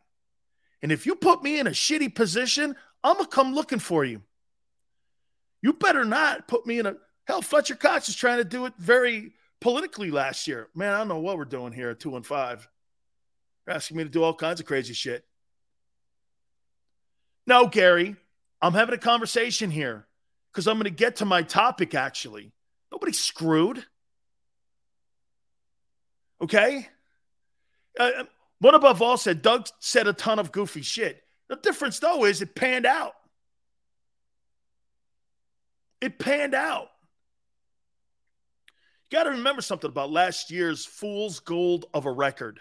And 0.81 0.91
if 0.91 1.05
you 1.05 1.15
put 1.15 1.43
me 1.43 1.59
in 1.59 1.67
a 1.67 1.71
shitty 1.71 2.13
position, 2.13 2.75
I'm 3.03 3.15
going 3.15 3.25
to 3.25 3.31
come 3.31 3.53
looking 3.53 3.79
for 3.79 4.03
you. 4.03 4.21
You 5.61 5.73
better 5.73 6.05
not 6.05 6.47
put 6.47 6.65
me 6.65 6.79
in 6.79 6.85
a. 6.85 6.95
Hell, 7.25 7.41
Fletcher 7.41 7.75
Cox 7.75 8.09
is 8.09 8.15
trying 8.15 8.37
to 8.37 8.43
do 8.43 8.65
it 8.65 8.73
very 8.77 9.33
politically 9.61 10.11
last 10.11 10.47
year. 10.47 10.67
Man, 10.75 10.93
I 10.93 10.99
don't 10.99 11.07
know 11.07 11.19
what 11.19 11.37
we're 11.37 11.45
doing 11.45 11.73
here 11.73 11.89
at 11.89 11.99
two 11.99 12.15
and 12.15 12.25
five. 12.25 12.67
You're 13.65 13.75
asking 13.75 13.97
me 13.97 14.03
to 14.03 14.09
do 14.09 14.23
all 14.23 14.33
kinds 14.33 14.59
of 14.59 14.65
crazy 14.65 14.93
shit. 14.93 15.25
No, 17.45 17.67
Gary, 17.67 18.15
I'm 18.61 18.73
having 18.73 18.95
a 18.95 18.99
conversation 18.99 19.71
here 19.71 20.07
because 20.51 20.67
I'm 20.67 20.75
going 20.75 20.85
to 20.85 20.89
get 20.91 21.17
to 21.17 21.25
my 21.25 21.41
topic 21.41 21.95
actually. 21.95 22.51
Nobody's 22.91 23.19
screwed. 23.19 23.85
Okay? 26.41 26.87
Uh, 27.99 28.23
one 28.59 28.75
above 28.75 29.01
all 29.01 29.17
said 29.17 29.41
Doug 29.41 29.67
said 29.79 30.07
a 30.07 30.13
ton 30.13 30.39
of 30.39 30.51
goofy 30.51 30.81
shit. 30.81 31.21
The 31.47 31.55
difference, 31.55 31.99
though, 31.99 32.25
is 32.25 32.41
it 32.41 32.55
panned 32.55 32.85
out. 32.85 33.13
It 35.99 36.19
panned 36.19 36.53
out. 36.53 36.89
You 39.09 39.17
got 39.17 39.23
to 39.23 39.31
remember 39.31 39.61
something 39.61 39.89
about 39.89 40.11
last 40.11 40.51
year's 40.51 40.85
fool's 40.85 41.39
gold 41.39 41.85
of 41.93 42.05
a 42.05 42.11
record. 42.11 42.59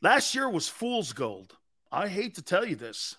Last 0.00 0.34
year 0.34 0.48
was 0.48 0.68
fool's 0.68 1.12
gold. 1.12 1.54
I 1.92 2.08
hate 2.08 2.36
to 2.36 2.42
tell 2.42 2.64
you 2.64 2.76
this. 2.76 3.16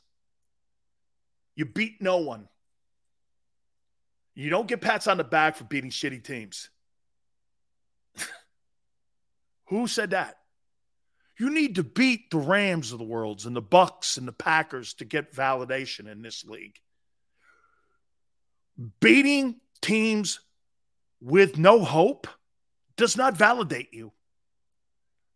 You 1.56 1.66
beat 1.66 2.02
no 2.02 2.18
one. 2.18 2.48
You 4.34 4.50
don't 4.50 4.68
get 4.68 4.82
pats 4.82 5.08
on 5.08 5.18
the 5.18 5.24
back 5.24 5.56
for 5.56 5.64
beating 5.64 5.90
shitty 5.90 6.24
teams. 6.24 6.70
Who 9.68 9.88
said 9.88 10.12
that? 10.12 10.38
You 11.40 11.52
need 11.52 11.76
to 11.76 11.84
beat 11.84 12.32
the 12.32 12.38
Rams 12.38 12.92
of 12.92 12.98
the 12.98 13.06
worlds 13.06 13.46
and 13.46 13.56
the 13.56 13.62
Bucs 13.62 14.18
and 14.18 14.28
the 14.28 14.34
Packers 14.34 14.96
to 14.96 15.06
get 15.06 15.34
validation 15.34 16.12
in 16.12 16.24
this 16.24 16.44
league. 16.44 16.80
Beating 19.00 19.60
teams 19.82 20.40
with 21.22 21.58
no 21.58 21.84
hope 21.84 22.28
does 22.96 23.18
not 23.18 23.38
validate 23.38 23.94
you. 23.94 24.12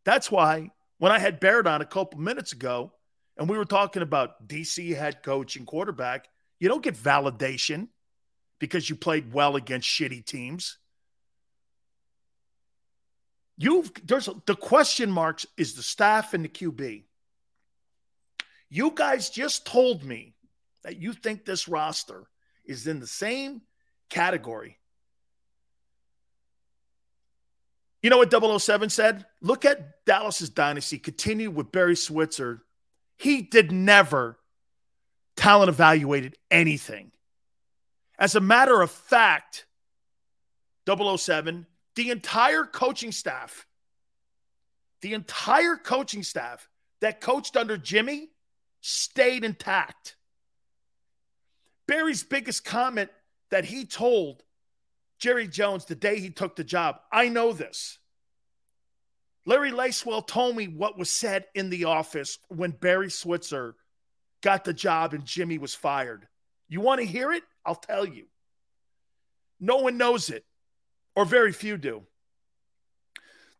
That's 0.03 0.31
why 0.31 0.71
when 0.97 1.11
I 1.11 1.19
had 1.19 1.39
Barrett 1.39 1.67
on 1.67 1.81
a 1.81 1.85
couple 1.85 2.19
minutes 2.19 2.53
ago 2.53 2.93
and 3.37 3.49
we 3.49 3.57
were 3.57 3.65
talking 3.65 4.01
about 4.01 4.47
DC 4.47 4.95
head 4.95 5.23
coach 5.23 5.55
and 5.55 5.65
quarterback, 5.65 6.27
you 6.59 6.67
don't 6.69 6.83
get 6.83 6.95
validation 6.95 7.87
because 8.59 8.89
you 8.89 8.95
played 8.95 9.33
well 9.33 9.55
against 9.55 9.89
shitty 9.89 10.25
teams. 10.25 10.77
You've 13.57 13.91
there's 14.03 14.29
the 14.45 14.55
question 14.55 15.11
marks 15.11 15.45
is 15.57 15.75
the 15.75 15.83
staff 15.83 16.33
and 16.33 16.45
the 16.45 16.49
QB. 16.49 17.03
You 18.69 18.91
guys 18.95 19.29
just 19.29 19.65
told 19.65 20.03
me 20.03 20.35
that 20.83 20.97
you 20.97 21.13
think 21.13 21.45
this 21.45 21.67
roster 21.67 22.27
is 22.65 22.87
in 22.87 22.99
the 22.99 23.07
same 23.07 23.61
category. 24.09 24.77
You 28.01 28.09
know 28.09 28.17
what 28.17 28.61
007 28.61 28.89
said? 28.89 29.25
Look 29.41 29.63
at 29.65 30.05
Dallas's 30.05 30.49
dynasty. 30.49 30.97
Continue 30.97 31.51
with 31.51 31.71
Barry 31.71 31.95
Switzer. 31.95 32.63
He 33.17 33.41
did 33.41 33.71
never 33.71 34.39
talent 35.35 35.69
evaluated 35.69 36.37
anything. 36.49 37.11
As 38.17 38.35
a 38.35 38.41
matter 38.41 38.81
of 38.81 38.91
fact, 38.91 39.65
007 40.87 41.67
the 41.95 42.09
entire 42.09 42.63
coaching 42.63 43.11
staff, 43.11 43.67
the 45.01 45.13
entire 45.13 45.75
coaching 45.75 46.23
staff 46.23 46.69
that 47.01 47.21
coached 47.21 47.57
under 47.57 47.77
Jimmy 47.77 48.29
stayed 48.79 49.43
intact. 49.43 50.15
Barry's 51.87 52.23
biggest 52.23 52.63
comment 52.63 53.09
that 53.49 53.65
he 53.65 53.85
told 53.85 54.43
Jerry 55.21 55.47
Jones 55.47 55.85
the 55.85 55.93
day 55.93 56.19
he 56.19 56.31
took 56.31 56.55
the 56.55 56.63
job, 56.63 56.99
I 57.11 57.29
know 57.29 57.53
this. 57.53 57.99
Larry 59.45 59.71
Lacewell 59.71 60.25
told 60.25 60.55
me 60.55 60.67
what 60.67 60.97
was 60.97 61.11
said 61.11 61.45
in 61.53 61.69
the 61.69 61.85
office 61.85 62.39
when 62.49 62.71
Barry 62.71 63.11
Switzer 63.11 63.75
got 64.41 64.63
the 64.63 64.73
job 64.73 65.13
and 65.13 65.23
Jimmy 65.23 65.59
was 65.59 65.75
fired. 65.75 66.27
You 66.67 66.81
want 66.81 67.01
to 67.01 67.05
hear 67.05 67.31
it? 67.31 67.43
I'll 67.63 67.75
tell 67.75 68.03
you. 68.05 68.25
No 69.59 69.77
one 69.77 69.97
knows 69.97 70.31
it 70.31 70.43
or 71.15 71.23
very 71.23 71.51
few 71.51 71.77
do. 71.77 72.01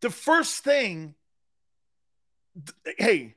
The 0.00 0.10
first 0.10 0.64
thing, 0.64 1.14
hey, 2.98 3.36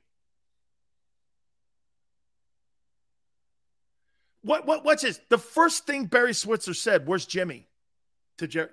what 4.42 4.66
what 4.66 4.84
what's 4.84 5.04
this? 5.04 5.20
The 5.30 5.38
first 5.38 5.86
thing 5.86 6.06
Barry 6.06 6.34
Switzer 6.34 6.74
said, 6.74 7.06
"Where's 7.06 7.28
Jimmy?" 7.28 7.68
To 8.40 8.48
Jerry, 8.48 8.70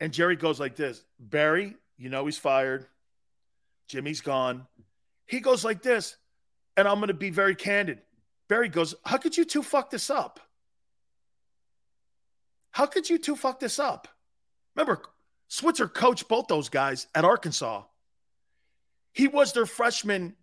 and 0.00 0.12
Jerry 0.12 0.36
goes 0.36 0.60
like 0.60 0.76
this: 0.76 1.04
Barry, 1.18 1.76
you 1.96 2.08
know 2.08 2.26
he's 2.26 2.38
fired. 2.38 2.86
Jimmy's 3.88 4.20
gone. 4.20 4.66
He 5.26 5.40
goes 5.40 5.64
like 5.64 5.82
this, 5.82 6.16
and 6.76 6.86
I'm 6.86 6.96
going 6.96 7.08
to 7.08 7.14
be 7.14 7.30
very 7.30 7.54
candid. 7.54 8.00
Barry 8.48 8.68
goes, 8.68 8.94
"How 9.04 9.16
could 9.16 9.36
you 9.36 9.44
two 9.44 9.62
fuck 9.62 9.90
this 9.90 10.10
up? 10.10 10.40
How 12.70 12.86
could 12.86 13.08
you 13.10 13.18
two 13.18 13.36
fuck 13.36 13.60
this 13.60 13.78
up?" 13.78 14.08
Remember, 14.74 15.02
Switzer 15.48 15.88
coached 15.88 16.28
both 16.28 16.48
those 16.48 16.68
guys 16.68 17.06
at 17.14 17.24
Arkansas. 17.24 17.84
He 19.12 19.28
was 19.28 19.52
their 19.52 19.66
freshman 19.66 20.34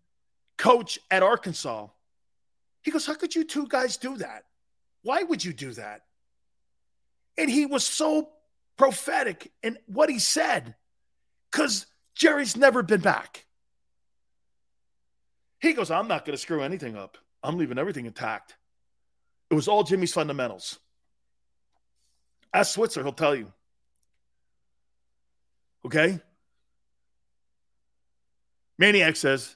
coach 0.58 1.00
at 1.10 1.24
Arkansas. 1.24 1.88
He 2.82 2.92
goes, 2.92 3.06
How 3.06 3.16
could 3.16 3.36
you 3.36 3.44
two 3.44 3.68
guys 3.68 3.98
do 3.98 4.18
that? 4.18 4.46
Why 5.04 5.24
would 5.24 5.44
you 5.44 5.54
do 5.54 5.74
that? 5.74 6.04
And 7.38 7.50
he 7.50 7.66
was 7.66 7.86
so 7.86 8.30
prophetic 8.78 9.52
in 9.64 9.78
what 9.86 10.10
he 10.10 10.20
said 10.20 10.76
because 11.52 11.86
Jerry's 12.16 12.58
never 12.58 12.84
been 12.84 13.02
back. 13.02 13.46
He 15.60 15.74
goes, 15.74 15.92
I'm 15.92 16.08
not 16.08 16.26
going 16.26 16.34
to 16.34 16.42
screw 16.42 16.64
anything 16.64 16.98
up. 16.98 17.18
I'm 17.44 17.58
leaving 17.58 17.78
everything 17.78 18.06
intact. 18.06 18.56
It 19.50 19.54
was 19.54 19.68
all 19.68 19.84
Jimmy's 19.84 20.14
fundamentals. 20.14 20.80
Ask 22.54 22.74
Switzer, 22.74 23.04
he'll 23.04 23.14
tell 23.14 23.36
you. 23.36 23.52
Okay? 25.86 26.20
Maniac 28.78 29.16
says, 29.16 29.56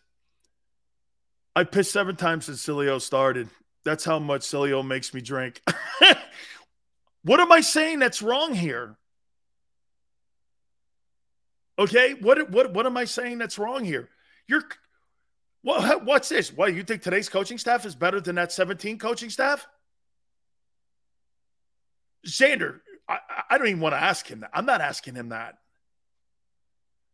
I 1.55 1.63
pissed 1.63 1.91
seven 1.91 2.15
times 2.15 2.45
since 2.45 2.65
Sileo 2.65 3.01
started. 3.01 3.49
That's 3.83 4.03
how 4.03 4.19
much 4.19 4.41
Sileo 4.41 4.85
makes 4.85 5.13
me 5.13 5.21
drink. 5.21 5.61
what 7.25 7.39
am 7.39 7.51
I 7.51 7.61
saying 7.61 7.99
that's 7.99 8.21
wrong 8.21 8.53
here? 8.53 8.97
Okay, 11.77 12.13
what 12.13 12.51
what 12.51 12.73
what 12.73 12.85
am 12.85 12.95
I 12.95 13.05
saying 13.05 13.39
that's 13.39 13.57
wrong 13.57 13.83
here? 13.83 14.09
You're 14.47 14.63
what, 15.63 16.05
what's 16.05 16.29
this? 16.29 16.53
What 16.53 16.75
you 16.75 16.83
think 16.83 17.01
today's 17.01 17.27
coaching 17.27 17.57
staff 17.57 17.85
is 17.85 17.95
better 17.95 18.21
than 18.21 18.35
that 18.35 18.51
17 18.51 18.99
coaching 18.99 19.31
staff? 19.31 19.67
Xander, 22.27 22.79
I, 23.09 23.17
I 23.49 23.57
don't 23.57 23.67
even 23.67 23.81
want 23.81 23.93
to 23.93 24.01
ask 24.01 24.27
him 24.27 24.41
that. 24.41 24.51
I'm 24.53 24.67
not 24.67 24.81
asking 24.81 25.15
him 25.15 25.29
that. 25.29 25.57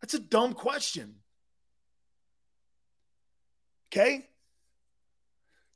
That's 0.02 0.14
a 0.14 0.20
dumb 0.20 0.54
question. 0.54 1.16
Okay? 3.88 4.28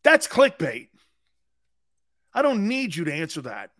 That's 0.03 0.28
clickbait. 0.28 0.90
I 2.34 2.41
don't 2.41 2.68
need 2.68 2.95
you 2.95 3.06
to 3.06 3.14
answer 3.14 3.41
that. 3.44 3.72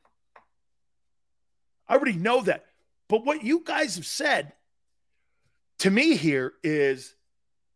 I 1.88 1.96
already 1.96 2.18
know 2.18 2.42
that. 2.42 2.66
But 3.08 3.26
what 3.26 3.44
you 3.44 3.62
guys 3.64 3.96
have 3.96 4.06
said 4.06 4.54
to 5.80 5.92
me 5.92 6.16
here 6.16 6.54
is 6.64 7.16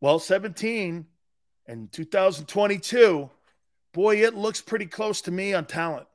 well, 0.01 0.19
17 0.19 1.05
and 1.67 1.91
2022, 1.91 3.29
boy, 3.91 4.23
it 4.23 4.33
looks 4.33 4.61
pretty 4.61 4.85
close 4.85 5.21
to 5.21 5.31
me 5.31 5.53
on 5.53 5.65
talent. 5.65 6.07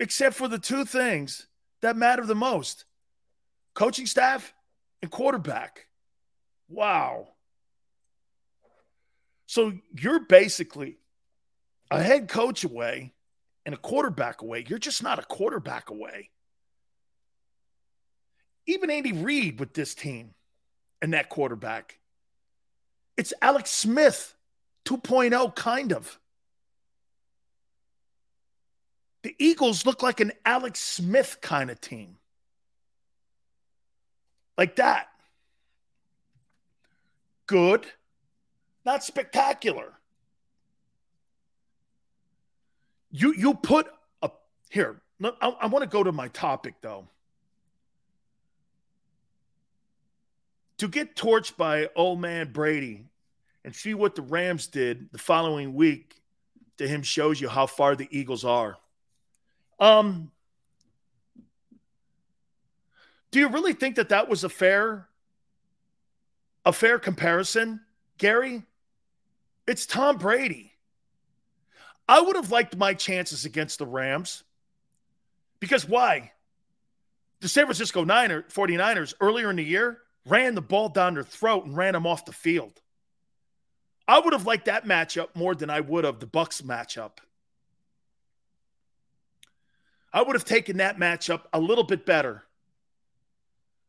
Except 0.00 0.34
for 0.34 0.48
the 0.48 0.58
two 0.58 0.84
things 0.84 1.46
that 1.80 1.96
matter 1.96 2.26
the 2.26 2.34
most 2.34 2.84
coaching 3.74 4.06
staff, 4.06 4.52
and 5.00 5.10
quarterback. 5.10 5.86
Wow. 6.68 7.28
So 9.46 9.72
you're 9.98 10.20
basically 10.20 10.98
a 11.90 12.02
head 12.02 12.28
coach 12.28 12.64
away 12.64 13.12
and 13.64 13.74
a 13.74 13.78
quarterback 13.78 14.42
away. 14.42 14.64
You're 14.66 14.78
just 14.78 15.02
not 15.02 15.18
a 15.18 15.22
quarterback 15.22 15.90
away. 15.90 16.30
Even 18.66 18.90
Andy 18.90 19.12
Reid 19.12 19.58
with 19.60 19.74
this 19.74 19.94
team 19.94 20.34
and 21.00 21.12
that 21.14 21.28
quarterback. 21.28 21.98
It's 23.16 23.32
Alex 23.42 23.70
Smith 23.70 24.36
2.0, 24.84 25.54
kind 25.54 25.92
of. 25.92 26.18
The 29.22 29.34
Eagles 29.38 29.86
look 29.86 30.02
like 30.02 30.20
an 30.20 30.32
Alex 30.44 30.80
Smith 30.80 31.38
kind 31.40 31.70
of 31.70 31.80
team 31.80 32.16
like 34.58 34.76
that. 34.76 35.08
Good, 37.46 37.86
not 38.84 39.04
spectacular. 39.04 39.92
You 43.12 43.34
you 43.36 43.54
put 43.54 43.86
a 44.22 44.30
here. 44.70 45.00
I, 45.22 45.48
I 45.60 45.66
want 45.66 45.82
to 45.84 45.88
go 45.88 46.02
to 46.02 46.10
my 46.10 46.28
topic 46.28 46.76
though. 46.80 47.06
To 50.78 50.88
get 50.88 51.14
torched 51.14 51.56
by 51.56 51.90
old 51.94 52.20
man 52.20 52.52
Brady 52.52 53.04
and 53.64 53.76
see 53.76 53.94
what 53.94 54.16
the 54.16 54.22
Rams 54.22 54.66
did 54.66 55.12
the 55.12 55.18
following 55.18 55.74
week 55.74 56.16
to 56.78 56.88
him 56.88 57.02
shows 57.02 57.40
you 57.40 57.48
how 57.48 57.66
far 57.66 57.94
the 57.94 58.08
Eagles 58.10 58.44
are. 58.44 58.76
Um, 59.78 60.32
do 63.30 63.38
you 63.38 63.48
really 63.48 63.74
think 63.74 63.96
that 63.96 64.08
that 64.08 64.28
was 64.28 64.42
a 64.42 64.48
fair 64.48 65.08
a 66.64 66.72
fair 66.72 66.98
comparison, 66.98 67.80
Gary? 68.18 68.62
It's 69.66 69.84
Tom 69.84 70.16
Brady. 70.16 70.71
I 72.12 72.20
would 72.20 72.36
have 72.36 72.50
liked 72.50 72.76
my 72.76 72.92
chances 72.92 73.46
against 73.46 73.78
the 73.78 73.86
Rams. 73.86 74.44
Because 75.60 75.88
why? 75.88 76.32
The 77.40 77.48
San 77.48 77.64
Francisco 77.64 78.04
Niner, 78.04 78.42
49ers 78.42 79.14
earlier 79.18 79.48
in 79.48 79.56
the 79.56 79.64
year 79.64 79.96
ran 80.26 80.54
the 80.54 80.60
ball 80.60 80.90
down 80.90 81.14
their 81.14 81.22
throat 81.22 81.64
and 81.64 81.74
ran 81.74 81.94
them 81.94 82.06
off 82.06 82.26
the 82.26 82.32
field. 82.32 82.78
I 84.06 84.18
would 84.18 84.34
have 84.34 84.44
liked 84.44 84.66
that 84.66 84.84
matchup 84.84 85.28
more 85.34 85.54
than 85.54 85.70
I 85.70 85.80
would 85.80 86.04
have 86.04 86.20
the 86.20 86.26
Bucs 86.26 86.62
matchup. 86.62 87.12
I 90.12 90.20
would 90.20 90.36
have 90.36 90.44
taken 90.44 90.76
that 90.76 90.98
matchup 90.98 91.44
a 91.54 91.60
little 91.60 91.84
bit 91.84 92.04
better. 92.04 92.42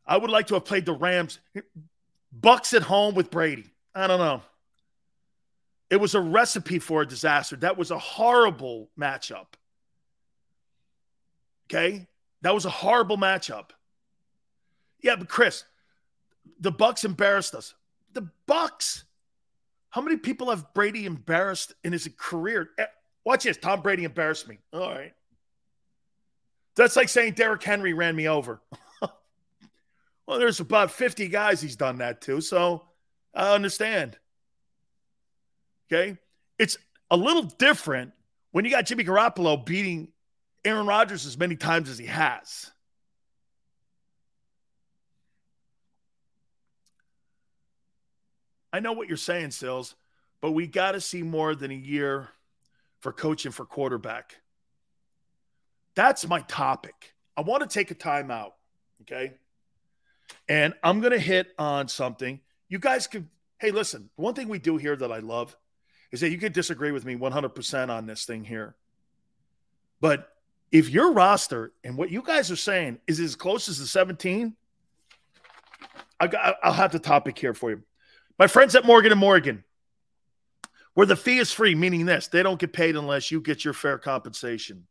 I 0.08 0.16
would 0.16 0.32
like 0.32 0.48
to 0.48 0.54
have 0.54 0.64
played 0.64 0.86
the 0.86 0.94
Rams. 0.94 1.40
Bucs 2.40 2.74
at 2.74 2.84
home 2.84 3.16
with 3.16 3.30
Brady. 3.30 3.70
I 3.94 4.08
don't 4.08 4.20
know. 4.20 4.44
It 5.94 6.02
was 6.02 6.16
a 6.16 6.20
recipe 6.20 6.80
for 6.80 7.04
a 7.04 7.08
disaster. 7.08 7.56
That 7.56 7.78
was 7.78 7.92
a 7.92 8.00
horrible 8.00 8.90
matchup. 9.00 9.46
Okay? 11.68 12.08
That 12.42 12.56
was 12.56 12.66
a 12.66 12.72
horrible 12.72 13.16
matchup. 13.16 13.70
Yeah, 15.04 15.18
but 15.18 15.30
Chris, 15.30 15.66
the 16.60 16.72
Bucs 16.72 17.06
embarrassed 17.06 17.54
us. 17.54 17.76
The 18.12 18.28
Bucs. 18.48 19.04
How 19.92 20.02
many 20.02 20.18
people 20.18 20.50
have 20.50 20.74
Brady 20.74 21.06
embarrassed 21.06 21.76
in 21.84 21.92
his 21.92 22.10
career? 22.18 22.72
Eh, 22.80 22.86
watch 23.24 23.44
this. 23.44 23.58
Tom 23.58 23.84
Brady 23.84 24.04
embarrassed 24.04 24.48
me. 24.48 24.58
All 24.74 24.90
right. 24.90 25.14
That's 26.76 26.96
like 26.96 27.10
saying 27.10 27.34
Derrick 27.34 27.62
Henry 27.62 27.94
ran 27.94 28.16
me 28.16 28.28
over. 28.28 28.64
well, 30.26 30.40
there's 30.40 30.60
about 30.60 30.90
50 30.90 31.28
guys 31.28 31.62
he's 31.62 31.76
done 31.76 32.00
that 32.00 32.22
to, 32.22 32.42
so 32.42 32.82
I 33.32 33.54
understand. 33.54 34.18
Okay. 35.92 36.18
It's 36.58 36.78
a 37.12 37.18
little 37.18 37.44
different 37.44 38.14
when 38.52 38.66
you 38.66 38.72
got 38.72 38.86
Jimmy 38.86 39.04
Garoppolo 39.04 39.64
beating 39.66 40.10
Aaron 40.66 40.88
Rodgers 40.88 41.26
as 41.26 41.38
many 41.38 41.56
times 41.56 41.90
as 41.90 41.98
he 41.98 42.06
has. 42.06 42.72
I 48.72 48.80
know 48.80 48.94
what 48.94 49.08
you're 49.08 49.18
saying, 49.18 49.52
Sills, 49.52 49.96
but 50.42 50.52
we 50.52 50.66
got 50.66 50.94
to 50.94 51.02
see 51.02 51.22
more 51.22 51.54
than 51.54 51.70
a 51.70 51.76
year 51.76 52.30
for 53.02 53.12
coaching 53.12 53.52
for 53.52 53.66
quarterback. 53.66 54.38
That's 55.96 56.28
my 56.28 56.40
topic. 56.42 57.14
I 57.38 57.42
want 57.42 57.62
to 57.62 57.70
take 57.70 57.92
a 57.92 57.96
timeout. 57.96 58.54
Okay. 59.02 59.34
And 60.48 60.74
I'm 60.84 61.02
going 61.02 61.12
to 61.12 61.20
hit 61.20 61.54
on 61.60 61.88
something. 61.88 62.40
You 62.68 62.80
guys 62.80 63.06
could, 63.06 63.28
hey, 63.60 63.72
listen, 63.72 64.10
one 64.16 64.34
thing 64.34 64.48
we 64.48 64.58
do 64.58 64.78
here 64.78 64.96
that 64.96 65.12
I 65.12 65.20
love 65.20 65.56
is 66.14 66.22
that 66.22 66.30
you 66.30 66.38
could 66.38 66.54
disagree 66.54 66.92
with 66.92 67.04
me 67.04 67.16
100% 67.16 67.90
on 67.90 68.06
this 68.06 68.24
thing 68.24 68.46
here. 68.46 68.76
But 70.00 70.30
if 70.72 70.90
your 70.90 71.12
roster 71.12 71.74
and 71.84 71.98
what 71.98 72.12
you 72.12 72.22
guys 72.22 72.52
are 72.52 72.56
saying 72.56 73.00
is 73.08 73.20
as 73.20 73.36
close 73.36 73.68
as 73.68 73.80
the 73.80 73.88
17, 73.88 74.56
I 76.20 76.54
will 76.64 76.72
have 76.72 76.92
the 76.92 77.00
topic 77.00 77.38
here 77.38 77.56
for 77.56 77.72
you. 77.72 77.82
My 78.38 78.46
friends 78.46 78.76
at 78.76 78.86
Morgan 78.86 79.12
and 79.12 79.20
Morgan, 79.20 79.64
where 80.94 81.08
the 81.08 81.16
fee 81.16 81.40
is 81.40 81.52
free, 81.52 81.74
meaning 81.74 82.06
this, 82.06 82.28
they 82.28 82.44
don't 82.44 82.60
get 82.60 82.74
paid 82.74 82.96
unless 82.96 83.32
you 83.32 83.42
get 83.42 83.66
your 83.66 83.74
fair 83.74 83.98
compensation. 83.98 84.86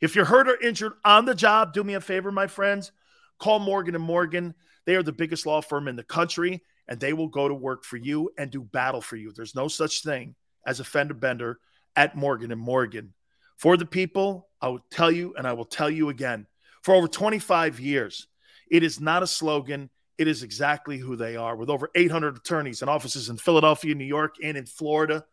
If 0.00 0.14
you're 0.14 0.24
hurt 0.24 0.48
or 0.48 0.56
injured 0.60 0.92
on 1.04 1.24
the 1.24 1.34
job, 1.34 1.72
do 1.72 1.82
me 1.82 1.94
a 1.94 2.00
favor, 2.00 2.30
my 2.30 2.46
friends. 2.46 2.92
Call 3.38 3.58
Morgan 3.58 3.96
and 3.96 4.04
Morgan. 4.04 4.54
They 4.84 4.94
are 4.94 5.02
the 5.02 5.12
biggest 5.12 5.46
law 5.46 5.60
firm 5.62 5.88
in 5.88 5.96
the 5.96 6.04
country, 6.04 6.62
and 6.86 7.00
they 7.00 7.12
will 7.12 7.28
go 7.28 7.48
to 7.48 7.54
work 7.54 7.84
for 7.84 7.96
you 7.96 8.30
and 8.38 8.52
do 8.52 8.62
battle 8.62 9.00
for 9.00 9.16
you. 9.16 9.32
There's 9.32 9.56
no 9.56 9.66
such 9.66 10.04
thing 10.04 10.36
as 10.66 10.80
a 10.80 10.84
fender 10.84 11.14
bender 11.14 11.58
at 11.96 12.16
Morgan 12.16 12.52
and 12.52 12.60
Morgan. 12.60 13.14
For 13.56 13.76
the 13.76 13.86
people, 13.86 14.48
I 14.60 14.68
will 14.68 14.84
tell 14.90 15.10
you 15.10 15.34
and 15.36 15.46
I 15.46 15.52
will 15.52 15.64
tell 15.64 15.90
you 15.90 16.08
again. 16.08 16.46
For 16.82 16.94
over 16.94 17.08
25 17.08 17.78
years, 17.80 18.26
it 18.70 18.82
is 18.82 19.00
not 19.00 19.22
a 19.22 19.26
slogan. 19.26 19.90
It 20.16 20.28
is 20.28 20.42
exactly 20.42 20.98
who 20.98 21.16
they 21.16 21.36
are. 21.36 21.56
With 21.56 21.70
over 21.70 21.90
800 21.94 22.36
attorneys 22.36 22.80
and 22.80 22.90
offices 22.90 23.28
in 23.28 23.36
Philadelphia, 23.36 23.94
New 23.94 24.04
York, 24.04 24.36
and 24.42 24.56
in 24.56 24.66
Florida, 24.66 25.24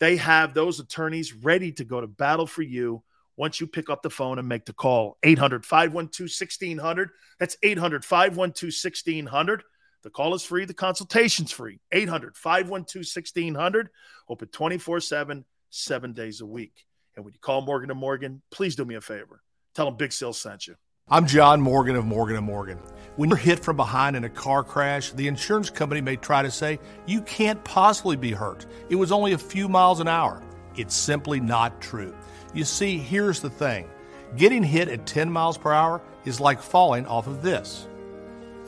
they 0.00 0.16
have 0.16 0.52
those 0.52 0.80
attorneys 0.80 1.32
ready 1.32 1.72
to 1.72 1.84
go 1.84 2.00
to 2.00 2.06
battle 2.06 2.46
for 2.46 2.62
you 2.62 3.02
once 3.36 3.60
you 3.60 3.66
pick 3.66 3.88
up 3.88 4.02
the 4.02 4.10
phone 4.10 4.38
and 4.38 4.48
make 4.48 4.64
the 4.64 4.72
call. 4.72 5.16
800 5.22 5.64
512 5.64 6.28
1600. 6.28 7.10
That's 7.38 7.56
800 7.62 8.04
512 8.04 8.68
1600. 8.68 9.62
The 10.02 10.10
call 10.10 10.34
is 10.34 10.42
free, 10.42 10.64
the 10.64 10.74
consultation's 10.74 11.52
free. 11.52 11.78
800 11.92 12.36
512 12.36 13.04
1600. 13.04 13.88
Open 14.28 14.48
24 14.48 15.00
7, 15.00 15.44
seven 15.70 16.12
days 16.12 16.40
a 16.40 16.46
week. 16.46 16.84
And 17.14 17.24
when 17.24 17.34
you 17.34 17.40
call 17.40 17.60
Morgan 17.60 17.90
and 17.90 18.00
Morgan, 18.00 18.42
please 18.50 18.74
do 18.74 18.84
me 18.84 18.94
a 18.96 19.00
favor. 19.00 19.42
Tell 19.74 19.86
them 19.86 19.96
Big 19.96 20.12
Sales 20.12 20.40
sent 20.40 20.66
you. 20.66 20.74
I'm 21.08 21.26
John 21.26 21.60
Morgan 21.60 21.96
of 21.96 22.04
Morgan 22.04 22.36
and 22.36 22.46
Morgan. 22.46 22.78
When 23.16 23.28
you're 23.28 23.36
hit 23.36 23.58
from 23.58 23.76
behind 23.76 24.16
in 24.16 24.24
a 24.24 24.30
car 24.30 24.64
crash, 24.64 25.12
the 25.12 25.28
insurance 25.28 25.68
company 25.68 26.00
may 26.00 26.16
try 26.16 26.42
to 26.42 26.50
say 26.50 26.78
you 27.06 27.22
can't 27.22 27.62
possibly 27.64 28.16
be 28.16 28.30
hurt. 28.30 28.66
It 28.88 28.96
was 28.96 29.12
only 29.12 29.32
a 29.32 29.38
few 29.38 29.68
miles 29.68 30.00
an 30.00 30.08
hour. 30.08 30.42
It's 30.76 30.94
simply 30.94 31.40
not 31.40 31.80
true. 31.80 32.14
You 32.54 32.64
see, 32.64 32.98
here's 32.98 33.40
the 33.40 33.50
thing 33.50 33.88
getting 34.36 34.62
hit 34.62 34.88
at 34.88 35.04
10 35.06 35.30
miles 35.30 35.58
per 35.58 35.72
hour 35.72 36.00
is 36.24 36.40
like 36.40 36.62
falling 36.62 37.06
off 37.06 37.26
of 37.26 37.42
this. 37.42 37.86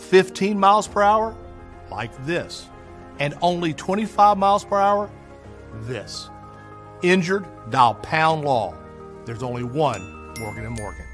15 0.04 0.58
miles 0.58 0.86
per 0.86 1.02
hour, 1.02 1.36
like 1.90 2.12
this. 2.24 2.66
And 3.18 3.34
only 3.40 3.72
25 3.72 4.38
miles 4.38 4.64
per 4.64 4.78
hour, 4.78 5.10
this. 5.82 6.28
Injured, 7.02 7.46
dial 7.70 7.94
pound 7.96 8.44
law. 8.44 8.74
There's 9.24 9.42
only 9.42 9.64
one 9.64 10.34
Morgan 10.38 10.66
and 10.66 10.76
Morgan. 10.76 11.06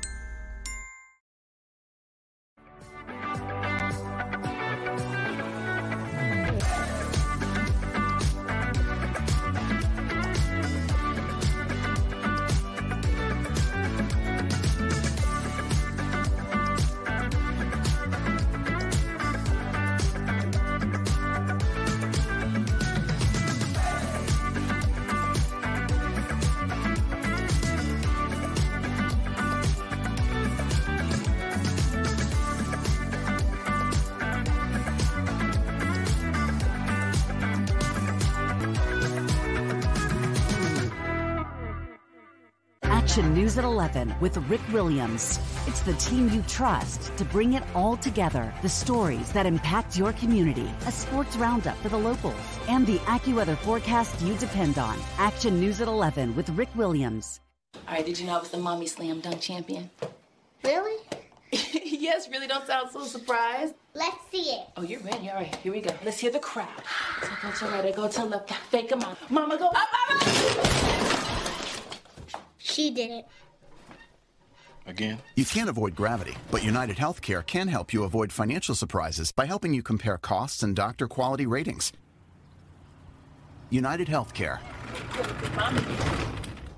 11 43.90 44.14
with 44.20 44.36
Rick 44.48 44.60
Williams. 44.72 45.38
It's 45.66 45.80
the 45.80 45.94
team 45.94 46.28
you 46.30 46.42
trust 46.42 47.16
to 47.16 47.24
bring 47.24 47.54
it 47.54 47.62
all 47.74 47.96
together. 47.96 48.52
The 48.62 48.68
stories 48.68 49.32
that 49.32 49.46
impact 49.46 49.98
your 49.98 50.12
community, 50.12 50.70
a 50.86 50.92
sports 50.92 51.36
roundup 51.36 51.76
for 51.78 51.88
the 51.88 51.98
locals, 51.98 52.34
and 52.68 52.86
the 52.86 52.98
AccuWeather 52.98 53.56
forecast 53.58 54.20
you 54.22 54.34
depend 54.36 54.78
on. 54.78 54.96
Action 55.18 55.58
News 55.60 55.80
at 55.80 55.88
11 55.88 56.36
with 56.36 56.48
Rick 56.50 56.68
Williams. 56.74 57.40
All 57.88 57.94
right, 57.94 58.06
did 58.06 58.18
you 58.18 58.26
know 58.26 58.36
I 58.36 58.40
was 58.40 58.50
the 58.50 58.58
mommy 58.58 58.86
slam 58.86 59.20
dunk 59.20 59.40
champion? 59.40 59.90
Really? 60.64 60.98
yes, 61.52 62.28
really 62.30 62.46
don't 62.46 62.66
sound 62.66 62.90
so 62.92 63.04
surprised. 63.04 63.74
Let's 63.94 64.18
see 64.30 64.52
it. 64.52 64.66
Oh, 64.76 64.82
you're 64.82 65.00
ready. 65.00 65.28
All 65.30 65.36
right, 65.36 65.54
here 65.56 65.72
we 65.72 65.80
go. 65.80 65.90
Let's 66.04 66.20
hear 66.20 66.30
the 66.30 66.38
crowd. 66.38 66.68
So 67.22 67.28
go 67.42 67.50
to 67.50 67.64
right, 67.66 67.96
go 67.96 68.08
to 68.08 68.24
left, 68.24 68.52
fake 68.70 68.88
them 68.90 69.02
out. 69.02 69.18
Mama, 69.30 69.58
go 69.58 69.66
up, 69.66 69.76
up, 69.76 70.22
up. 70.22 70.90
She 72.58 72.90
did 72.92 73.10
it. 73.10 73.26
Again? 74.86 75.19
You 75.36 75.44
can't 75.44 75.69
avoid 75.69 75.94
gravity, 75.94 76.35
but 76.51 76.65
United 76.65 76.97
Healthcare 76.97 77.47
can 77.47 77.69
help 77.69 77.93
you 77.93 78.05
avoid 78.05 78.32
financial 78.32 78.74
surprises 78.74 79.32
by 79.32 79.47
helping 79.47 79.74
you 79.74 79.82
compare 79.82 80.19
costs 80.19 80.62
and 80.62 80.74
doctor 80.74 81.07
quality 81.07 81.47
ratings. 81.47 81.93
United 83.70 84.09
Healthcare. 84.09 84.59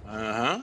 Uh 0.06 0.32
huh. 0.34 0.62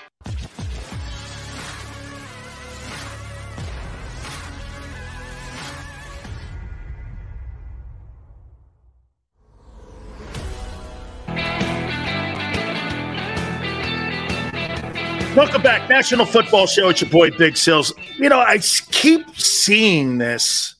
Welcome 15.41 15.63
back, 15.63 15.89
National 15.89 16.27
Football 16.27 16.67
Show. 16.67 16.89
It's 16.89 17.01
your 17.01 17.09
boy 17.09 17.31
Big 17.31 17.57
Sills. 17.57 17.91
You 18.15 18.29
know, 18.29 18.39
I 18.39 18.59
keep 18.59 19.39
seeing 19.39 20.19
this 20.19 20.75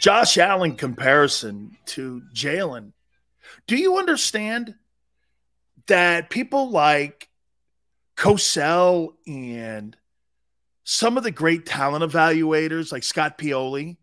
Josh 0.00 0.36
Allen 0.36 0.76
comparison 0.76 1.74
to 1.86 2.20
Jalen. 2.34 2.92
Do 3.66 3.76
you 3.76 3.96
understand 3.96 4.74
that 5.86 6.28
people 6.28 6.72
like 6.72 7.30
Cosell 8.18 9.14
and 9.26 9.96
some 10.84 11.16
of 11.16 11.24
the 11.24 11.30
great 11.30 11.64
talent 11.64 12.04
evaluators, 12.04 12.92
like 12.92 13.02
Scott 13.02 13.38
Pioli, 13.38 13.96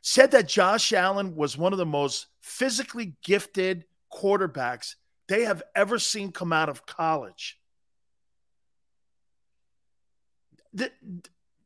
said 0.00 0.30
that 0.30 0.48
Josh 0.48 0.90
Allen 0.94 1.36
was 1.36 1.58
one 1.58 1.74
of 1.74 1.78
the 1.78 1.84
most 1.84 2.28
physically 2.40 3.14
gifted 3.22 3.84
quarterbacks 4.10 4.94
they 5.28 5.44
have 5.44 5.62
ever 5.76 5.98
seen 5.98 6.32
come 6.32 6.54
out 6.54 6.70
of 6.70 6.86
college? 6.86 7.58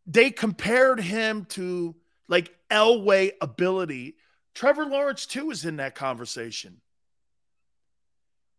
They 0.07 0.31
compared 0.31 1.01
him 1.01 1.45
to 1.51 1.95
like 2.29 2.55
Elway 2.71 3.33
ability. 3.41 4.17
Trevor 4.55 4.87
Lawrence, 4.87 5.27
too, 5.27 5.51
is 5.51 5.65
in 5.65 5.77
that 5.77 5.95
conversation. 5.95 6.81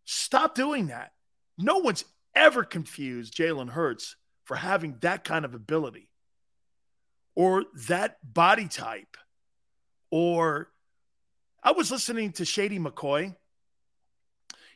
Stop 0.05 0.55
doing 0.55 0.87
that. 0.87 1.11
No 1.57 1.79
one's 1.79 2.05
ever 2.35 2.63
confused 2.63 3.35
Jalen 3.35 3.69
Hurts 3.69 4.15
for 4.45 4.55
having 4.55 4.95
that 5.01 5.23
kind 5.23 5.43
of 5.43 5.53
ability 5.53 6.07
or 7.35 7.65
that 7.87 8.17
body 8.23 8.67
type. 8.67 9.17
Or 10.09 10.69
I 11.61 11.71
was 11.71 11.91
listening 11.91 12.31
to 12.33 12.45
Shady 12.45 12.79
McCoy. 12.79 13.35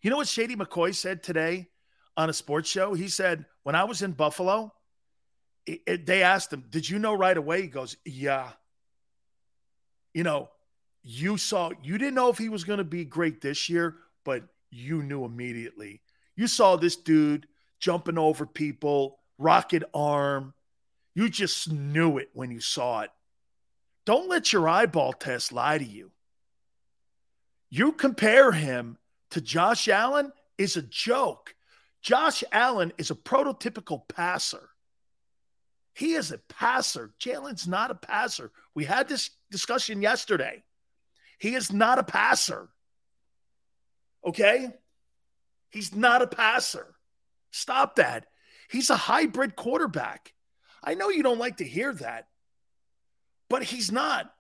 You 0.02 0.10
know 0.10 0.18
what 0.18 0.28
Shady 0.28 0.56
McCoy 0.56 0.94
said 0.94 1.24
today 1.24 1.70
on 2.18 2.30
a 2.30 2.34
sports 2.34 2.70
show? 2.70 2.94
He 2.94 3.08
said, 3.08 3.46
When 3.64 3.76
I 3.76 3.86
was 3.86 4.02
in 4.02 4.12
Buffalo, 4.12 4.74
it, 5.66 5.82
it, 5.86 6.06
they 6.06 6.24
asked 6.24 6.52
him, 6.52 6.66
Did 6.70 6.90
you 6.90 7.00
know 7.00 7.14
right 7.14 7.38
away? 7.38 7.62
He 7.62 7.68
goes, 7.68 7.98
Yeah. 8.06 8.50
You 10.14 10.24
know, 10.24 10.50
you 11.04 11.38
saw, 11.38 11.72
you 11.82 11.98
didn't 11.98 12.16
know 12.16 12.30
if 12.30 12.38
he 12.38 12.50
was 12.50 12.64
going 12.64 12.80
to 12.80 12.84
be 12.84 13.06
great 13.06 13.42
this 13.42 13.70
year, 13.70 13.96
but 14.24 14.44
you 14.70 15.02
knew 15.04 15.26
immediately. 15.26 16.02
You 16.36 16.48
saw 16.48 16.76
this 16.76 16.96
dude 16.96 17.48
jumping 17.80 18.18
over 18.18 18.46
people, 18.46 19.20
rocket 19.38 19.84
arm. 19.94 20.54
You 21.16 21.30
just 21.30 21.72
knew 21.72 22.18
it 22.18 22.30
when 22.34 22.52
you 22.52 22.60
saw 22.60 23.02
it. 23.02 23.10
Don't 24.06 24.30
let 24.30 24.52
your 24.52 24.68
eyeball 24.68 25.14
test 25.14 25.52
lie 25.52 25.78
to 25.78 25.86
you. 25.86 26.12
You 27.70 27.94
compare 27.94 28.52
him 28.52 28.98
to 29.32 29.42
Josh 29.42 29.88
Allen 29.88 30.32
is 30.58 30.76
a 30.78 30.82
joke. 30.82 31.56
Josh 32.02 32.44
Allen 32.52 32.92
is 32.98 33.12
a 33.12 33.16
prototypical 33.16 34.08
passer. 34.08 34.71
He 35.94 36.14
is 36.14 36.32
a 36.32 36.38
passer. 36.38 37.12
Jalen's 37.20 37.68
not 37.68 37.92
a 37.92 37.96
passer. 37.96 38.52
We 38.74 38.86
had 38.86 39.08
this 39.08 39.30
discussion 39.50 40.02
yesterday. 40.02 40.64
He 41.38 41.56
is 41.56 41.72
not 41.72 42.00
a 42.00 42.04
passer. 42.04 42.70
Okay? 44.26 44.70
He's 45.70 45.94
not 45.94 46.22
a 46.22 46.28
passer. 46.28 46.96
Stop 47.52 47.96
that. 47.96 48.28
He's 48.70 48.90
a 48.90 48.96
hybrid 48.96 49.56
quarterback. 49.56 50.34
I 50.84 50.94
know 50.94 51.10
you 51.10 51.24
don't 51.24 51.40
like 51.40 51.58
to 51.58 51.66
hear 51.66 51.94
that, 51.96 52.28
but 53.50 53.64
he's 53.64 53.92
not. 53.92 54.34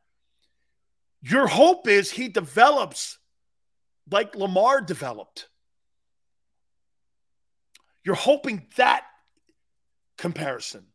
Your 1.21 1.47
hope 1.47 1.87
is 1.87 2.09
he 2.09 2.29
develops 2.29 3.17
like 4.09 4.35
Lamar 4.35 4.81
developed. 4.81 5.47
You're 8.03 8.15
hoping 8.15 8.67
that 8.77 9.03
comparison. 10.17 10.85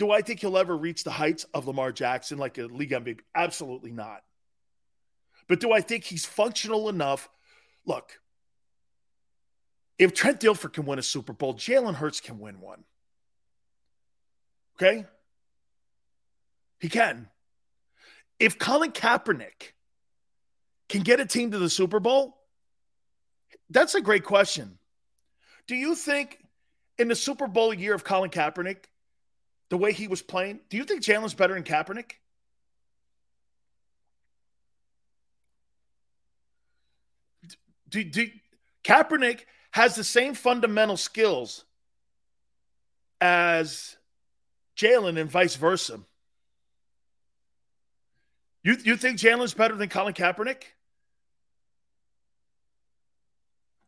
Do 0.00 0.10
I 0.10 0.22
think 0.22 0.40
he'll 0.40 0.56
ever 0.56 0.74
reach 0.74 1.04
the 1.04 1.10
heights 1.10 1.44
of 1.52 1.66
Lamar 1.66 1.92
Jackson 1.92 2.38
like 2.38 2.56
a 2.56 2.62
league 2.62 2.92
MVP? 2.92 3.18
Absolutely 3.34 3.92
not. 3.92 4.22
But 5.46 5.60
do 5.60 5.72
I 5.72 5.82
think 5.82 6.04
he's 6.04 6.24
functional 6.24 6.88
enough? 6.88 7.28
Look, 7.84 8.18
if 9.98 10.14
Trent 10.14 10.40
Dilfer 10.40 10.72
can 10.72 10.86
win 10.86 10.98
a 10.98 11.02
Super 11.02 11.34
Bowl, 11.34 11.52
Jalen 11.52 11.96
Hurts 11.96 12.18
can 12.18 12.38
win 12.38 12.62
one. 12.62 12.84
Okay? 14.76 15.04
He 16.78 16.88
can. 16.88 17.28
If 18.38 18.58
Colin 18.58 18.92
Kaepernick 18.92 19.74
can 20.88 21.02
get 21.02 21.20
a 21.20 21.26
team 21.26 21.50
to 21.50 21.58
the 21.58 21.68
Super 21.68 22.00
Bowl, 22.00 22.38
that's 23.68 23.94
a 23.94 24.00
great 24.00 24.24
question. 24.24 24.78
Do 25.66 25.76
you 25.76 25.94
think 25.94 26.38
in 26.98 27.08
the 27.08 27.14
Super 27.14 27.46
Bowl 27.46 27.74
year 27.74 27.92
of 27.92 28.02
Colin 28.02 28.30
Kaepernick, 28.30 28.84
the 29.70 29.78
way 29.78 29.92
he 29.92 30.08
was 30.08 30.20
playing, 30.20 30.60
do 30.68 30.76
you 30.76 30.84
think 30.84 31.02
Jalen's 31.02 31.34
better 31.34 31.54
than 31.54 31.62
Kaepernick? 31.62 32.12
Do, 37.88 38.04
do, 38.04 38.28
Kaepernick 38.84 39.40
has 39.72 39.94
the 39.96 40.04
same 40.04 40.34
fundamental 40.34 40.96
skills 40.96 41.64
as 43.20 43.96
Jalen 44.76 45.20
and 45.20 45.30
vice 45.30 45.56
versa. 45.56 46.00
You, 48.62 48.76
you 48.84 48.96
think 48.96 49.18
Jalen's 49.18 49.54
better 49.54 49.74
than 49.74 49.88
Colin 49.88 50.14
Kaepernick? 50.14 50.62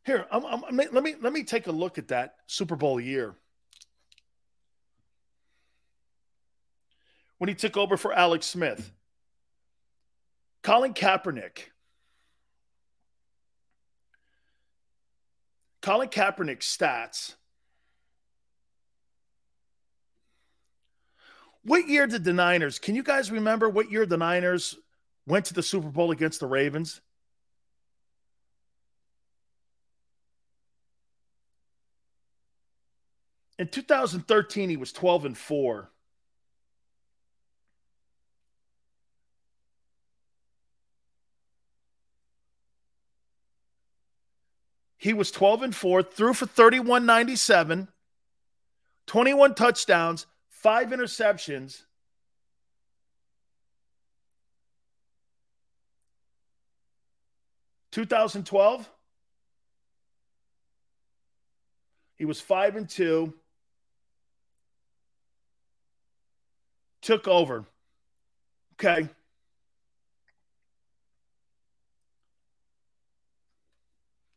Here, 0.04 0.26
I'm, 0.32 0.44
I'm, 0.44 0.76
let 0.76 1.04
me 1.04 1.14
let 1.20 1.32
me 1.32 1.44
take 1.44 1.68
a 1.68 1.72
look 1.72 1.96
at 1.96 2.08
that 2.08 2.36
Super 2.48 2.74
Bowl 2.74 3.00
year. 3.00 3.36
When 7.42 7.48
he 7.48 7.56
took 7.56 7.76
over 7.76 7.96
for 7.96 8.12
Alex 8.12 8.46
Smith. 8.46 8.92
Colin 10.62 10.94
Kaepernick. 10.94 11.70
Colin 15.80 16.08
Kaepernick's 16.08 16.76
stats. 16.76 17.34
What 21.64 21.88
year 21.88 22.06
did 22.06 22.22
the 22.22 22.32
Niners, 22.32 22.78
can 22.78 22.94
you 22.94 23.02
guys 23.02 23.32
remember 23.32 23.68
what 23.68 23.90
year 23.90 24.06
the 24.06 24.16
Niners 24.16 24.78
went 25.26 25.46
to 25.46 25.54
the 25.54 25.64
Super 25.64 25.88
Bowl 25.88 26.12
against 26.12 26.38
the 26.38 26.46
Ravens? 26.46 27.00
In 33.58 33.66
2013, 33.66 34.70
he 34.70 34.76
was 34.76 34.92
12 34.92 35.24
and 35.24 35.36
4. 35.36 35.91
He 45.02 45.12
was 45.12 45.32
12 45.32 45.62
and 45.64 45.74
4, 45.74 46.04
threw 46.04 46.32
for 46.32 46.46
3197, 46.46 47.88
21 49.08 49.54
touchdowns, 49.56 50.26
five 50.48 50.90
interceptions. 50.90 51.82
Two 57.90 58.04
thousand 58.04 58.46
twelve, 58.46 58.88
he 62.16 62.24
was 62.24 62.40
five 62.40 62.76
and 62.76 62.88
two. 62.88 63.34
Took 67.00 67.26
over. 67.26 67.64
Okay. 68.74 69.08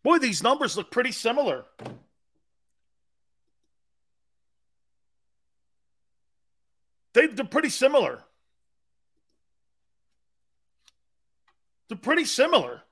Boy, 0.05 0.19
these 0.19 0.43
numbers 0.43 0.77
look 0.77 0.91
pretty 0.91 1.11
similar. 1.11 1.65
They, 7.13 7.25
they're 7.25 7.43
pretty 7.43 7.69
similar. 7.69 8.21
They're 11.87 11.97
pretty 11.97 12.25
similar. 12.25 12.83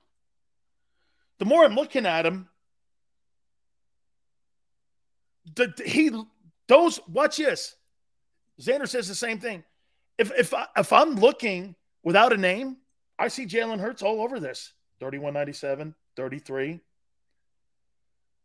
The 1.38 1.44
more 1.44 1.64
I'm 1.64 1.76
looking 1.76 2.04
at 2.04 2.26
him, 2.26 2.48
the, 5.54 5.72
he 5.86 6.10
those 6.66 6.98
watch 7.06 7.36
this. 7.36 7.76
Xander 8.60 8.88
says 8.88 9.06
the 9.06 9.14
same 9.14 9.38
thing. 9.38 9.62
If 10.18 10.32
if 10.36 10.52
I, 10.52 10.66
if 10.76 10.92
I'm 10.92 11.14
looking 11.14 11.76
without 12.02 12.32
a 12.32 12.36
name, 12.36 12.78
I 13.20 13.28
see 13.28 13.46
Jalen 13.46 13.78
Hurts 13.78 14.02
all 14.02 14.20
over 14.20 14.40
this. 14.40 14.72
3197, 14.98 15.94
33. 16.16 16.80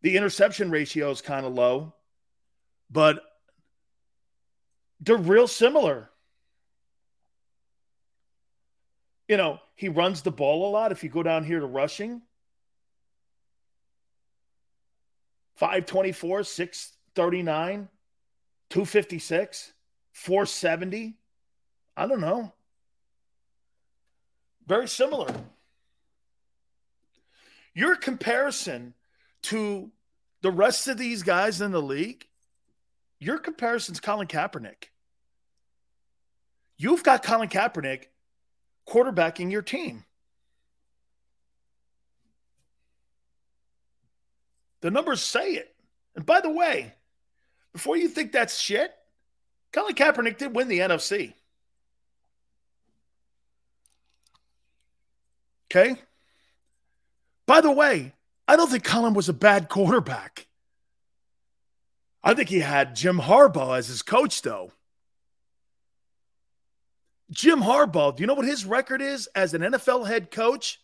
The 0.02 0.16
interception 0.16 0.72
ratio 0.72 1.12
is 1.12 1.22
kind 1.22 1.46
of 1.46 1.54
low, 1.54 1.94
but 2.90 3.22
they're 5.02 5.18
real 5.18 5.48
similar. 5.48 6.10
You 9.28 9.38
know, 9.38 9.60
he 9.76 9.90
runs 9.90 10.22
the 10.22 10.32
ball 10.32 10.68
a 10.68 10.72
lot. 10.72 10.92
If 10.92 11.04
you 11.04 11.10
go 11.10 11.22
down 11.22 11.44
here 11.44 11.60
to 11.60 11.66
rushing, 11.66 12.22
524, 15.56 16.44
639, 16.44 17.90
256, 18.70 19.74
470. 20.14 21.14
I 21.98 22.08
don't 22.08 22.22
know. 22.22 22.54
Very 24.66 24.88
similar. 24.88 25.34
Your 27.74 27.96
comparison 27.96 28.94
to 29.44 29.92
the 30.42 30.52
rest 30.52 30.88
of 30.88 30.98
these 30.98 31.24
guys 31.24 31.62
in 31.62 31.72
the 31.72 31.82
league, 31.82 32.28
your 33.20 33.38
comparison's 33.38 34.00
Colin 34.00 34.28
Kaepernick. 34.28 34.90
You've 36.78 37.04
got 37.04 37.24
Colin 37.24 37.50
Kaepernick 37.50 38.06
quarterbacking 38.88 39.52
your 39.52 39.62
team. 39.62 40.06
The 44.82 44.92
numbers 44.92 45.22
say 45.22 45.54
it. 45.54 45.76
And 46.16 46.26
by 46.26 46.42
the 46.42 46.50
way, 46.50 46.94
before 47.74 47.98
you 47.98 48.08
think 48.08 48.32
that's 48.32 48.58
shit, 48.58 48.94
Colin 49.74 49.94
Kaepernick 49.94 50.38
did 50.38 50.56
win 50.56 50.70
the 50.70 50.80
NFC. 50.80 51.34
Okay? 55.70 56.02
By 57.46 57.62
the 57.62 57.72
way, 57.72 58.14
I 58.50 58.56
don't 58.56 58.68
think 58.68 58.84
Colin 58.84 59.14
was 59.14 59.30
a 59.30 59.34
bad 59.34 59.70
quarterback. 59.70 60.48
I 62.24 62.34
think 62.34 62.50
he 62.50 62.62
had 62.62 62.96
Jim 62.96 63.20
Harbaugh 63.20 63.78
as 63.78 63.90
his 63.90 64.02
coach, 64.02 64.42
though. 64.42 64.72
Jim 67.30 67.62
Harbaugh, 67.62 68.16
do 68.16 68.22
you 68.24 68.28
know 68.28 68.34
what 68.34 68.48
his 68.48 68.66
record 68.66 69.04
is 69.04 69.28
as 69.36 69.54
an 69.54 69.62
NFL 69.62 70.08
head 70.08 70.32
coach? 70.32 70.82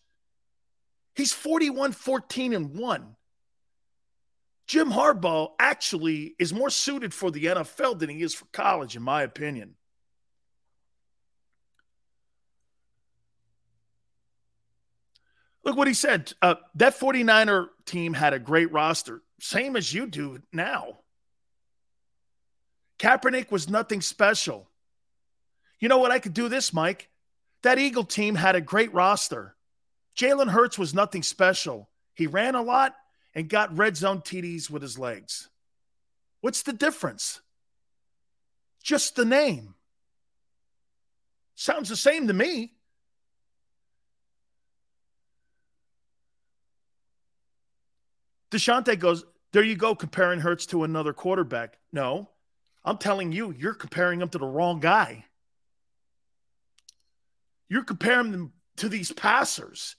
He's 1.15 1.33
41 1.33 1.93
14 1.93 2.53
and 2.53 2.75
1. 2.75 3.15
Jim 4.67 4.91
Harbaugh 4.91 5.49
actually 5.57 6.35
is 6.37 6.53
more 6.53 6.69
suited 6.69 7.15
for 7.15 7.31
the 7.31 7.45
NFL 7.45 7.97
than 7.97 8.11
he 8.11 8.21
is 8.21 8.35
for 8.35 8.45
college, 8.53 8.95
in 8.95 9.01
my 9.01 9.23
opinion. 9.23 9.73
Look 15.65 15.75
what 15.75 15.87
he 15.87 15.95
said. 15.95 16.31
Uh, 16.41 16.55
that 16.75 16.97
49er 16.99 17.69
team 17.85 18.13
had 18.13 18.33
a 18.33 18.39
great 18.39 18.71
roster, 18.71 19.23
same 19.39 19.75
as 19.75 19.91
you 19.91 20.05
do 20.05 20.39
now. 20.53 20.99
Kaepernick 22.99 23.51
was 23.51 23.67
nothing 23.67 23.99
special. 24.01 24.69
You 25.79 25.89
know 25.89 25.97
what? 25.97 26.11
I 26.11 26.19
could 26.19 26.33
do 26.33 26.47
this, 26.47 26.71
Mike. 26.71 27.09
That 27.63 27.79
Eagle 27.79 28.05
team 28.05 28.35
had 28.35 28.55
a 28.55 28.61
great 28.61 28.93
roster. 28.93 29.55
Jalen 30.15 30.49
Hurts 30.49 30.77
was 30.77 30.93
nothing 30.93 31.23
special. 31.23 31.89
He 32.13 32.27
ran 32.27 32.55
a 32.55 32.61
lot 32.61 32.95
and 33.33 33.49
got 33.49 33.75
red 33.75 33.97
zone 33.97 34.21
TDs 34.21 34.69
with 34.69 34.81
his 34.81 34.97
legs. 34.97 35.49
What's 36.41 36.61
the 36.61 36.73
difference? 36.73 37.41
Just 38.83 39.15
the 39.15 39.25
name. 39.25 39.73
Sounds 41.55 41.89
the 41.89 41.95
same 41.95 42.27
to 42.27 42.33
me. 42.33 42.74
Deshante 48.51 48.97
goes, 48.97 49.23
There 49.51 49.63
you 49.63 49.76
go, 49.76 49.95
comparing 49.95 50.39
Hurts 50.39 50.65
to 50.67 50.84
another 50.84 51.13
quarterback. 51.13 51.77
No, 51.91 52.30
I'm 52.84 52.97
telling 52.97 53.31
you, 53.31 53.51
you're 53.51 53.73
comparing 53.73 54.22
him 54.22 54.30
to 54.30 54.38
the 54.38 54.45
wrong 54.45 54.80
guy. 54.80 55.26
You're 57.67 57.84
comparing 57.84 58.31
them 58.31 58.53
to 58.77 58.89
these 58.89 59.11
passers. 59.11 59.95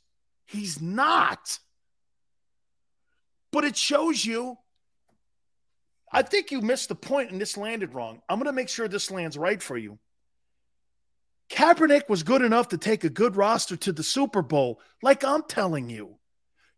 He's 0.46 0.80
not. 0.80 1.58
But 3.50 3.64
it 3.64 3.76
shows 3.76 4.24
you. 4.24 4.58
I 6.12 6.22
think 6.22 6.50
you 6.52 6.60
missed 6.60 6.88
the 6.88 6.94
point 6.94 7.32
and 7.32 7.40
this 7.40 7.56
landed 7.56 7.92
wrong. 7.92 8.22
I'm 8.28 8.38
going 8.38 8.46
to 8.46 8.52
make 8.52 8.68
sure 8.68 8.86
this 8.86 9.10
lands 9.10 9.36
right 9.36 9.60
for 9.60 9.76
you. 9.76 9.98
Kaepernick 11.50 12.08
was 12.08 12.22
good 12.22 12.42
enough 12.42 12.68
to 12.68 12.78
take 12.78 13.04
a 13.04 13.10
good 13.10 13.36
roster 13.36 13.76
to 13.76 13.92
the 13.92 14.02
Super 14.02 14.42
Bowl, 14.42 14.80
like 15.02 15.24
I'm 15.24 15.42
telling 15.42 15.90
you. 15.90 16.15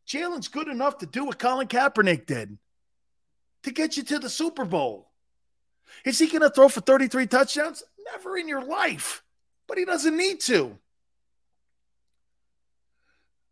Jalen's 0.08 0.48
good 0.48 0.68
enough 0.68 0.98
to 0.98 1.06
do 1.06 1.24
what 1.24 1.38
Colin 1.38 1.68
Kaepernick 1.68 2.26
did 2.26 2.56
to 3.62 3.70
get 3.70 3.96
you 3.96 4.02
to 4.04 4.18
the 4.18 4.30
Super 4.30 4.64
Bowl. 4.64 5.10
Is 6.04 6.18
he 6.18 6.28
going 6.28 6.42
to 6.42 6.50
throw 6.50 6.68
for 6.68 6.80
33 6.80 7.26
touchdowns? 7.26 7.82
Never 8.12 8.36
in 8.38 8.48
your 8.48 8.64
life, 8.64 9.22
but 9.66 9.76
he 9.76 9.84
doesn't 9.84 10.16
need 10.16 10.40
to. 10.42 10.78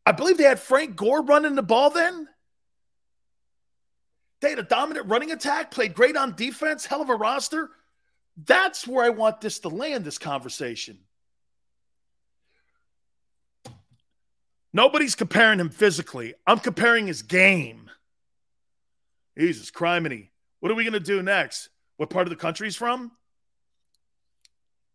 I 0.06 0.12
believe 0.12 0.38
they 0.38 0.44
had 0.44 0.60
Frank 0.60 0.96
Gore 0.96 1.22
running 1.22 1.56
the 1.56 1.62
ball 1.62 1.90
then. 1.90 2.28
They 4.40 4.50
had 4.50 4.58
a 4.58 4.62
dominant 4.62 5.08
running 5.08 5.32
attack, 5.32 5.70
played 5.70 5.94
great 5.94 6.16
on 6.16 6.36
defense, 6.36 6.86
hell 6.86 7.02
of 7.02 7.10
a 7.10 7.16
roster. 7.16 7.70
That's 8.44 8.86
where 8.86 9.04
I 9.04 9.10
want 9.10 9.40
this 9.40 9.58
to 9.60 9.68
land 9.68 10.04
this 10.04 10.18
conversation. 10.18 10.98
Nobody's 14.76 15.14
comparing 15.14 15.58
him 15.58 15.70
physically. 15.70 16.34
I'm 16.46 16.58
comparing 16.58 17.06
his 17.06 17.22
game. 17.22 17.90
Jesus, 19.38 19.70
criminy. 19.70 20.28
What 20.60 20.70
are 20.70 20.74
we 20.74 20.84
going 20.84 20.92
to 20.92 21.00
do 21.00 21.22
next? 21.22 21.70
What 21.96 22.10
part 22.10 22.26
of 22.26 22.28
the 22.28 22.36
country 22.36 22.66
he's 22.66 22.76
from? 22.76 23.10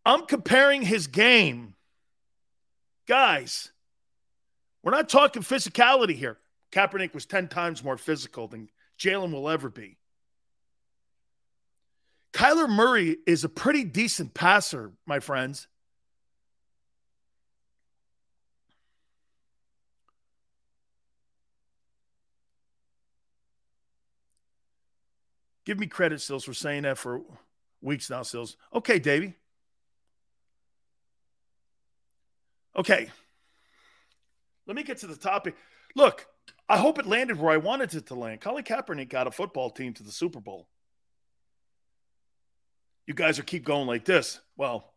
I'm 0.06 0.26
comparing 0.26 0.82
his 0.82 1.08
game. 1.08 1.74
Guys, 3.08 3.72
we're 4.84 4.92
not 4.92 5.08
talking 5.08 5.42
physicality 5.42 6.14
here. 6.14 6.38
Kaepernick 6.70 7.12
was 7.12 7.26
10 7.26 7.48
times 7.48 7.82
more 7.82 7.98
physical 7.98 8.46
than 8.46 8.70
Jalen 9.00 9.32
will 9.32 9.50
ever 9.50 9.68
be. 9.68 9.98
Kyler 12.32 12.68
Murray 12.68 13.16
is 13.26 13.42
a 13.42 13.48
pretty 13.48 13.82
decent 13.82 14.32
passer, 14.32 14.92
my 15.06 15.18
friends. 15.18 15.66
Give 25.64 25.78
me 25.78 25.86
credit, 25.86 26.20
Sills, 26.20 26.44
for 26.44 26.54
saying 26.54 26.82
that 26.82 26.98
for 26.98 27.22
weeks 27.80 28.10
now, 28.10 28.22
Sills. 28.22 28.56
Okay, 28.74 28.98
Davey. 28.98 29.36
Okay. 32.76 33.10
Let 34.66 34.76
me 34.76 34.82
get 34.82 34.98
to 34.98 35.06
the 35.06 35.16
topic. 35.16 35.56
Look, 35.94 36.26
I 36.68 36.78
hope 36.78 36.98
it 36.98 37.06
landed 37.06 37.38
where 37.38 37.52
I 37.52 37.58
wanted 37.58 37.94
it 37.94 38.06
to 38.06 38.14
land. 38.14 38.40
Colin 38.40 38.64
Kaepernick 38.64 39.08
got 39.08 39.26
a 39.26 39.30
football 39.30 39.70
team 39.70 39.92
to 39.94 40.02
the 40.02 40.12
Super 40.12 40.40
Bowl. 40.40 40.68
You 43.06 43.14
guys 43.14 43.38
are 43.38 43.44
keep 43.44 43.64
going 43.64 43.86
like 43.86 44.04
this. 44.04 44.40
Well, 44.56 44.92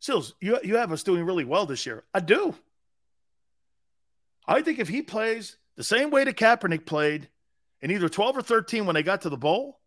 Sills, 0.00 0.34
you, 0.40 0.58
you 0.62 0.76
have 0.76 0.92
us 0.92 1.02
doing 1.02 1.24
really 1.24 1.44
well 1.44 1.66
this 1.66 1.84
year. 1.84 2.04
I 2.14 2.20
do. 2.20 2.54
I 4.46 4.62
think 4.62 4.78
if 4.78 4.88
he 4.88 5.02
plays 5.02 5.56
the 5.76 5.84
same 5.84 6.10
way 6.10 6.24
that 6.24 6.36
Kaepernick 6.36 6.86
played 6.86 7.28
in 7.80 7.90
either 7.90 8.08
12 8.08 8.38
or 8.38 8.42
13 8.42 8.86
when 8.86 8.94
they 8.94 9.02
got 9.02 9.22
to 9.22 9.28
the 9.28 9.36
bowl, 9.36 9.80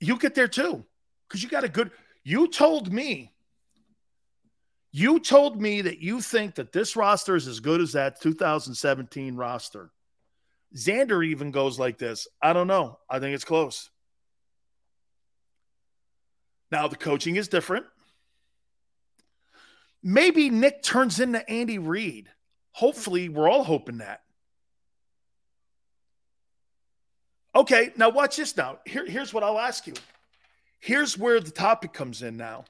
you 0.00 0.16
get 0.16 0.34
there 0.34 0.48
too. 0.48 0.84
Because 1.28 1.42
you 1.42 1.48
got 1.48 1.64
a 1.64 1.68
good 1.68 1.92
you 2.24 2.48
told 2.48 2.92
me 2.92 3.32
you 4.92 5.20
told 5.20 5.60
me 5.60 5.82
that 5.82 6.00
you 6.00 6.20
think 6.20 6.56
that 6.56 6.72
this 6.72 6.96
roster 6.96 7.36
is 7.36 7.46
as 7.46 7.60
good 7.60 7.80
as 7.80 7.92
that 7.92 8.20
2017 8.20 9.36
roster. 9.36 9.92
Xander 10.76 11.24
even 11.24 11.52
goes 11.52 11.78
like 11.78 11.98
this. 11.98 12.26
I 12.42 12.52
don't 12.52 12.66
know. 12.66 12.98
I 13.08 13.20
think 13.20 13.34
it's 13.34 13.44
close. 13.44 13.88
Now 16.70 16.88
the 16.88 16.96
coaching 16.96 17.36
is 17.36 17.48
different. 17.48 17.86
Maybe 20.02 20.50
Nick 20.50 20.82
turns 20.82 21.20
into 21.20 21.48
Andy 21.48 21.78
Reid. 21.78 22.28
Hopefully, 22.72 23.28
we're 23.28 23.50
all 23.50 23.64
hoping 23.64 23.98
that. 23.98 24.22
Okay, 27.54 27.92
now 27.96 28.10
watch 28.10 28.36
this 28.36 28.56
now. 28.56 28.78
Here, 28.86 29.06
here's 29.06 29.34
what 29.34 29.42
I'll 29.42 29.58
ask 29.58 29.86
you. 29.86 29.94
Here's 30.78 31.18
where 31.18 31.40
the 31.40 31.50
topic 31.50 31.92
comes 31.92 32.22
in 32.22 32.36
now. 32.36 32.64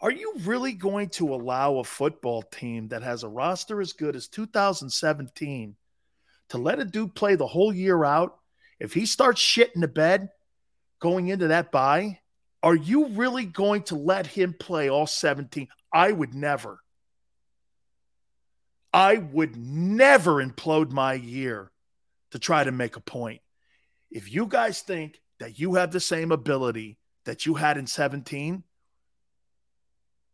Are 0.00 0.12
you 0.12 0.34
really 0.44 0.74
going 0.74 1.08
to 1.10 1.34
allow 1.34 1.78
a 1.78 1.84
football 1.84 2.42
team 2.42 2.88
that 2.88 3.02
has 3.02 3.24
a 3.24 3.28
roster 3.28 3.80
as 3.80 3.94
good 3.94 4.14
as 4.14 4.28
2017 4.28 5.74
to 6.50 6.58
let 6.58 6.78
a 6.78 6.84
dude 6.84 7.14
play 7.14 7.34
the 7.34 7.46
whole 7.46 7.72
year 7.72 8.04
out? 8.04 8.38
If 8.78 8.92
he 8.92 9.06
starts 9.06 9.40
shitting 9.40 9.80
the 9.80 9.88
bed 9.88 10.28
going 11.00 11.28
into 11.28 11.48
that 11.48 11.72
bye, 11.72 12.20
are 12.62 12.76
you 12.76 13.08
really 13.08 13.44
going 13.44 13.82
to 13.84 13.96
let 13.96 14.26
him 14.26 14.54
play 14.58 14.88
all 14.88 15.06
17? 15.06 15.66
I 15.92 16.12
would 16.12 16.34
never. 16.34 16.78
I 18.92 19.16
would 19.16 19.56
never 19.56 20.44
implode 20.44 20.92
my 20.92 21.14
year 21.14 21.72
to 22.32 22.38
try 22.38 22.64
to 22.64 22.72
make 22.72 22.96
a 22.96 23.00
point. 23.00 23.40
If 24.10 24.32
you 24.32 24.46
guys 24.46 24.80
think 24.80 25.20
that 25.38 25.58
you 25.58 25.74
have 25.74 25.92
the 25.92 26.00
same 26.00 26.32
ability 26.32 26.98
that 27.24 27.46
you 27.46 27.54
had 27.54 27.76
in 27.78 27.86
17, 27.86 28.62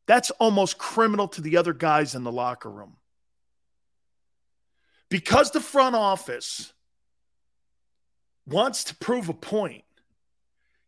that's 0.07 0.31
almost 0.33 0.79
criminal 0.79 1.29
to 1.29 1.41
the 1.41 1.57
other 1.57 1.73
guys 1.73 2.15
in 2.15 2.25
the 2.25 2.33
locker 2.33 2.71
room. 2.71 2.97
Because 5.09 5.51
the 5.51 5.61
front 5.61 5.95
office 5.97 6.73
wants 8.47 8.85
to 8.85 8.97
prove 8.97 9.29
a 9.29 9.35
point, 9.35 9.85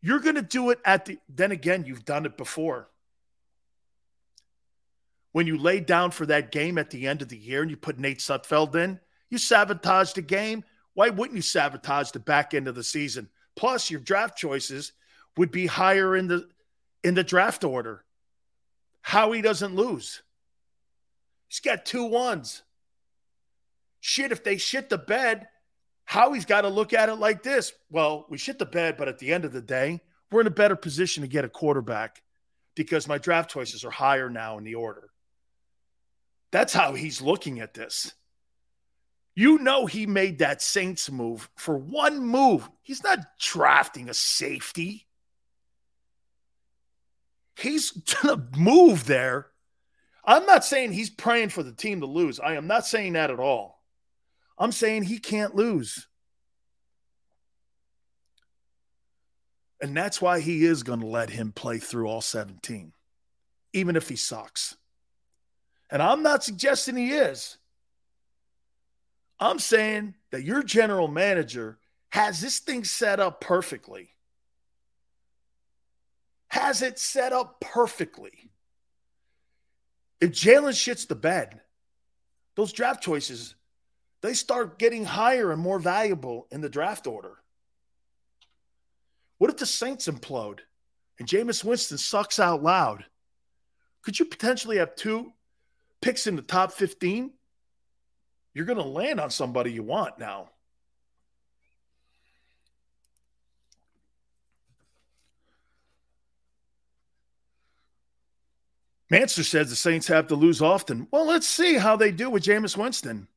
you're 0.02 0.20
going 0.20 0.34
to 0.34 0.42
do 0.42 0.70
it 0.70 0.78
at 0.84 1.06
the, 1.06 1.18
then 1.28 1.52
again, 1.52 1.84
you've 1.86 2.04
done 2.04 2.26
it 2.26 2.36
before. 2.36 2.88
When 5.32 5.46
you 5.46 5.58
laid 5.58 5.86
down 5.86 6.12
for 6.12 6.26
that 6.26 6.50
game 6.50 6.78
at 6.78 6.90
the 6.90 7.06
end 7.06 7.22
of 7.22 7.28
the 7.28 7.36
year 7.36 7.62
and 7.62 7.70
you 7.70 7.76
put 7.76 7.98
Nate 7.98 8.20
Sudfeld 8.20 8.74
in, 8.74 9.00
you 9.28 9.38
sabotaged 9.38 10.16
the 10.16 10.22
game. 10.22 10.64
Why 10.96 11.10
wouldn't 11.10 11.36
you 11.36 11.42
sabotage 11.42 12.12
the 12.12 12.18
back 12.18 12.54
end 12.54 12.68
of 12.68 12.74
the 12.74 12.82
season? 12.82 13.28
Plus, 13.54 13.90
your 13.90 14.00
draft 14.00 14.38
choices 14.38 14.94
would 15.36 15.50
be 15.50 15.66
higher 15.66 16.16
in 16.16 16.26
the 16.26 16.48
in 17.04 17.12
the 17.12 17.22
draft 17.22 17.64
order. 17.64 18.02
Howie 19.02 19.42
doesn't 19.42 19.76
lose. 19.76 20.22
He's 21.48 21.60
got 21.60 21.84
two 21.84 22.04
ones. 22.04 22.62
Shit, 24.00 24.32
if 24.32 24.42
they 24.42 24.56
shit 24.56 24.88
the 24.88 24.96
bed, 24.96 25.48
Howie's 26.06 26.46
got 26.46 26.62
to 26.62 26.68
look 26.68 26.94
at 26.94 27.10
it 27.10 27.16
like 27.16 27.42
this. 27.42 27.74
Well, 27.90 28.24
we 28.30 28.38
shit 28.38 28.58
the 28.58 28.64
bed, 28.64 28.96
but 28.96 29.06
at 29.06 29.18
the 29.18 29.34
end 29.34 29.44
of 29.44 29.52
the 29.52 29.60
day, 29.60 30.00
we're 30.32 30.40
in 30.40 30.46
a 30.46 30.50
better 30.50 30.76
position 30.76 31.20
to 31.22 31.28
get 31.28 31.44
a 31.44 31.48
quarterback 31.50 32.22
because 32.74 33.06
my 33.06 33.18
draft 33.18 33.50
choices 33.50 33.84
are 33.84 33.90
higher 33.90 34.30
now 34.30 34.56
in 34.56 34.64
the 34.64 34.76
order. 34.76 35.10
That's 36.52 36.72
how 36.72 36.94
he's 36.94 37.20
looking 37.20 37.60
at 37.60 37.74
this. 37.74 38.14
You 39.38 39.58
know, 39.58 39.84
he 39.84 40.06
made 40.06 40.38
that 40.38 40.62
Saints 40.62 41.10
move 41.10 41.50
for 41.56 41.76
one 41.76 42.20
move. 42.20 42.68
He's 42.82 43.04
not 43.04 43.18
drafting 43.38 44.08
a 44.08 44.14
safety. 44.14 45.06
He's 47.54 47.92
to 47.92 48.42
move 48.56 49.04
there. 49.04 49.48
I'm 50.24 50.46
not 50.46 50.64
saying 50.64 50.92
he's 50.92 51.10
praying 51.10 51.50
for 51.50 51.62
the 51.62 51.72
team 51.72 52.00
to 52.00 52.06
lose. 52.06 52.40
I 52.40 52.54
am 52.54 52.66
not 52.66 52.86
saying 52.86 53.12
that 53.12 53.30
at 53.30 53.38
all. 53.38 53.82
I'm 54.58 54.72
saying 54.72 55.02
he 55.02 55.18
can't 55.18 55.54
lose. 55.54 56.08
And 59.82 59.94
that's 59.94 60.22
why 60.22 60.40
he 60.40 60.64
is 60.64 60.82
going 60.82 61.00
to 61.00 61.06
let 61.06 61.28
him 61.28 61.52
play 61.52 61.78
through 61.78 62.08
all 62.08 62.22
17, 62.22 62.94
even 63.74 63.96
if 63.96 64.08
he 64.08 64.16
sucks. 64.16 64.76
And 65.90 66.02
I'm 66.02 66.22
not 66.22 66.42
suggesting 66.42 66.96
he 66.96 67.12
is. 67.12 67.58
I'm 69.38 69.58
saying 69.58 70.14
that 70.30 70.44
your 70.44 70.62
general 70.62 71.08
manager 71.08 71.78
has 72.10 72.40
this 72.40 72.58
thing 72.58 72.84
set 72.84 73.20
up 73.20 73.40
perfectly 73.40 74.16
has 76.56 76.80
it 76.80 76.98
set 76.98 77.32
up 77.32 77.60
perfectly. 77.60 78.50
If 80.20 80.30
Jalen 80.30 80.72
shits 80.72 81.06
the 81.06 81.14
bed, 81.14 81.60
those 82.54 82.72
draft 82.72 83.02
choices, 83.02 83.54
they 84.22 84.32
start 84.32 84.78
getting 84.78 85.04
higher 85.04 85.52
and 85.52 85.60
more 85.60 85.78
valuable 85.78 86.46
in 86.50 86.62
the 86.62 86.70
draft 86.70 87.06
order. 87.06 87.34
What 89.36 89.50
if 89.50 89.58
the 89.58 89.66
Saints 89.66 90.08
implode 90.08 90.60
and 91.18 91.28
Jameis 91.28 91.62
Winston 91.62 91.98
sucks 91.98 92.38
out 92.38 92.62
loud? 92.62 93.04
Could 94.00 94.18
you 94.18 94.24
potentially 94.24 94.78
have 94.78 94.96
two 94.96 95.34
picks 96.00 96.26
in 96.26 96.36
the 96.36 96.42
top 96.42 96.72
15? 96.72 97.32
You're 98.56 98.64
going 98.64 98.78
to 98.78 98.84
land 98.84 99.20
on 99.20 99.28
somebody 99.28 99.70
you 99.70 99.82
want 99.82 100.18
now. 100.18 100.48
Manster 109.10 109.44
says 109.44 109.68
the 109.68 109.76
Saints 109.76 110.06
have 110.06 110.28
to 110.28 110.36
lose 110.36 110.62
often. 110.62 111.06
Well, 111.10 111.26
let's 111.26 111.46
see 111.46 111.74
how 111.74 111.96
they 111.96 112.10
do 112.10 112.30
with 112.30 112.44
Jameis 112.44 112.78
Winston. 112.78 113.28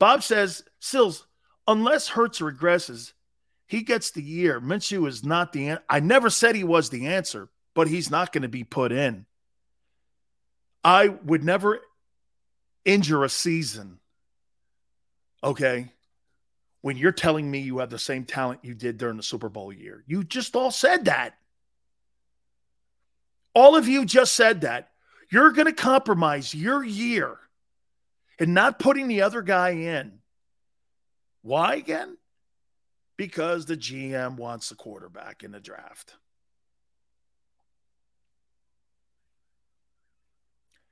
Bob 0.00 0.24
says, 0.24 0.64
Sills, 0.80 1.28
unless 1.68 2.08
Hurts 2.08 2.40
regresses, 2.40 3.12
he 3.68 3.82
gets 3.82 4.10
the 4.10 4.24
year. 4.24 4.60
Minshew 4.60 5.06
is 5.06 5.24
not 5.24 5.52
the 5.52 5.68
answer. 5.68 5.84
I 5.88 6.00
never 6.00 6.30
said 6.30 6.56
he 6.56 6.64
was 6.64 6.90
the 6.90 7.06
answer, 7.06 7.48
but 7.74 7.86
he's 7.86 8.10
not 8.10 8.32
going 8.32 8.42
to 8.42 8.48
be 8.48 8.64
put 8.64 8.90
in. 8.90 9.26
I 10.82 11.06
would 11.06 11.44
never 11.44 11.80
injure 12.84 13.24
a 13.24 13.28
season. 13.28 13.98
Okay. 15.42 15.92
When 16.82 16.96
you're 16.96 17.12
telling 17.12 17.50
me 17.50 17.60
you 17.60 17.78
have 17.78 17.90
the 17.90 17.98
same 17.98 18.24
talent 18.24 18.60
you 18.62 18.74
did 18.74 18.96
during 18.96 19.16
the 19.16 19.22
Super 19.22 19.48
Bowl 19.48 19.72
year, 19.72 20.02
you 20.06 20.24
just 20.24 20.56
all 20.56 20.70
said 20.70 21.04
that. 21.06 21.34
All 23.54 23.76
of 23.76 23.88
you 23.88 24.04
just 24.04 24.34
said 24.34 24.62
that. 24.62 24.90
You're 25.30 25.52
going 25.52 25.66
to 25.66 25.72
compromise 25.72 26.54
your 26.54 26.82
year 26.82 27.36
and 28.38 28.54
not 28.54 28.78
putting 28.78 29.08
the 29.08 29.22
other 29.22 29.42
guy 29.42 29.70
in. 29.70 30.20
Why 31.42 31.74
again? 31.74 32.16
Because 33.16 33.66
the 33.66 33.76
GM 33.76 34.36
wants 34.36 34.70
the 34.70 34.74
quarterback 34.74 35.42
in 35.44 35.52
the 35.52 35.60
draft. 35.60 36.14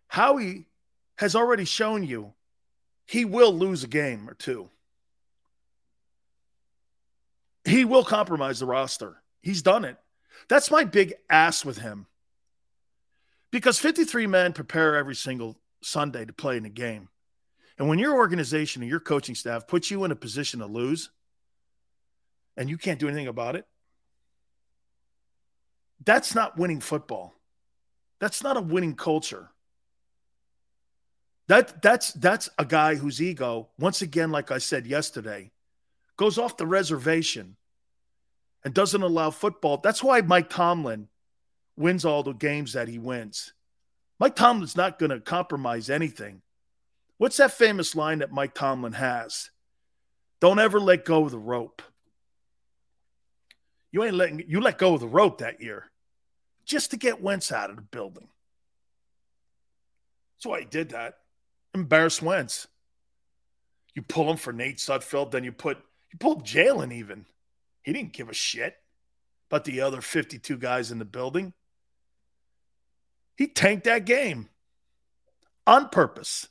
Howie 0.08 0.66
has 1.18 1.34
already 1.34 1.64
shown 1.64 2.04
you 2.04 2.32
he 3.04 3.24
will 3.24 3.52
lose 3.52 3.84
a 3.84 3.88
game 3.88 4.28
or 4.28 4.34
two. 4.34 4.68
He 7.64 7.84
will 7.84 8.04
compromise 8.04 8.60
the 8.60 8.66
roster. 8.66 9.22
He's 9.42 9.62
done 9.62 9.84
it. 9.84 9.96
That's 10.48 10.70
my 10.70 10.84
big 10.84 11.14
ass 11.28 11.64
with 11.64 11.78
him. 11.78 12.06
Because 13.50 13.78
53 13.78 14.26
men 14.26 14.52
prepare 14.52 14.96
every 14.96 15.14
single 15.14 15.56
Sunday 15.82 16.24
to 16.24 16.32
play 16.32 16.56
in 16.56 16.64
a 16.64 16.70
game. 16.70 17.08
And 17.78 17.88
when 17.88 17.98
your 17.98 18.14
organization 18.14 18.82
and 18.82 18.90
your 18.90 19.00
coaching 19.00 19.34
staff 19.34 19.66
puts 19.66 19.90
you 19.90 20.04
in 20.04 20.12
a 20.12 20.16
position 20.16 20.60
to 20.60 20.66
lose 20.66 21.10
and 22.56 22.68
you 22.68 22.78
can't 22.78 23.00
do 23.00 23.08
anything 23.08 23.28
about 23.28 23.56
it, 23.56 23.66
that's 26.04 26.34
not 26.34 26.56
winning 26.56 26.80
football. 26.80 27.34
That's 28.20 28.42
not 28.42 28.56
a 28.56 28.60
winning 28.60 28.94
culture. 28.94 29.50
That 31.48 31.80
that's 31.82 32.12
that's 32.12 32.48
a 32.58 32.64
guy 32.64 32.94
whose 32.94 33.20
ego, 33.22 33.68
once 33.78 34.02
again, 34.02 34.30
like 34.30 34.50
I 34.50 34.58
said 34.58 34.86
yesterday, 34.86 35.50
goes 36.16 36.38
off 36.38 36.58
the 36.58 36.66
reservation 36.66 37.56
and 38.64 38.74
doesn't 38.74 39.02
allow 39.02 39.30
football. 39.30 39.78
That's 39.78 40.02
why 40.02 40.20
Mike 40.20 40.50
Tomlin 40.50 41.08
wins 41.76 42.04
all 42.04 42.22
the 42.22 42.34
games 42.34 42.74
that 42.74 42.88
he 42.88 42.98
wins. 42.98 43.54
Mike 44.18 44.36
Tomlin's 44.36 44.76
not 44.76 44.98
going 44.98 45.10
to 45.10 45.20
compromise 45.20 45.88
anything. 45.88 46.42
What's 47.16 47.38
that 47.38 47.52
famous 47.52 47.94
line 47.96 48.18
that 48.18 48.32
Mike 48.32 48.52
Tomlin 48.52 48.92
has? 48.92 49.50
Don't 50.40 50.58
ever 50.58 50.78
let 50.78 51.04
go 51.04 51.24
of 51.24 51.30
the 51.30 51.38
rope. 51.38 51.82
You 53.90 54.04
ain't 54.04 54.14
letting 54.14 54.44
you 54.46 54.60
let 54.60 54.76
go 54.76 54.94
of 54.94 55.00
the 55.00 55.08
rope 55.08 55.38
that 55.38 55.62
year 55.62 55.90
just 56.66 56.90
to 56.90 56.98
get 56.98 57.22
Wentz 57.22 57.50
out 57.50 57.70
of 57.70 57.76
the 57.76 57.82
building. 57.82 58.28
That's 60.36 60.46
why 60.46 60.60
he 60.60 60.66
did 60.66 60.90
that. 60.90 61.14
Embarrass 61.78 62.20
Wentz. 62.20 62.66
You 63.94 64.02
pull 64.02 64.30
him 64.30 64.36
for 64.36 64.52
Nate 64.52 64.78
Sudfeld, 64.78 65.30
then 65.30 65.44
you 65.44 65.52
put 65.52 65.78
you 66.12 66.18
pulled 66.18 66.44
Jalen 66.44 66.92
even. 66.92 67.26
He 67.82 67.92
didn't 67.92 68.12
give 68.12 68.28
a 68.28 68.34
shit 68.34 68.76
about 69.50 69.64
the 69.64 69.80
other 69.80 70.00
52 70.00 70.56
guys 70.56 70.90
in 70.90 70.98
the 70.98 71.04
building. 71.04 71.52
He 73.36 73.46
tanked 73.46 73.84
that 73.84 74.04
game 74.04 74.48
on 75.66 75.88
purpose. 75.88 76.48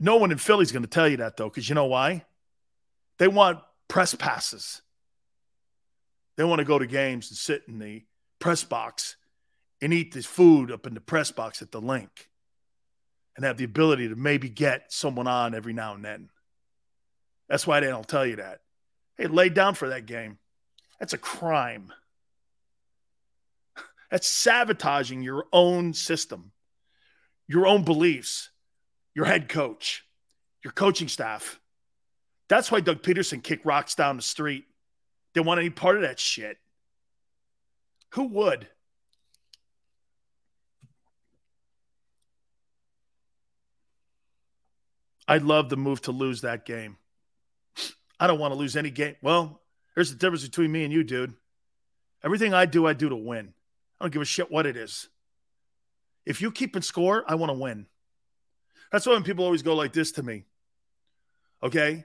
no 0.00 0.16
one 0.16 0.32
in 0.32 0.38
Philly's 0.38 0.72
going 0.72 0.82
to 0.82 0.88
tell 0.88 1.08
you 1.08 1.18
that, 1.18 1.36
though, 1.36 1.48
because 1.48 1.68
you 1.68 1.74
know 1.74 1.86
why? 1.86 2.24
They 3.18 3.28
want 3.28 3.60
press 3.88 4.14
passes. 4.14 4.82
They 6.36 6.44
want 6.44 6.60
to 6.60 6.64
go 6.64 6.78
to 6.78 6.86
games 6.86 7.30
and 7.30 7.36
sit 7.36 7.64
in 7.68 7.78
the 7.78 8.04
press 8.38 8.64
box 8.64 9.16
and 9.82 9.92
eat 9.92 10.14
this 10.14 10.26
food 10.26 10.70
up 10.70 10.86
in 10.86 10.94
the 10.94 11.00
press 11.00 11.30
box 11.30 11.60
at 11.62 11.72
the 11.72 11.80
Linc 11.80 12.28
and 13.38 13.44
have 13.44 13.56
the 13.56 13.62
ability 13.62 14.08
to 14.08 14.16
maybe 14.16 14.48
get 14.48 14.92
someone 14.92 15.28
on 15.28 15.54
every 15.54 15.72
now 15.72 15.94
and 15.94 16.04
then. 16.04 16.28
That's 17.48 17.68
why 17.68 17.78
they 17.78 17.86
don't 17.86 18.06
tell 18.06 18.26
you 18.26 18.34
that. 18.36 18.62
Hey, 19.16 19.28
lay 19.28 19.48
down 19.48 19.76
for 19.76 19.90
that 19.90 20.06
game. 20.06 20.38
That's 20.98 21.12
a 21.12 21.18
crime. 21.18 21.92
That's 24.10 24.26
sabotaging 24.26 25.22
your 25.22 25.44
own 25.52 25.94
system, 25.94 26.50
your 27.46 27.68
own 27.68 27.84
beliefs, 27.84 28.50
your 29.14 29.24
head 29.24 29.48
coach, 29.48 30.04
your 30.64 30.72
coaching 30.72 31.06
staff. 31.06 31.60
That's 32.48 32.72
why 32.72 32.80
Doug 32.80 33.02
Pederson 33.02 33.40
kicked 33.40 33.64
rocks 33.64 33.94
down 33.94 34.16
the 34.16 34.22
street. 34.22 34.64
Didn't 35.32 35.46
want 35.46 35.60
any 35.60 35.70
part 35.70 35.94
of 35.94 36.02
that 36.02 36.18
shit. 36.18 36.58
Who 38.14 38.24
would? 38.24 38.66
I'd 45.28 45.42
love 45.42 45.68
the 45.68 45.76
move 45.76 46.00
to 46.02 46.12
lose 46.12 46.40
that 46.40 46.64
game. 46.64 46.96
I 48.18 48.26
don't 48.26 48.40
want 48.40 48.52
to 48.52 48.58
lose 48.58 48.76
any 48.76 48.90
game. 48.90 49.14
Well, 49.22 49.60
there's 49.94 50.10
the 50.10 50.16
difference 50.16 50.42
between 50.42 50.72
me 50.72 50.84
and 50.84 50.92
you, 50.92 51.04
dude. 51.04 51.34
Everything 52.24 52.54
I 52.54 52.64
do, 52.64 52.86
I 52.86 52.94
do 52.94 53.10
to 53.10 53.16
win. 53.16 53.52
I 54.00 54.04
don't 54.04 54.12
give 54.12 54.22
a 54.22 54.24
shit 54.24 54.50
what 54.50 54.66
it 54.66 54.76
is. 54.76 55.08
If 56.24 56.40
you 56.40 56.50
keep 56.50 56.74
in 56.74 56.82
score, 56.82 57.24
I 57.28 57.34
want 57.34 57.50
to 57.50 57.58
win. 57.58 57.86
That's 58.90 59.06
why 59.06 59.12
when 59.12 59.22
people 59.22 59.44
always 59.44 59.62
go 59.62 59.74
like 59.74 59.92
this 59.92 60.12
to 60.12 60.22
me. 60.22 60.44
Okay. 61.62 62.04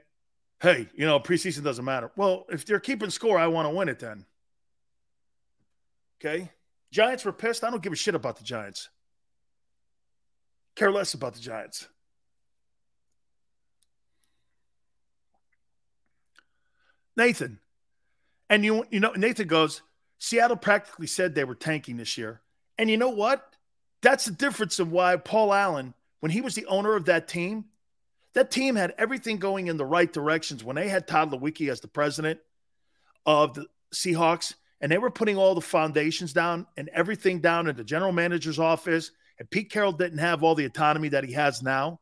Hey, 0.60 0.88
you 0.94 1.06
know, 1.06 1.18
preseason 1.18 1.64
doesn't 1.64 1.84
matter. 1.84 2.12
Well, 2.16 2.44
if 2.50 2.64
they're 2.64 2.80
keeping 2.80 3.10
score, 3.10 3.38
I 3.38 3.46
want 3.46 3.68
to 3.68 3.74
win 3.74 3.88
it 3.88 3.98
then. 3.98 4.26
Okay. 6.20 6.50
Giants 6.92 7.24
were 7.24 7.32
pissed. 7.32 7.64
I 7.64 7.70
don't 7.70 7.82
give 7.82 7.92
a 7.92 7.96
shit 7.96 8.14
about 8.14 8.36
the 8.36 8.44
Giants. 8.44 8.88
Care 10.76 10.92
less 10.92 11.14
about 11.14 11.34
the 11.34 11.40
Giants. 11.40 11.88
Nathan. 17.16 17.58
And 18.50 18.64
you 18.64 18.84
you 18.90 19.00
know, 19.00 19.12
Nathan 19.12 19.48
goes, 19.48 19.82
Seattle 20.18 20.56
practically 20.56 21.06
said 21.06 21.34
they 21.34 21.44
were 21.44 21.54
tanking 21.54 21.96
this 21.96 22.16
year. 22.16 22.40
And 22.78 22.90
you 22.90 22.96
know 22.96 23.10
what? 23.10 23.54
That's 24.02 24.26
the 24.26 24.32
difference 24.32 24.78
of 24.78 24.92
why 24.92 25.16
Paul 25.16 25.52
Allen, 25.52 25.94
when 26.20 26.30
he 26.30 26.40
was 26.40 26.54
the 26.54 26.66
owner 26.66 26.94
of 26.94 27.06
that 27.06 27.28
team, 27.28 27.66
that 28.34 28.50
team 28.50 28.76
had 28.76 28.94
everything 28.98 29.38
going 29.38 29.68
in 29.68 29.76
the 29.76 29.84
right 29.84 30.12
directions. 30.12 30.64
When 30.64 30.76
they 30.76 30.88
had 30.88 31.06
Tod 31.06 31.30
Leiweke 31.30 31.70
as 31.70 31.80
the 31.80 31.88
president 31.88 32.40
of 33.24 33.54
the 33.54 33.66
Seahawks, 33.94 34.54
and 34.80 34.90
they 34.92 34.98
were 34.98 35.10
putting 35.10 35.36
all 35.36 35.54
the 35.54 35.60
foundations 35.60 36.32
down 36.32 36.66
and 36.76 36.90
everything 36.90 37.40
down 37.40 37.68
in 37.68 37.76
the 37.76 37.84
general 37.84 38.12
manager's 38.12 38.58
office, 38.58 39.12
and 39.38 39.48
Pete 39.48 39.70
Carroll 39.70 39.92
didn't 39.92 40.18
have 40.18 40.42
all 40.42 40.54
the 40.54 40.66
autonomy 40.66 41.08
that 41.08 41.24
he 41.24 41.32
has 41.32 41.62
now. 41.62 42.00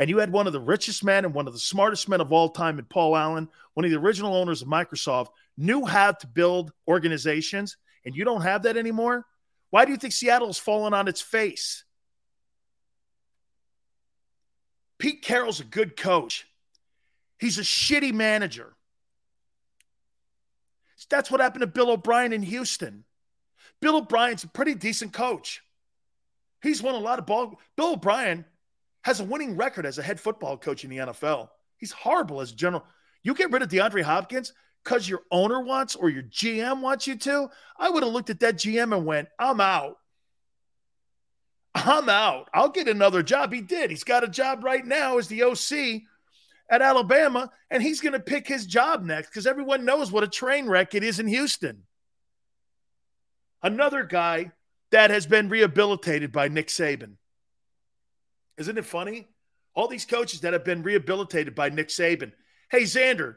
And 0.00 0.08
you 0.08 0.16
had 0.16 0.32
one 0.32 0.46
of 0.46 0.54
the 0.54 0.60
richest 0.60 1.04
men 1.04 1.26
and 1.26 1.34
one 1.34 1.46
of 1.46 1.52
the 1.52 1.58
smartest 1.58 2.08
men 2.08 2.22
of 2.22 2.32
all 2.32 2.48
time 2.48 2.78
in 2.78 2.86
Paul 2.86 3.14
Allen, 3.14 3.50
one 3.74 3.84
of 3.84 3.90
the 3.90 3.98
original 3.98 4.34
owners 4.34 4.62
of 4.62 4.68
Microsoft, 4.68 5.28
knew 5.58 5.84
how 5.84 6.12
to 6.12 6.26
build 6.26 6.72
organizations, 6.88 7.76
and 8.06 8.16
you 8.16 8.24
don't 8.24 8.40
have 8.40 8.62
that 8.62 8.78
anymore. 8.78 9.26
Why 9.68 9.84
do 9.84 9.92
you 9.92 9.98
think 9.98 10.14
Seattle's 10.14 10.58
fallen 10.58 10.94
on 10.94 11.06
its 11.06 11.20
face? 11.20 11.84
Pete 14.96 15.20
Carroll's 15.20 15.60
a 15.60 15.64
good 15.64 15.98
coach. 15.98 16.46
He's 17.38 17.58
a 17.58 17.62
shitty 17.62 18.14
manager. 18.14 18.74
That's 21.10 21.30
what 21.30 21.42
happened 21.42 21.60
to 21.60 21.66
Bill 21.66 21.90
O'Brien 21.90 22.32
in 22.32 22.42
Houston. 22.42 23.04
Bill 23.82 23.98
O'Brien's 23.98 24.44
a 24.44 24.48
pretty 24.48 24.74
decent 24.74 25.12
coach. 25.12 25.60
He's 26.62 26.82
won 26.82 26.94
a 26.94 26.98
lot 26.98 27.18
of 27.18 27.26
ball. 27.26 27.60
Bill 27.76 27.92
O'Brien 27.92 28.46
has 29.02 29.20
a 29.20 29.24
winning 29.24 29.56
record 29.56 29.86
as 29.86 29.98
a 29.98 30.02
head 30.02 30.20
football 30.20 30.56
coach 30.56 30.84
in 30.84 30.90
the 30.90 30.98
NFL. 30.98 31.48
He's 31.78 31.92
horrible 31.92 32.40
as 32.40 32.52
a 32.52 32.56
general. 32.56 32.84
You 33.22 33.34
get 33.34 33.50
rid 33.50 33.62
of 33.62 33.68
DeAndre 33.68 34.02
Hopkins 34.02 34.52
because 34.84 35.08
your 35.08 35.22
owner 35.30 35.60
wants 35.60 35.96
or 35.96 36.08
your 36.08 36.22
GM 36.24 36.80
wants 36.80 37.06
you 37.06 37.16
to. 37.16 37.48
I 37.78 37.90
would 37.90 38.02
have 38.02 38.12
looked 38.12 38.30
at 38.30 38.40
that 38.40 38.56
GM 38.56 38.94
and 38.96 39.06
went, 39.06 39.28
I'm 39.38 39.60
out. 39.60 39.96
I'm 41.74 42.08
out. 42.08 42.48
I'll 42.52 42.68
get 42.68 42.88
another 42.88 43.22
job. 43.22 43.52
He 43.52 43.60
did. 43.60 43.90
He's 43.90 44.04
got 44.04 44.24
a 44.24 44.28
job 44.28 44.64
right 44.64 44.84
now 44.84 45.18
as 45.18 45.28
the 45.28 45.44
OC 45.44 46.02
at 46.68 46.82
Alabama, 46.82 47.50
and 47.70 47.82
he's 47.82 48.00
going 48.00 48.12
to 48.12 48.20
pick 48.20 48.46
his 48.46 48.66
job 48.66 49.02
next 49.02 49.28
because 49.28 49.46
everyone 49.46 49.84
knows 49.84 50.10
what 50.10 50.24
a 50.24 50.28
train 50.28 50.66
wreck 50.66 50.94
it 50.94 51.04
is 51.04 51.20
in 51.20 51.26
Houston. 51.26 51.84
Another 53.62 54.04
guy 54.04 54.52
that 54.90 55.10
has 55.10 55.26
been 55.26 55.48
rehabilitated 55.48 56.32
by 56.32 56.48
Nick 56.48 56.68
Saban. 56.68 57.14
Isn't 58.60 58.76
it 58.76 58.84
funny? 58.84 59.26
All 59.74 59.88
these 59.88 60.04
coaches 60.04 60.42
that 60.42 60.52
have 60.52 60.66
been 60.66 60.82
rehabilitated 60.82 61.54
by 61.54 61.70
Nick 61.70 61.88
Saban. 61.88 62.32
Hey, 62.70 62.82
Xander, 62.82 63.36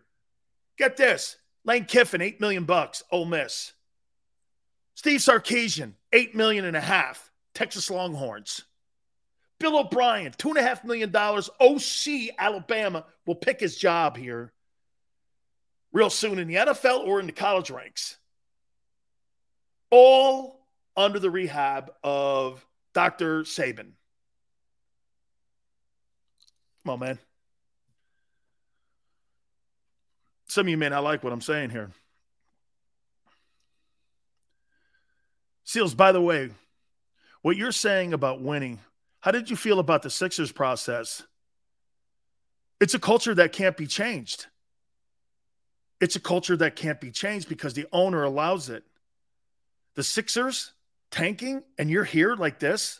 get 0.78 0.98
this. 0.98 1.38
Lane 1.64 1.86
Kiffin, 1.86 2.22
eight 2.22 2.42
million 2.42 2.66
bucks, 2.66 3.04
Ole 3.10 3.24
Miss. 3.24 3.72
Steve 4.96 5.22
Sarkisian, 5.22 5.94
eight 6.12 6.36
million 6.36 6.66
and 6.66 6.76
a 6.76 6.82
half, 6.82 7.32
Texas 7.56 7.90
Longhorns. 7.90 8.66
Bill 9.62 9.80
O'Brien, 9.80 10.34
two 10.38 10.50
and 10.50 10.58
a 10.58 10.62
half 10.62 10.84
million 10.84 11.10
dollars, 11.10 11.50
OC 11.58 12.36
Alabama 12.38 13.06
will 13.26 13.36
pick 13.36 13.62
his 13.62 13.78
job 13.78 14.18
here 14.18 14.52
real 15.94 16.10
soon 16.10 16.38
in 16.38 16.50
the 16.50 16.56
NFL 16.56 17.08
or 17.08 17.22
in 17.22 17.28
the 17.28 17.32
college 17.32 17.72
ranks. 17.72 18.18
All 19.90 20.68
under 20.98 21.20
the 21.20 21.32
rehab 21.32 21.94
of 22.04 22.66
Dr. 22.94 23.44
Saban. 23.44 23.94
Come 26.84 26.94
on, 26.94 27.00
man. 27.00 27.20
Some 30.48 30.68
of 30.68 30.70
you 30.70 30.78
may 30.78 30.90
not 30.90 31.04
like 31.04 31.24
what 31.24 31.34
I'm 31.34 31.42
saying 31.42 31.70
here. 31.70 31.92
Seals, 35.64 35.96
by 35.96 36.12
the 36.12 36.22
way, 36.22 36.52
what 37.42 37.58
you're 37.58 37.72
saying 37.72 38.14
about 38.14 38.42
winning, 38.42 38.80
how 39.22 39.32
did 39.32 39.50
you 39.50 39.56
feel 39.56 39.80
about 39.80 40.04
the 40.04 40.10
Sixers 40.10 40.52
process? 40.52 41.24
It's 42.80 42.94
a 42.94 43.00
culture 43.00 43.34
that 43.34 43.54
can't 43.54 43.78
be 43.78 43.88
changed. 43.88 44.48
It's 46.02 46.18
a 46.18 46.20
culture 46.20 46.58
that 46.58 46.76
can't 46.76 47.00
be 47.00 47.12
changed 47.12 47.48
because 47.48 47.74
the 47.74 47.88
owner 47.94 48.24
allows 48.24 48.70
it. 48.70 48.84
The 49.96 50.04
Sixers 50.04 50.74
tanking, 51.10 51.64
and 51.78 51.90
you're 51.90 52.04
here 52.04 52.36
like 52.36 52.60
this? 52.60 53.00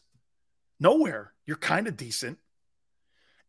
Nowhere. 0.80 1.34
You're 1.46 1.58
kind 1.58 1.88
of 1.88 1.98
decent. 1.98 2.38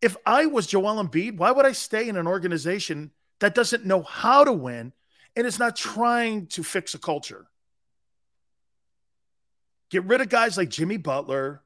If 0.05 0.19
I 0.27 0.45
was 0.45 0.67
Joel 0.67 1.03
Embiid, 1.03 1.39
why 1.39 1.51
would 1.51 1.65
I 1.65 1.73
stay 1.73 2.11
in 2.11 2.19
an 2.19 2.27
organization 2.27 3.11
that 3.41 3.55
doesn't 3.55 3.87
know 3.87 4.03
how 4.03 4.45
to 4.45 4.53
win 4.53 4.93
and 5.35 5.47
is 5.47 5.59
not 5.59 5.77
trying 5.77 6.47
to 6.49 6.63
fix 6.63 6.93
a 6.93 6.99
culture? 6.99 7.47
Get 9.89 10.05
rid 10.05 10.21
of 10.21 10.29
guys 10.29 10.59
like 10.59 10.69
Jimmy 10.69 10.99
Butler, 10.99 11.63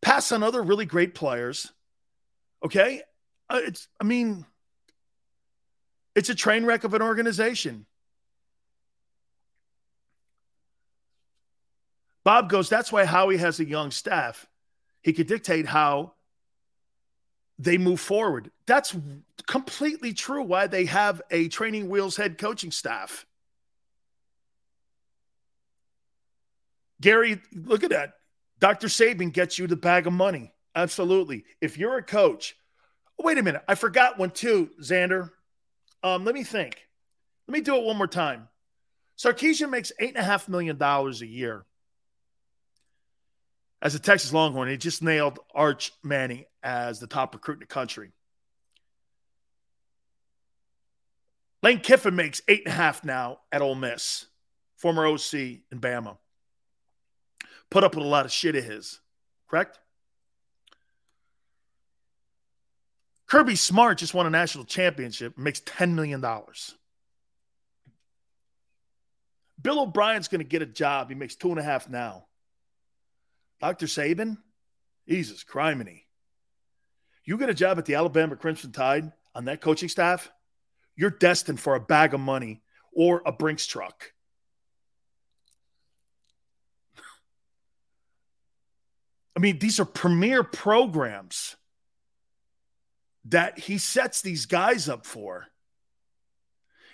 pass 0.00 0.32
on 0.32 0.42
other 0.42 0.62
really 0.62 0.86
great 0.86 1.14
players. 1.14 1.70
Okay? 2.64 3.02
Uh, 3.50 3.60
it's 3.62 3.88
I 4.00 4.04
mean 4.04 4.46
it's 6.14 6.30
a 6.30 6.34
train 6.34 6.64
wreck 6.64 6.84
of 6.84 6.94
an 6.94 7.02
organization. 7.02 7.84
Bob 12.24 12.48
goes, 12.48 12.70
that's 12.70 12.90
why 12.90 13.04
Howie 13.04 13.36
has 13.36 13.60
a 13.60 13.66
young 13.66 13.90
staff. 13.90 14.46
He 15.02 15.12
could 15.12 15.26
dictate 15.26 15.66
how 15.66 16.14
they 17.58 17.78
move 17.78 18.00
forward. 18.00 18.50
That's 18.66 18.94
completely 19.46 20.12
true 20.12 20.42
why 20.42 20.66
they 20.66 20.86
have 20.86 21.22
a 21.30 21.48
training 21.48 21.88
wheels 21.88 22.16
head 22.16 22.38
coaching 22.38 22.70
staff. 22.70 23.26
Gary, 27.00 27.40
look 27.52 27.82
at 27.82 27.90
that. 27.90 28.14
Dr. 28.60 28.86
Saban 28.86 29.32
gets 29.32 29.58
you 29.58 29.66
the 29.66 29.76
bag 29.76 30.06
of 30.06 30.12
money. 30.12 30.52
Absolutely. 30.74 31.44
If 31.60 31.76
you're 31.76 31.98
a 31.98 32.02
coach, 32.02 32.56
wait 33.18 33.38
a 33.38 33.42
minute. 33.42 33.62
I 33.68 33.74
forgot 33.74 34.18
one 34.18 34.30
too, 34.30 34.70
Xander. 34.80 35.30
Um, 36.02 36.24
let 36.24 36.34
me 36.34 36.44
think. 36.44 36.76
Let 37.48 37.54
me 37.54 37.60
do 37.60 37.74
it 37.76 37.84
one 37.84 37.96
more 37.96 38.06
time. 38.06 38.48
Sarkisian 39.18 39.70
makes 39.70 39.92
eight 39.98 40.10
and 40.10 40.18
a 40.18 40.22
half 40.22 40.48
million 40.48 40.78
dollars 40.78 41.22
a 41.22 41.26
year 41.26 41.64
as 43.80 43.94
a 43.94 43.98
Texas 43.98 44.32
Longhorn. 44.32 44.68
He 44.68 44.76
just 44.76 45.02
nailed 45.02 45.38
Arch 45.54 45.92
Manning 46.02 46.44
as 46.62 47.00
the 47.00 47.06
top 47.06 47.34
recruit 47.34 47.54
in 47.54 47.60
the 47.60 47.66
country. 47.66 48.12
Lane 51.62 51.80
Kiffin 51.80 52.16
makes 52.16 52.42
eight 52.48 52.62
and 52.64 52.72
a 52.72 52.76
half 52.76 53.04
now 53.04 53.38
at 53.52 53.62
Ole 53.62 53.76
Miss, 53.76 54.26
former 54.76 55.06
OC 55.06 55.34
in 55.34 55.80
Bama. 55.80 56.18
Put 57.70 57.84
up 57.84 57.94
with 57.94 58.04
a 58.04 58.08
lot 58.08 58.26
of 58.26 58.32
shit 58.32 58.56
of 58.56 58.64
his, 58.64 59.00
correct? 59.48 59.78
Kirby 63.26 63.56
Smart 63.56 63.98
just 63.98 64.12
won 64.12 64.26
a 64.26 64.30
national 64.30 64.64
championship, 64.64 65.38
makes 65.38 65.60
$10 65.60 65.94
million. 65.94 66.20
Bill 69.62 69.80
O'Brien's 69.80 70.28
going 70.28 70.40
to 70.40 70.44
get 70.44 70.60
a 70.60 70.66
job. 70.66 71.08
He 71.08 71.14
makes 71.14 71.36
two 71.36 71.50
and 71.50 71.58
a 71.58 71.62
half 71.62 71.88
now. 71.88 72.26
Dr. 73.60 73.86
Saban, 73.86 74.36
Jesus, 75.08 75.44
criminy. 75.44 76.01
You 77.24 77.38
get 77.38 77.50
a 77.50 77.54
job 77.54 77.78
at 77.78 77.84
the 77.84 77.94
Alabama 77.94 78.36
Crimson 78.36 78.72
Tide 78.72 79.12
on 79.34 79.44
that 79.46 79.60
coaching 79.60 79.88
staff, 79.88 80.30
you're 80.96 81.10
destined 81.10 81.60
for 81.60 81.74
a 81.74 81.80
bag 81.80 82.14
of 82.14 82.20
money 82.20 82.62
or 82.92 83.22
a 83.24 83.32
Brinks 83.32 83.66
truck. 83.66 84.12
I 89.36 89.40
mean, 89.40 89.58
these 89.58 89.80
are 89.80 89.84
premier 89.84 90.42
programs 90.42 91.56
that 93.26 93.58
he 93.58 93.78
sets 93.78 94.20
these 94.20 94.46
guys 94.46 94.88
up 94.88 95.06
for. 95.06 95.46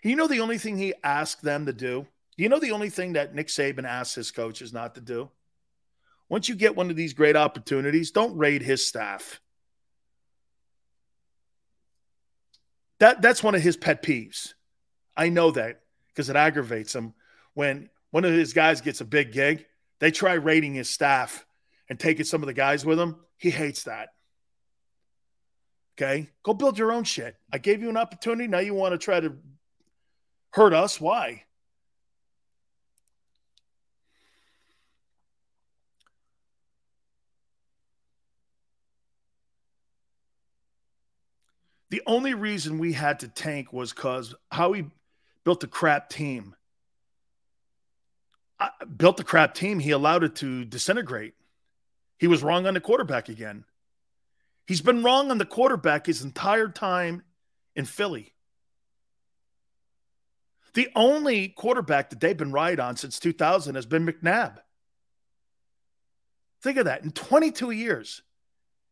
You 0.02 0.14
know, 0.14 0.28
the 0.28 0.40
only 0.40 0.58
thing 0.58 0.78
he 0.78 0.94
asked 1.02 1.42
them 1.42 1.66
to 1.66 1.72
do, 1.72 2.06
you 2.36 2.48
know, 2.48 2.60
the 2.60 2.70
only 2.70 2.90
thing 2.90 3.14
that 3.14 3.34
Nick 3.34 3.48
Saban 3.48 3.84
asks 3.84 4.14
his 4.14 4.30
coaches 4.30 4.72
not 4.72 4.94
to 4.94 5.00
do? 5.00 5.30
Once 6.28 6.48
you 6.48 6.54
get 6.54 6.76
one 6.76 6.90
of 6.90 6.96
these 6.96 7.14
great 7.14 7.34
opportunities, 7.34 8.12
don't 8.12 8.36
raid 8.36 8.62
his 8.62 8.86
staff. 8.86 9.40
That, 13.00 13.22
that's 13.22 13.42
one 13.42 13.54
of 13.54 13.62
his 13.62 13.76
pet 13.76 14.02
peeves. 14.02 14.54
I 15.16 15.28
know 15.28 15.50
that 15.52 15.80
because 16.08 16.28
it 16.28 16.36
aggravates 16.36 16.94
him 16.94 17.14
when 17.54 17.90
one 18.10 18.24
of 18.24 18.32
his 18.32 18.52
guys 18.52 18.80
gets 18.80 19.00
a 19.00 19.04
big 19.04 19.32
gig. 19.32 19.66
They 20.00 20.10
try 20.10 20.34
raiding 20.34 20.74
his 20.74 20.90
staff 20.90 21.44
and 21.88 21.98
taking 21.98 22.24
some 22.24 22.42
of 22.42 22.46
the 22.46 22.54
guys 22.54 22.84
with 22.84 22.98
him. 22.98 23.16
He 23.36 23.50
hates 23.50 23.84
that. 23.84 24.10
Okay. 25.96 26.28
Go 26.44 26.54
build 26.54 26.78
your 26.78 26.92
own 26.92 27.04
shit. 27.04 27.36
I 27.52 27.58
gave 27.58 27.82
you 27.82 27.88
an 27.88 27.96
opportunity. 27.96 28.46
Now 28.46 28.60
you 28.60 28.74
want 28.74 28.92
to 28.92 28.98
try 28.98 29.18
to 29.18 29.36
hurt 30.50 30.72
us. 30.72 31.00
Why? 31.00 31.44
The 41.98 42.12
only 42.12 42.34
reason 42.34 42.78
we 42.78 42.92
had 42.92 43.18
to 43.20 43.28
tank 43.28 43.72
was 43.72 43.92
because 43.92 44.32
Howie 44.52 44.88
built 45.42 45.64
a 45.64 45.66
crap 45.66 46.08
team. 46.08 46.54
I 48.60 48.70
built 48.84 49.18
a 49.18 49.24
crap 49.24 49.52
team. 49.52 49.80
He 49.80 49.90
allowed 49.90 50.22
it 50.22 50.36
to 50.36 50.64
disintegrate. 50.64 51.34
He 52.16 52.28
was 52.28 52.40
wrong 52.44 52.68
on 52.68 52.74
the 52.74 52.80
quarterback 52.80 53.28
again. 53.28 53.64
He's 54.64 54.80
been 54.80 55.02
wrong 55.02 55.32
on 55.32 55.38
the 55.38 55.44
quarterback 55.44 56.06
his 56.06 56.22
entire 56.22 56.68
time 56.68 57.24
in 57.74 57.84
Philly. 57.84 58.32
The 60.74 60.90
only 60.94 61.48
quarterback 61.48 62.10
that 62.10 62.20
they've 62.20 62.36
been 62.36 62.52
right 62.52 62.78
on 62.78 62.96
since 62.96 63.18
2000 63.18 63.74
has 63.74 63.86
been 63.86 64.06
McNabb. 64.06 64.58
Think 66.62 66.78
of 66.78 66.84
that. 66.84 67.02
In 67.02 67.10
22 67.10 67.72
years, 67.72 68.22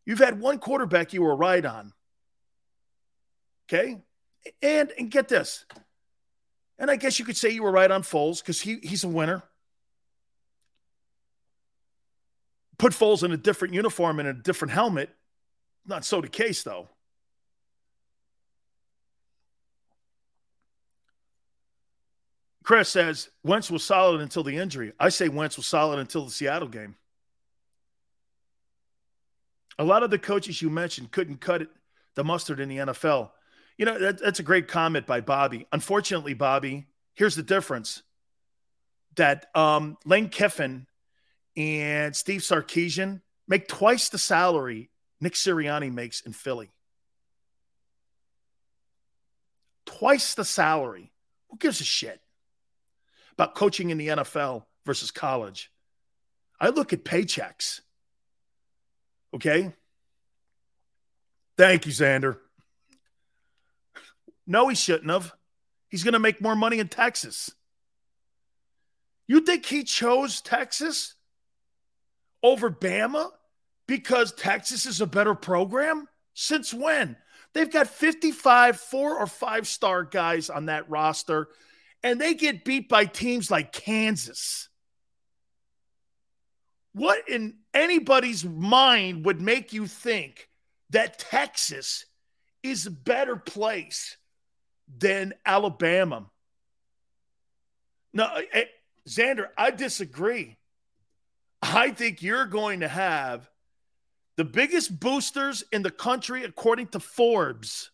you've 0.05 0.19
had 0.19 0.41
one 0.41 0.59
quarterback 0.59 1.13
you 1.13 1.23
were 1.23 1.37
right 1.37 1.65
on. 1.65 1.93
Okay? 3.69 4.01
And 4.63 4.93
and 4.99 5.11
get 5.11 5.29
this. 5.29 5.65
And 6.79 6.91
I 6.91 6.97
guess 6.97 7.19
you 7.19 7.25
could 7.25 7.37
say 7.37 7.51
you 7.51 7.63
were 7.63 7.71
right 7.71 7.91
on 7.91 8.03
Foles 8.03 8.41
because 8.41 8.61
he, 8.61 8.79
he's 8.83 9.03
a 9.03 9.09
winner. 9.09 9.43
Put 12.79 12.93
Foles 12.93 13.23
in 13.23 13.33
a 13.33 13.37
different 13.37 13.73
uniform 13.73 14.21
and 14.21 14.29
a 14.29 14.35
different 14.35 14.73
helmet. 14.73 15.11
Not 15.87 16.05
so 16.05 16.21
the 16.21 16.29
case, 16.29 16.63
though. 16.63 16.89
Chris 22.63 22.89
says 22.89 23.31
Wentz 23.45 23.71
was 23.71 23.85
solid 23.85 24.21
until 24.21 24.43
the 24.43 24.57
injury. 24.57 24.93
I 24.99 25.09
say 25.09 25.29
Wentz 25.29 25.57
was 25.57 25.67
solid 25.67 26.01
until 26.01 26.25
the 26.25 26.33
Seattle 26.33 26.69
game. 26.69 26.97
A 29.79 29.85
lot 29.85 30.03
of 30.03 30.11
the 30.11 30.19
coaches 30.19 30.61
you 30.61 30.69
mentioned 30.69 31.13
couldn't 31.13 31.41
cut 31.41 31.63
it, 31.63 31.69
the 32.17 32.25
mustard 32.25 32.59
in 32.59 32.69
the 32.69 32.79
NFL. 32.79 33.31
You 33.79 33.87
know, 33.87 33.99
that, 33.99 34.21
that's 34.21 34.41
a 34.41 34.43
great 34.43 34.69
comment 34.69 35.07
by 35.07 35.21
Bobby. 35.21 35.67
Unfortunately, 35.73 36.35
Bobby, 36.35 36.87
here's 37.15 37.37
the 37.37 37.43
difference 37.43 38.03
that 39.17 39.47
um, 39.55 39.97
Lane 40.05 40.29
Kiffin 40.29 40.87
and 41.57 42.15
Steve 42.15 42.43
Sarkisian 42.43 43.21
make 43.49 43.69
twice 43.69 44.09
the 44.09 44.19
salary 44.19 44.91
Nick 45.21 45.35
Sirianni 45.35 45.93
makes 45.93 46.21
in 46.21 46.33
Philly. 46.33 46.71
Twice 49.87 50.35
the 50.35 50.45
salary. 50.45 51.13
Who 51.49 51.57
gives 51.59 51.81
a 51.81 51.85
shit 51.85 52.21
about 53.33 53.55
coaching 53.55 53.91
in 53.91 53.99
the 53.99 54.09
NFL 54.09 54.65
versus 54.85 55.11
college? 55.11 55.71
I 56.61 56.71
look 56.71 56.93
at 56.93 57.05
paychecks. 57.05 57.81
Okay. 59.35 59.73
Thank 61.57 61.87
you, 61.87 61.93
Xander. 61.93 62.39
No, 64.47 64.69
he 64.69 64.75
shouldn't 64.75 65.11
have. 65.11 65.33
He's 65.89 66.05
going 66.05 66.13
to 66.13 66.19
make 66.19 66.41
more 66.41 66.57
money 66.57 66.79
in 66.79 66.89
Texas. 66.89 67.51
You 69.29 69.41
think 69.41 69.67
he 69.67 69.83
chose 69.83 70.41
Texas 70.41 71.15
over 72.43 72.71
Bama 72.71 73.31
because 73.89 74.33
Texas 74.33 74.87
is 74.87 75.01
a 75.01 75.07
better 75.07 75.35
program? 75.35 76.07
Since 76.35 76.73
when? 76.73 77.17
They've 77.55 77.71
got 77.71 77.89
55 77.89 78.79
four 78.79 79.19
or 79.19 79.27
five 79.27 79.67
star 79.67 80.05
guys 80.05 80.51
on 80.51 80.67
that 80.67 80.89
roster, 80.91 81.49
and 82.03 82.21
they 82.21 82.35
get 82.35 82.65
beat 82.65 82.89
by 82.89 83.07
teams 83.07 83.51
like 83.51 83.73
Kansas. 83.73 84.69
What 86.93 87.29
in 87.29 87.55
anybody's 87.75 88.45
mind 88.45 89.25
would 89.25 89.41
make 89.41 89.73
you 89.73 89.87
think 89.87 90.49
that 90.91 91.19
Texas 91.19 92.07
is 92.63 92.87
a 92.87 92.91
better 92.91 93.37
place 93.37 94.17
than 94.99 95.35
Alabama. 95.45 96.27
No, 98.13 98.29
eh, 98.53 98.65
Xander, 99.09 99.49
I 99.57 99.71
disagree. 99.71 100.57
I 101.63 101.91
think 101.91 102.23
you're 102.23 102.47
going 102.47 102.81
to 102.81 102.89
have 102.89 103.49
the 104.37 104.45
biggest 104.45 104.99
boosters 105.01 105.65
in 105.73 105.83
the 105.83 105.91
country, 105.91 106.45
according 106.45 106.89
to 106.89 107.01
Forbes. 107.01 107.91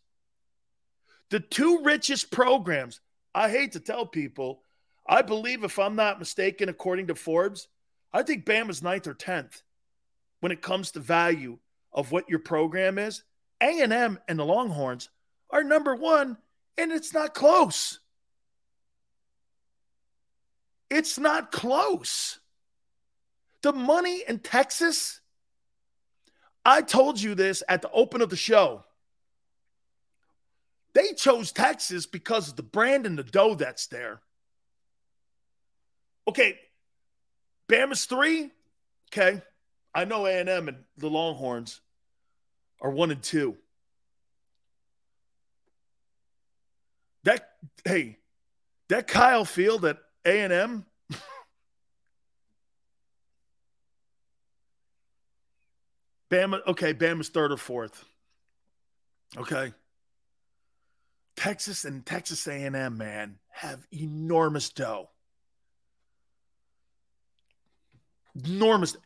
The 1.30 1.40
two 1.40 1.82
richest 1.82 2.30
programs. 2.30 3.00
I 3.34 3.48
hate 3.48 3.72
to 3.72 3.80
tell 3.80 4.04
people, 4.04 4.62
I 5.06 5.22
believe, 5.22 5.64
if 5.64 5.78
I'm 5.78 5.96
not 5.96 6.18
mistaken, 6.18 6.68
according 6.68 7.06
to 7.06 7.14
Forbes, 7.14 7.68
I 8.12 8.22
think 8.22 8.44
Bama's 8.44 8.82
ninth 8.82 9.06
or 9.06 9.14
tenth 9.14 9.62
when 10.40 10.52
it 10.52 10.60
comes 10.60 10.90
to 10.90 11.00
value 11.00 11.58
of 11.92 12.12
what 12.12 12.28
your 12.28 12.40
program 12.40 12.98
is. 12.98 13.22
A&M 13.62 14.18
and 14.28 14.38
the 14.38 14.44
Longhorns 14.44 15.08
are 15.50 15.62
number 15.62 15.94
one 15.94 16.36
and 16.78 16.92
it's 16.92 17.12
not 17.12 17.34
close. 17.34 18.00
It's 20.90 21.18
not 21.18 21.52
close. 21.52 22.38
The 23.62 23.72
money 23.72 24.22
in 24.28 24.40
Texas, 24.40 25.20
I 26.64 26.82
told 26.82 27.20
you 27.20 27.34
this 27.34 27.62
at 27.68 27.82
the 27.82 27.90
open 27.90 28.20
of 28.20 28.30
the 28.30 28.36
show. 28.36 28.84
They 30.94 31.14
chose 31.14 31.52
Texas 31.52 32.04
because 32.06 32.48
of 32.48 32.56
the 32.56 32.62
brand 32.62 33.06
and 33.06 33.18
the 33.18 33.22
dough 33.22 33.54
that's 33.54 33.86
there. 33.86 34.20
Okay, 36.28 36.58
Bama's 37.68 38.04
three. 38.04 38.50
Okay, 39.10 39.40
I 39.94 40.04
know 40.04 40.26
A 40.26 40.38
and 40.38 40.48
M 40.48 40.68
and 40.68 40.78
the 40.98 41.08
Longhorns 41.08 41.80
are 42.80 42.90
one 42.90 43.10
and 43.10 43.22
two. 43.22 43.56
That 47.24 47.48
hey, 47.84 48.18
that 48.88 49.06
Kyle 49.06 49.44
Field 49.44 49.84
at 49.84 49.98
A 50.24 50.40
and 50.40 50.52
M. 50.52 50.86
Bama, 56.32 56.66
okay, 56.66 56.94
Bama's 56.94 57.28
third 57.28 57.52
or 57.52 57.58
fourth. 57.58 58.04
Okay. 59.36 59.72
Texas 61.36 61.84
and 61.84 62.04
Texas 62.04 62.46
A&M, 62.46 62.96
man, 62.96 63.38
have 63.50 63.86
enormous 63.92 64.70
dough. 64.70 65.10
Enormous. 68.46 68.96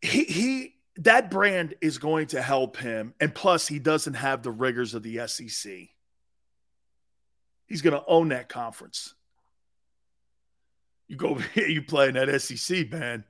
He 0.00 0.24
he 0.24 0.74
that 0.96 1.30
brand 1.30 1.74
is 1.82 1.98
going 1.98 2.28
to 2.28 2.40
help 2.40 2.78
him. 2.78 3.12
And 3.20 3.34
plus, 3.34 3.68
he 3.68 3.78
doesn't 3.78 4.14
have 4.14 4.42
the 4.42 4.50
rigors 4.50 4.94
of 4.94 5.02
the 5.02 5.26
SEC. 5.26 5.88
He's 7.68 7.82
going 7.82 7.94
to 7.94 8.04
own 8.06 8.28
that 8.28 8.48
conference. 8.48 9.14
You 11.06 11.16
go 11.16 11.28
over 11.30 11.42
here, 11.54 11.68
you 11.68 11.82
play 11.82 12.08
in 12.08 12.14
that 12.14 12.40
SEC, 12.40 12.90
man. 12.90 13.24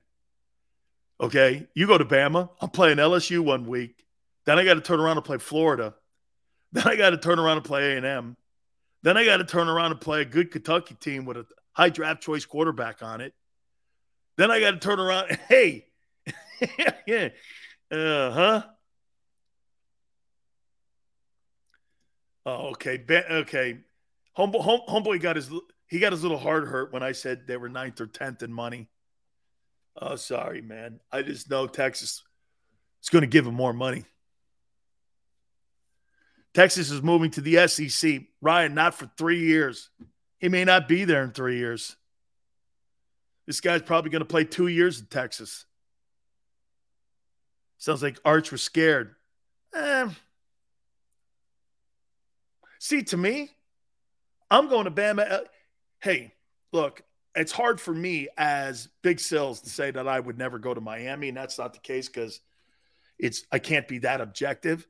Okay. 1.20 1.66
You 1.74 1.86
go 1.86 1.98
to 1.98 2.05
Bama. 2.05 2.48
I'm 2.60 2.70
playing 2.70 2.98
LSU 2.98 3.40
one 3.40 3.66
week. 3.66 4.05
Then 4.47 4.59
I 4.59 4.65
got 4.65 4.74
to 4.74 4.81
turn 4.81 5.01
around 5.01 5.16
and 5.16 5.27
play 5.27 5.39
Florida. 5.39 5.94
Then 6.73 6.86
I 6.86 6.97
got 6.97 7.10
to 7.10 7.19
turn 7.19 7.39
around 7.39 7.59
and 7.59 7.66
play 7.66 7.97
A&M. 7.97 8.36
Then 9.02 9.16
I 9.16 9.24
got 9.24 9.39
to 9.39 9.44
turn 9.44 9.69
around 9.69 9.93
and 9.93 10.01
play 10.01 10.23
a 10.23 10.24
good 10.24 10.51
Kentucky 10.51 10.94
team 10.94 11.24
with 11.24 11.36
a 11.36 11.47
high 11.73 11.89
draft 11.89 12.23
choice 12.23 12.44
quarterback 12.44 13.02
on 13.02 13.20
it. 13.20 13.32
Then 14.36 14.51
I 14.51 14.60
got 14.60 14.73
to 14.73 14.78
turn 14.78 15.01
around. 15.01 15.39
Hey, 15.48 15.86
yeah, 17.06 17.28
uh 17.90 18.31
huh. 18.31 18.62
Oh, 22.44 22.70
okay. 22.70 23.05
okay. 23.09 23.78
Humble, 24.39 24.62
home, 24.62 24.82
homeboy 24.89 25.20
got 25.20 25.35
his 25.35 25.51
he 25.89 25.98
got 25.98 26.12
his 26.12 26.23
little 26.23 26.39
heart 26.39 26.69
hurt 26.69 26.93
when 26.93 27.02
I 27.02 27.10
said 27.10 27.48
they 27.48 27.56
were 27.56 27.69
ninth 27.69 28.01
or 28.01 28.06
tenth 28.06 28.44
in 28.44 28.52
money. 28.52 28.89
Oh, 30.01 30.15
sorry, 30.15 30.62
man. 30.62 31.01
I 31.10 31.23
just 31.23 31.51
know 31.51 31.66
Texas 31.66 32.23
is 33.02 33.09
going 33.09 33.23
to 33.23 33.27
give 33.28 33.48
him 33.48 33.55
more 33.55 33.73
money. 33.73 34.05
Texas 36.55 36.93
is 36.93 37.02
moving 37.02 37.32
to 37.32 37.40
the 37.40 37.66
SEC. 37.66 38.23
Ryan, 38.40 38.74
not 38.74 38.94
for 38.94 39.10
three 39.19 39.40
years. 39.40 39.90
He 40.39 40.48
may 40.48 40.65
not 40.65 40.86
be 40.86 41.05
there 41.05 41.24
in 41.24 41.32
three 41.32 41.59
years. 41.59 41.97
This 43.44 43.60
guy's 43.60 43.82
probably 43.82 44.12
going 44.12 44.20
to 44.20 44.27
play 44.27 44.44
two 44.44 44.69
years 44.69 45.01
in 45.01 45.06
Texas. 45.06 45.65
Sounds 47.78 48.05
like 48.05 48.20
Arch 48.24 48.52
was 48.52 48.62
scared. 48.62 49.16
Eh. 49.74 50.09
See, 52.78 53.02
to 53.02 53.16
me, 53.16 53.51
I'm 54.50 54.68
going 54.68 54.84
to 54.84 54.90
Bama. 54.90 55.30
Uh, 55.30 55.40
hey, 56.00 56.32
look, 56.72 57.02
it's 57.34 57.52
hard 57.52 57.80
for 57.80 57.92
me 57.92 58.28
as 58.36 58.88
Big 59.02 59.20
Sales 59.20 59.60
to 59.60 59.70
say 59.70 59.90
that 59.90 60.08
I 60.08 60.18
would 60.18 60.38
never 60.38 60.58
go 60.58 60.74
to 60.74 60.80
Miami, 60.80 61.28
and 61.28 61.36
that's 61.36 61.58
not 61.58 61.72
the 61.72 61.80
case 61.80 62.08
because 62.08 62.40
it's 63.18 63.44
I 63.52 63.58
can't 63.58 63.86
be 63.86 63.98
that 63.98 64.20
objective. 64.20 64.86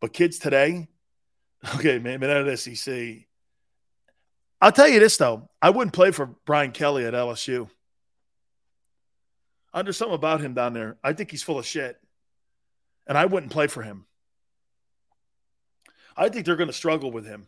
But 0.00 0.12
kids 0.12 0.38
today, 0.38 0.88
okay, 1.76 1.98
man, 1.98 2.20
man, 2.20 2.48
at 2.48 2.58
SEC. 2.58 3.26
I'll 4.62 4.72
tell 4.72 4.88
you 4.88 5.00
this 5.00 5.16
though, 5.16 5.48
I 5.62 5.70
wouldn't 5.70 5.94
play 5.94 6.10
for 6.10 6.26
Brian 6.44 6.72
Kelly 6.72 7.04
at 7.06 7.14
LSU. 7.14 7.68
There's 9.72 9.96
something 9.96 10.14
about 10.14 10.40
him 10.40 10.52
down 10.52 10.74
there. 10.74 10.98
I 11.02 11.12
think 11.12 11.30
he's 11.30 11.42
full 11.42 11.58
of 11.58 11.64
shit, 11.64 11.98
and 13.06 13.16
I 13.16 13.24
wouldn't 13.26 13.52
play 13.52 13.68
for 13.68 13.82
him. 13.82 14.04
I 16.16 16.28
think 16.28 16.44
they're 16.44 16.56
going 16.56 16.68
to 16.68 16.74
struggle 16.74 17.10
with 17.10 17.24
him. 17.24 17.46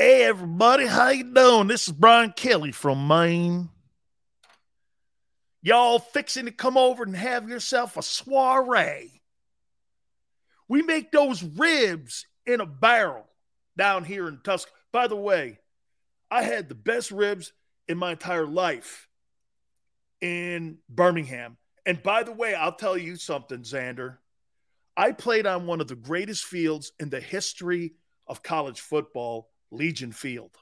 Hey 0.00 0.22
everybody, 0.22 0.86
how 0.86 1.08
you 1.08 1.24
doing? 1.24 1.66
This 1.66 1.88
is 1.88 1.92
Brian 1.92 2.30
Kelly 2.30 2.70
from 2.70 3.08
Maine. 3.08 3.68
Y'all 5.60 5.98
fixing 5.98 6.44
to 6.44 6.52
come 6.52 6.78
over 6.78 7.02
and 7.02 7.16
have 7.16 7.48
yourself 7.48 7.96
a 7.96 8.02
soiree. 8.02 9.20
We 10.68 10.82
make 10.82 11.10
those 11.10 11.42
ribs 11.42 12.26
in 12.46 12.60
a 12.60 12.64
barrel 12.66 13.26
down 13.76 14.04
here 14.04 14.28
in 14.28 14.38
Tuscaloosa. 14.44 14.76
By 14.92 15.08
the 15.08 15.16
way, 15.16 15.58
I 16.30 16.44
had 16.44 16.68
the 16.68 16.76
best 16.76 17.10
ribs 17.10 17.52
in 17.88 17.98
my 17.98 18.12
entire 18.12 18.46
life 18.46 19.08
in 20.20 20.78
Birmingham. 20.88 21.56
And 21.84 22.00
by 22.04 22.22
the 22.22 22.30
way, 22.30 22.54
I'll 22.54 22.70
tell 22.70 22.96
you 22.96 23.16
something, 23.16 23.62
Xander. 23.62 24.18
I 24.96 25.10
played 25.10 25.48
on 25.48 25.66
one 25.66 25.80
of 25.80 25.88
the 25.88 25.96
greatest 25.96 26.44
fields 26.44 26.92
in 27.00 27.10
the 27.10 27.20
history 27.20 27.94
of 28.28 28.44
college 28.44 28.80
football 28.80 29.50
Legion 29.70 30.12
Field. 30.12 30.56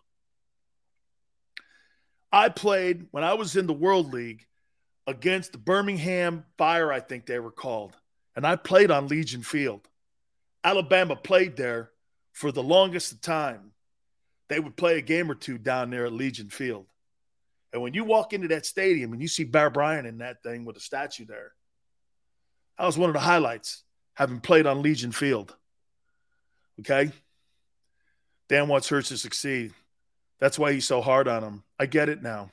I 2.32 2.48
played 2.48 3.06
when 3.12 3.24
I 3.24 3.34
was 3.34 3.56
in 3.56 3.66
the 3.66 3.72
World 3.72 4.12
League 4.12 4.46
against 5.06 5.52
the 5.52 5.58
Birmingham 5.58 6.44
Fire, 6.58 6.92
I 6.92 7.00
think 7.00 7.26
they 7.26 7.38
were 7.38 7.52
called, 7.52 7.96
and 8.34 8.46
I 8.46 8.56
played 8.56 8.90
on 8.90 9.08
Legion 9.08 9.42
Field. 9.42 9.88
Alabama 10.64 11.14
played 11.14 11.56
there 11.56 11.90
for 12.32 12.50
the 12.50 12.62
longest 12.62 13.22
time. 13.22 13.72
They 14.48 14.60
would 14.60 14.76
play 14.76 14.98
a 14.98 15.02
game 15.02 15.30
or 15.30 15.34
two 15.34 15.58
down 15.58 15.90
there 15.90 16.06
at 16.06 16.12
Legion 16.12 16.50
Field. 16.50 16.86
And 17.72 17.82
when 17.82 17.94
you 17.94 18.04
walk 18.04 18.32
into 18.32 18.48
that 18.48 18.66
stadium 18.66 19.12
and 19.12 19.22
you 19.22 19.28
see 19.28 19.44
Bear 19.44 19.70
Bryant 19.70 20.06
in 20.06 20.18
that 20.18 20.42
thing 20.42 20.64
with 20.64 20.76
a 20.76 20.80
statue 20.80 21.24
there, 21.26 21.52
that 22.78 22.86
was 22.86 22.98
one 22.98 23.10
of 23.10 23.14
the 23.14 23.20
highlights, 23.20 23.82
having 24.14 24.40
played 24.40 24.66
on 24.66 24.82
Legion 24.82 25.12
Field. 25.12 25.54
Okay? 26.80 27.10
Dan 28.48 28.68
wants 28.68 28.88
Hurts 28.88 29.08
to 29.08 29.18
succeed. 29.18 29.72
That's 30.38 30.58
why 30.58 30.72
he's 30.72 30.86
so 30.86 31.00
hard 31.00 31.28
on 31.28 31.42
him. 31.42 31.62
I 31.78 31.86
get 31.86 32.08
it 32.08 32.22
now. 32.22 32.50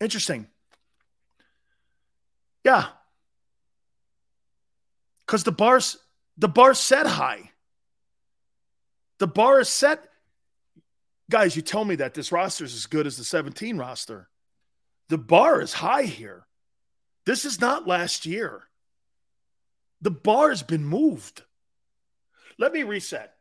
Interesting. 0.00 0.46
Yeah. 2.64 2.86
Because 5.26 5.44
the 5.44 5.52
bar's 5.52 5.98
the 6.36 6.48
bar's 6.48 6.78
set 6.78 7.06
high. 7.06 7.50
The 9.18 9.26
bar 9.26 9.60
is 9.60 9.68
set. 9.68 10.04
Guys, 11.30 11.56
you 11.56 11.62
tell 11.62 11.84
me 11.84 11.96
that 11.96 12.14
this 12.14 12.32
roster 12.32 12.64
is 12.64 12.74
as 12.74 12.86
good 12.86 13.06
as 13.06 13.16
the 13.16 13.24
17 13.24 13.76
roster. 13.76 14.28
The 15.08 15.18
bar 15.18 15.60
is 15.60 15.72
high 15.72 16.04
here. 16.04 16.46
This 17.26 17.44
is 17.44 17.60
not 17.60 17.86
last 17.86 18.24
year. 18.24 18.62
The 20.00 20.10
bar 20.10 20.50
has 20.50 20.62
been 20.62 20.84
moved. 20.84 21.42
Let 22.58 22.72
me 22.72 22.82
reset. 22.82 23.34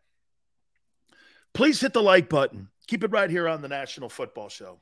Please 1.53 1.81
hit 1.81 1.93
the 1.93 2.03
like 2.03 2.29
button. 2.29 2.69
Keep 2.87 3.03
it 3.03 3.11
right 3.11 3.29
here 3.29 3.47
on 3.47 3.61
the 3.61 3.67
National 3.67 4.09
Football 4.09 4.49
Show. 4.49 4.79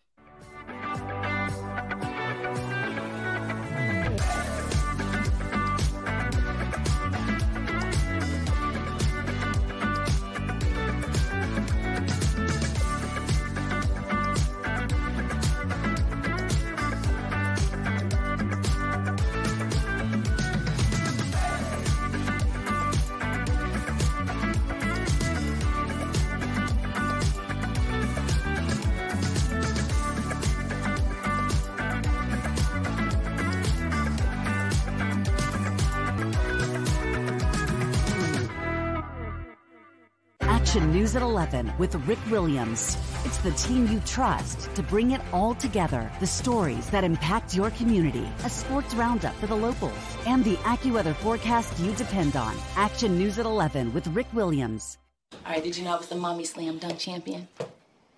Action 40.75 40.91
News 40.91 41.15
at 41.15 41.21
11 41.21 41.71
with 41.77 41.95
Rick 42.05 42.19
Williams. 42.29 42.97
It's 43.23 43.37
the 43.37 43.51
team 43.51 43.87
you 43.87 44.01
trust 44.01 44.75
to 44.75 44.83
bring 44.83 45.11
it 45.11 45.21
all 45.31 45.55
together. 45.55 46.11
The 46.19 46.27
stories 46.27 46.89
that 46.89 47.05
impact 47.05 47.55
your 47.55 47.69
community, 47.69 48.27
a 48.43 48.49
sports 48.49 48.93
roundup 48.93 49.33
for 49.35 49.47
the 49.47 49.55
locals, 49.55 49.93
and 50.27 50.43
the 50.43 50.55
AccuWeather 50.67 51.15
forecast 51.15 51.79
you 51.79 51.93
depend 51.93 52.35
on. 52.35 52.53
Action 52.75 53.17
News 53.17 53.39
at 53.39 53.45
11 53.45 53.93
with 53.93 54.05
Rick 54.07 54.27
Williams. 54.33 54.97
All 55.45 55.53
right, 55.53 55.63
did 55.63 55.77
you 55.77 55.85
know 55.85 55.93
I 55.93 55.97
was 55.97 56.07
the 56.07 56.15
mommy 56.15 56.43
slam 56.43 56.77
dunk 56.77 56.99
champion? 56.99 57.47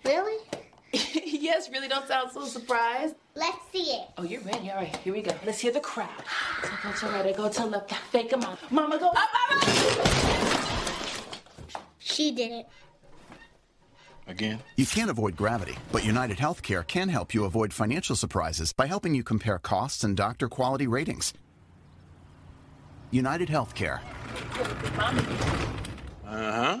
Really? 0.04 0.44
yes, 0.92 1.70
really 1.70 1.86
don't 1.86 2.08
sound 2.08 2.32
so 2.32 2.44
surprised. 2.44 3.14
Let's 3.36 3.58
see 3.70 3.92
it. 3.92 4.08
Oh, 4.16 4.24
you're 4.24 4.40
ready. 4.40 4.68
All 4.68 4.78
right, 4.78 4.96
here 4.96 5.12
we 5.12 5.22
go. 5.22 5.30
Let's 5.46 5.60
hear 5.60 5.70
the 5.70 5.78
crowd. 5.78 6.10
So 6.64 6.70
go 6.82 6.92
to 6.92 7.06
right, 7.06 7.26
I 7.26 7.32
go 7.32 7.48
to 7.48 7.66
left, 7.66 7.94
fake 8.10 8.32
a 8.32 8.36
mom. 8.36 8.58
Mama 8.72 8.98
go 8.98 9.10
up, 9.10 9.16
up, 9.16 9.62
up. 9.62 10.47
She 12.18 12.32
did 12.32 12.50
it. 12.50 12.66
Again? 14.26 14.58
You 14.74 14.86
can't 14.86 15.08
avoid 15.08 15.36
gravity, 15.36 15.76
but 15.92 16.04
United 16.04 16.36
Healthcare 16.36 16.84
can 16.84 17.08
help 17.08 17.32
you 17.32 17.44
avoid 17.44 17.72
financial 17.72 18.16
surprises 18.16 18.72
by 18.72 18.88
helping 18.88 19.14
you 19.14 19.22
compare 19.22 19.60
costs 19.60 20.02
and 20.02 20.16
doctor 20.16 20.48
quality 20.48 20.88
ratings. 20.88 21.32
United 23.12 23.48
Healthcare. 23.48 24.00
Uh 26.26 26.52
huh. 26.52 26.80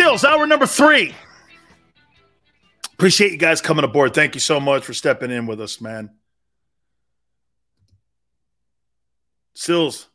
Sales, 0.00 0.24
hour 0.24 0.46
number 0.46 0.64
three. 0.64 1.14
Appreciate 2.94 3.32
you 3.32 3.36
guys 3.36 3.60
coming 3.60 3.84
aboard. 3.84 4.14
Thank 4.14 4.32
you 4.32 4.40
so 4.40 4.58
much 4.58 4.82
for 4.82 4.94
stepping 4.94 5.30
in 5.30 5.44
with 5.46 5.60
us, 5.60 5.78
man. 5.78 6.08
Sills 9.52 10.08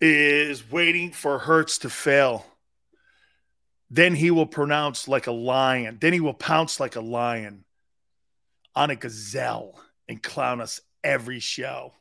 is 0.00 0.70
waiting 0.72 1.12
for 1.12 1.38
Hurts 1.38 1.76
to 1.80 1.90
fail. 1.90 2.46
Then 3.90 4.14
he 4.14 4.30
will 4.30 4.46
pronounce 4.46 5.06
like 5.06 5.26
a 5.26 5.32
lion. 5.32 5.98
Then 6.00 6.14
he 6.14 6.20
will 6.20 6.32
pounce 6.32 6.80
like 6.80 6.96
a 6.96 7.02
lion 7.02 7.66
on 8.74 8.88
a 8.88 8.96
gazelle 8.96 9.78
and 10.08 10.22
clown 10.22 10.62
us 10.62 10.80
every 11.04 11.40
show. 11.40 11.92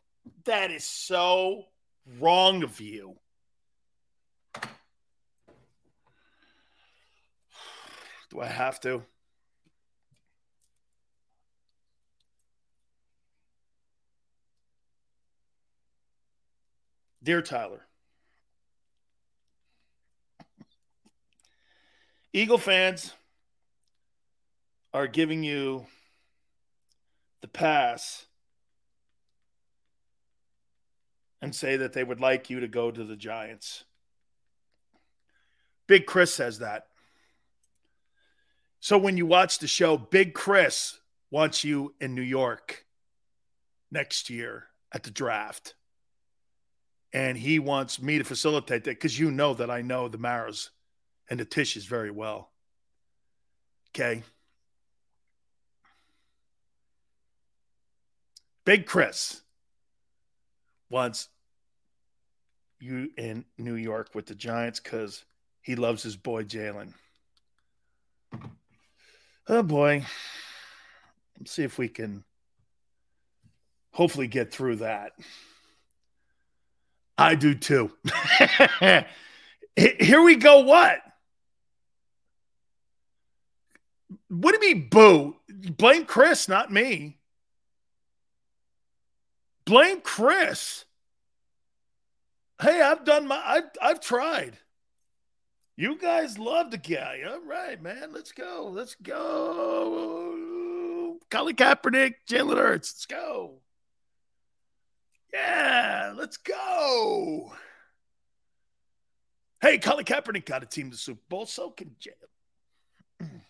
That 0.46 0.72
is 0.72 0.86
so 0.86 1.66
wrong 2.22 2.64
of 2.64 2.80
you. 2.80 3.18
Do 8.36 8.42
I 8.42 8.48
have 8.48 8.82
to? 8.82 9.02
Dear 17.24 17.42
Tyler, 17.42 17.86
Eagle 22.34 22.58
fans 22.58 23.14
are 24.94 25.08
giving 25.08 25.42
you 25.46 25.86
the 27.40 27.48
pass 27.48 28.26
and 31.42 31.56
say 31.56 31.78
that 31.78 31.94
they 31.94 32.04
would 32.04 32.20
like 32.20 32.50
you 32.50 32.60
to 32.60 32.68
go 32.68 32.92
to 32.92 33.06
the 33.06 33.16
Giants. 33.16 33.86
Big 35.88 36.06
Chris 36.06 36.34
says 36.34 36.60
that. 36.60 36.88
So 38.86 39.00
when 39.00 39.18
you 39.18 39.26
watch 39.26 39.58
the 39.58 39.68
show, 39.68 39.98
Big 39.98 40.36
Chris 40.36 41.00
wants 41.32 41.64
you 41.64 41.96
in 42.00 42.14
New 42.14 42.22
York 42.22 42.86
next 43.90 44.30
year 44.30 44.66
at 44.92 45.02
the 45.02 45.10
draft. 45.10 45.74
And 47.12 47.36
he 47.36 47.58
wants 47.58 48.00
me 48.00 48.20
to 48.20 48.24
facilitate 48.24 48.84
that 48.84 48.92
because 48.92 49.18
you 49.18 49.32
know 49.32 49.56
that 49.56 49.72
I 49.72 49.82
know 49.82 50.08
the 50.08 50.20
Maras 50.20 50.70
and 51.32 51.40
the 51.40 51.48
Tisches 51.48 51.88
very 51.88 52.12
well. 52.12 52.52
Okay. 53.90 54.22
Big 58.66 58.86
Chris 58.86 59.42
wants 60.92 61.30
you 62.80 63.10
in 63.18 63.46
New 63.58 63.78
York 63.78 64.12
with 64.14 64.28
the 64.28 64.36
Giants 64.36 64.80
because 64.80 65.26
he 65.64 65.76
loves 65.76 66.04
his 66.04 66.16
boy 66.16 66.44
Jalen. 66.44 66.94
Oh 69.48 69.64
boy. 69.64 70.06
Let's 71.38 71.52
see 71.52 71.64
if 71.64 71.78
we 71.78 71.88
can 71.88 72.24
hopefully 73.92 74.28
get 74.28 74.52
through 74.52 74.78
that. 74.78 75.14
I 77.18 77.36
do 77.36 77.54
too. 77.56 77.92
Here 79.76 80.22
we 80.22 80.36
go. 80.36 80.60
What? 80.62 81.02
What 84.28 84.60
do 84.60 84.66
you 84.66 84.76
mean, 84.76 84.90
boo? 84.90 85.36
Blame 85.78 86.06
Chris, 86.06 86.48
not 86.48 86.72
me. 86.72 87.18
Blame 89.66 90.02
Chris. 90.02 90.86
Hey, 92.62 92.82
I've 92.82 93.04
done 93.04 93.28
my 93.28 93.42
I've 93.44 93.64
I've 93.82 94.02
tried. 94.02 94.58
You 95.78 95.98
guys 95.98 96.40
love 96.40 96.72
the 96.72 96.78
guy. 96.78 97.22
All 97.28 97.42
right, 97.42 97.82
man. 97.82 98.14
Let's 98.14 98.32
go. 98.32 98.70
Let's 98.72 98.96
go. 98.96 100.38
Colin 101.30 101.56
Kaepernick, 101.56 102.14
Jalen 102.30 102.56
Hurts. 102.56 102.94
Let's 102.94 103.06
go. 103.06 103.60
Yeah, 105.34 106.14
let's 106.16 106.38
go. 106.38 107.52
Hey, 109.62 109.78
Colin 109.78 110.06
Kaepernick 110.06 110.46
got 110.46 110.64
a 110.64 110.66
team 110.66 110.92
to 110.92 110.98
Super 110.98 111.22
Bowl. 111.28 111.46
So 111.46 111.72
can 111.72 111.96
Jalen. 112.00 113.42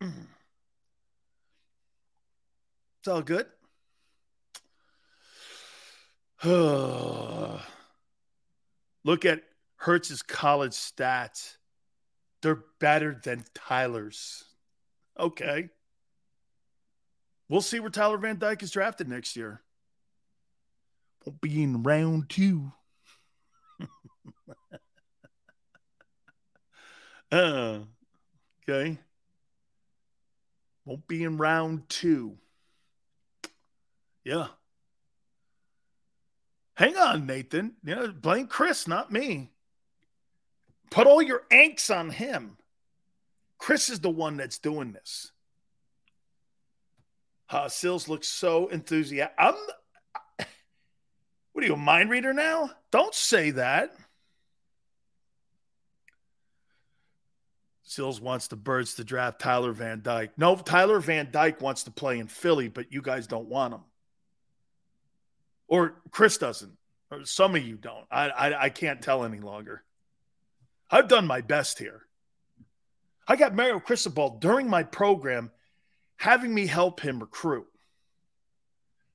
It's 3.06 3.12
all 3.12 3.22
good. 3.22 3.46
Look 9.04 9.24
at 9.24 9.42
Hurts's 9.76 10.22
college 10.22 10.72
stats. 10.72 11.56
They're 12.42 12.64
better 12.80 13.20
than 13.22 13.44
Tyler's. 13.54 14.44
Okay. 15.18 15.70
We'll 17.48 17.60
see 17.60 17.80
where 17.80 17.90
Tyler 17.90 18.18
Van 18.18 18.38
Dyke 18.38 18.62
is 18.62 18.70
drafted 18.70 19.08
next 19.08 19.36
year. 19.36 19.62
Won't 21.24 21.40
be 21.40 21.62
in 21.62 21.82
round 21.82 22.28
two. 22.28 22.72
uh, 27.32 27.80
okay. 28.68 28.98
Won't 30.84 31.08
be 31.08 31.24
in 31.24 31.36
round 31.36 31.88
two. 31.88 32.38
Yeah. 34.24 34.48
Hang 36.74 36.96
on, 36.96 37.26
Nathan. 37.26 37.74
You 37.84 37.94
know, 37.94 38.08
blame 38.12 38.46
Chris, 38.48 38.86
not 38.86 39.10
me. 39.10 39.50
Put 40.90 41.06
all 41.06 41.22
your 41.22 41.42
angst 41.50 41.94
on 41.94 42.10
him. 42.10 42.56
Chris 43.58 43.90
is 43.90 44.00
the 44.00 44.10
one 44.10 44.36
that's 44.36 44.58
doing 44.58 44.92
this. 44.92 45.32
Uh, 47.48 47.68
Sills 47.68 48.08
looks 48.08 48.28
so 48.28 48.68
enthusiastic. 48.68 49.34
I'm. 49.38 49.54
What 51.52 51.64
are 51.64 51.68
you, 51.68 51.74
a 51.74 51.78
mind 51.78 52.10
reader 52.10 52.34
now? 52.34 52.70
Don't 52.90 53.14
say 53.14 53.52
that. 53.52 53.94
Sills 57.82 58.20
wants 58.20 58.48
the 58.48 58.56
Birds 58.56 58.96
to 58.96 59.04
draft 59.04 59.40
Tyler 59.40 59.72
Van 59.72 60.02
Dyke. 60.02 60.32
No, 60.36 60.56
Tyler 60.56 61.00
Van 61.00 61.30
Dyke 61.30 61.62
wants 61.62 61.84
to 61.84 61.90
play 61.90 62.18
in 62.18 62.26
Philly, 62.26 62.68
but 62.68 62.92
you 62.92 63.00
guys 63.00 63.26
don't 63.26 63.48
want 63.48 63.72
him. 63.72 63.80
Or 65.66 65.94
Chris 66.10 66.36
doesn't. 66.36 66.76
Or 67.10 67.24
some 67.24 67.54
of 67.54 67.66
you 67.66 67.76
don't. 67.76 68.04
I, 68.10 68.28
I, 68.28 68.64
I 68.64 68.68
can't 68.68 69.00
tell 69.00 69.24
any 69.24 69.40
longer. 69.40 69.82
I've 70.90 71.08
done 71.08 71.26
my 71.26 71.40
best 71.40 71.78
here. 71.78 72.02
I 73.28 73.36
got 73.36 73.54
Mario 73.54 73.80
Cristobal 73.80 74.38
during 74.38 74.68
my 74.68 74.84
program 74.84 75.50
having 76.16 76.54
me 76.54 76.66
help 76.66 77.00
him 77.00 77.20
recruit. 77.20 77.66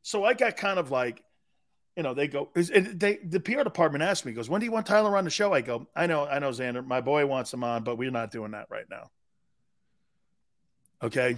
So 0.02 0.24
I 0.24 0.34
got 0.34 0.58
kind 0.58 0.80
of 0.80 0.92
like, 0.92 1.24
you 1.96 2.04
know, 2.04 2.14
they 2.14 2.28
go, 2.28 2.50
they, 2.54 3.20
the 3.24 3.40
PR 3.40 3.64
department 3.64 4.04
asked 4.04 4.26
me, 4.26 4.34
goes, 4.34 4.50
when 4.50 4.60
do 4.60 4.66
you 4.66 4.72
want 4.72 4.86
Tyler 4.86 5.16
on 5.18 5.24
the 5.24 5.30
show? 5.30 5.54
I 5.54 5.62
go, 5.62 5.88
I 5.96 6.08
know, 6.08 6.26
I 6.26 6.40
know, 6.40 6.50
Xander, 6.50 6.86
my 6.86 7.02
boy 7.02 7.26
wants 7.26 7.54
him 7.54 7.64
on, 7.64 7.84
but 7.84 7.98
we're 7.98 8.12
not 8.12 8.32
doing 8.32 8.52
that 8.52 8.68
right 8.70 8.86
now. 8.90 9.10
Okay. 11.04 11.38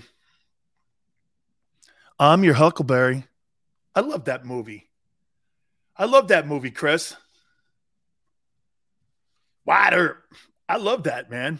I'm 2.19 2.43
your 2.43 2.53
Huckleberry. 2.53 3.25
I 3.95 4.01
love 4.01 4.25
that 4.25 4.45
movie. 4.45 4.89
I 5.95 6.05
love 6.05 6.29
that 6.29 6.47
movie, 6.47 6.71
Chris. 6.71 7.15
Wider. 9.65 10.23
I 10.67 10.77
love 10.77 11.03
that, 11.03 11.29
man. 11.29 11.59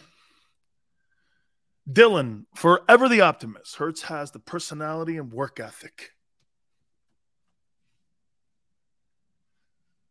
Dylan, 1.90 2.46
forever 2.54 3.08
the 3.08 3.20
optimist. 3.20 3.76
Hurts 3.76 4.02
has 4.02 4.30
the 4.30 4.38
personality 4.38 5.16
and 5.16 5.32
work 5.32 5.60
ethic 5.60 6.12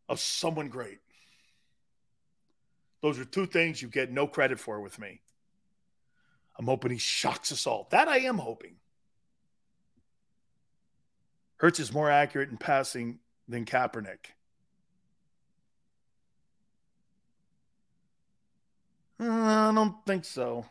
of 0.08 0.20
someone 0.20 0.68
great. 0.68 0.98
Those 3.02 3.18
are 3.18 3.24
two 3.24 3.46
things 3.46 3.82
you 3.82 3.88
get 3.88 4.10
no 4.10 4.26
credit 4.26 4.58
for 4.60 4.80
with 4.80 4.98
me. 4.98 5.20
I'm 6.58 6.66
hoping 6.66 6.92
he 6.92 6.98
shocks 6.98 7.50
us 7.52 7.66
all. 7.66 7.88
That 7.90 8.08
I 8.08 8.18
am 8.20 8.38
hoping. 8.38 8.76
Hurts 11.56 11.80
is 11.80 11.92
more 11.92 12.10
accurate 12.10 12.50
in 12.50 12.56
passing 12.56 13.18
than 13.48 13.64
Kaepernick. 13.64 14.26
Uh, 19.20 19.26
I 19.70 19.72
don't 19.74 20.04
think 20.06 20.24
so. 20.24 20.64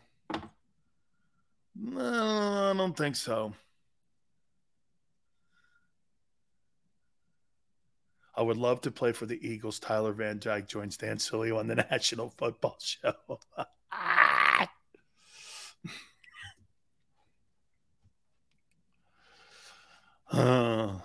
No, 1.76 2.70
I 2.70 2.74
don't 2.76 2.96
think 2.96 3.16
so. 3.16 3.52
I 8.36 8.42
would 8.42 8.56
love 8.56 8.80
to 8.82 8.90
play 8.90 9.12
for 9.12 9.26
the 9.26 9.38
Eagles. 9.46 9.78
Tyler 9.78 10.12
Van 10.12 10.38
Dyke 10.38 10.66
joins 10.66 10.96
Dan 10.96 11.18
Sileo 11.18 11.58
on 11.58 11.68
the 11.68 11.74
National 11.90 12.30
Football 12.30 12.76
Show. 12.80 13.14
uh, 20.32 20.98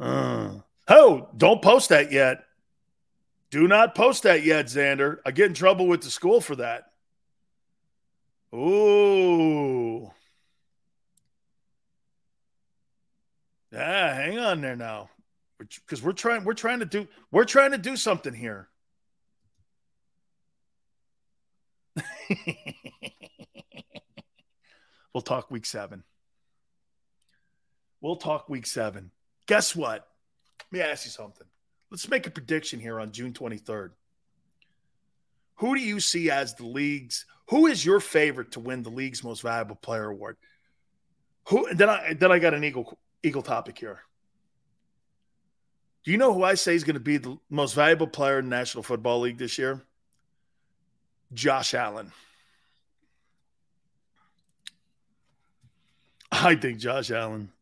uh. 0.00 0.50
Oh, 0.88 1.28
don't 1.36 1.62
post 1.62 1.88
that 1.88 2.12
yet. 2.12 2.44
Do 3.54 3.68
not 3.68 3.94
post 3.94 4.24
that 4.24 4.42
yet, 4.42 4.66
Xander. 4.66 5.18
I 5.24 5.30
get 5.30 5.46
in 5.46 5.54
trouble 5.54 5.86
with 5.86 6.00
the 6.00 6.10
school 6.10 6.40
for 6.40 6.56
that. 6.56 6.90
Ooh. 8.52 10.10
Yeah, 13.70 14.12
hang 14.12 14.40
on 14.40 14.60
there 14.60 14.74
now. 14.74 15.08
Because 15.60 16.02
we're 16.02 16.10
trying 16.10 16.42
we're 16.42 16.54
trying 16.54 16.80
to 16.80 16.84
do 16.84 17.06
we're 17.30 17.44
trying 17.44 17.70
to 17.70 17.78
do 17.78 17.94
something 17.96 18.34
here. 18.34 18.68
we'll 25.14 25.22
talk 25.22 25.48
week 25.52 25.64
seven. 25.64 26.02
We'll 28.00 28.16
talk 28.16 28.48
week 28.48 28.66
seven. 28.66 29.12
Guess 29.46 29.76
what? 29.76 30.08
Let 30.58 30.72
me 30.72 30.80
ask 30.80 31.04
you 31.04 31.12
something. 31.12 31.46
Let's 31.94 32.08
make 32.08 32.26
a 32.26 32.30
prediction 32.32 32.80
here 32.80 32.98
on 32.98 33.12
June 33.12 33.32
23rd. 33.32 33.90
Who 35.58 35.76
do 35.76 35.80
you 35.80 36.00
see 36.00 36.28
as 36.28 36.52
the 36.52 36.66
league's 36.66 37.24
who 37.50 37.68
is 37.68 37.84
your 37.86 38.00
favorite 38.00 38.50
to 38.50 38.58
win 38.60 38.82
the 38.82 38.90
league's 38.90 39.22
most 39.22 39.42
valuable 39.42 39.76
player 39.76 40.08
award? 40.08 40.36
Who 41.50 41.72
then 41.72 41.88
I 41.88 42.14
then 42.14 42.32
I 42.32 42.40
got 42.40 42.52
an 42.52 42.64
eagle 42.64 42.98
eagle 43.22 43.42
topic 43.42 43.78
here. 43.78 44.00
Do 46.02 46.10
you 46.10 46.16
know 46.18 46.34
who 46.34 46.42
I 46.42 46.54
say 46.54 46.74
is 46.74 46.82
going 46.82 46.94
to 46.94 47.00
be 47.00 47.18
the 47.18 47.38
most 47.48 47.74
valuable 47.74 48.08
player 48.08 48.40
in 48.40 48.46
the 48.46 48.56
National 48.56 48.82
Football 48.82 49.20
League 49.20 49.38
this 49.38 49.56
year? 49.56 49.80
Josh 51.32 51.74
Allen. 51.74 52.10
I 56.32 56.56
think 56.56 56.80
Josh 56.80 57.12
Allen. 57.12 57.52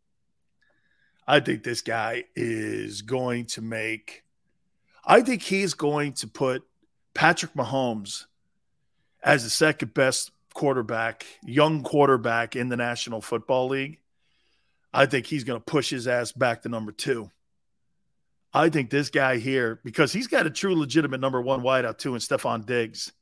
I 1.27 1.41
think 1.41 1.63
this 1.63 1.83
guy 1.83 2.25
is 2.35 3.03
going 3.03 3.47
to 3.47 3.63
make. 3.63 4.25
I 5.05 5.23
think 5.23 5.43
he's 5.43 5.75
going 5.75 6.15
to 6.15 6.29
put 6.29 6.65
Patrick 7.15 7.55
Mahomes 7.55 8.27
as 9.23 9.45
the 9.45 9.51
second 9.51 9.95
best 9.95 10.31
quarterback, 10.55 11.27
young 11.45 11.83
quarterback 11.83 12.57
in 12.57 12.69
the 12.69 12.77
National 12.77 13.21
Football 13.21 13.69
League. 13.69 13.99
I 14.93 15.07
think 15.07 15.27
he's 15.27 15.45
going 15.45 15.61
to 15.61 15.65
push 15.65 15.91
his 15.91 16.07
ass 16.07 16.33
back 16.33 16.63
to 16.63 16.69
number 16.69 16.93
two. 16.93 17.31
I 18.53 18.69
think 18.69 18.91
this 18.91 19.09
guy 19.09 19.39
here, 19.39 19.81
because 19.83 20.13
he's 20.13 20.27
got 20.27 20.47
a 20.47 20.51
true 20.51 20.75
legitimate 20.75 21.21
number 21.21 21.41
one 21.41 21.63
wideout 21.63 21.99
too, 21.99 22.13
and 22.13 22.23
Stefon 22.23 22.67
Diggs. 22.67 23.13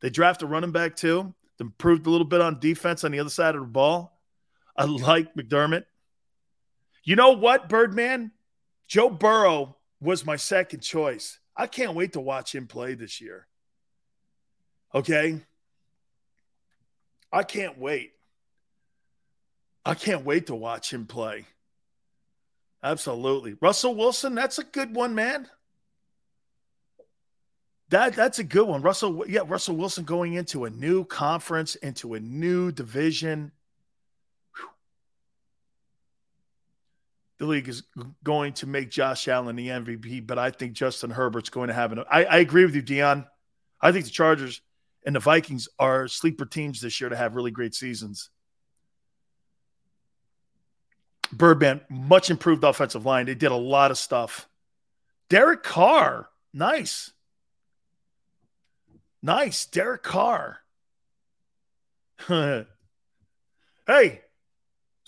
They 0.00 0.08
draft 0.08 0.42
a 0.42 0.46
running 0.46 0.72
back 0.72 0.96
too, 0.96 1.34
improved 1.60 2.06
a 2.06 2.10
little 2.10 2.26
bit 2.26 2.40
on 2.40 2.58
defense 2.58 3.04
on 3.04 3.12
the 3.12 3.20
other 3.20 3.30
side 3.30 3.54
of 3.54 3.60
the 3.60 3.66
ball. 3.66 4.18
I 4.76 4.84
like 4.84 5.34
McDermott. 5.34 5.84
You 7.02 7.16
know 7.16 7.32
what, 7.32 7.68
Birdman? 7.68 8.32
Joe 8.86 9.10
Burrow 9.10 9.76
was 10.00 10.26
my 10.26 10.36
second 10.36 10.80
choice. 10.80 11.38
I 11.56 11.66
can't 11.66 11.94
wait 11.94 12.12
to 12.14 12.20
watch 12.20 12.54
him 12.54 12.66
play 12.66 12.94
this 12.94 13.20
year. 13.20 13.46
Okay. 14.94 15.40
I 17.32 17.42
can't 17.42 17.78
wait. 17.78 18.12
I 19.84 19.94
can't 19.94 20.24
wait 20.24 20.46
to 20.46 20.54
watch 20.54 20.92
him 20.92 21.06
play. 21.06 21.46
Absolutely. 22.82 23.56
Russell 23.60 23.94
Wilson, 23.94 24.34
that's 24.34 24.58
a 24.58 24.64
good 24.64 24.94
one, 24.94 25.14
man. 25.14 25.48
That 27.90 28.14
that's 28.14 28.38
a 28.38 28.44
good 28.44 28.66
one. 28.66 28.80
Russell, 28.80 29.24
yeah, 29.28 29.42
Russell 29.46 29.76
Wilson 29.76 30.04
going 30.04 30.34
into 30.34 30.64
a 30.64 30.70
new 30.70 31.04
conference, 31.04 31.74
into 31.76 32.14
a 32.14 32.20
new 32.20 32.72
division. 32.72 33.52
The 37.42 37.48
league 37.48 37.68
is 37.68 37.82
going 38.22 38.52
to 38.52 38.68
make 38.68 38.88
Josh 38.88 39.26
Allen 39.26 39.56
the 39.56 39.66
MVP, 39.66 40.24
but 40.24 40.38
I 40.38 40.52
think 40.52 40.74
Justin 40.74 41.10
Herbert's 41.10 41.50
going 41.50 41.66
to 41.66 41.74
have 41.74 41.90
an. 41.90 42.04
I, 42.08 42.22
I 42.24 42.36
agree 42.36 42.64
with 42.64 42.76
you, 42.76 42.82
Dion. 42.82 43.26
I 43.80 43.90
think 43.90 44.04
the 44.04 44.12
Chargers 44.12 44.60
and 45.04 45.16
the 45.16 45.18
Vikings 45.18 45.68
are 45.76 46.06
sleeper 46.06 46.44
teams 46.46 46.80
this 46.80 47.00
year 47.00 47.10
to 47.10 47.16
have 47.16 47.34
really 47.34 47.50
great 47.50 47.74
seasons. 47.74 48.30
Birdman, 51.32 51.80
much 51.90 52.30
improved 52.30 52.62
offensive 52.62 53.04
line. 53.04 53.26
They 53.26 53.34
did 53.34 53.50
a 53.50 53.56
lot 53.56 53.90
of 53.90 53.98
stuff. 53.98 54.48
Derek 55.28 55.64
Carr, 55.64 56.28
nice. 56.54 57.10
Nice. 59.20 59.66
Derek 59.66 60.04
Carr. 60.04 60.58
hey, 62.28 62.66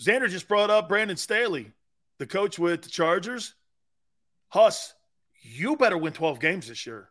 Xander 0.01 0.29
just 0.29 0.49
brought 0.49 0.69
up 0.69 0.89
Brandon 0.89 1.15
Staley, 1.15 1.71
the 2.19 2.25
coach 2.25 2.57
with 2.57 2.81
the 2.81 2.89
Chargers. 2.89 3.53
Huss, 4.49 4.93
you 5.41 5.75
better 5.75 5.97
win 5.97 6.13
12 6.13 6.39
games 6.39 6.67
this 6.67 6.85
year. 6.85 7.09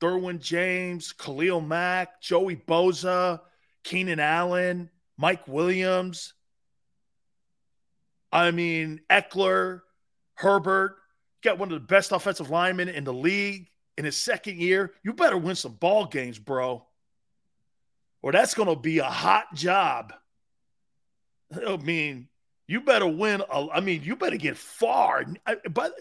Derwin 0.00 0.40
James, 0.40 1.12
Khalil 1.12 1.60
Mack, 1.60 2.20
Joey 2.20 2.56
Bosa, 2.56 3.40
Keenan 3.84 4.20
Allen, 4.20 4.90
Mike 5.16 5.46
Williams. 5.46 6.34
I 8.32 8.50
mean, 8.50 9.00
Ekeler, 9.10 9.82
Herbert, 10.34 10.96
got 11.42 11.58
one 11.58 11.70
of 11.70 11.74
the 11.74 11.86
best 11.86 12.12
offensive 12.12 12.50
linemen 12.50 12.88
in 12.88 13.04
the 13.04 13.12
league 13.12 13.68
in 13.98 14.04
his 14.04 14.16
second 14.16 14.58
year. 14.58 14.92
You 15.02 15.12
better 15.12 15.36
win 15.36 15.56
some 15.56 15.74
ball 15.74 16.06
games, 16.06 16.38
bro. 16.38 16.86
Or 18.22 18.32
that's 18.32 18.54
going 18.54 18.68
to 18.68 18.76
be 18.76 18.98
a 18.98 19.04
hot 19.04 19.54
job. 19.54 20.14
I 21.54 21.76
mean, 21.76 22.28
you 22.70 22.80
better 22.80 23.06
win. 23.08 23.42
A, 23.52 23.66
I 23.74 23.80
mean, 23.80 24.04
you 24.04 24.14
better 24.14 24.36
get 24.36 24.56
far. 24.56 25.24
But 25.68 25.92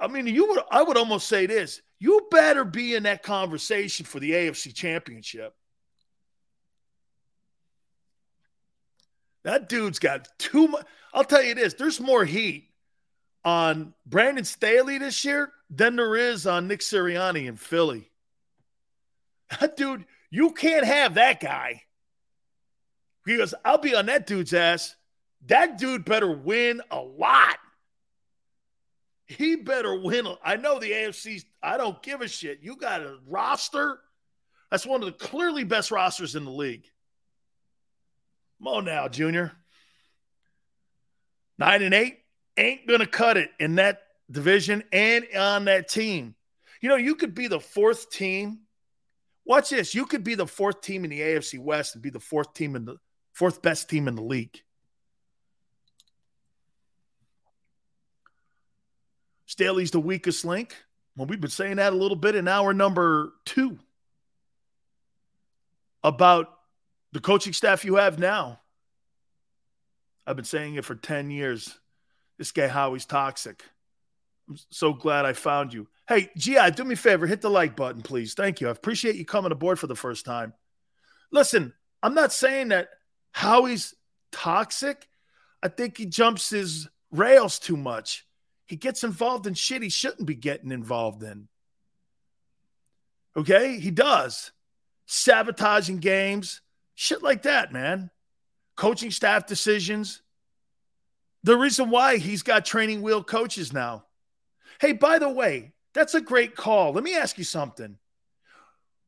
I 0.00 0.06
mean, 0.06 0.28
you 0.28 0.46
would. 0.48 0.60
I 0.70 0.80
would 0.80 0.96
almost 0.96 1.26
say 1.26 1.46
this: 1.46 1.82
you 1.98 2.28
better 2.30 2.64
be 2.64 2.94
in 2.94 3.02
that 3.02 3.24
conversation 3.24 4.06
for 4.06 4.20
the 4.20 4.30
AFC 4.30 4.72
Championship. 4.72 5.56
That 9.42 9.68
dude's 9.68 9.98
got 9.98 10.28
too 10.38 10.68
much. 10.68 10.86
I'll 11.12 11.24
tell 11.24 11.42
you 11.42 11.56
this: 11.56 11.74
there's 11.74 12.00
more 12.00 12.24
heat 12.24 12.68
on 13.44 13.92
Brandon 14.06 14.44
Staley 14.44 14.98
this 14.98 15.24
year 15.24 15.52
than 15.68 15.96
there 15.96 16.14
is 16.14 16.46
on 16.46 16.68
Nick 16.68 16.78
Sirianni 16.78 17.48
in 17.48 17.56
Philly. 17.56 18.08
That 19.60 19.76
dude, 19.76 20.04
you 20.30 20.52
can't 20.52 20.86
have 20.86 21.14
that 21.14 21.40
guy. 21.40 21.82
Because 23.24 23.52
I'll 23.64 23.78
be 23.78 23.96
on 23.96 24.06
that 24.06 24.28
dude's 24.28 24.54
ass. 24.54 24.94
That 25.46 25.78
dude 25.78 26.04
better 26.04 26.30
win 26.30 26.80
a 26.90 27.00
lot. 27.00 27.58
He 29.26 29.56
better 29.56 29.98
win. 29.98 30.26
I 30.44 30.56
know 30.56 30.78
the 30.78 30.90
AFC, 30.90 31.44
I 31.62 31.76
don't 31.76 32.02
give 32.02 32.20
a 32.20 32.28
shit. 32.28 32.60
You 32.62 32.76
got 32.76 33.00
a 33.00 33.16
roster. 33.26 34.00
That's 34.70 34.86
one 34.86 35.02
of 35.02 35.06
the 35.06 35.12
clearly 35.12 35.64
best 35.64 35.90
rosters 35.90 36.36
in 36.36 36.44
the 36.44 36.50
league. 36.50 36.84
Come 38.58 38.68
on 38.68 38.84
now, 38.84 39.08
Junior. 39.08 39.52
Nine 41.58 41.82
and 41.82 41.94
eight 41.94 42.18
ain't 42.56 42.86
going 42.86 43.00
to 43.00 43.06
cut 43.06 43.36
it 43.36 43.50
in 43.58 43.76
that 43.76 44.02
division 44.30 44.82
and 44.92 45.26
on 45.36 45.64
that 45.66 45.88
team. 45.88 46.34
You 46.80 46.88
know, 46.88 46.96
you 46.96 47.14
could 47.14 47.34
be 47.34 47.48
the 47.48 47.60
fourth 47.60 48.10
team. 48.10 48.60
Watch 49.44 49.70
this. 49.70 49.94
You 49.94 50.06
could 50.06 50.24
be 50.24 50.34
the 50.34 50.46
fourth 50.46 50.80
team 50.80 51.04
in 51.04 51.10
the 51.10 51.20
AFC 51.20 51.58
West 51.58 51.94
and 51.94 52.02
be 52.02 52.10
the 52.10 52.20
fourth 52.20 52.54
team 52.54 52.76
in 52.76 52.84
the 52.84 52.96
fourth 53.32 53.62
best 53.62 53.88
team 53.88 54.08
in 54.08 54.14
the 54.14 54.22
league. 54.22 54.60
Staley's 59.52 59.90
the 59.90 60.00
weakest 60.00 60.46
link. 60.46 60.74
Well, 61.14 61.26
we've 61.26 61.38
been 61.38 61.50
saying 61.50 61.76
that 61.76 61.92
a 61.92 61.96
little 61.96 62.16
bit 62.16 62.34
in 62.34 62.48
hour 62.48 62.72
number 62.72 63.34
two 63.44 63.78
about 66.02 66.48
the 67.12 67.20
coaching 67.20 67.52
staff 67.52 67.84
you 67.84 67.96
have 67.96 68.18
now. 68.18 68.60
I've 70.26 70.36
been 70.36 70.46
saying 70.46 70.76
it 70.76 70.86
for 70.86 70.94
10 70.94 71.30
years. 71.30 71.78
This 72.38 72.50
guy 72.50 72.66
Howie's 72.66 73.04
toxic. 73.04 73.62
I'm 74.48 74.56
so 74.70 74.94
glad 74.94 75.26
I 75.26 75.34
found 75.34 75.74
you. 75.74 75.86
Hey, 76.08 76.30
Gi, 76.34 76.70
do 76.70 76.84
me 76.84 76.94
a 76.94 76.96
favor, 76.96 77.26
hit 77.26 77.42
the 77.42 77.50
like 77.50 77.76
button, 77.76 78.00
please. 78.00 78.32
Thank 78.32 78.62
you. 78.62 78.68
I 78.68 78.70
appreciate 78.70 79.16
you 79.16 79.26
coming 79.26 79.52
aboard 79.52 79.78
for 79.78 79.86
the 79.86 79.94
first 79.94 80.24
time. 80.24 80.54
Listen, 81.30 81.74
I'm 82.02 82.14
not 82.14 82.32
saying 82.32 82.68
that 82.68 82.88
Howie's 83.32 83.94
toxic. 84.30 85.06
I 85.62 85.68
think 85.68 85.98
he 85.98 86.06
jumps 86.06 86.48
his 86.48 86.88
rails 87.10 87.58
too 87.58 87.76
much. 87.76 88.24
He 88.72 88.76
gets 88.76 89.04
involved 89.04 89.46
in 89.46 89.52
shit 89.52 89.82
he 89.82 89.90
shouldn't 89.90 90.26
be 90.26 90.34
getting 90.34 90.72
involved 90.72 91.22
in. 91.22 91.46
Okay? 93.36 93.78
He 93.78 93.90
does. 93.90 94.50
Sabotaging 95.04 95.98
games, 95.98 96.62
shit 96.94 97.22
like 97.22 97.42
that, 97.42 97.70
man. 97.70 98.10
Coaching 98.74 99.10
staff 99.10 99.44
decisions. 99.44 100.22
The 101.42 101.54
reason 101.54 101.90
why 101.90 102.16
he's 102.16 102.42
got 102.42 102.64
training 102.64 103.02
wheel 103.02 103.22
coaches 103.22 103.74
now. 103.74 104.06
Hey, 104.80 104.94
by 104.94 105.18
the 105.18 105.28
way, 105.28 105.74
that's 105.92 106.14
a 106.14 106.22
great 106.22 106.56
call. 106.56 106.94
Let 106.94 107.04
me 107.04 107.14
ask 107.14 107.36
you 107.36 107.44
something. 107.44 107.98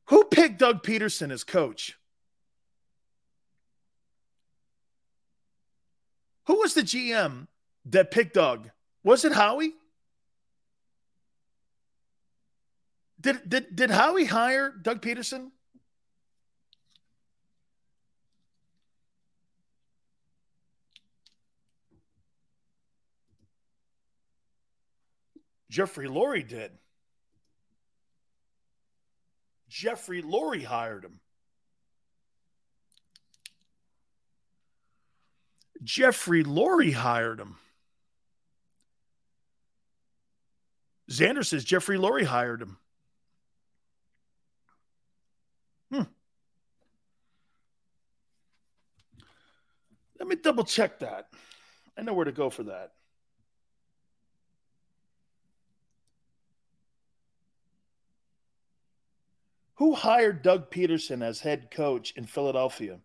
Who 0.09 0.25
picked 0.25 0.59
Doug 0.59 0.83
Pederson 0.83 1.33
as 1.33 1.43
coach? 1.43 1.97
Who 6.49 6.59
was 6.59 6.75
the 6.75 6.83
GM 6.83 7.47
that 7.87 8.11
picked 8.11 8.35
Doug? 8.35 8.69
Was 9.05 9.25
it 9.25 9.33
Howie? 9.33 9.75
Did 13.21 13.49
did 13.49 13.77
did 13.77 13.91
Howie 13.91 14.25
hire 14.25 14.71
Doug 14.71 15.01
Pederson? 15.03 15.51
Jeffrey 25.71 26.07
Lurie 26.07 26.47
did. 26.47 26.71
Jeffrey 29.69 30.23
Lurie 30.23 30.65
hired 30.65 31.05
him. 31.05 31.19
Jeffrey 35.83 36.45
Lurie 36.45 36.93
hired 36.95 37.41
him. 37.41 37.57
Xander 41.11 41.45
says 41.45 41.65
Jeffrey 41.65 41.99
Lurie 41.99 42.25
hired 42.25 42.63
him. 42.63 42.79
Hmm. 45.93 46.03
Let 50.19 50.29
me 50.29 50.37
double 50.37 50.65
check 50.65 51.01
that. 51.01 51.29
I 51.97 52.03
know 52.03 52.15
where 52.15 52.25
to 52.25 52.33
go 52.33 52.51
for 52.51 52.65
that. 52.65 52.93
Who 59.77 59.95
hired 59.95 60.43
Doug 60.43 60.71
Pederson 60.71 61.23
as 61.23 61.41
head 61.41 61.71
coach 61.71 62.13
in 62.17 62.27
Philadelphia? 62.27 63.01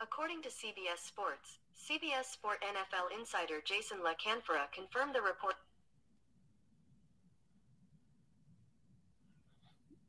According 0.00 0.42
to 0.42 0.48
CBS 0.48 0.98
Sports, 1.06 1.58
CBS 1.80 2.26
Sport 2.30 2.58
NFL 2.62 3.18
insider 3.18 3.60
Jason 3.64 3.98
La 4.04 4.10
Canfora 4.10 4.70
confirmed 4.72 5.14
the 5.14 5.22
report. 5.22 5.54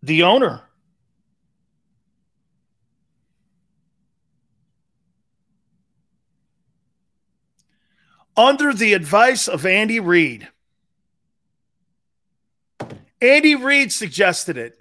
The 0.04 0.24
owner. 0.24 0.64
Under 8.36 8.74
the 8.74 8.94
advice 8.94 9.48
of 9.48 9.66
Andy 9.66 10.00
Reid. 10.00 10.50
Andy 13.22 13.56
Reid 13.56 13.94
suggested 13.94 14.58
it. 14.58 14.81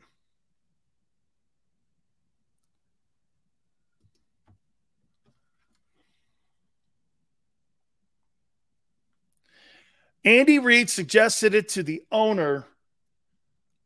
Andy 10.25 10.59
Reid 10.59 10.91
suggested 10.91 11.55
it 11.55 11.71
to 11.71 11.83
the 11.83 12.03
owner 12.13 12.67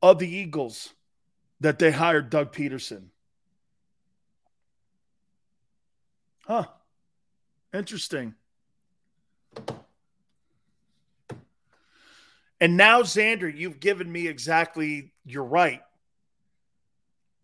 of 0.02 0.18
the 0.18 0.28
Eagles 0.28 0.92
that 1.60 1.78
they 1.78 1.90
hired 1.90 2.28
Doug 2.28 2.52
Pederson. 2.52 3.06
Huh. 6.46 6.66
Interesting. 7.72 8.34
And 12.60 12.76
now, 12.76 13.02
Xander, 13.02 13.54
you've 13.54 13.80
given 13.80 14.10
me 14.10 14.26
exactly, 14.26 15.12
you're 15.24 15.44
right. 15.44 15.82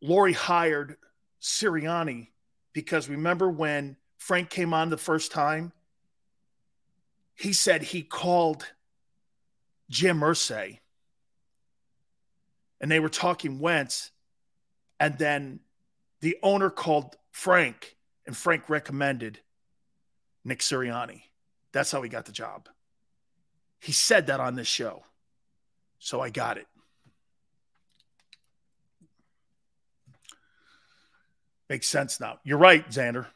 Lurie 0.03 0.35
hired 0.35 0.97
Sirianni 1.41 2.29
because 2.73 3.09
remember 3.09 3.49
when 3.49 3.97
Frank 4.19 4.51
came 4.51 4.73
on 4.73 4.91
the 4.91 4.97
first 4.97 5.33
time? 5.33 5.73
He 7.35 7.53
said 7.53 7.83
he 7.83 8.03
called 8.03 8.67
Jim 9.91 10.21
Irsay 10.21 10.79
and 12.81 12.91
they 12.91 13.01
were 13.01 13.11
talking 13.11 13.59
Wentz. 13.59 14.11
And 14.99 15.19
then 15.19 15.61
the 16.21 16.37
owner 16.43 16.71
called 16.71 17.17
Frank 17.31 17.97
and 18.27 18.37
Frank 18.37 18.69
recommended 18.69 19.41
Nick 20.45 20.61
Sirianni. 20.61 21.23
That's 21.73 21.93
how 21.93 22.03
he 22.03 22.09
got 22.09 22.25
the 22.25 22.33
job. 22.33 22.69
He 23.81 23.93
said 23.93 24.27
that 24.27 24.41
on 24.41 24.55
this 24.55 24.69
show. 24.69 25.05
So 25.99 26.21
I 26.21 26.31
got 26.31 26.57
it. 26.57 26.67
Makes 31.69 31.89
sense 31.89 32.19
now. 32.19 32.41
You're 32.43 32.59
right, 32.59 32.89
Xander. 32.91 33.27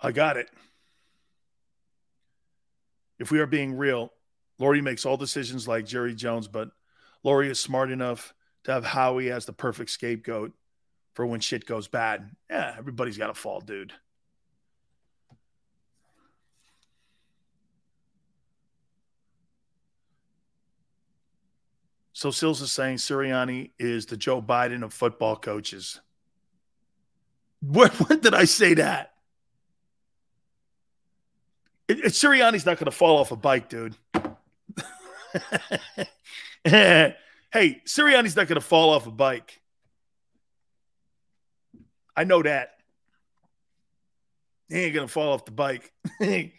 I 0.00 0.12
got 0.12 0.36
it. 0.36 0.48
If 3.18 3.30
we 3.30 3.40
are 3.40 3.46
being 3.46 3.76
real, 3.76 4.12
Lurie 4.60 4.82
makes 4.82 5.06
all 5.06 5.16
decisions 5.16 5.66
like 5.66 5.86
Jerry 5.86 6.14
Jones, 6.14 6.48
but 6.48 6.70
Lurie 7.24 7.50
is 7.50 7.60
smart 7.60 7.90
enough 7.90 8.34
to 8.64 8.72
have 8.72 8.84
Howie 8.84 9.30
as 9.30 9.46
the 9.46 9.52
perfect 9.52 9.90
scapegoat 9.90 10.52
for 11.14 11.26
when 11.26 11.40
shit 11.40 11.66
goes 11.66 11.88
bad. 11.88 12.30
Yeah, 12.50 12.74
everybody's 12.76 13.18
got 13.18 13.28
to 13.28 13.34
fall, 13.34 13.60
dude. 13.60 13.92
So 22.12 22.30
Sills 22.30 22.62
is 22.62 22.72
saying 22.72 22.96
Sirianni 22.96 23.72
is 23.78 24.06
the 24.06 24.16
Joe 24.16 24.40
Biden 24.40 24.82
of 24.82 24.94
football 24.94 25.36
coaches. 25.36 26.00
When, 27.62 27.90
when 27.90 28.20
did 28.20 28.34
I 28.34 28.44
say 28.44 28.74
that? 28.74 29.15
It, 31.88 32.00
it, 32.00 32.12
Sirianni's 32.12 32.66
not 32.66 32.78
going 32.78 32.86
to 32.86 32.90
fall 32.90 33.18
off 33.18 33.30
a 33.30 33.36
bike, 33.36 33.68
dude. 33.68 33.96
hey, 36.64 37.14
Sirianni's 37.52 38.36
not 38.36 38.48
going 38.48 38.60
to 38.60 38.60
fall 38.60 38.90
off 38.90 39.06
a 39.06 39.10
bike. 39.10 39.60
I 42.16 42.24
know 42.24 42.42
that. 42.42 42.70
He 44.68 44.76
ain't 44.76 44.94
going 44.94 45.06
to 45.06 45.12
fall 45.12 45.32
off 45.32 45.44
the 45.44 45.52
bike. 45.52 45.92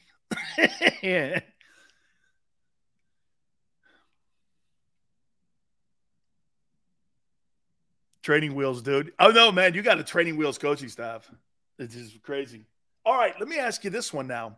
Training 8.23 8.55
wheels, 8.55 8.81
dude. 8.81 9.13
Oh 9.19 9.31
no, 9.31 9.51
man, 9.51 9.73
you 9.73 9.81
got 9.81 9.99
a 9.99 10.03
training 10.03 10.35
wheels 10.37 10.57
coaching 10.57 10.89
staff. 10.89 11.31
It's 11.79 11.93
just 11.95 12.21
crazy. 12.23 12.65
All 13.05 13.17
right, 13.17 13.33
let 13.39 13.47
me 13.47 13.57
ask 13.57 13.83
you 13.85 13.89
this 13.89 14.13
one 14.13 14.27
now. 14.27 14.57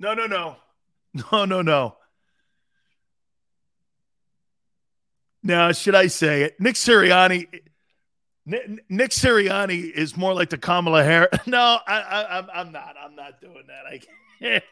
No, 0.00 0.14
no, 0.14 0.26
no. 0.26 0.56
No, 1.32 1.44
no, 1.44 1.60
no. 1.60 1.96
Now, 5.42 5.72
should 5.72 5.96
I 5.96 6.06
say 6.06 6.42
it? 6.42 6.60
Nick 6.60 6.76
Sirianni. 6.76 7.48
Nick 8.46 9.10
Sirianni 9.10 9.90
is 9.90 10.16
more 10.16 10.32
like 10.32 10.50
the 10.50 10.56
Kamala 10.56 11.02
Harris. 11.02 11.30
No, 11.46 11.80
I, 11.84 12.00
I, 12.00 12.38
I'm, 12.38 12.46
I'm 12.54 12.72
not. 12.72 12.94
I'm 13.02 13.16
not 13.16 13.40
doing 13.40 13.64
that. 13.66 13.86
I 13.86 14.00
can't. 14.40 14.64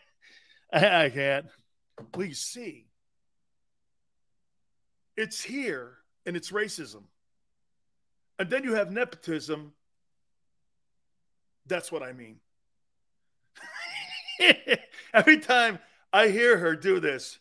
I 0.72 1.10
can't. 1.10 1.46
Please 2.12 2.38
see. 2.38 2.86
It's 5.16 5.42
here 5.42 5.94
and 6.24 6.36
it's 6.36 6.52
racism. 6.52 7.02
And 8.38 8.48
then 8.48 8.62
you 8.62 8.74
have 8.74 8.92
nepotism. 8.92 9.72
That's 11.66 11.90
what 11.90 12.04
I 12.04 12.12
mean. 12.12 12.38
Every 15.14 15.38
time 15.40 15.78
I 16.12 16.28
hear 16.28 16.58
her 16.58 16.74
do 16.76 17.00
this, 17.00 17.38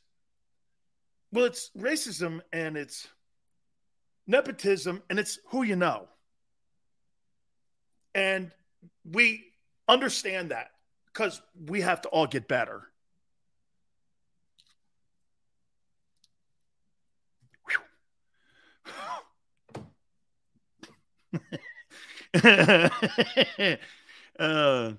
well, 1.31 1.45
it's 1.45 1.69
racism 1.77 2.41
and 2.53 2.77
it's 2.77 3.07
nepotism 4.27 5.01
and 5.09 5.17
it's 5.19 5.39
who 5.47 5.63
you 5.63 5.75
know. 5.75 6.07
And 8.15 8.51
we 9.05 9.45
understand 9.87 10.51
that 10.51 10.71
because 11.07 11.41
we 11.67 11.81
have 11.81 12.01
to 12.01 12.09
all 12.09 12.27
get 12.27 12.47
better. 12.47 12.89
uh, 24.39 24.93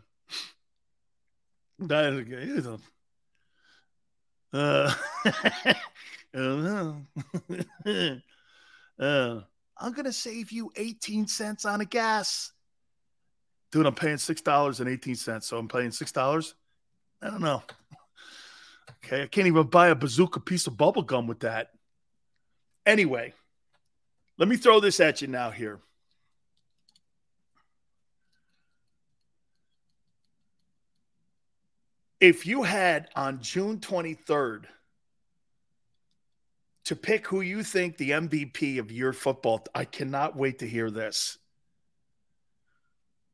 That 1.78 2.12
is 2.12 2.64
don't- 2.64 2.82
Uh, 4.52 4.92
uh, 8.98 9.40
I'm 9.80 9.92
gonna 9.92 10.12
save 10.12 10.50
you 10.50 10.72
18 10.76 11.28
cents 11.28 11.64
on 11.64 11.80
a 11.80 11.84
gas. 11.84 12.52
Dude, 13.70 13.86
I'm 13.86 13.94
paying 13.94 14.18
six 14.18 14.40
dollars 14.40 14.80
and 14.80 14.88
18 14.88 15.14
cents, 15.16 15.46
so 15.46 15.58
I'm 15.58 15.68
paying 15.68 15.90
six 15.90 16.12
dollars. 16.12 16.54
I 17.22 17.30
don't 17.30 17.42
know. 17.42 17.62
Okay, 19.04 19.22
I 19.22 19.26
can't 19.26 19.46
even 19.46 19.66
buy 19.66 19.88
a 19.88 19.94
bazooka 19.94 20.40
piece 20.40 20.66
of 20.66 20.76
bubble 20.76 21.02
gum 21.02 21.26
with 21.26 21.40
that. 21.40 21.70
Anyway, 22.86 23.34
let 24.38 24.48
me 24.48 24.56
throw 24.56 24.80
this 24.80 25.00
at 25.00 25.20
you 25.20 25.28
now 25.28 25.50
here. 25.50 25.80
If 32.20 32.46
you 32.46 32.64
had 32.64 33.08
on 33.14 33.40
June 33.40 33.78
23rd 33.78 34.64
to 36.86 36.96
pick 36.96 37.26
who 37.26 37.42
you 37.42 37.62
think 37.62 37.96
the 37.96 38.10
MVP 38.10 38.78
of 38.78 38.90
your 38.90 39.12
football, 39.12 39.64
I 39.74 39.84
cannot 39.84 40.36
wait 40.36 40.58
to 40.60 40.66
hear 40.66 40.90
this. 40.90 41.38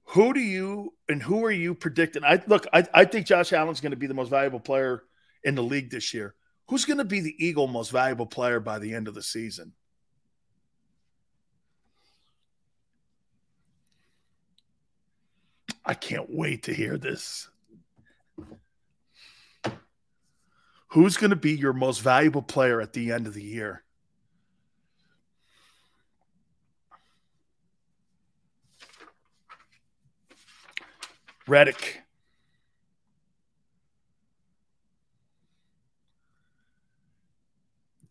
Who 0.08 0.34
do 0.34 0.40
you 0.40 0.92
and 1.08 1.22
who 1.22 1.44
are 1.44 1.50
you 1.50 1.74
predicting? 1.74 2.24
I 2.24 2.42
look, 2.46 2.66
I, 2.74 2.86
I 2.92 3.04
think 3.06 3.26
Josh 3.26 3.52
Allen's 3.54 3.80
going 3.80 3.92
to 3.92 3.96
be 3.96 4.06
the 4.06 4.12
most 4.12 4.28
valuable 4.28 4.60
player 4.60 5.02
in 5.44 5.54
the 5.54 5.62
league 5.62 5.90
this 5.90 6.12
year. 6.12 6.34
Who's 6.68 6.84
going 6.84 6.98
to 6.98 7.04
be 7.04 7.20
the 7.20 7.34
Eagle 7.38 7.66
most 7.66 7.90
valuable 7.90 8.26
player 8.26 8.60
by 8.60 8.78
the 8.78 8.94
end 8.94 9.08
of 9.08 9.14
the 9.14 9.22
season? 9.22 9.72
I 15.86 15.94
can't 15.94 16.28
wait 16.28 16.64
to 16.64 16.74
hear 16.74 16.96
this. 16.96 17.48
Who's 20.94 21.16
going 21.16 21.30
to 21.30 21.36
be 21.36 21.50
your 21.50 21.72
most 21.72 22.02
valuable 22.02 22.40
player 22.40 22.80
at 22.80 22.92
the 22.92 23.10
end 23.10 23.26
of 23.26 23.34
the 23.34 23.42
year? 23.42 23.82
Reddick. 31.48 32.02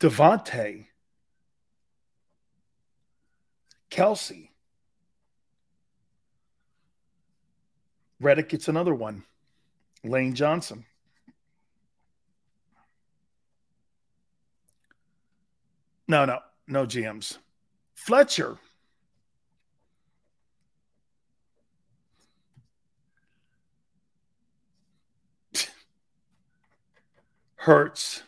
DeVonta. 0.02 0.88
Kelce. 3.90 4.50
Reddick 8.20 8.50
gets 8.50 8.68
another 8.68 8.94
one. 8.94 9.24
Lane 10.04 10.36
Johnson. 10.36 10.84
No, 16.08 16.26
no, 16.26 16.40
no 16.68 16.86
GMs. 16.86 17.38
Fletcher. 17.96 18.58
Hurts. 27.56 28.24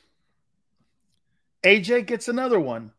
AJ 1.63 2.05
gets 2.07 2.27
another 2.27 2.59
one. 2.59 2.91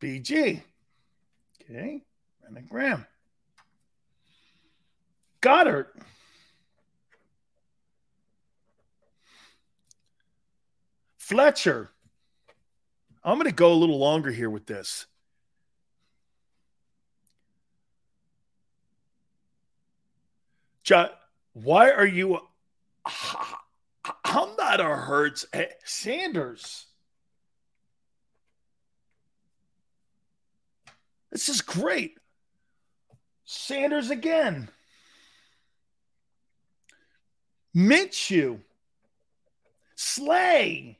BG. 0.00 0.62
Okay. 1.62 2.02
Brandon 2.40 2.66
Graham. 2.68 3.06
Goedert. 5.40 5.86
Fletcher. 11.18 11.90
I'm 13.22 13.36
going 13.36 13.46
to 13.46 13.54
go 13.54 13.72
a 13.72 13.74
little 13.74 13.98
longer 13.98 14.30
here 14.30 14.50
with 14.50 14.66
this. 14.66 15.06
Why 21.52 21.90
are 21.90 22.06
you? 22.06 22.40
I'm 24.24 24.56
not 24.56 24.80
a 24.80 24.84
Hurts. 24.84 25.44
Eh, 25.52 25.66
Sanders. 25.84 26.86
This 31.30 31.48
is 31.48 31.60
great. 31.60 32.18
Sanders 33.44 34.10
again. 34.10 34.68
Minshew. 37.74 38.60
Slay. 39.94 40.98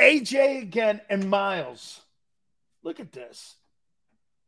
AJ 0.00 0.62
again 0.62 1.00
and 1.10 1.28
Miles. 1.28 2.00
Look 2.82 3.00
at 3.00 3.12
this. 3.12 3.56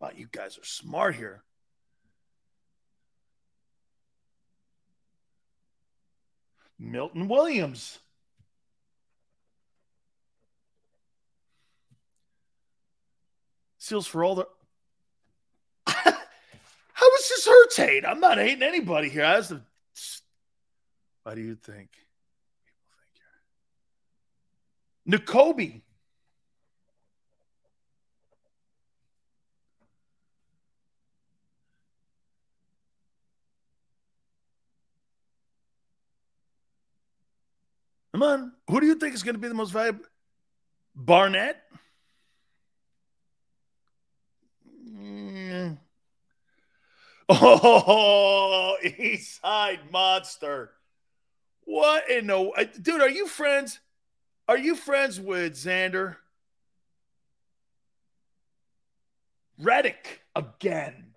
Wow, 0.01 0.11
you 0.17 0.27
guys 0.31 0.59
are 0.59 0.65
smart 0.65 1.15
here. 1.15 1.43
Milton 6.79 7.29
Williams. 7.29 7.99
Seals 13.79 14.07
for 14.07 14.25
all 14.25 14.35
the. 14.35 14.47
How 16.93 17.07
is 17.19 17.29
this 17.29 17.47
Hurts 17.47 17.77
hate? 17.77 18.05
I'm 18.07 18.21
not 18.21 18.39
hating 18.39 18.63
anybody 18.63 19.09
here. 19.09 19.25
I 19.25 19.37
was 19.37 19.49
the... 19.49 19.63
Why 21.23 21.35
do 21.35 21.41
you 21.41 21.55
think? 21.55 21.91
People 22.67 22.91
think 22.99 23.19
you're. 25.07 25.19
Nakobe. 25.19 25.83
Come 38.13 38.23
on. 38.23 38.53
Who 38.69 38.81
do 38.81 38.87
you 38.87 38.95
think 38.97 39.15
is 39.15 39.23
going 39.23 39.35
to 39.35 39.41
be 39.41 39.49
the 39.49 39.55
most 39.55 39.73
valuable? 39.73 40.05
Barnett? 40.95 41.62
Oh, 47.29 48.77
East 48.83 49.41
Side 49.41 49.81
Monster. 49.91 50.73
What 51.65 52.11
in 52.11 52.27
the 52.27 52.39
uh, 52.39 52.65
dude? 52.81 53.01
Are 53.01 53.09
you 53.09 53.27
friends? 53.27 53.81
Are 54.49 54.59
you 54.59 54.75
friends 54.75 55.21
with 55.21 55.55
Xander? 55.55 56.17
Reddick 59.59 60.23
again. 60.35 61.15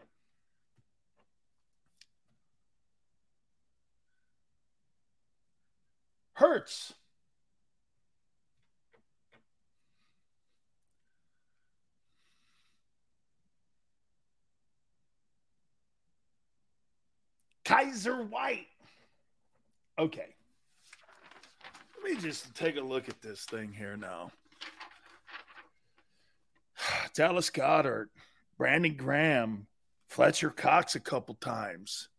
Hurts. 6.33 6.93
Kyzir 17.65 18.29
White. 18.29 18.67
Okay. 19.97 20.35
Let 21.95 22.13
me 22.13 22.21
just 22.21 22.53
take 22.55 22.77
a 22.77 22.81
look 22.81 23.09
at 23.09 23.21
this 23.21 23.45
thing 23.45 23.73
here 23.73 23.97
now. 23.97 24.31
Dallas 27.15 27.49
Goedert, 27.49 28.07
Brandon 28.57 28.95
Graham, 28.95 29.67
Fletcher 30.07 30.51
Cox 30.51 30.95
a 30.95 30.99
couple 30.99 31.35
times. 31.35 32.09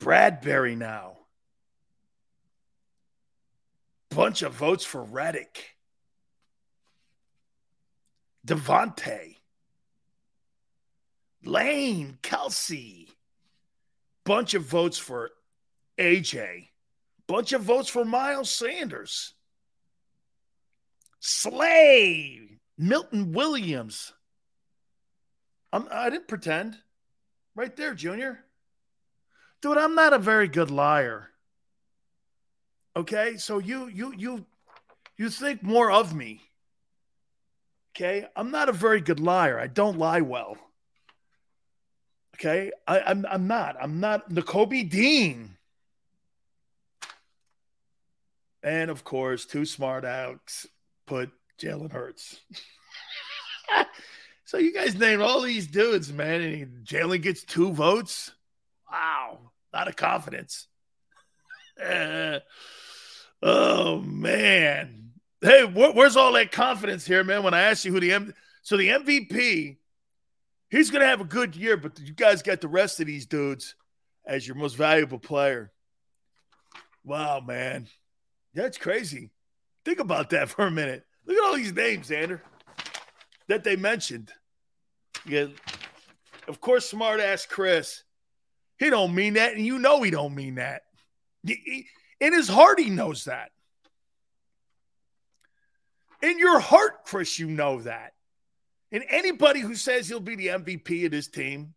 Bradberry 0.00 0.76
now. 0.76 1.18
Bunch 4.10 4.42
of 4.42 4.52
votes 4.52 4.84
for 4.84 5.02
Reddick. 5.02 5.76
DeVonta. 8.46 9.36
Lane, 11.44 12.18
Kelce. 12.22 13.13
Bunch 14.24 14.54
of 14.54 14.62
votes 14.62 14.98
for 14.98 15.30
AJ. 15.98 16.68
Bunch 17.26 17.52
of 17.52 17.62
votes 17.62 17.88
for 17.88 18.04
Miles 18.04 18.50
Sanders. 18.50 19.34
Slay. 21.20 22.58
Milton 22.76 23.32
Williams. 23.32 24.12
I'm, 25.72 25.88
I 25.90 26.10
didn't 26.10 26.28
pretend. 26.28 26.78
Right 27.54 27.74
there, 27.76 27.94
Junior. 27.94 28.44
Dude, 29.60 29.78
I'm 29.78 29.94
not 29.94 30.12
a 30.12 30.18
very 30.18 30.48
good 30.48 30.70
liar. 30.70 31.30
Okay, 32.96 33.36
so 33.36 33.58
you 33.58 33.88
you 33.88 34.14
you 34.16 34.46
you 35.16 35.30
think 35.30 35.62
more 35.62 35.90
of 35.90 36.14
me. 36.14 36.42
Okay, 37.92 38.26
I'm 38.36 38.50
not 38.50 38.68
a 38.68 38.72
very 38.72 39.00
good 39.00 39.20
liar. 39.20 39.58
I 39.58 39.66
don't 39.66 39.98
lie 39.98 40.20
well. 40.20 40.56
Okay, 42.34 42.72
I, 42.86 43.00
I'm 43.00 43.24
I'm 43.30 43.46
not. 43.46 43.76
I'm 43.80 44.00
not 44.00 44.28
Nakobe 44.30 44.90
Dean. 44.90 45.56
And 48.62 48.90
of 48.90 49.04
course, 49.04 49.44
two 49.44 49.64
smart 49.64 50.04
Alex 50.04 50.66
put 51.06 51.30
Jalen 51.60 51.92
Hurts. 51.92 52.40
so 54.44 54.58
you 54.58 54.72
guys 54.72 54.98
named 54.98 55.22
all 55.22 55.42
these 55.42 55.68
dudes, 55.68 56.12
man, 56.12 56.40
and 56.40 56.84
Jalen 56.84 57.22
gets 57.22 57.44
two 57.44 57.72
votes. 57.72 58.32
Wow, 58.90 59.38
a 59.72 59.76
lot 59.76 59.88
of 59.88 59.94
confidence. 59.94 60.66
oh 63.42 64.00
man, 64.00 65.10
hey, 65.40 65.66
wh- 65.66 65.94
where's 65.94 66.16
all 66.16 66.32
that 66.32 66.50
confidence 66.50 67.06
here, 67.06 67.22
man? 67.22 67.44
When 67.44 67.54
I 67.54 67.60
asked 67.60 67.84
you 67.84 67.92
who 67.92 68.00
the 68.00 68.12
M- 68.12 68.34
so 68.62 68.76
the 68.76 68.88
MVP, 68.88 69.76
he's 70.70 70.90
gonna 70.90 71.06
have 71.06 71.20
a 71.20 71.24
good 71.24 71.56
year, 71.56 71.76
but 71.76 71.98
you 72.00 72.12
guys 72.12 72.42
got 72.42 72.60
the 72.60 72.68
rest 72.68 73.00
of 73.00 73.06
these 73.06 73.26
dudes 73.26 73.74
as 74.26 74.46
your 74.46 74.56
most 74.56 74.74
valuable 74.76 75.18
player. 75.18 75.72
Wow, 77.04 77.40
man, 77.40 77.86
that's 78.54 78.78
crazy. 78.78 79.30
Think 79.84 79.98
about 79.98 80.30
that 80.30 80.48
for 80.50 80.66
a 80.66 80.70
minute. 80.70 81.04
Look 81.26 81.36
at 81.36 81.44
all 81.44 81.56
these 81.56 81.72
names, 81.72 82.08
Xander, 82.08 82.40
that 83.48 83.64
they 83.64 83.76
mentioned. 83.76 84.32
Yeah, 85.26 85.46
of 86.48 86.60
course, 86.60 86.88
smart 86.88 87.20
ass 87.20 87.46
Chris. 87.46 88.02
He 88.78 88.90
don't 88.90 89.14
mean 89.14 89.34
that, 89.34 89.54
and 89.54 89.64
you 89.64 89.78
know 89.78 90.02
he 90.02 90.10
don't 90.10 90.34
mean 90.34 90.56
that. 90.56 90.82
He- 91.46 91.86
in 92.20 92.32
his 92.32 92.48
heart, 92.48 92.78
he 92.78 92.90
knows 92.90 93.24
that. 93.24 93.50
In 96.22 96.38
your 96.38 96.58
heart, 96.58 97.04
Chris, 97.04 97.38
you 97.38 97.48
know 97.50 97.82
that. 97.82 98.13
And 98.94 99.04
anybody 99.08 99.58
who 99.58 99.74
says 99.74 100.06
he'll 100.06 100.20
be 100.20 100.36
the 100.36 100.46
MVP 100.46 101.04
of 101.04 101.10
this 101.10 101.26
team 101.26 101.74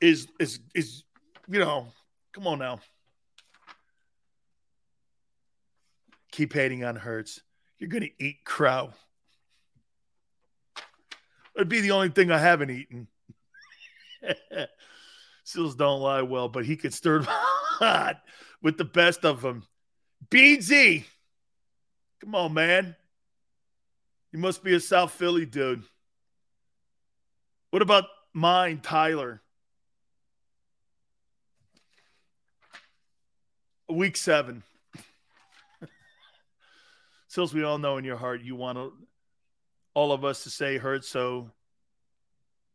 is 0.00 0.26
is 0.40 0.58
is 0.74 1.04
you 1.48 1.60
know, 1.60 1.86
come 2.32 2.48
on 2.48 2.58
now. 2.58 2.80
Keep 6.32 6.52
hating 6.52 6.82
on 6.82 6.96
Hurts. 6.96 7.40
You're 7.78 7.90
gonna 7.90 8.08
eat 8.18 8.38
crow. 8.44 8.90
It'd 11.54 11.68
be 11.68 11.80
the 11.80 11.92
only 11.92 12.08
thing 12.08 12.32
I 12.32 12.38
haven't 12.38 12.70
eaten. 12.70 13.06
Seals 15.44 15.76
don't 15.76 16.00
lie 16.00 16.22
well, 16.22 16.48
but 16.48 16.66
he 16.66 16.76
could 16.76 16.92
stir 16.92 17.20
the 17.20 17.32
pot 17.78 18.20
with 18.62 18.76
the 18.78 18.84
best 18.84 19.24
of 19.24 19.42
them. 19.42 19.62
BZ, 20.28 21.04
come 22.20 22.34
on, 22.34 22.52
man. 22.52 22.96
You 24.32 24.40
must 24.40 24.64
be 24.64 24.74
a 24.74 24.80
South 24.80 25.12
Philly 25.12 25.46
dude. 25.46 25.84
What 27.76 27.82
about 27.82 28.04
mine, 28.32 28.80
Tyler? 28.82 29.42
Week 33.86 34.16
seven. 34.16 34.62
Sills, 37.28 37.52
we 37.52 37.64
all 37.64 37.76
know 37.76 37.98
in 37.98 38.04
your 38.06 38.16
heart 38.16 38.40
you 38.40 38.56
want 38.56 38.94
all 39.92 40.12
of 40.12 40.24
us 40.24 40.44
to 40.44 40.48
say 40.48 40.78
hurt. 40.78 41.04
So, 41.04 41.50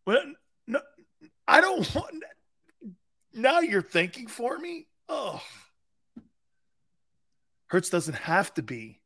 well, 0.05 0.21
no, 0.67 0.81
I 1.47 1.61
don't 1.61 1.95
want. 1.95 2.23
Now 3.33 3.61
you're 3.61 3.81
thinking 3.81 4.27
for 4.27 4.59
me. 4.59 4.85
Oh, 5.09 5.41
Hurts 7.69 7.89
doesn't 7.89 8.17
have 8.17 8.53
to 8.53 8.61
be 8.61 8.99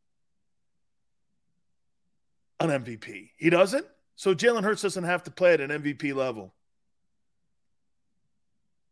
an 2.60 2.68
MVP. 2.68 3.30
He 3.38 3.50
doesn't. 3.50 3.88
So 4.16 4.34
Jalen 4.34 4.64
Hurts 4.64 4.82
doesn't 4.82 5.04
have 5.04 5.24
to 5.24 5.32
play 5.32 5.54
at 5.54 5.62
an 5.62 5.70
MVP 5.70 6.16
level 6.16 6.54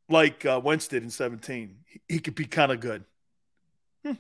like 0.09 0.45
uh, 0.45 0.61
Wentz 0.63 0.87
did 0.87 1.03
in 1.03 1.09
17. 1.09 1.77
He, 2.07 2.19
could 2.19 2.35
be 2.35 2.45
kind 2.45 2.71
of 2.71 2.79
good. 2.79 3.03
Hmm. 4.05 4.13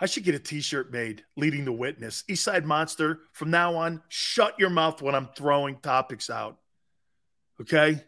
I 0.00 0.06
should 0.06 0.24
get 0.24 0.34
a 0.34 0.38
t-shirt 0.38 0.92
made 0.92 1.24
leading 1.36 1.64
the 1.64 1.72
witness. 1.72 2.24
Eastside 2.28 2.64
Monster, 2.64 3.20
from 3.32 3.50
now 3.50 3.76
on, 3.76 4.02
shut 4.08 4.58
your 4.58 4.70
mouth 4.70 5.02
when 5.02 5.14
I'm 5.14 5.28
throwing 5.36 5.76
topics 5.78 6.30
out. 6.30 6.56
Okay? 7.60 8.02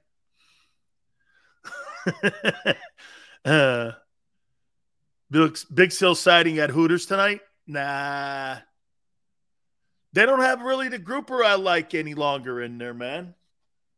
uh, 3.45 3.93
Big, 5.31 5.59
Big 5.73 5.93
Sill 5.93 6.15
sighting 6.15 6.59
at 6.59 6.71
Hooters 6.71 7.07
tonight? 7.07 7.41
Nah. 7.67 8.59
They 10.13 10.27
don't 10.27 10.41
have 10.41 10.63
really 10.63 10.89
the 10.89 10.99
grouper 10.99 11.45
I 11.45 11.55
like 11.55 11.95
any 11.95 12.15
longer 12.15 12.63
in 12.63 12.79
there, 12.79 12.95
man. 12.95 13.35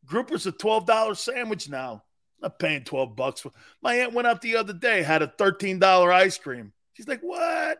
Grouper's 0.06 0.46
a 0.46 0.52
$12 0.52 1.16
sandwich 1.16 1.68
now. 1.68 2.02
I'm 2.42 2.48
not 2.48 2.58
paying 2.58 2.84
12 2.84 3.14
bucks 3.14 3.40
for 3.40 3.52
my 3.82 3.94
aunt 3.96 4.12
went 4.12 4.26
out 4.26 4.40
the 4.40 4.56
other 4.56 4.72
day, 4.72 5.02
had 5.02 5.22
a 5.22 5.26
$13 5.26 6.12
ice 6.12 6.38
cream. 6.38 6.72
She's 6.94 7.06
like, 7.06 7.20
what? 7.20 7.78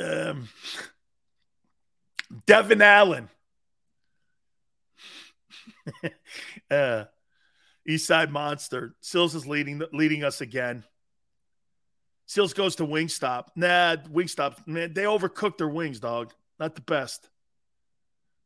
Um, 0.00 0.48
Devon 2.46 2.82
Allen. 2.82 3.28
uh, 6.70 7.04
East 7.86 8.06
Side 8.06 8.30
Monster. 8.30 8.94
Sills 9.00 9.34
is 9.34 9.46
leading 9.46 9.82
leading 9.92 10.24
us 10.24 10.40
again. 10.40 10.84
Sills 12.28 12.52
goes 12.52 12.76
to 12.76 12.86
Wingstop. 12.86 13.46
Nah, 13.56 13.96
Wingstop, 13.96 14.66
man, 14.66 14.92
they 14.92 15.04
overcooked 15.04 15.56
their 15.56 15.68
wings, 15.68 15.98
dog. 15.98 16.34
Not 16.60 16.74
the 16.74 16.82
best. 16.82 17.26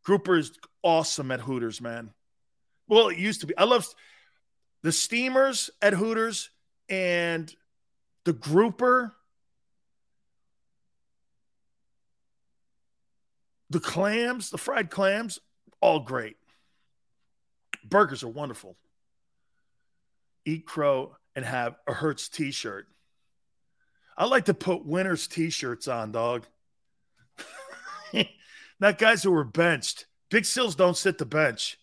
Grouper 0.04 0.36
is 0.36 0.52
awesome 0.84 1.32
at 1.32 1.40
Hooters, 1.40 1.80
man. 1.80 2.10
Well, 2.86 3.08
it 3.08 3.18
used 3.18 3.40
to 3.40 3.48
be. 3.48 3.58
I 3.58 3.64
love 3.64 3.92
the 4.82 4.92
steamers 4.92 5.68
at 5.82 5.94
Hooters 5.94 6.50
and 6.88 7.52
the 8.24 8.32
grouper. 8.32 9.16
The 13.70 13.80
clams, 13.80 14.50
the 14.50 14.58
fried 14.58 14.90
clams, 14.90 15.40
all 15.80 16.00
great. 16.00 16.36
Burgers 17.84 18.22
are 18.22 18.28
wonderful. 18.28 18.76
Eat 20.44 20.66
crow 20.66 21.16
and 21.34 21.44
have 21.44 21.74
a 21.88 21.92
Hurts 21.92 22.28
t 22.28 22.52
shirt. 22.52 22.86
I 24.16 24.26
like 24.26 24.46
to 24.46 24.54
put 24.54 24.84
winners 24.84 25.26
t 25.26 25.50
shirts 25.50 25.88
on, 25.88 26.12
dog. 26.12 26.46
Not 28.80 28.98
guys 28.98 29.22
who 29.22 29.30
were 29.30 29.44
benched. 29.44 30.06
Big 30.30 30.44
Sills 30.44 30.74
don't 30.74 30.96
sit 30.96 31.18
the 31.18 31.26
bench. 31.26 31.78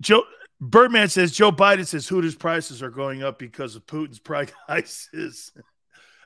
Joe 0.00 0.24
Birdman 0.60 1.08
says 1.08 1.32
Joe 1.32 1.52
Biden 1.52 1.86
says 1.86 2.06
Hooters 2.08 2.34
prices 2.34 2.82
are 2.82 2.90
going 2.90 3.22
up 3.22 3.38
because 3.38 3.76
of 3.76 3.86
Putin's 3.86 4.18
prices. 4.66 5.52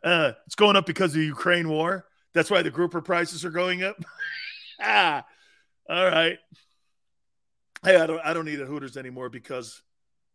Uh, 0.02 0.32
it's 0.46 0.54
going 0.54 0.76
up 0.76 0.86
because 0.86 1.12
of 1.12 1.20
the 1.20 1.26
Ukraine 1.26 1.68
war. 1.68 2.06
That's 2.34 2.50
why 2.50 2.62
the 2.62 2.70
grouper 2.70 3.00
prices 3.00 3.44
are 3.44 3.50
going 3.50 3.82
up. 3.82 3.96
ah, 4.80 5.24
all 5.88 6.04
right. 6.04 6.38
Hey, 7.82 7.96
I 7.96 8.06
don't 8.06 8.20
I 8.24 8.32
don't 8.32 8.44
need 8.44 8.60
a 8.60 8.66
Hooters 8.66 8.96
anymore 8.96 9.28
because 9.28 9.82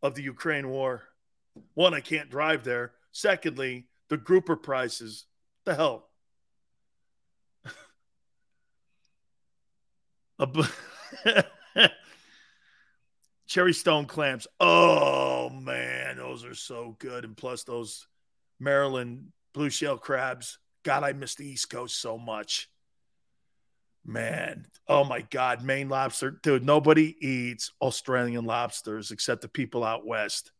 of 0.02 0.16
the 0.16 0.24
Ukraine 0.24 0.70
war. 0.70 1.04
One, 1.74 1.94
I 1.94 2.00
can't 2.00 2.30
drive 2.30 2.64
there. 2.64 2.94
Secondly, 3.12 3.88
the 4.10 4.18
grouper 4.18 4.56
prices. 4.56 5.26
The 5.66 5.76
hell. 5.76 6.08
Cherry 13.48 13.74
Stone 13.74 14.06
clams. 14.06 14.48
Oh 14.60 15.50
man, 15.50 16.18
those 16.18 16.46
are 16.46 16.56
so 16.56 16.96
good. 17.00 17.26
And 17.26 17.36
plus 17.36 17.64
those 17.64 18.08
Maryland 18.60 19.34
blue 19.54 19.70
shell 19.70 19.98
crabs. 19.98 20.58
God, 20.84 21.04
I 21.04 21.14
miss 21.14 21.36
the 21.36 21.46
East 21.46 21.70
Coast 21.70 22.00
so 22.00 22.18
much. 22.18 22.70
Man, 24.06 24.66
oh 24.88 25.04
my 25.04 25.22
God, 25.22 25.64
Maine 25.64 25.90
lobster. 25.90 26.32
Dude, 26.32 26.66
nobody 26.66 27.16
eats 27.26 27.72
Australian 27.82 28.46
lobsters 28.46 29.12
except 29.12 29.42
the 29.42 29.48
people 29.48 29.84
out 29.84 30.06
west. 30.06 30.52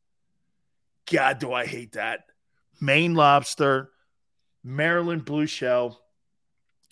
God, 1.12 1.40
do 1.40 1.52
I 1.52 1.66
hate 1.66 1.94
that. 1.94 2.22
Maine 2.80 3.16
lobster, 3.16 3.90
Maryland 4.64 5.26
blue 5.26 5.48
shell, 5.48 6.00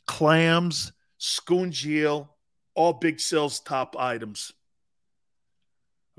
clams, 0.07 0.91
scungeel, 1.19 2.29
all 2.73 2.93
Big 2.93 3.19
Sills 3.19 3.59
top 3.59 3.95
items. 3.97 4.51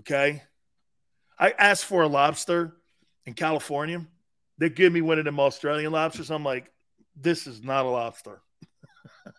Okay. 0.01 0.43
I 1.39 1.51
asked 1.59 1.87
for 1.87 2.03
a 2.03 2.09
lobster 2.09 2.77
in 3.27 3.35
California. 3.35 4.07
They 4.59 4.69
give 4.69 4.93
me 4.93 5.01
one 5.01 5.19
of 5.19 5.25
them 5.25 5.41
Australian 5.41 5.93
lobsters. 5.93 6.31
I'm 6.31 6.45
like, 6.45 6.71
this 7.17 7.47
is 7.47 7.63
not 7.63 7.87
a 7.87 7.89
lobster. 7.89 8.43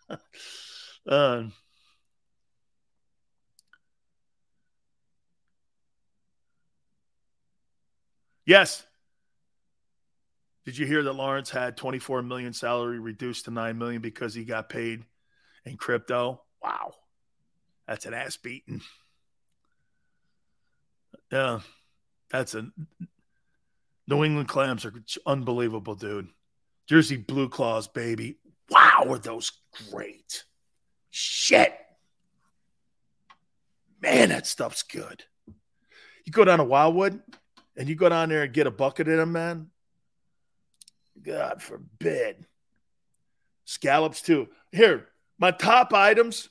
Uh, 1.06 1.44
yes. 8.46 8.84
Did 10.64 10.78
you 10.78 10.86
hear 10.86 11.02
that 11.02 11.12
Lawrence 11.14 11.50
had 11.50 11.76
24 11.76 12.22
million 12.22 12.52
salary 12.52 13.00
reduced 13.00 13.46
to 13.46 13.50
9 13.50 13.76
million 13.76 14.00
because 14.00 14.32
he 14.32 14.44
got 14.44 14.68
paid 14.68 15.02
in 15.64 15.76
crypto? 15.76 16.42
Wow. 16.62 16.92
That's 17.88 18.06
an 18.06 18.14
ass 18.14 18.36
beating. 18.36 18.80
Yeah. 21.32 21.60
That's 22.30 22.54
a 22.54 22.70
New 24.08 24.24
England 24.24 24.48
clams 24.48 24.84
are 24.84 24.92
unbelievable, 25.26 25.94
dude. 25.94 26.28
Jersey 26.88 27.16
Blue 27.16 27.48
Claws, 27.48 27.88
baby. 27.88 28.38
Wow, 28.68 29.06
are 29.08 29.18
those 29.18 29.52
great. 29.90 30.44
Shit. 31.14 31.78
Man, 34.00 34.30
that 34.30 34.46
stuff's 34.46 34.82
good. 34.82 35.22
You 36.24 36.32
go 36.32 36.44
down 36.44 36.58
to 36.58 36.64
Wildwood 36.64 37.20
and 37.76 37.88
you 37.88 37.94
go 37.94 38.08
down 38.08 38.30
there 38.30 38.44
and 38.44 38.52
get 38.52 38.66
a 38.66 38.70
bucket 38.70 39.08
of 39.08 39.18
them, 39.18 39.32
man. 39.32 39.70
God 41.22 41.62
forbid. 41.62 42.46
Scallops, 43.66 44.22
too. 44.22 44.48
Here, 44.72 45.06
my 45.38 45.50
top 45.50 45.92
items 45.92 46.48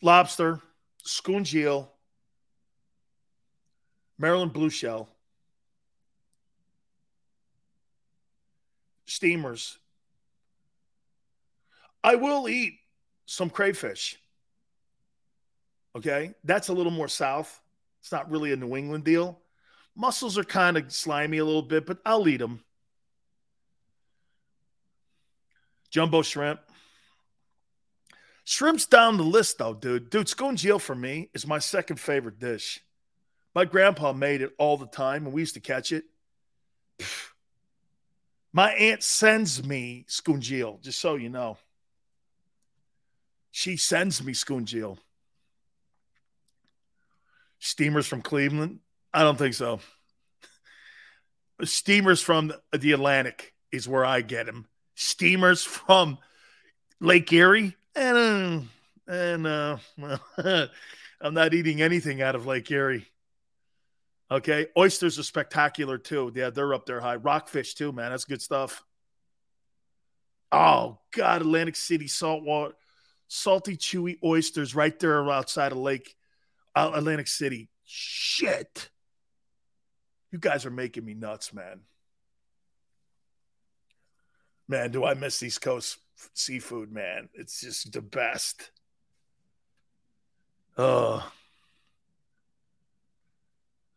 lobster, 0.00 0.60
scungeel, 1.06 1.88
Maryland 4.18 4.54
blue 4.54 4.70
shell, 4.70 5.10
steamers. 9.04 9.78
I 12.02 12.14
will 12.14 12.48
eat 12.48 12.74
some 13.26 13.50
crayfish. 13.50 14.16
Okay. 15.96 16.34
That's 16.44 16.68
a 16.68 16.72
little 16.72 16.92
more 16.92 17.08
south. 17.08 17.60
It's 18.00 18.12
not 18.12 18.30
really 18.30 18.52
a 18.52 18.56
New 18.56 18.76
England 18.76 19.04
deal. 19.04 19.40
Mussels 19.96 20.38
are 20.38 20.44
kind 20.44 20.76
of 20.76 20.92
slimy 20.92 21.38
a 21.38 21.44
little 21.44 21.62
bit, 21.62 21.84
but 21.84 21.98
I'll 22.06 22.28
eat 22.28 22.36
them. 22.36 22.62
Jumbo 25.90 26.22
shrimp. 26.22 26.60
Shrimp's 28.44 28.86
down 28.86 29.16
the 29.16 29.24
list, 29.24 29.58
though, 29.58 29.74
dude. 29.74 30.08
Dude, 30.08 30.28
scone 30.28 30.56
for 30.56 30.94
me 30.94 31.30
is 31.34 31.46
my 31.46 31.58
second 31.58 31.98
favorite 31.98 32.38
dish. 32.38 32.80
My 33.54 33.64
grandpa 33.64 34.12
made 34.12 34.40
it 34.40 34.54
all 34.58 34.76
the 34.76 34.86
time, 34.86 35.26
and 35.26 35.34
we 35.34 35.42
used 35.42 35.54
to 35.54 35.60
catch 35.60 35.92
it. 35.92 36.04
My 38.52 38.72
aunt 38.72 39.02
sends 39.02 39.62
me 39.66 40.06
scungeel, 40.08 40.80
just 40.80 41.00
so 41.00 41.16
you 41.16 41.28
know. 41.28 41.58
She 43.58 43.76
sends 43.76 44.22
me 44.22 44.34
scungeel. 44.34 44.98
Steamers 47.58 48.06
from 48.06 48.22
Cleveland? 48.22 48.78
I 49.12 49.24
don't 49.24 49.36
think 49.36 49.54
so. 49.54 49.80
Steamers 51.64 52.22
from 52.22 52.52
the 52.70 52.92
Atlantic 52.92 53.54
is 53.72 53.88
where 53.88 54.04
I 54.04 54.20
get 54.20 54.46
them. 54.46 54.68
Steamers 54.94 55.64
from 55.64 56.18
Lake 57.00 57.32
Erie? 57.32 57.74
And, 57.96 58.68
and 59.08 59.44
uh, 59.44 59.78
I'm 61.20 61.34
not 61.34 61.52
eating 61.52 61.82
anything 61.82 62.22
out 62.22 62.36
of 62.36 62.46
Lake 62.46 62.70
Erie. 62.70 63.08
Okay. 64.30 64.68
Oysters 64.76 65.18
are 65.18 65.24
spectacular 65.24 65.98
too. 65.98 66.30
Yeah, 66.32 66.50
they're 66.50 66.74
up 66.74 66.86
there 66.86 67.00
high. 67.00 67.16
Rockfish 67.16 67.74
too, 67.74 67.90
man. 67.90 68.12
That's 68.12 68.24
good 68.24 68.40
stuff. 68.40 68.84
Oh, 70.52 71.00
God. 71.10 71.40
Atlantic 71.40 71.74
City 71.74 72.06
saltwater, 72.06 72.74
salty, 73.28 73.76
chewy 73.76 74.16
oysters 74.24 74.74
right 74.74 74.98
there 74.98 75.30
outside 75.30 75.72
of 75.72 75.78
Lake 75.78 76.16
uh, 76.74 76.90
Atlantic 76.94 77.28
City. 77.28 77.68
Shit. 77.84 78.90
You 80.30 80.38
guys 80.38 80.66
are 80.66 80.70
making 80.70 81.04
me 81.04 81.14
nuts, 81.14 81.54
man. 81.54 81.80
Man, 84.66 84.90
do 84.90 85.04
I 85.04 85.14
miss 85.14 85.42
East 85.42 85.62
Coast 85.62 85.98
seafood, 86.34 86.92
man. 86.92 87.28
It's 87.32 87.60
just 87.60 87.92
the 87.92 88.02
best. 88.02 88.70
Uh, 90.76 91.22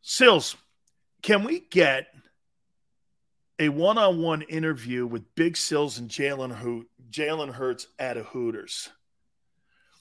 Sills, 0.02 0.56
can 1.22 1.44
we 1.44 1.60
get 1.60 2.08
a 3.60 3.70
one-on-one 3.70 4.42
interview 4.44 5.06
with 5.06 5.36
Big 5.36 5.58
Sills 5.58 6.00
and 6.00 6.10
Jalen 6.10 6.56
Hoot, 6.56 6.90
Jalen 7.12 7.54
Hurts 7.54 7.88
at 8.00 8.18
a 8.18 8.24
Hooters? 8.24 8.90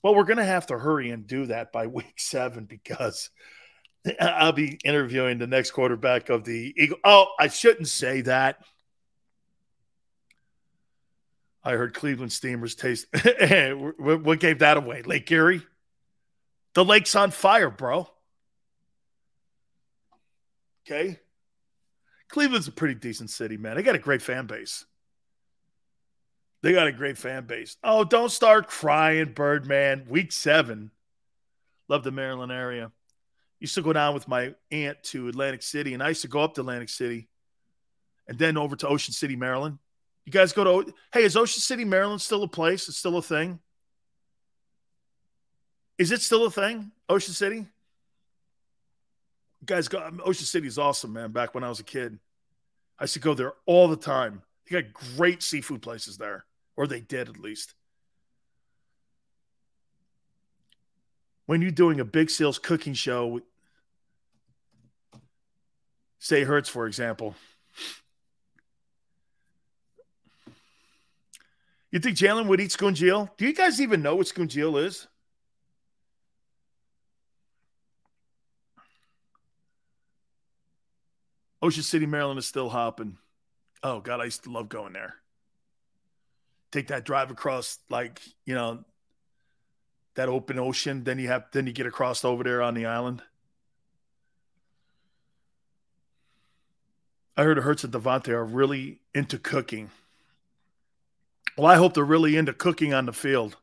Well, 0.02 0.14
we're 0.14 0.24
going 0.24 0.38
to 0.38 0.44
have 0.44 0.66
to 0.66 0.78
hurry 0.78 1.10
and 1.10 1.26
do 1.26 1.46
that 1.46 1.72
by 1.72 1.86
week 1.88 2.14
seven 2.18 2.64
because 2.64 3.30
I'll 4.20 4.52
be 4.52 4.78
interviewing 4.84 5.38
the 5.38 5.46
next 5.46 5.72
quarterback 5.72 6.28
of 6.28 6.44
the 6.44 6.74
Eagle. 6.76 6.98
Oh, 7.04 7.26
I 7.38 7.48
shouldn't 7.48 7.88
say 7.88 8.22
that. 8.22 8.62
I 11.62 11.72
heard 11.72 11.92
Cleveland 11.92 12.32
Steamers 12.32 12.74
taste. 12.74 13.06
what 13.98 14.40
gave 14.40 14.60
that 14.60 14.78
away? 14.78 15.02
Lake 15.02 15.30
Erie? 15.30 15.62
The 16.74 16.84
lake's 16.84 17.14
on 17.14 17.32
fire, 17.32 17.68
bro. 17.68 18.08
Okay. 20.86 21.18
Cleveland's 22.30 22.68
a 22.68 22.72
pretty 22.72 22.94
decent 22.94 23.28
city, 23.28 23.58
man. 23.58 23.76
They 23.76 23.82
got 23.82 23.94
a 23.94 23.98
great 23.98 24.22
fan 24.22 24.46
base. 24.46 24.86
They 26.62 26.72
got 26.72 26.86
a 26.86 26.92
great 26.92 27.16
fan 27.16 27.46
base. 27.46 27.76
Oh, 27.82 28.04
don't 28.04 28.30
start 28.30 28.68
crying, 28.68 29.32
Birdman. 29.32 30.06
Week 30.08 30.30
seven. 30.30 30.90
Love 31.88 32.04
the 32.04 32.10
Maryland 32.10 32.52
area. 32.52 32.92
Used 33.58 33.74
to 33.74 33.82
go 33.82 33.92
down 33.92 34.14
with 34.14 34.28
my 34.28 34.54
aunt 34.70 35.02
to 35.04 35.28
Atlantic 35.28 35.62
City, 35.62 35.94
and 35.94 36.02
I 36.02 36.08
used 36.08 36.22
to 36.22 36.28
go 36.28 36.40
up 36.40 36.54
to 36.54 36.60
Atlantic 36.60 36.88
City 36.88 37.28
and 38.28 38.38
then 38.38 38.56
over 38.56 38.76
to 38.76 38.88
Ocean 38.88 39.12
City, 39.12 39.36
Maryland. 39.36 39.78
You 40.24 40.32
guys 40.32 40.52
go 40.52 40.82
to, 40.82 40.94
hey, 41.12 41.24
is 41.24 41.36
Ocean 41.36 41.60
City, 41.60 41.84
Maryland 41.84 42.20
still 42.20 42.42
a 42.42 42.48
place? 42.48 42.88
It's 42.88 42.98
still 42.98 43.16
a 43.16 43.22
thing? 43.22 43.58
Is 45.98 46.12
it 46.12 46.20
still 46.20 46.44
a 46.44 46.50
thing, 46.50 46.92
Ocean 47.08 47.34
City? 47.34 47.66
guys 49.64 49.88
go 49.88 50.10
Ocean 50.24 50.46
City 50.46 50.66
is 50.66 50.78
awesome, 50.78 51.12
man. 51.12 51.32
Back 51.32 51.54
when 51.54 51.64
I 51.64 51.68
was 51.68 51.80
a 51.80 51.84
kid, 51.84 52.18
I 52.98 53.04
used 53.04 53.14
to 53.14 53.20
go 53.20 53.34
there 53.34 53.52
all 53.66 53.88
the 53.88 53.96
time. 53.96 54.42
They 54.68 54.82
got 54.82 54.92
great 55.16 55.42
seafood 55.42 55.82
places 55.82 56.16
there, 56.16 56.44
or 56.80 56.86
they 56.86 57.00
did 57.00 57.28
at 57.28 57.38
least. 57.38 57.74
When 61.44 61.60
you're 61.60 61.70
doing 61.70 62.00
a 62.00 62.06
Big 62.06 62.30
Sills 62.30 62.58
cooking 62.58 62.94
show, 62.94 63.42
say 66.18 66.44
Hurts, 66.44 66.70
for 66.70 66.86
example, 66.86 67.34
you 71.90 71.98
think 71.98 72.16
Jalen 72.16 72.46
would 72.46 72.62
eat 72.62 72.70
scungeel? 72.70 73.28
Do 73.36 73.44
you 73.44 73.52
guys 73.52 73.78
even 73.78 74.00
know 74.00 74.16
what 74.16 74.28
scungeel 74.28 74.82
is? 74.82 75.06
Ocean 81.60 81.82
City, 81.82 82.06
Maryland 82.06 82.38
is 82.38 82.46
still 82.46 82.70
hopping. 82.70 83.18
Oh 83.82 84.00
God, 84.00 84.22
I 84.22 84.24
used 84.24 84.44
to 84.44 84.50
love 84.50 84.70
going 84.70 84.94
there. 84.94 85.16
Take 86.72 86.88
that 86.88 87.04
drive 87.04 87.30
across, 87.30 87.78
like 87.88 88.20
you 88.44 88.54
know, 88.54 88.84
that 90.14 90.28
open 90.28 90.58
ocean. 90.58 91.04
Then 91.04 91.18
you 91.18 91.28
have, 91.28 91.46
then 91.52 91.66
you 91.66 91.72
get 91.72 91.86
across 91.86 92.24
over 92.24 92.44
there 92.44 92.62
on 92.62 92.74
the 92.74 92.86
island. 92.86 93.22
I 97.36 97.42
heard 97.44 97.58
Hurts 97.58 97.84
and 97.84 97.92
DeVonta 97.92 98.28
are 98.28 98.44
really 98.44 99.00
into 99.14 99.38
cooking. 99.38 99.90
Well, 101.56 101.66
I 101.66 101.76
hope 101.76 101.94
they're 101.94 102.04
really 102.04 102.36
into 102.36 102.52
cooking 102.52 102.92
on 102.92 103.06
the 103.06 103.12
field. 103.12 103.56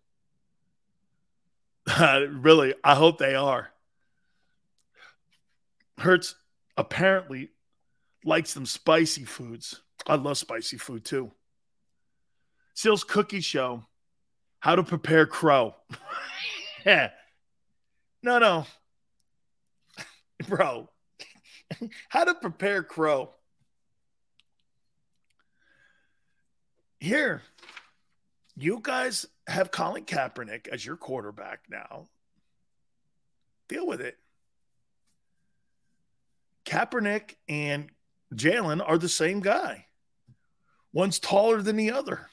really, 1.99 2.73
I 2.83 2.95
hope 2.95 3.17
they 3.17 3.35
are. 3.35 3.69
Hurts 5.99 6.35
apparently 6.75 7.49
likes 8.23 8.53
them 8.53 8.65
spicy 8.65 9.25
foods. 9.25 9.81
I 10.05 10.15
love 10.15 10.37
spicy 10.37 10.77
food 10.77 11.05
too. 11.05 11.31
Seal's 12.77 13.03
Cookie 13.03 13.41
Show 13.41 13.83
How 14.59 14.75
to 14.75 14.83
Prepare 14.83 15.25
Crow. 15.25 15.73
yeah. 16.85 17.09
No, 18.21 18.37
no. 18.37 18.67
Bro, 20.47 20.87
how 22.09 22.23
to 22.23 22.35
prepare 22.35 22.83
crow. 22.83 23.31
Here, 26.99 27.41
you 28.55 28.79
guys 28.83 29.25
have 29.47 29.71
Colin 29.71 30.05
Kaepernick 30.05 30.67
as 30.67 30.85
your 30.85 30.97
quarterback 30.97 31.61
now. 31.69 32.07
Deal 33.67 33.87
with 33.87 34.01
it. 34.01 34.17
Kaepernick 36.65 37.35
and 37.49 37.89
Jalen 38.35 38.87
are 38.87 38.99
the 38.99 39.09
same 39.09 39.39
guy. 39.39 39.87
One's 40.93 41.17
taller 41.17 41.63
than 41.63 41.77
the 41.77 41.91
other. 41.91 42.29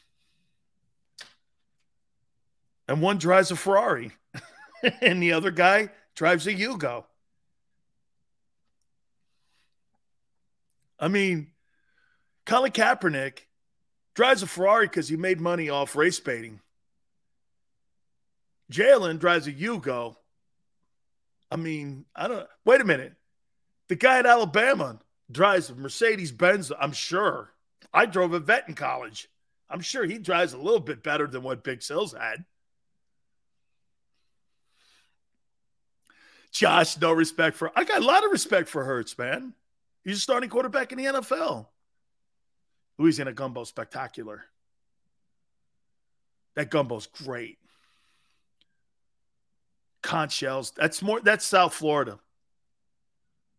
And 2.87 3.01
one 3.01 3.19
drives 3.19 3.51
a 3.51 3.57
Ferrari, 3.57 4.13
and 5.01 5.23
the 5.23 5.33
other 5.33 5.51
guy 5.51 5.91
drives 6.15 6.47
a 6.47 6.53
Yugo. 6.53 7.05
I 10.99 11.09
mean, 11.09 11.49
Colin 12.47 12.73
Kaepernick 12.73 13.41
drives 14.15 14.43
a 14.43 14.47
Ferrari 14.47 14.87
because 14.87 15.09
he 15.09 15.17
made 15.17 15.41
money 15.41 15.69
off 15.69 15.97
race 15.97 16.21
baiting. 16.21 16.61
Jalen 18.73 19.19
drives 19.19 19.47
a 19.47 19.53
Yugo. 19.53 20.17
I 21.51 21.57
mean, 21.57 22.05
I 22.15 22.29
don't. 22.29 22.47
Wait 22.65 22.81
a 22.81 22.85
minute. 22.85 23.15
The 23.89 23.97
guy 23.97 24.19
at 24.19 24.27
Alabama 24.27 24.99
drives 25.31 25.71
a 25.71 25.75
Mercedes 25.75 26.33
Benz. 26.33 26.73
I'm 26.79 26.93
sure. 26.93 27.51
I 27.93 28.07
drove 28.07 28.33
a 28.33 28.41
vet 28.41 28.69
in 28.69 28.75
college. 28.75 29.29
I'm 29.69 29.81
sure 29.81 30.05
he 30.05 30.19
drives 30.19 30.53
a 30.53 30.59
little 30.59 30.81
bit 30.81 31.03
better 31.03 31.27
than 31.27 31.43
what 31.43 31.65
Big 31.65 31.83
Sills 31.83 32.13
had. 32.13 32.45
Josh, 36.55 36.97
no 37.01 37.13
respect 37.13 37.57
for. 37.57 37.73
I 37.77 37.83
got 37.83 38.01
a 38.01 38.05
lot 38.05 38.25
of 38.25 38.31
respect 38.31 38.69
for 38.69 38.85
Hurts, 38.85 39.19
man. 39.19 39.53
He's 40.05 40.19
a 40.19 40.21
starting 40.21 40.49
quarterback 40.49 40.93
in 40.93 40.99
the 40.99 41.07
NFL. 41.07 41.67
Louisiana 42.97 43.33
gumbo 43.33 43.65
spectacular. 43.65 44.45
That 46.55 46.71
gumbo's 46.71 47.09
great. 47.09 47.59
Conch 50.03 50.33
shells. 50.33 50.71
That's 50.77 51.03
more. 51.03 51.21
That's 51.21 51.45
South 51.45 51.75
Florida. 51.75 52.21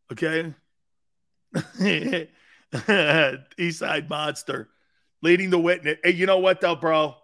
Okay. 0.10 0.54
East 3.58 3.80
Side 3.80 4.10
Monster 4.10 4.70
leading 5.22 5.50
the 5.50 5.60
witness. 5.60 5.98
Hey, 6.02 6.12
you 6.12 6.28
know 6.28 6.40
what 6.40 6.62
though, 6.62 6.76
bro? 6.76 7.16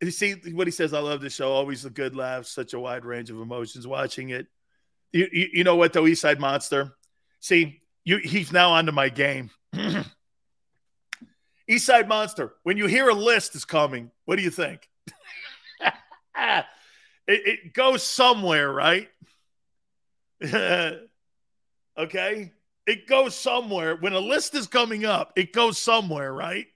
You 0.00 0.10
see 0.10 0.36
what 0.54 0.66
he 0.66 0.70
says. 0.70 0.94
I 0.94 1.00
love 1.00 1.20
the 1.20 1.28
show. 1.28 1.52
Always 1.52 1.84
a 1.84 1.90
good 1.90 2.16
laugh. 2.16 2.46
Such 2.46 2.72
a 2.72 2.80
wide 2.80 3.04
range 3.04 3.28
of 3.28 3.40
emotions 3.40 3.86
watching 3.86 4.30
it. 4.30 4.46
You, 5.12 5.28
you, 5.32 5.48
you 5.52 5.64
know 5.64 5.76
what 5.76 5.92
though, 5.92 6.06
East 6.06 6.22
Side 6.22 6.40
Monster. 6.40 6.94
See, 7.40 7.80
you 8.04 8.18
he's 8.18 8.52
now 8.52 8.72
onto 8.72 8.92
my 8.92 9.08
game. 9.08 9.50
East 11.68 11.86
Side 11.86 12.08
Monster. 12.08 12.54
When 12.62 12.76
you 12.76 12.86
hear 12.86 13.08
a 13.08 13.14
list 13.14 13.54
is 13.54 13.64
coming, 13.64 14.10
what 14.24 14.36
do 14.36 14.42
you 14.42 14.50
think? 14.50 14.88
it, 16.36 16.64
it 17.26 17.74
goes 17.74 18.02
somewhere, 18.02 18.72
right? 18.72 19.08
okay. 21.98 22.52
It 22.86 23.06
goes 23.06 23.34
somewhere. 23.34 23.96
When 23.96 24.14
a 24.14 24.20
list 24.20 24.54
is 24.54 24.66
coming 24.66 25.04
up, 25.04 25.32
it 25.36 25.52
goes 25.52 25.78
somewhere, 25.78 26.32
right? 26.32 26.66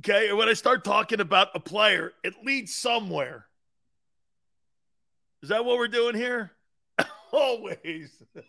Okay. 0.00 0.28
And 0.28 0.38
when 0.38 0.48
I 0.48 0.52
start 0.52 0.84
talking 0.84 1.20
about 1.20 1.48
a 1.54 1.60
player, 1.60 2.12
it 2.22 2.34
leads 2.44 2.74
somewhere. 2.74 3.46
Is 5.42 5.48
that 5.48 5.64
what 5.64 5.78
we're 5.78 5.88
doing 5.88 6.14
here? 6.14 6.52
Always. 7.32 8.10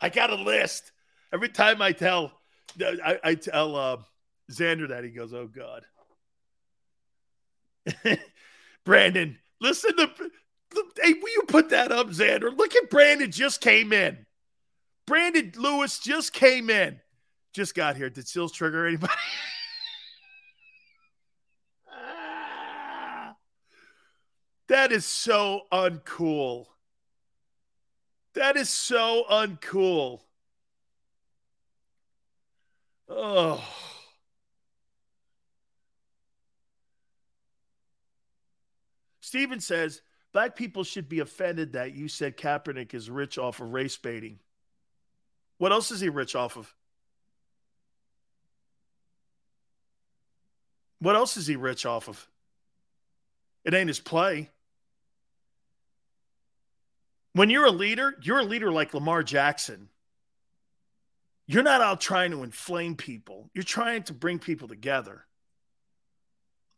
I 0.00 0.08
got 0.08 0.30
a 0.30 0.34
list. 0.36 0.92
Every 1.32 1.48
time 1.48 1.82
I 1.82 1.92
tell, 1.92 2.32
I, 2.80 3.18
I 3.22 3.34
tell 3.34 3.76
uh, 3.76 3.96
Xander 4.50 4.88
that 4.88 5.04
he 5.04 5.10
goes, 5.10 5.32
"Oh 5.34 5.46
God." 5.46 5.84
Brandon, 8.84 9.38
listen 9.60 9.96
to. 9.96 10.10
Hey, 11.00 11.14
will 11.14 11.32
you 11.32 11.42
put 11.48 11.70
that 11.70 11.92
up, 11.92 12.08
Xander? 12.08 12.56
Look 12.56 12.76
at 12.76 12.90
Brandon 12.90 13.30
just 13.30 13.60
came 13.60 13.92
in. 13.92 14.26
Brandon 15.06 15.52
Lewis 15.56 15.98
just 15.98 16.32
came 16.32 16.70
in. 16.70 17.00
Just 17.54 17.74
got 17.74 17.96
here. 17.96 18.10
Did 18.10 18.28
Seals 18.28 18.52
trigger 18.52 18.86
anybody? 18.86 19.12
That 24.68 24.92
is 24.92 25.04
so 25.04 25.62
uncool. 25.72 26.66
That 28.34 28.56
is 28.56 28.70
so 28.70 29.24
uncool. 29.30 30.20
Oh. 33.08 33.66
Steven 39.20 39.60
says 39.60 40.02
black 40.32 40.56
people 40.56 40.84
should 40.84 41.08
be 41.08 41.20
offended 41.20 41.72
that 41.72 41.94
you 41.94 42.08
said 42.08 42.36
Kaepernick 42.36 42.94
is 42.94 43.10
rich 43.10 43.38
off 43.38 43.60
of 43.60 43.72
race 43.72 43.96
baiting. 43.96 44.38
What 45.58 45.72
else 45.72 45.90
is 45.90 46.00
he 46.00 46.08
rich 46.08 46.34
off 46.34 46.56
of? 46.56 46.72
What 51.00 51.16
else 51.16 51.36
is 51.36 51.46
he 51.46 51.56
rich 51.56 51.86
off 51.86 52.08
of? 52.08 52.26
It 53.64 53.74
ain't 53.74 53.88
his 53.88 54.00
play. 54.00 54.50
When 57.32 57.50
you're 57.50 57.66
a 57.66 57.70
leader, 57.70 58.16
you're 58.22 58.38
a 58.38 58.44
leader 58.44 58.72
like 58.72 58.94
Lamar 58.94 59.22
Jackson. 59.22 59.88
You're 61.46 61.62
not 61.62 61.80
out 61.80 62.00
trying 62.00 62.30
to 62.32 62.42
inflame 62.42 62.96
people. 62.96 63.48
You're 63.54 63.64
trying 63.64 64.02
to 64.04 64.12
bring 64.12 64.38
people 64.38 64.68
together. 64.68 65.24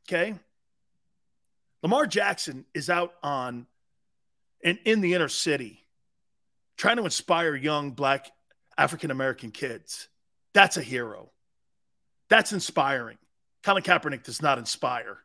Okay? 0.09 0.35
Lamar 1.83 2.07
Jackson 2.07 2.67
is 2.75 2.91
out 2.91 3.15
on 3.23 3.67
and 4.63 4.79
in 4.85 5.01
the 5.01 5.15
inner 5.15 5.29
city 5.29 5.87
trying 6.77 6.97
to 6.97 7.05
inspire 7.05 7.55
young 7.55 7.93
black 7.93 8.31
African 8.77 9.11
American 9.11 9.51
kids. 9.51 10.09
That's 10.53 10.77
a 10.77 10.83
hero. 10.83 11.31
That's 12.29 12.53
inspiring. 12.53 13.19
Colin 13.63 13.83
Kaepernick 13.83 14.23
does 14.23 14.41
not 14.41 14.59
inspire. 14.59 15.19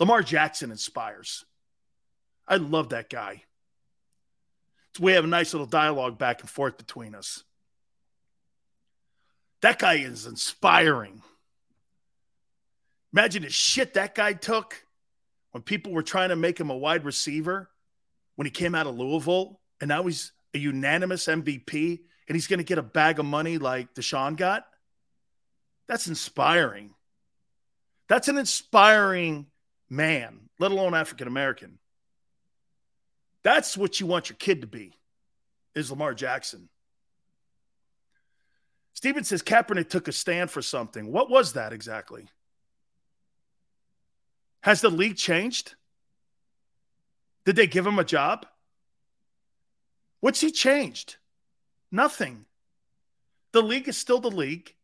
Lamar 0.00 0.22
Jackson 0.22 0.70
inspires. 0.70 1.44
I 2.48 2.56
love 2.56 2.90
that 2.90 3.08
guy. 3.08 3.44
We 5.00 5.12
have 5.12 5.24
a 5.24 5.28
nice 5.28 5.52
little 5.52 5.66
dialogue 5.66 6.18
back 6.18 6.40
and 6.40 6.48
forth 6.48 6.78
between 6.78 7.14
us. 7.14 7.42
That 9.62 9.78
guy 9.78 9.94
is 9.94 10.26
inspiring. 10.26 11.22
Imagine 13.12 13.42
the 13.42 13.50
shit 13.50 13.94
that 13.94 14.14
guy 14.14 14.34
took 14.34 14.84
when 15.52 15.62
people 15.62 15.92
were 15.92 16.02
trying 16.02 16.30
to 16.30 16.36
make 16.36 16.58
him 16.58 16.70
a 16.70 16.76
wide 16.76 17.04
receiver 17.04 17.70
when 18.36 18.46
he 18.46 18.50
came 18.50 18.74
out 18.74 18.86
of 18.86 18.96
Louisville, 18.96 19.60
and 19.80 19.88
now 19.88 20.02
he's 20.02 20.32
a 20.52 20.58
unanimous 20.58 21.26
MVP 21.26 22.00
and 22.28 22.36
he's 22.36 22.46
going 22.46 22.58
to 22.58 22.64
get 22.64 22.78
a 22.78 22.82
bag 22.82 23.18
of 23.18 23.26
money 23.26 23.58
like 23.58 23.94
Deshaun 23.94 24.36
got. 24.36 24.66
That's 25.88 26.06
inspiring. 26.06 26.94
That's 28.08 28.28
an 28.28 28.38
inspiring 28.38 29.46
man, 29.88 30.48
let 30.58 30.72
alone 30.72 30.94
African 30.94 31.28
American. 31.28 31.78
That's 33.44 33.76
what 33.76 34.00
you 34.00 34.06
want 34.06 34.30
your 34.30 34.36
kid 34.36 34.62
to 34.62 34.66
be, 34.66 34.94
is 35.74 35.90
Lamar 35.90 36.14
Jackson. 36.14 36.68
Steven 38.94 39.22
says 39.22 39.42
Kaepernick 39.42 39.90
took 39.90 40.08
a 40.08 40.12
stand 40.12 40.50
for 40.50 40.62
something. 40.62 41.12
What 41.12 41.30
was 41.30 41.52
that 41.52 41.72
exactly? 41.72 42.26
Has 44.62 44.80
the 44.80 44.88
league 44.88 45.16
changed? 45.16 45.74
Did 47.44 47.56
they 47.56 47.66
give 47.66 47.86
him 47.86 47.98
a 47.98 48.04
job? 48.04 48.46
What's 50.20 50.40
he 50.40 50.50
changed? 50.50 51.16
Nothing. 51.92 52.46
The 53.52 53.60
league 53.60 53.88
is 53.88 53.98
still 53.98 54.20
the 54.20 54.30
league. 54.30 54.74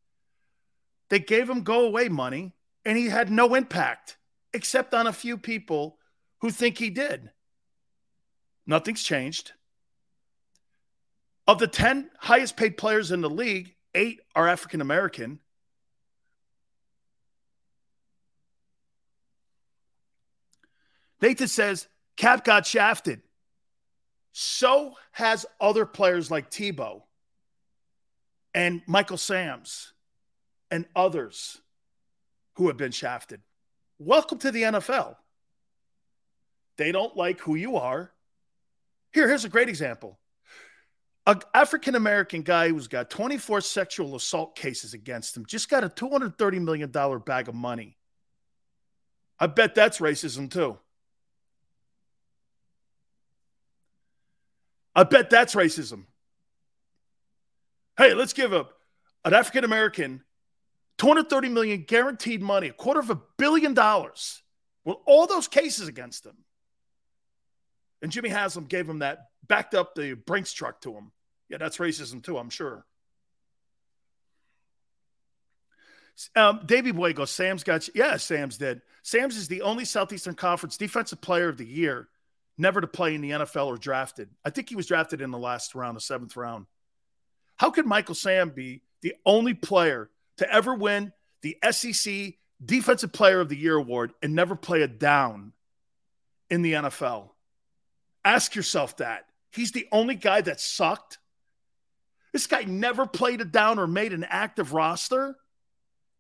They 1.08 1.18
gave 1.18 1.48
him 1.48 1.62
go 1.62 1.86
away 1.86 2.10
money, 2.10 2.52
and 2.84 2.98
he 2.98 3.06
had 3.06 3.30
no 3.30 3.55
impact 3.55 4.18
except 4.52 4.92
on 4.92 5.06
a 5.06 5.12
few 5.14 5.39
people 5.39 5.97
who 6.42 6.50
think 6.50 6.76
he 6.76 6.90
did. 6.90 7.30
Nothing's 8.66 9.02
changed. 9.02 9.52
Of 11.47 11.58
the 11.58 11.66
10 11.66 12.10
highest 12.18 12.56
paid 12.56 12.76
players 12.76 13.10
in 13.10 13.20
the 13.20 13.30
league, 13.30 13.74
eight 13.94 14.20
are 14.34 14.48
African 14.48 14.80
American. 14.80 15.40
Nathan 21.20 21.48
says 21.48 21.89
Cap 22.16 22.44
got 22.44 22.66
shafted. 22.66 23.22
So 24.32 24.94
has 25.12 25.44
other 25.60 25.84
players 25.84 26.30
like 26.30 26.50
Tebow 26.50 27.02
and 28.55 28.82
Michael 28.86 29.16
Sams 29.16 29.92
and 30.70 30.86
others 30.94 31.60
who 32.55 32.68
have 32.68 32.76
been 32.76 32.92
shafted. 32.92 33.40
Welcome 33.98 34.39
to 34.39 34.50
the 34.50 34.62
NFL. 34.62 35.16
They 36.76 36.92
don't 36.92 37.16
like 37.16 37.40
who 37.40 37.55
you 37.55 37.76
are. 37.76 38.12
Here, 39.12 39.26
here's 39.28 39.44
a 39.44 39.48
great 39.48 39.68
example 39.68 40.18
an 41.26 41.40
African 41.55 41.94
American 41.94 42.42
guy 42.42 42.68
who's 42.68 42.89
got 42.89 43.10
24 43.10 43.60
sexual 43.60 44.16
assault 44.16 44.56
cases 44.56 44.94
against 44.94 45.36
him 45.36 45.47
just 45.47 45.68
got 45.68 45.84
a 45.84 45.89
$230 45.89 46.60
million 46.62 46.90
bag 46.90 47.48
of 47.48 47.55
money. 47.55 47.97
I 49.39 49.47
bet 49.47 49.74
that's 49.74 49.98
racism 49.98 50.50
too. 50.50 50.78
I 54.94 55.05
bet 55.05 55.30
that's 55.30 55.55
racism. 55.55 56.05
Hey, 57.97 58.14
let's 58.14 58.32
give 58.32 58.52
a, 58.52 58.66
an 59.24 59.34
African 59.34 59.64
American 59.64 60.22
230 60.98 61.48
million 61.48 61.84
guaranteed 61.86 62.42
money, 62.42 62.68
a 62.68 62.72
quarter 62.72 63.00
of 63.00 63.08
a 63.08 63.20
billion 63.39 63.72
dollars, 63.72 64.42
with 64.84 64.97
all 65.06 65.26
those 65.26 65.48
cases 65.48 65.89
against 65.89 66.26
him. 66.26 66.36
And 68.02 68.10
Jimmy 68.10 68.28
Haslam 68.28 68.66
gave 68.66 68.88
him 68.88 69.00
that, 69.00 69.26
backed 69.46 69.74
up 69.74 69.94
the 69.94 70.14
Brinks 70.14 70.52
truck 70.52 70.80
to 70.82 70.94
him 70.94 71.12
Yeah, 71.48 71.58
that's 71.58 71.78
racism 71.78 72.22
too, 72.22 72.38
I'm 72.38 72.50
sure. 72.50 72.84
Um, 76.36 76.60
Davey 76.66 76.92
Boy 76.92 77.12
goes, 77.12 77.30
Sam's 77.30 77.64
got 77.64 77.86
you. 77.86 77.94
Yeah, 77.96 78.16
Sam's 78.16 78.58
did. 78.58 78.82
Sam's 79.02 79.36
is 79.36 79.48
the 79.48 79.62
only 79.62 79.84
Southeastern 79.84 80.34
Conference 80.34 80.76
Defensive 80.76 81.20
Player 81.20 81.48
of 81.48 81.56
the 81.56 81.66
Year 81.66 82.08
never 82.58 82.80
to 82.80 82.86
play 82.86 83.14
in 83.14 83.22
the 83.22 83.30
NFL 83.30 83.66
or 83.66 83.78
drafted. 83.78 84.28
I 84.44 84.50
think 84.50 84.68
he 84.68 84.76
was 84.76 84.86
drafted 84.86 85.20
in 85.22 85.30
the 85.30 85.38
last 85.38 85.74
round, 85.74 85.96
the 85.96 86.00
seventh 86.00 86.36
round. 86.36 86.66
How 87.56 87.70
could 87.70 87.86
Michael 87.86 88.14
Sam 88.14 88.50
be 88.50 88.82
the 89.00 89.14
only 89.24 89.54
player 89.54 90.10
to 90.36 90.52
ever 90.52 90.74
win 90.74 91.12
the 91.42 91.56
SEC 91.70 92.34
Defensive 92.62 93.12
Player 93.12 93.40
of 93.40 93.48
the 93.48 93.56
Year 93.56 93.76
award 93.76 94.12
and 94.22 94.34
never 94.34 94.54
play 94.56 94.82
a 94.82 94.88
down 94.88 95.52
in 96.50 96.62
the 96.62 96.74
NFL? 96.74 97.30
Ask 98.24 98.55
yourself 98.55 98.99
that. 98.99 99.26
He's 99.50 99.73
the 99.73 99.89
only 99.90 100.15
guy 100.15 100.40
that 100.40 100.60
sucked. 100.60 101.18
This 102.32 102.47
guy 102.47 102.62
never 102.62 103.07
played 103.07 103.40
a 103.40 103.44
down 103.44 103.78
or 103.78 103.86
made 103.86 104.12
an 104.12 104.24
active 104.28 104.73
roster. 104.73 105.36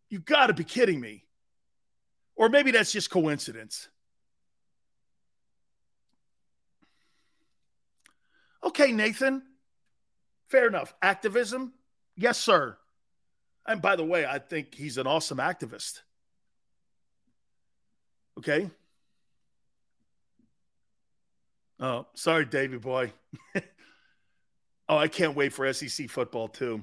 You 0.08 0.18
got 0.18 0.48
to 0.48 0.54
be 0.54 0.64
kidding 0.64 1.00
me. 1.00 1.24
Or 2.34 2.48
maybe 2.48 2.70
that's 2.70 2.90
just 2.90 3.10
coincidence. 3.10 3.88
Okay, 8.64 8.92
Nathan. 8.92 9.42
Fair 10.48 10.66
enough. 10.66 10.94
Activism? 11.00 11.72
Yes, 12.16 12.38
sir. 12.38 12.76
And 13.66 13.80
by 13.80 13.94
the 13.96 14.04
way, 14.04 14.26
I 14.26 14.38
think 14.38 14.74
he's 14.74 14.98
an 14.98 15.06
awesome 15.06 15.38
activist. 15.38 16.00
Okay. 18.38 18.70
Oh, 21.80 22.06
sorry, 22.14 22.44
Davy 22.44 22.76
boy. 22.76 23.12
oh, 24.88 24.96
I 24.98 25.08
can't 25.08 25.34
wait 25.34 25.54
for 25.54 25.72
SEC 25.72 26.10
football 26.10 26.46
too. 26.48 26.82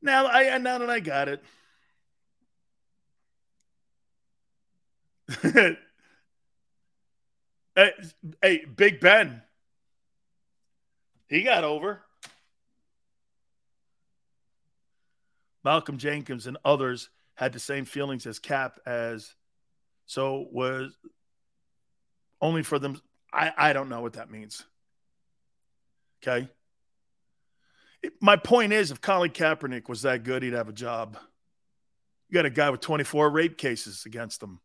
Now 0.00 0.26
I 0.26 0.56
now 0.58 0.78
that 0.78 0.88
I 0.88 1.00
got 1.00 1.28
it. 1.28 1.42
hey, 7.76 7.92
hey, 8.42 8.64
Big 8.64 9.00
Ben. 9.00 9.42
He 11.28 11.42
got 11.42 11.64
over. 11.64 12.02
Malcolm 15.62 15.98
Jenkins 15.98 16.46
and 16.46 16.56
others 16.64 17.10
had 17.34 17.52
the 17.52 17.58
same 17.58 17.84
feelings 17.84 18.26
as 18.26 18.38
Cap 18.38 18.78
as 18.86 19.34
so 20.06 20.46
was 20.50 20.96
only 22.40 22.62
for 22.62 22.78
them. 22.78 23.00
I, 23.32 23.52
I 23.56 23.72
don't 23.72 23.88
know 23.88 24.00
what 24.00 24.14
that 24.14 24.30
means. 24.30 24.64
Okay 26.22 26.48
my 28.20 28.36
point 28.36 28.72
is, 28.72 28.90
if 28.90 29.00
Colin 29.00 29.30
Kaepernick 29.30 29.88
was 29.88 30.02
that 30.02 30.24
good, 30.24 30.42
he'd 30.42 30.52
have 30.52 30.68
a 30.68 30.72
job. 30.72 31.18
You 32.28 32.34
got 32.34 32.46
a 32.46 32.50
guy 32.50 32.70
with 32.70 32.80
24 32.80 33.30
rape 33.30 33.58
cases 33.58 34.04
against 34.06 34.42
him 34.42 34.60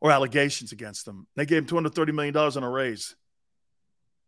or 0.00 0.10
allegations 0.10 0.72
against 0.72 1.06
him. 1.06 1.26
They 1.36 1.46
gave 1.46 1.70
him 1.70 1.84
$230 1.84 2.14
million 2.14 2.36
on 2.36 2.62
a 2.62 2.70
raise. 2.70 3.14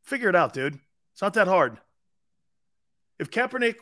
Figure 0.04 0.28
it 0.28 0.36
out, 0.36 0.52
dude. 0.52 0.78
It's 1.12 1.22
not 1.22 1.34
that 1.34 1.48
hard. 1.48 1.78
If 3.18 3.30
Kaepernick 3.30 3.76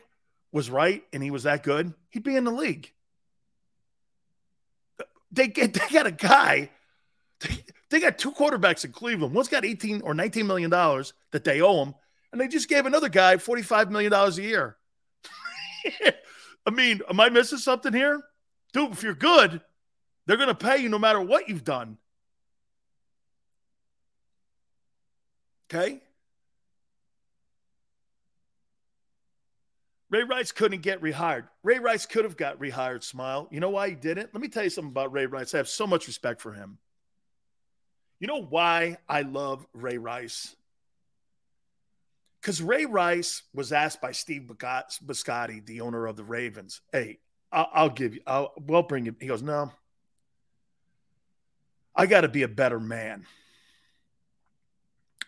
was 0.51 0.69
right 0.69 1.03
and 1.13 1.21
he 1.21 1.29
was 1.29 1.43
that 1.43 1.63
good, 1.63 1.93
he'd 2.09 2.23
be 2.23 2.35
in 2.35 2.43
the 2.43 2.51
league. 2.51 2.91
They 5.31 5.47
get 5.47 5.73
they 5.73 5.87
got 5.91 6.07
a 6.07 6.11
guy. 6.11 6.71
They, 7.41 7.63
they 7.89 7.99
got 7.99 8.17
two 8.17 8.31
quarterbacks 8.31 8.83
in 8.83 8.91
Cleveland. 8.91 9.33
One's 9.33 9.47
got 9.47 9.65
18 9.65 10.01
or 10.01 10.13
19 10.13 10.45
million 10.45 10.69
dollars 10.69 11.13
that 11.31 11.43
they 11.43 11.61
owe 11.61 11.83
him, 11.83 11.95
and 12.31 12.41
they 12.41 12.47
just 12.47 12.69
gave 12.69 12.85
another 12.85 13.09
guy 13.09 13.37
$45 13.37 13.89
million 13.89 14.13
a 14.13 14.29
year. 14.31 14.77
I 16.65 16.69
mean, 16.69 17.01
am 17.09 17.19
I 17.19 17.29
missing 17.29 17.59
something 17.59 17.93
here? 17.93 18.21
Dude, 18.73 18.91
if 18.91 19.03
you're 19.03 19.13
good, 19.13 19.61
they're 20.25 20.37
going 20.37 20.49
to 20.49 20.55
pay 20.55 20.77
you 20.77 20.89
no 20.89 20.99
matter 20.99 21.21
what 21.21 21.47
you've 21.47 21.63
done. 21.63 21.97
Okay? 25.73 26.01
Ray 30.09 30.23
Rice 30.23 30.51
couldn't 30.51 30.81
get 30.81 31.01
rehired. 31.01 31.47
Ray 31.63 31.79
Rice 31.79 32.05
could 32.05 32.23
have 32.23 32.37
got 32.37 32.59
rehired, 32.59 33.03
Smile. 33.03 33.47
You 33.51 33.59
know 33.59 33.69
why 33.69 33.89
he 33.89 33.95
didn't? 33.95 34.33
Let 34.33 34.41
me 34.41 34.47
tell 34.47 34.63
you 34.63 34.69
something 34.69 34.91
about 34.91 35.11
Ray 35.11 35.25
Rice. 35.25 35.53
I 35.53 35.57
have 35.57 35.67
so 35.67 35.85
much 35.85 36.07
respect 36.07 36.41
for 36.41 36.53
him. 36.53 36.77
You 38.19 38.27
know 38.27 38.41
why 38.41 38.97
I 39.07 39.21
love 39.21 39.65
Ray 39.73 39.97
Rice? 39.97 40.55
because 42.47 42.61
Ray 42.61 42.85
Rice 42.85 43.43
was 43.53 43.73
asked 43.73 43.99
by 43.99 44.13
Steve 44.13 44.43
Bisciotti, 44.49 45.65
the 45.65 45.81
owner 45.81 46.05
of 46.05 46.15
the 46.15 46.23
Ravens, 46.23 46.79
"Hey, 46.93 47.19
I'll, 47.51 47.69
I'll 47.73 47.89
give 47.89 48.15
you, 48.15 48.21
I'll, 48.25 48.53
we'll 48.57 48.83
bring 48.83 49.05
you." 49.05 49.13
He 49.19 49.27
goes, 49.27 49.41
"No, 49.41 49.73
I 51.93 52.05
got 52.05 52.21
to 52.21 52.29
be 52.29 52.43
a 52.43 52.47
better 52.47 52.79
man. 52.79 53.25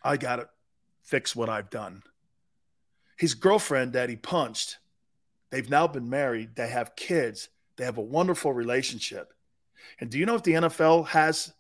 I 0.01 0.15
got 0.15 0.37
to 0.37 0.49
fix 1.03 1.35
what 1.35 1.49
I've 1.49 1.69
done." 1.69 2.03
His 3.17 3.33
girlfriend 3.33 3.93
that 3.93 4.07
he 4.07 4.15
punched, 4.15 4.77
they've 5.49 5.69
now 5.69 5.87
been 5.87 6.09
married. 6.09 6.55
They 6.55 6.69
have 6.69 6.95
kids. 6.95 7.49
They 7.75 7.83
have 7.83 7.97
a 7.97 8.01
wonderful 8.01 8.53
relationship. 8.53 9.33
And 9.99 10.09
do 10.09 10.17
you 10.17 10.25
know 10.25 10.35
if 10.35 10.43
the 10.43 10.53
NFL 10.53 11.07
has 11.07 11.51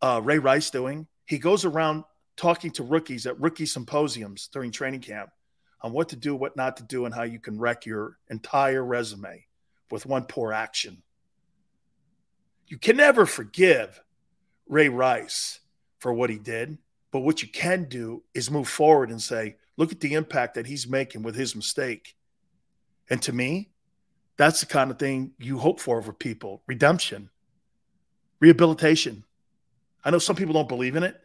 uh, 0.00 0.20
Ray 0.22 0.38
Rice 0.38 0.70
doing? 0.70 1.06
He 1.26 1.38
goes 1.38 1.64
around 1.64 2.04
talking 2.36 2.70
to 2.72 2.82
rookies 2.82 3.26
at 3.26 3.38
rookie 3.40 3.66
symposiums 3.66 4.48
during 4.52 4.70
training 4.70 5.00
camp 5.00 5.30
on 5.80 5.92
what 5.92 6.08
to 6.10 6.16
do, 6.16 6.34
what 6.34 6.56
not 6.56 6.76
to 6.78 6.82
do, 6.82 7.04
and 7.04 7.14
how 7.14 7.22
you 7.22 7.38
can 7.38 7.58
wreck 7.58 7.86
your 7.86 8.18
entire 8.30 8.84
resume 8.84 9.44
with 9.90 10.06
one 10.06 10.24
poor 10.24 10.52
action. 10.52 11.02
You 12.66 12.78
can 12.78 12.96
never 12.96 13.26
forgive 13.26 14.00
Ray 14.68 14.88
Rice 14.88 15.60
for 15.98 16.12
what 16.12 16.30
he 16.30 16.38
did, 16.38 16.78
but 17.10 17.20
what 17.20 17.42
you 17.42 17.48
can 17.48 17.84
do 17.84 18.22
is 18.34 18.50
move 18.50 18.68
forward 18.68 19.10
and 19.10 19.20
say, 19.20 19.56
look 19.76 19.92
at 19.92 20.00
the 20.00 20.14
impact 20.14 20.54
that 20.54 20.66
he's 20.66 20.86
making 20.86 21.22
with 21.22 21.34
his 21.34 21.56
mistake. 21.56 22.14
And 23.08 23.22
to 23.22 23.32
me, 23.32 23.70
that's 24.36 24.60
the 24.60 24.66
kind 24.66 24.90
of 24.90 24.98
thing 24.98 25.32
you 25.38 25.58
hope 25.58 25.80
for 25.80 26.00
for 26.02 26.12
people 26.12 26.62
redemption, 26.66 27.30
rehabilitation. 28.40 29.24
I 30.04 30.10
know 30.10 30.18
some 30.18 30.36
people 30.36 30.54
don't 30.54 30.68
believe 30.68 30.96
in 30.96 31.02
it. 31.02 31.20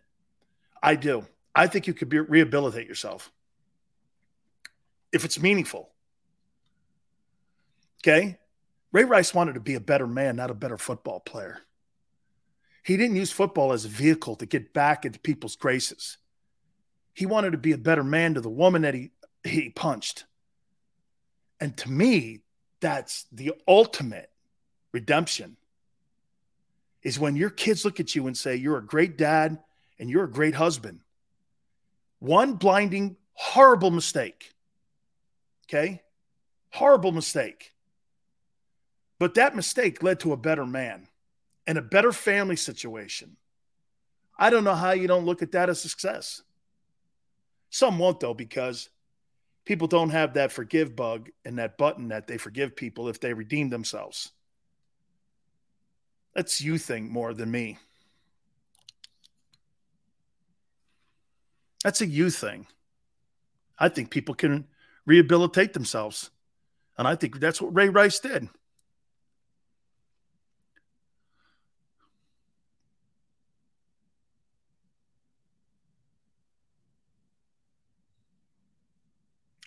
I 0.82 0.96
do. 0.96 1.26
I 1.56 1.68
think 1.68 1.88
you 1.88 1.94
could 1.94 2.10
be, 2.10 2.20
rehabilitate 2.20 2.88
yourself 2.88 3.32
if 5.12 5.24
it's 5.24 5.40
meaningful. 5.40 5.90
Okay. 8.02 8.38
Ray 8.92 9.06
Rice 9.06 9.34
wanted 9.34 9.54
to 9.54 9.60
be 9.60 9.76
a 9.76 9.80
better 9.80 10.08
man, 10.08 10.36
not 10.36 10.52
a 10.52 10.56
better 10.56 10.78
football 10.78 11.20
player. 11.20 11.60
He 12.84 12.98
didn't 12.98 13.16
use 13.16 13.32
football 13.32 13.72
as 13.72 13.86
a 13.86 13.90
vehicle 13.90 14.36
to 14.36 14.46
get 14.46 14.74
back 14.74 15.06
into 15.06 15.20
people's 15.20 15.56
graces. 15.56 16.18
He 17.14 17.26
wanted 17.26 17.52
to 17.52 17.58
be 17.58 17.72
a 17.72 17.78
better 17.78 18.04
man 18.04 18.34
to 18.34 18.42
the 18.42 18.50
woman 18.50 18.82
that 18.82 18.94
he, 18.94 19.12
he 19.44 19.70
punched. 19.70 20.26
And 21.62 21.78
to 21.78 21.90
me, 21.90 22.42
that's 22.82 23.26
the 23.32 23.54
ultimate 23.68 24.30
redemption 24.92 25.56
is 27.04 27.20
when 27.20 27.36
your 27.36 27.50
kids 27.50 27.86
look 27.86 28.00
at 28.00 28.16
you 28.16 28.28
and 28.28 28.38
say, 28.38 28.56
You're 28.56 28.78
a 28.78 28.86
great 28.86 29.18
dad 29.18 29.60
and 30.00 30.10
you're 30.10 30.24
a 30.24 30.32
great 30.32 30.56
husband. 30.56 31.00
One 32.20 32.54
blinding, 32.54 33.18
horrible 33.34 33.92
mistake. 33.92 34.54
Okay? 35.68 36.02
Horrible 36.72 37.12
mistake. 37.12 37.74
But 39.20 39.36
that 39.36 39.56
mistake 39.56 40.02
led 40.04 40.22
to 40.22 40.34
a 40.34 40.38
better 40.38 40.66
man 40.66 41.08
and 41.68 41.78
a 41.78 41.82
better 41.82 42.12
family 42.12 42.56
situation. 42.56 43.38
I 44.38 44.50
don't 44.50 44.64
know 44.64 44.76
how 44.76 44.92
you 44.92 45.08
don't 45.08 45.26
look 45.26 45.42
at 45.42 45.52
that 45.52 45.70
as 45.70 45.80
success. 45.80 46.42
Some 47.70 48.00
won't, 48.00 48.20
though, 48.20 48.34
because 48.34 48.90
people 49.66 49.88
don't 49.88 50.10
have 50.10 50.34
that 50.34 50.52
forgive 50.52 50.96
bug 50.96 51.30
and 51.46 51.60
that 51.60 51.78
button 51.78 52.10
that 52.10 52.28
they 52.28 52.38
forgive 52.38 52.76
people 52.76 53.08
if 53.08 53.20
they 53.20 53.34
redeem 53.34 53.70
themselves. 53.70 54.32
That's 56.34 56.62
you 56.62 56.78
thing 56.78 57.12
more 57.12 57.34
than 57.34 57.52
me. 57.52 57.78
That's 61.84 62.02
a 62.02 62.08
you 62.08 62.30
thing. 62.30 62.66
I 63.78 63.90
think 63.90 64.10
people 64.10 64.34
can 64.34 64.66
rehabilitate 65.06 65.74
themselves. 65.74 66.32
And 66.98 67.08
I 67.08 67.16
think 67.16 67.40
that's 67.40 67.62
what 67.62 67.76
Ray 67.76 67.90
Rice 67.90 68.20
did. 68.20 68.50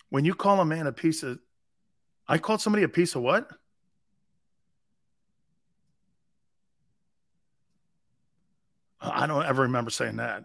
When 0.08 0.24
you 0.24 0.34
call 0.34 0.60
a 0.60 0.64
man 0.64 0.86
a 0.86 0.92
piece 0.92 1.22
of, 1.22 1.40
I 2.26 2.38
called 2.38 2.60
somebody 2.60 2.84
a 2.84 2.88
piece 2.88 3.14
of 3.14 3.22
what? 3.22 3.50
I 9.16 9.26
don't 9.26 9.46
ever 9.46 9.62
remember 9.62 9.90
saying 9.90 10.16
that. 10.16 10.44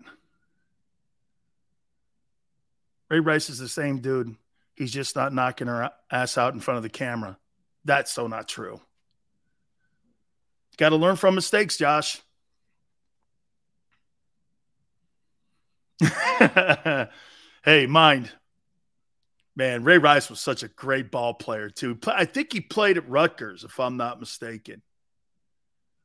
Ray 3.09 3.19
Rice 3.19 3.49
is 3.49 3.59
the 3.59 3.67
same 3.67 3.99
dude. 3.99 4.37
He's 4.75 4.93
just 4.93 5.17
not 5.17 5.33
knocking 5.33 5.67
her 5.67 5.91
ass 6.09 6.37
out 6.37 6.53
in 6.53 6.61
front 6.61 6.77
of 6.77 6.83
the 6.83 6.89
camera. 6.89 7.37
That's 7.83 8.11
so 8.11 8.27
not 8.27 8.47
true. 8.47 8.79
Got 10.77 10.89
to 10.89 10.95
learn 10.95 11.17
from 11.17 11.35
mistakes, 11.35 11.75
Josh. 11.75 12.21
hey, 17.65 17.85
mind. 17.87 18.31
Man, 19.53 19.83
Ray 19.83 19.97
Rice 19.97 20.29
was 20.29 20.39
such 20.39 20.63
a 20.63 20.69
great 20.69 21.11
ball 21.11 21.33
player, 21.33 21.69
too. 21.69 21.99
I 22.07 22.23
think 22.23 22.53
he 22.53 22.61
played 22.61 22.95
at 22.95 23.09
Rutgers, 23.09 23.65
if 23.65 23.77
I'm 23.81 23.97
not 23.97 24.21
mistaken. 24.21 24.81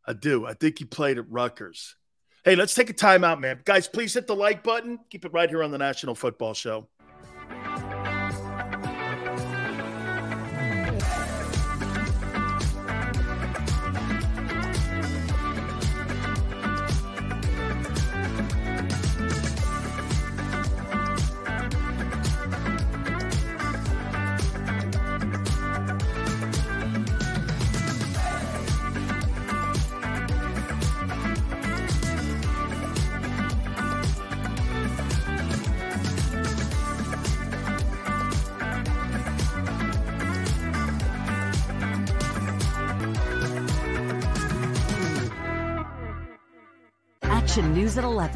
I 0.05 0.15
do. 0.15 0.45
I 0.45 0.55
think 0.55 0.81
he 0.81 0.85
played 0.85 1.19
at 1.19 1.31
Rutgers. 1.31 1.95
Hey, 2.47 2.55
let's 2.55 2.75
take 2.75 2.89
a 2.89 2.95
timeout, 2.95 3.41
man. 3.41 3.61
Guys, 3.65 3.89
please 3.89 4.15
hit 4.15 4.29
the 4.29 4.37
like 4.37 4.63
button. 4.63 5.01
Keep 5.11 5.25
it 5.25 5.33
right 5.33 5.51
here 5.51 5.65
on 5.65 5.73
the 5.73 5.79
National 5.79 6.15
Football 6.15 6.55
Show. 6.55 6.87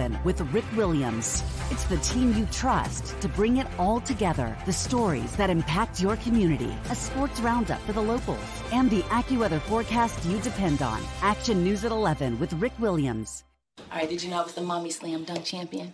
News 0.01 0.09
at 0.09 0.17
11 0.17 0.25
with 0.25 0.41
Rick 0.53 0.65
Williams. 0.77 1.43
It's 1.71 1.85
the 1.85 1.99
team 1.99 2.35
you 2.35 2.47
trust 2.47 3.21
to 3.21 3.29
bring 3.29 3.59
it 3.59 3.67
all 3.79 4.01
together. 4.01 4.57
The 4.67 4.73
stories 4.73 5.37
that 5.37 5.51
impact 5.51 6.01
your 6.01 6.17
community, 6.17 6.75
a 6.91 6.95
sports 6.95 7.41
roundup 7.41 7.81
for 7.83 7.93
the 7.93 8.01
locals, 8.01 8.39
and 8.73 8.91
the 8.91 9.03
AccuWeather 9.11 9.61
forecast 9.61 10.25
you 10.25 10.39
depend 10.39 10.83
on. 10.83 11.01
Action 11.23 11.63
News 11.63 11.85
at 11.85 11.93
11 11.93 12.39
with 12.39 12.53
Rick 12.55 12.73
Williams. 12.79 13.45
All 13.93 13.99
right, 13.99 14.09
did 14.09 14.23
you 14.23 14.31
know 14.31 14.41
I 14.41 14.45
was 14.45 14.55
the 14.55 14.63
mommy 14.63 14.91
slam 14.91 15.25
dunk 15.25 15.45
champion? 15.45 15.93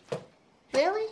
Really? 0.72 1.06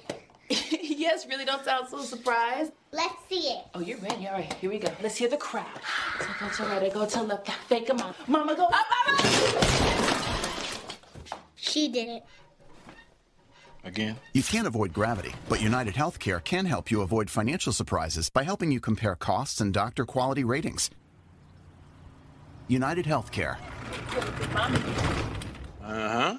yes, 0.48 1.26
really 1.26 1.44
don't 1.44 1.64
sound 1.64 1.88
so 1.88 2.02
surprised. 2.02 2.72
Let's 2.92 3.14
see 3.28 3.48
it. 3.48 3.64
Oh, 3.74 3.80
you're 3.80 3.98
ready. 3.98 4.26
All 4.28 4.34
right, 4.34 4.52
here 4.54 4.70
we 4.70 4.78
go. 4.78 4.88
Let's 5.02 5.16
hear 5.16 5.28
the 5.28 5.36
crowd. 5.36 5.66
So 6.20 6.26
go 6.40 6.48
to 6.48 6.62
right, 6.64 6.92
go 6.92 7.06
to 7.06 7.22
left, 7.22 7.50
fake 7.68 7.88
a 7.88 7.94
mom. 7.94 8.14
Mama 8.26 8.54
go 8.54 8.66
up, 8.66 8.72
up, 8.72 9.20
up. 9.20 9.64
She 11.56 11.88
did 11.88 12.08
it. 12.08 12.24
Again? 13.84 14.16
You 14.32 14.42
can't 14.42 14.66
avoid 14.66 14.92
gravity, 14.92 15.32
but 15.48 15.60
United 15.60 15.94
Healthcare 15.94 16.42
can 16.42 16.64
help 16.66 16.90
you 16.90 17.02
avoid 17.02 17.30
financial 17.30 17.72
surprises 17.72 18.30
by 18.30 18.42
helping 18.42 18.72
you 18.72 18.80
compare 18.80 19.14
costs 19.14 19.60
and 19.60 19.72
doctor 19.72 20.04
quality 20.04 20.42
ratings. 20.42 20.90
United 22.66 23.04
Healthcare. 23.04 23.56
Uh 25.82 26.08
huh. 26.08 26.38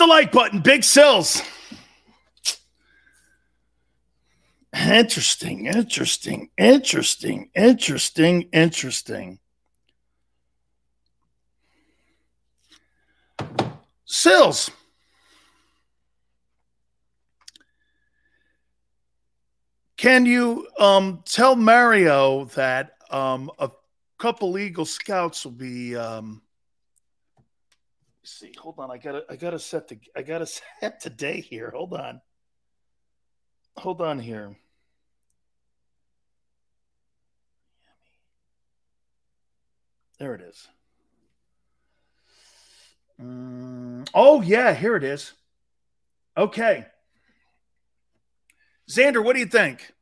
the 0.00 0.06
like 0.06 0.32
button. 0.32 0.60
Big 0.60 0.82
Sills. 0.82 1.42
Interesting, 4.74 5.66
interesting, 5.66 6.48
interesting, 6.56 7.50
interesting, 7.54 8.48
interesting. 8.52 9.38
Sills. 14.06 14.70
Can 19.98 20.24
you 20.24 20.66
um, 20.78 21.22
tell 21.26 21.56
Mario 21.56 22.46
that 22.56 22.92
um, 23.10 23.50
a 23.58 23.70
couple 24.18 24.56
Eagle 24.56 24.86
Scouts 24.86 25.44
will 25.44 25.52
be 25.52 25.94
um, 25.94 26.40
see. 28.30 28.52
Hold 28.58 28.78
on. 28.78 28.90
I 28.90 28.98
gotta 28.98 29.24
I 29.28 29.36
gotta 29.36 29.58
set 29.58 29.88
the 29.88 29.98
I 30.16 30.22
gotta 30.22 30.46
set 30.80 31.00
the 31.02 31.10
day 31.10 31.40
here. 31.40 31.70
Hold 31.70 31.94
on. 31.94 32.20
Hold 33.76 34.00
on 34.00 34.18
here. 34.18 34.56
There 40.18 40.34
it 40.34 40.42
is. 40.42 40.68
Mm, 43.20 44.08
oh 44.14 44.42
yeah, 44.42 44.74
here 44.74 44.96
it 44.96 45.04
is. 45.04 45.32
Okay. 46.36 46.86
Xander, 48.90 49.24
what 49.24 49.34
do 49.34 49.40
you 49.40 49.46
think? 49.46 49.92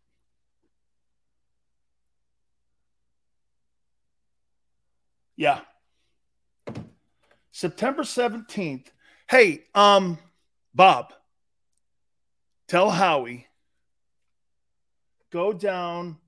Yeah. 5.36 5.60
September 7.58 8.04
17th. 8.04 8.86
Hey, 9.28 9.64
um, 9.74 10.16
Bob, 10.76 11.12
tell 12.68 12.88
Howie, 12.88 13.48
go 15.32 15.52
down 15.52 16.18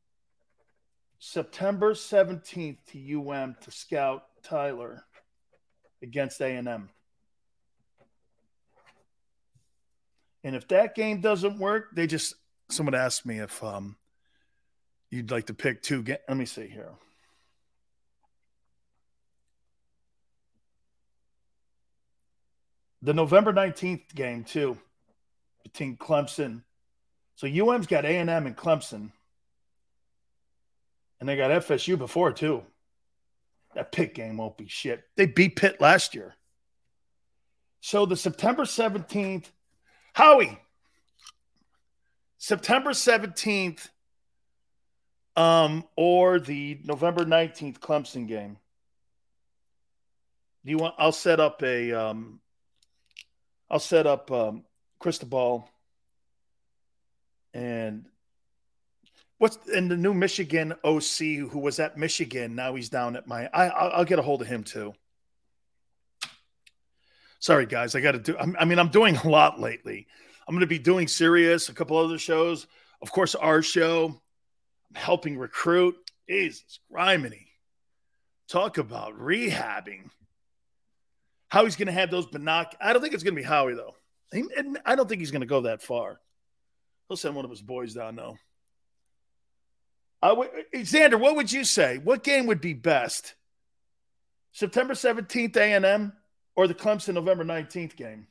September 1.20 1.94
17th 1.94 2.78
to 2.88 3.20
UM 3.20 3.54
to 3.60 3.70
scout 3.70 4.24
Tyler 4.42 5.04
against 6.02 6.40
A&M. 6.40 6.90
And 10.42 10.56
if 10.56 10.66
that 10.66 10.96
game 10.96 11.20
doesn't 11.20 11.60
work, 11.60 11.94
they 11.94 12.08
just 12.08 12.34
someone 12.70 12.96
asked 12.96 13.24
me 13.24 13.38
if 13.38 13.62
um 13.62 13.94
you'd 15.12 15.30
like 15.30 15.46
to 15.46 15.54
pick 15.54 15.80
two. 15.80 16.02
Ga- 16.02 16.18
Let 16.28 16.38
me 16.38 16.46
see 16.46 16.66
here. 16.66 16.90
The 23.02 23.14
November 23.14 23.52
19th 23.52 24.14
game, 24.14 24.44
too, 24.44 24.76
between 25.62 25.96
Clemson. 25.96 26.62
So 27.36 27.46
UM's 27.46 27.86
got 27.86 28.04
A&M 28.04 28.28
and 28.28 28.56
Clemson. 28.56 29.10
And 31.18 31.28
they 31.28 31.36
got 31.36 31.50
FSU 31.50 31.98
before, 31.98 32.32
too. 32.32 32.62
That 33.74 33.92
Pitt 33.92 34.14
game 34.14 34.36
won't 34.36 34.56
be 34.56 34.66
shit. 34.66 35.02
They 35.16 35.26
beat 35.26 35.56
Pitt 35.56 35.80
last 35.80 36.14
year. 36.14 36.34
So 37.80 38.04
the 38.04 38.16
September 38.16 38.64
17th, 38.64 39.46
Howie, 40.12 40.58
September 42.36 42.90
17th, 42.90 43.88
um, 45.36 45.84
or 45.96 46.40
the 46.40 46.80
November 46.84 47.24
19th 47.24 47.78
Clemson 47.78 48.26
game. 48.26 48.58
Do 50.64 50.70
you 50.70 50.78
want 50.78 50.94
I'll 50.98 51.12
set 51.12 51.40
up 51.40 51.62
a 51.62 51.92
um 51.92 52.40
I'll 53.70 53.78
set 53.78 54.06
up 54.06 54.30
um 54.30 54.64
Cristobal 54.98 55.68
and 57.54 58.04
what's 59.38 59.56
in 59.68 59.88
the 59.88 59.96
new 59.96 60.12
Michigan 60.12 60.74
OC 60.84 61.48
who 61.50 61.58
was 61.58 61.80
at 61.80 61.96
Michigan. 61.96 62.54
Now 62.54 62.74
he's 62.74 62.90
down 62.90 63.16
at 63.16 63.26
my. 63.26 63.48
I 63.52 63.68
I'll, 63.68 64.04
get 64.04 64.18
a 64.18 64.22
hold 64.22 64.42
of 64.42 64.48
him 64.48 64.62
too. 64.62 64.94
Sorry 67.38 67.66
guys, 67.66 67.94
I 67.94 68.00
got 68.00 68.12
to 68.12 68.18
do. 68.18 68.36
I 68.38 68.64
mean, 68.64 68.78
I'm 68.78 68.90
doing 68.90 69.16
a 69.16 69.28
lot 69.28 69.58
lately. 69.58 70.06
I'm 70.46 70.54
going 70.54 70.60
to 70.60 70.66
be 70.66 70.78
doing 70.78 71.08
Sirius, 71.08 71.68
a 71.68 71.74
couple 71.74 71.96
other 71.96 72.18
shows, 72.18 72.66
of 73.00 73.12
course, 73.12 73.34
our 73.34 73.62
show. 73.62 74.20
I'm 74.90 74.94
helping 75.00 75.38
recruit. 75.38 75.96
Jesus, 76.28 76.80
Griminy. 76.92 77.46
Talk 78.48 78.78
about 78.78 79.18
rehabbing. 79.18 80.10
Howie's 81.50 81.76
going 81.76 81.86
to 81.86 81.92
have 81.92 82.10
those 82.10 82.26
binoc. 82.26 82.72
I 82.80 82.92
don't 82.92 83.02
think 83.02 83.12
it's 83.12 83.22
going 83.22 83.34
to 83.34 83.40
be 83.40 83.46
Howie 83.46 83.74
though. 83.74 83.94
He, 84.32 84.44
I 84.86 84.94
don't 84.94 85.08
think 85.08 85.20
he's 85.20 85.32
going 85.32 85.40
to 85.40 85.46
go 85.46 85.62
that 85.62 85.82
far. 85.82 86.20
He'll 87.08 87.16
send 87.16 87.34
one 87.34 87.44
of 87.44 87.50
his 87.50 87.60
boys 87.60 87.94
down 87.94 88.16
though. 88.16 88.38
Uh, 90.22 90.36
Xander, 90.74 91.18
what 91.18 91.36
would 91.36 91.50
you 91.50 91.64
say? 91.64 91.98
What 91.98 92.22
game 92.22 92.46
would 92.46 92.60
be 92.60 92.74
best? 92.74 93.34
September 94.52 94.94
17th 94.94 95.56
A&M 95.56 96.12
or 96.54 96.68
the 96.68 96.74
Clemson 96.74 97.14
November 97.14 97.44
19th 97.44 97.96
game? 97.96 98.26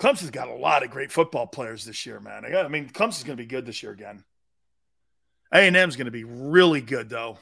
Clemson's 0.00 0.30
got 0.30 0.48
a 0.48 0.54
lot 0.54 0.84
of 0.84 0.90
great 0.90 1.12
football 1.12 1.46
players 1.46 1.84
this 1.84 2.06
year, 2.06 2.20
man. 2.20 2.44
I 2.44 2.68
mean, 2.68 2.88
Clemson's 2.88 3.24
going 3.24 3.36
to 3.36 3.42
be 3.42 3.48
good 3.48 3.66
this 3.66 3.82
year 3.82 3.92
again. 3.92 4.24
A&M's 5.52 5.96
going 5.96 6.06
to 6.06 6.10
be 6.10 6.24
really 6.24 6.80
good 6.80 7.08
though. 7.08 7.38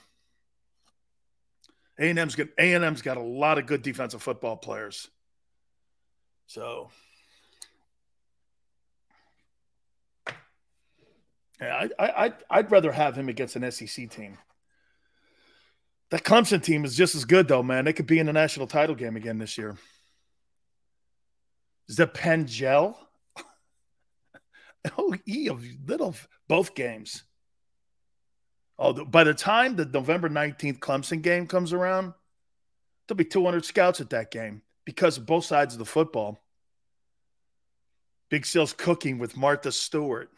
A&M's 1.99 2.35
good. 2.35 2.51
A&M's 2.59 3.03
got 3.03 3.17
a 3.17 3.23
lot 3.23 3.59
of 3.59 3.67
good 3.67 3.83
defensive 3.83 4.23
football 4.23 4.57
players. 4.57 5.09
So 6.47 6.91
Yeah, 11.61 11.89
I, 11.99 12.05
I, 12.07 12.33
I'd 12.51 12.71
rather 12.71 12.93
have 12.93 13.17
him 13.17 13.29
against 13.29 13.57
an 13.57 13.71
SEC 13.71 14.11
team. 14.11 14.39
That 16.11 16.23
Clemson 16.23 16.63
team 16.63 16.85
is 16.85 16.95
just 16.95 17.15
as 17.15 17.25
good, 17.25 17.49
though, 17.49 17.63
man. 17.63 17.85
They 17.85 17.93
could 17.93 18.07
be 18.07 18.19
in 18.19 18.27
the 18.27 18.33
national 18.33 18.67
title 18.67 18.95
game 18.95 19.17
again 19.17 19.39
this 19.39 19.57
year. 19.59 19.77
Zapengel. 21.91 22.95
oh, 24.99 25.15
he 25.25 25.49
of 25.49 25.65
little 25.87 26.15
both 26.47 26.75
games. 26.75 27.23
Oh, 28.79 29.05
by 29.05 29.25
the 29.25 29.35
time 29.35 29.77
the 29.77 29.87
November 29.87 30.29
19th 30.29 30.79
Clemson 30.79 31.23
game 31.23 31.47
comes 31.47 31.73
around, 31.73 32.13
there'll 33.07 33.17
be 33.17 33.25
200 33.25 33.65
scouts 33.65 34.01
at 34.01 34.11
that 34.11 34.31
game 34.31 34.63
because 34.85 35.17
of 35.17 35.27
both 35.27 35.45
sides 35.45 35.75
of 35.75 35.79
the 35.79 35.85
football. 35.85 36.39
Big 38.29 38.45
Sills 38.45 38.73
cooking 38.73 39.19
with 39.19 39.37
Martha 39.37 39.73
Stewart. 39.73 40.31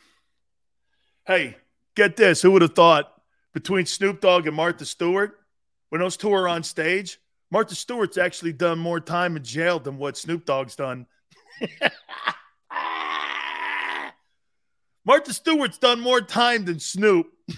Hey, 1.26 1.56
get 1.94 2.16
this. 2.16 2.42
Who 2.42 2.52
would 2.52 2.62
have 2.62 2.74
thought 2.74 3.12
between 3.54 3.86
Snoop 3.86 4.20
Dogg 4.20 4.46
and 4.46 4.54
Martha 4.54 4.84
Stewart, 4.84 5.40
when 5.88 6.00
those 6.00 6.16
two 6.16 6.32
are 6.32 6.46
on 6.46 6.62
stage, 6.62 7.18
Martha 7.50 7.74
Stewart's 7.74 8.18
actually 8.18 8.52
done 8.52 8.78
more 8.78 9.00
time 9.00 9.36
in 9.36 9.42
jail 9.42 9.80
than 9.80 9.96
what 9.96 10.18
Snoop 10.18 10.44
Dogg's 10.44 10.76
done. 10.76 11.06
Martha 15.04 15.32
Stewart's 15.32 15.78
done 15.78 16.00
more 16.00 16.20
time 16.20 16.66
than 16.66 16.78
Snoop. 16.78 17.26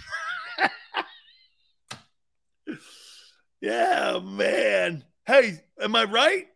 yeah, 3.61 4.19
man. 4.23 5.05
Hey, 5.27 5.61
am 5.81 5.95
I 5.97 6.05
right? 6.05 6.47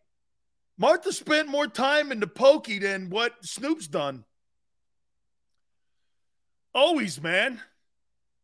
Martha 0.76 1.12
spent 1.12 1.48
more 1.48 1.66
time 1.66 2.10
in 2.10 2.20
the 2.20 2.26
pokey 2.26 2.78
than 2.78 3.10
what 3.10 3.32
Snoop's 3.44 3.86
done. 3.86 4.24
Always, 6.74 7.22
man. 7.22 7.60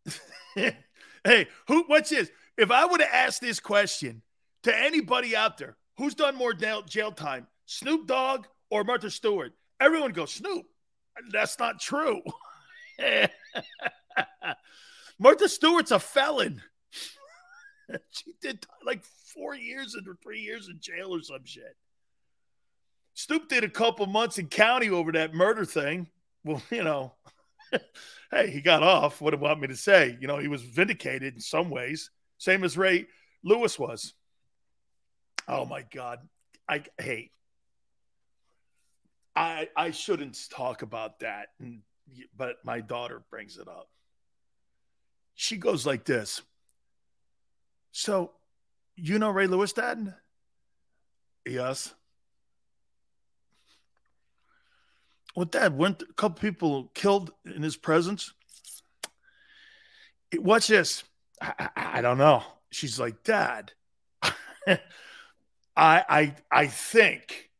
hey, 0.54 1.48
who? 1.66 1.84
What's 1.88 2.10
this? 2.10 2.30
If 2.56 2.70
I 2.70 2.84
would 2.84 3.00
have 3.00 3.10
asked 3.12 3.40
this 3.40 3.58
question 3.58 4.22
to 4.62 4.76
anybody 4.76 5.34
out 5.34 5.58
there, 5.58 5.76
who's 5.96 6.14
done 6.14 6.36
more 6.36 6.52
jail 6.52 7.12
time, 7.12 7.48
Snoop 7.66 8.06
Dogg 8.06 8.46
or 8.70 8.84
Martha 8.84 9.10
Stewart? 9.10 9.52
Everyone 9.80 10.12
goes 10.12 10.32
Snoop. 10.32 10.66
That's 11.32 11.58
not 11.58 11.80
true. 11.80 12.20
Martha 15.18 15.48
Stewart's 15.48 15.90
a 15.90 15.98
felon. 15.98 16.62
she 18.10 18.32
did 18.40 18.66
like 18.84 19.04
four 19.34 19.54
years 19.54 19.96
or 19.96 20.14
three 20.22 20.40
years 20.40 20.68
in 20.68 20.78
jail 20.80 21.14
or 21.14 21.22
some 21.22 21.44
shit. 21.44 21.76
Snoop 23.14 23.48
did 23.48 23.64
a 23.64 23.68
couple 23.68 24.06
months 24.06 24.38
in 24.38 24.46
county 24.46 24.88
over 24.88 25.12
that 25.12 25.34
murder 25.34 25.64
thing. 25.64 26.08
Well, 26.44 26.62
you 26.70 26.84
know 26.84 27.14
hey, 28.30 28.50
he 28.50 28.60
got 28.60 28.82
off. 28.82 29.20
What 29.20 29.30
do 29.30 29.36
you 29.36 29.42
want 29.42 29.60
me 29.60 29.68
to 29.68 29.76
say? 29.76 30.16
You 30.20 30.26
know, 30.26 30.38
he 30.38 30.48
was 30.48 30.62
vindicated 30.62 31.34
in 31.34 31.40
some 31.40 31.70
ways, 31.70 32.10
same 32.38 32.64
as 32.64 32.76
Ray 32.76 33.06
Lewis 33.44 33.78
was. 33.78 34.14
Oh 35.48 35.64
my 35.64 35.84
God. 35.92 36.18
I 36.68 36.84
hey, 36.98 37.30
I 39.34 39.68
I 39.76 39.90
shouldn't 39.90 40.38
talk 40.50 40.82
about 40.82 41.20
that, 41.20 41.48
And, 41.58 41.82
but 42.36 42.56
my 42.64 42.80
daughter 42.80 43.22
brings 43.30 43.56
it 43.56 43.68
up. 43.68 43.88
She 45.34 45.56
goes 45.56 45.86
like 45.86 46.04
this. 46.04 46.42
So, 47.92 48.32
you 48.96 49.18
know 49.18 49.30
Ray 49.30 49.46
Lewis, 49.46 49.72
Dad? 49.72 50.14
Yes. 51.46 51.94
Well, 55.34 55.46
Dad, 55.46 55.76
weren't 55.76 56.02
a 56.02 56.12
couple 56.14 56.40
people 56.40 56.90
killed 56.94 57.32
in 57.44 57.62
his 57.62 57.76
presence? 57.76 58.32
Watch 60.34 60.68
this. 60.68 61.04
I, 61.40 61.54
I, 61.58 61.70
I 61.98 62.02
don't 62.02 62.18
know. 62.18 62.42
She's 62.70 63.00
like, 63.00 63.22
Dad, 63.24 63.72
I, 64.22 64.76
I, 65.76 66.34
I 66.50 66.66
think, 66.66 67.50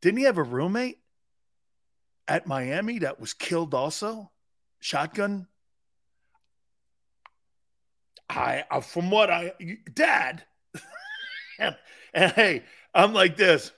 didn't 0.00 0.18
he 0.18 0.24
have 0.24 0.38
a 0.38 0.42
roommate 0.42 0.98
at 2.26 2.46
Miami 2.46 3.00
that 3.00 3.20
was 3.20 3.34
killed 3.34 3.74
also? 3.74 4.30
Shotgun? 4.80 5.46
I, 8.28 8.64
uh, 8.70 8.80
from 8.80 9.10
what 9.10 9.30
I, 9.30 9.52
Dad, 9.92 10.44
and, 11.58 11.76
and 12.14 12.32
hey, 12.32 12.62
I'm 12.94 13.12
like 13.12 13.36
this. 13.36 13.72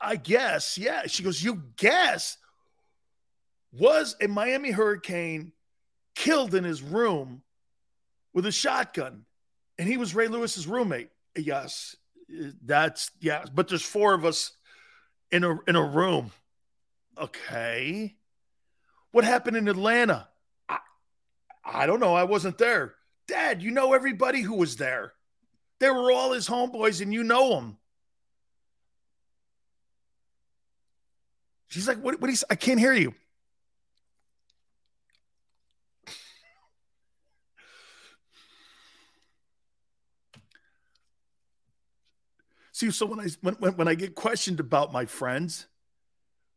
I 0.00 0.16
guess, 0.16 0.78
yeah. 0.78 1.02
She 1.06 1.22
goes, 1.22 1.42
You 1.42 1.62
guess? 1.76 2.38
Was 3.72 4.16
a 4.20 4.28
Miami 4.28 4.70
Hurricane 4.70 5.52
killed 6.14 6.54
in 6.54 6.64
his 6.64 6.82
room 6.82 7.42
with 8.32 8.46
a 8.46 8.52
shotgun? 8.52 9.24
And 9.78 9.88
he 9.88 9.96
was 9.96 10.14
Ray 10.14 10.28
Lewis's 10.28 10.66
roommate. 10.66 11.10
Yes. 11.36 11.96
That's 12.64 13.10
yeah, 13.20 13.44
but 13.52 13.68
there's 13.68 13.82
four 13.82 14.14
of 14.14 14.24
us 14.24 14.52
in 15.30 15.44
a 15.44 15.58
in 15.68 15.76
a 15.76 15.82
room. 15.82 16.32
Okay. 17.18 18.16
What 19.12 19.24
happened 19.24 19.56
in 19.56 19.68
Atlanta? 19.68 20.28
I, 21.66 21.86
don't 21.86 22.00
know. 22.00 22.14
I 22.14 22.24
wasn't 22.24 22.58
there. 22.58 22.94
Dad, 23.26 23.62
you 23.62 23.70
know 23.70 23.92
everybody 23.92 24.40
who 24.40 24.54
was 24.54 24.76
there. 24.76 25.12
They 25.80 25.90
were 25.90 26.12
all 26.12 26.32
his 26.32 26.48
homeboys, 26.48 27.00
and 27.02 27.12
you 27.12 27.24
know 27.24 27.50
them. 27.50 27.76
She's 31.68 31.88
like, 31.88 31.98
what, 31.98 32.20
what 32.20 32.30
is, 32.30 32.44
I 32.48 32.54
can't 32.54 32.78
hear 32.78 32.94
you. 32.94 33.14
See, 42.76 42.90
so 42.90 43.06
when 43.06 43.20
I 43.20 43.28
when, 43.40 43.54
when 43.54 43.88
I 43.88 43.94
get 43.94 44.14
questioned 44.14 44.60
about 44.60 44.92
my 44.92 45.06
friends, 45.06 45.66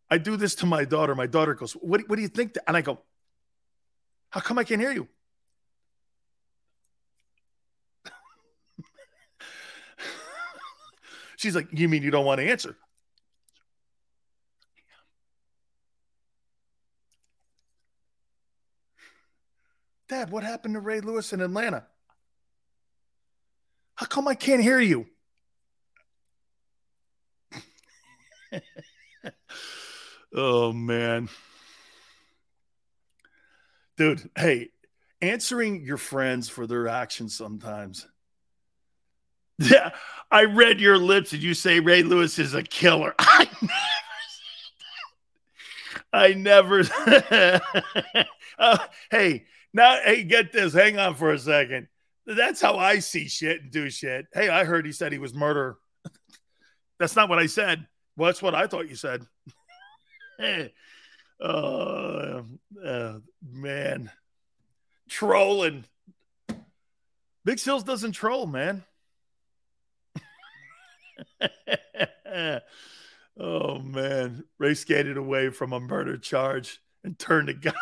I 0.09 0.17
do 0.17 0.35
this 0.35 0.53
to 0.55 0.65
my 0.65 0.83
daughter. 0.83 1.15
My 1.15 1.27
daughter 1.27 1.53
goes, 1.53 1.71
"What, 1.73 2.09
what 2.09 2.17
do 2.17 2.21
you 2.21 2.27
think?" 2.27 2.55
And 2.67 2.75
I 2.75 2.81
go, 2.81 2.99
"How 4.29 4.39
come 4.41 4.57
I 4.57 4.63
can't 4.63 4.81
hear 4.81 4.91
you?" 4.91 5.07
She's 11.39 11.55
like, 11.55 11.67
You 11.71 11.87
mean 11.87 12.03
you 12.03 12.11
don't 12.11 12.25
want 12.25 12.41
to 12.41 12.49
answer? 12.49 12.75
Dad, 20.09 20.31
what 20.31 20.43
happened 20.43 20.73
to 20.73 20.81
Ray 20.81 20.99
Lewis 20.99 21.31
in 21.31 21.39
Atlanta? 21.39 21.85
How 23.95 24.05
come 24.05 24.27
I 24.27 24.35
can't 24.35 24.61
hear 24.61 24.81
you? 24.81 25.05
oh, 30.35 30.73
man. 30.73 31.29
Dude, 33.99 34.29
hey, 34.37 34.69
answering 35.21 35.83
your 35.83 35.97
friends 35.97 36.47
for 36.47 36.65
their 36.65 36.87
actions 36.87 37.35
sometimes. 37.35 38.07
Yeah, 39.61 39.89
I 40.31 40.45
read 40.45 40.79
your 40.79 40.97
lips 40.97 41.33
and 41.33 41.43
you 41.43 41.53
say 41.53 41.81
Ray 41.81 42.01
Lewis 42.01 42.39
is 42.39 42.53
a 42.53 42.63
killer. 42.63 43.13
I 43.19 43.45
never. 46.33 46.85
Said 46.85 47.25
that. 47.29 47.61
I 47.73 47.83
never 48.13 48.25
uh, 48.57 48.77
hey, 49.11 49.43
now, 49.73 49.99
hey, 50.01 50.23
get 50.23 50.53
this. 50.53 50.71
Hang 50.71 50.97
on 50.97 51.15
for 51.15 51.33
a 51.33 51.37
second. 51.37 51.89
That's 52.25 52.61
how 52.61 52.77
I 52.77 52.99
see 52.99 53.27
shit 53.27 53.63
and 53.63 53.69
do 53.69 53.89
shit. 53.89 54.27
Hey, 54.33 54.47
I 54.47 54.63
heard 54.63 54.85
he 54.85 54.93
said 54.93 55.11
he 55.11 55.19
was 55.19 55.33
murder. 55.33 55.75
that's 56.99 57.17
not 57.17 57.27
what 57.27 57.39
I 57.39 57.47
said. 57.47 57.85
Well, 58.15 58.27
that's 58.27 58.41
what 58.41 58.55
I 58.55 58.67
thought 58.67 58.87
you 58.87 58.95
said. 58.95 59.25
Oh, 61.39 62.45
uh, 62.83 63.19
man. 63.41 64.11
Trolling. 65.09 65.85
Big 67.45 67.59
Sills 67.59 67.83
doesn't 67.83 68.11
troll, 68.11 68.45
man. 68.45 68.83
oh 73.39 73.79
man, 73.79 74.43
Ray 74.57 74.73
skated 74.73 75.17
away 75.17 75.49
from 75.49 75.73
a 75.73 75.79
murder 75.79 76.17
charge 76.17 76.81
and 77.03 77.17
turned 77.17 77.47
to 77.47 77.53
God. 77.53 77.73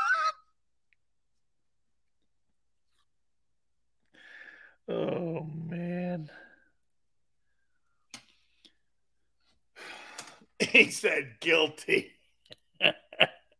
oh 4.90 5.48
man. 5.66 6.30
He 10.60 10.90
said 10.90 11.36
guilty. 11.40 12.16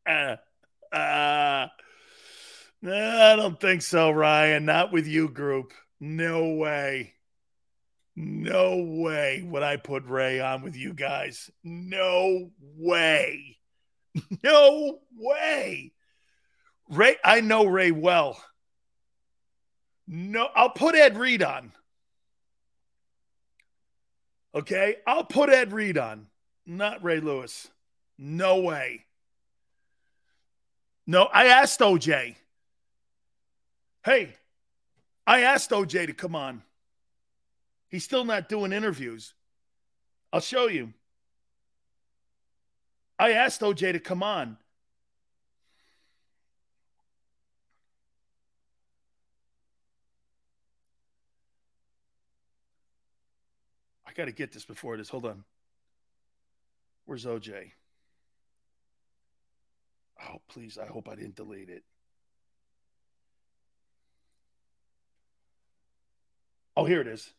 Uh, 0.07 0.37
I 0.91 1.69
don't 3.35 3.59
think 3.59 3.81
so, 3.81 4.11
Ryan. 4.11 4.65
Not 4.65 4.91
with 4.91 5.07
you, 5.07 5.29
group. 5.29 5.73
No 5.99 6.53
way. 6.53 7.13
No 8.15 8.77
way 8.77 9.43
would 9.45 9.63
I 9.63 9.77
put 9.77 10.05
Ray 10.05 10.39
on 10.39 10.63
with 10.63 10.75
you 10.75 10.93
guys. 10.93 11.51
No 11.63 12.51
way. 12.59 13.57
No 14.43 14.97
way. 15.15 15.91
Ray, 16.89 17.17
I 17.23 17.41
know 17.41 17.65
Ray 17.67 17.91
well. 17.91 18.41
No, 20.07 20.49
I'll 20.55 20.71
put 20.71 20.95
Ed 20.95 21.17
Reed 21.17 21.43
on. 21.43 21.71
Okay, 24.55 24.95
I'll 25.05 25.25
put 25.25 25.49
Ed 25.49 25.71
Reed 25.71 25.99
on, 25.99 26.27
not 26.65 27.03
Ray 27.03 27.19
Lewis. 27.19 27.67
No 28.17 28.61
way. 28.61 29.05
No, 31.07 31.23
I 31.23 31.45
asked 31.45 31.79
OJ. 31.79 32.35
Hey, 34.03 34.35
I 35.25 35.41
asked 35.41 35.71
OJ 35.71 36.07
to 36.07 36.13
come 36.13 36.35
on. 36.35 36.61
He's 37.89 38.03
still 38.03 38.25
not 38.25 38.49
doing 38.49 38.73
interviews. 38.73 39.33
I'll 40.33 40.41
show 40.41 40.67
you. 40.67 40.93
I 43.17 43.31
asked 43.31 43.61
OJ 43.61 43.93
to 43.93 43.99
come 43.99 44.21
on. 44.21 44.57
I 54.05 54.11
got 54.11 54.25
to 54.25 54.33
get 54.33 54.51
this 54.51 54.65
before 54.65 54.93
it 54.93 54.99
is. 54.99 55.07
Hold 55.09 55.25
on. 55.25 55.45
Where's 57.05 57.25
OJ? 57.25 57.71
Oh, 60.23 60.41
please. 60.47 60.77
I 60.77 60.87
hope 60.87 61.07
I 61.09 61.15
didn't 61.15 61.35
delete 61.35 61.69
it. 61.69 61.83
Oh, 66.75 66.85
here 66.85 67.01
it 67.01 67.07
is. 67.07 67.33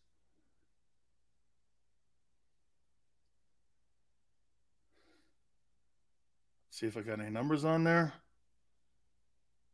See 6.71 6.87
if 6.87 6.97
I 6.97 7.01
got 7.01 7.21
any 7.21 7.31
numbers 7.31 7.65
on 7.65 7.83
there. 7.83 8.13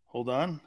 Hold 0.06 0.28
on. 0.28 0.60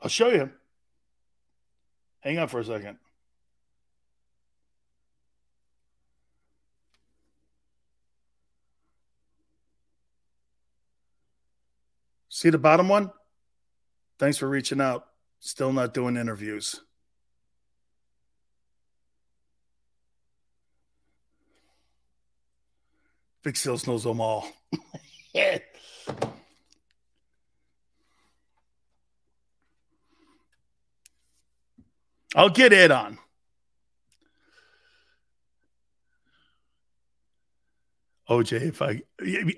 I'll 0.00 0.08
show 0.08 0.28
you. 0.28 0.50
Hang 2.20 2.38
on 2.38 2.46
for 2.46 2.60
a 2.60 2.64
second. 2.64 2.98
See 12.44 12.50
the 12.50 12.58
bottom 12.58 12.88
one? 12.90 13.10
Thanks 14.18 14.36
for 14.36 14.46
reaching 14.46 14.78
out. 14.78 15.06
Still 15.40 15.72
not 15.72 15.94
doing 15.94 16.18
interviews. 16.18 16.78
Big 23.42 23.56
Sills 23.56 23.86
knows 23.86 24.04
them 24.04 24.20
all. 24.20 24.46
I'll 32.36 32.50
get 32.50 32.74
Ed 32.74 32.90
on. 32.90 33.18
OJ, 38.28 38.60
if 38.68 38.82
I, 38.82 39.00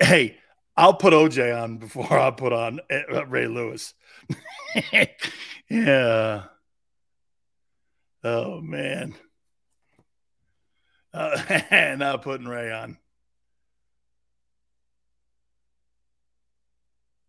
hey, 0.01 0.39
I'll 0.77 0.95
put 0.95 1.13
OJ 1.13 1.63
on 1.63 1.79
before 1.79 2.19
I 2.19 2.31
put 2.31 2.53
on 2.53 2.81
Ray 3.29 3.47
Lewis. 3.47 3.95
yeah. 5.71 6.45
Oh, 8.23 8.61
man. 8.61 9.15
Uh, 11.15 11.61
not 11.99 12.23
putting 12.23 12.47
Ray 12.47 12.71
on. 12.71 12.99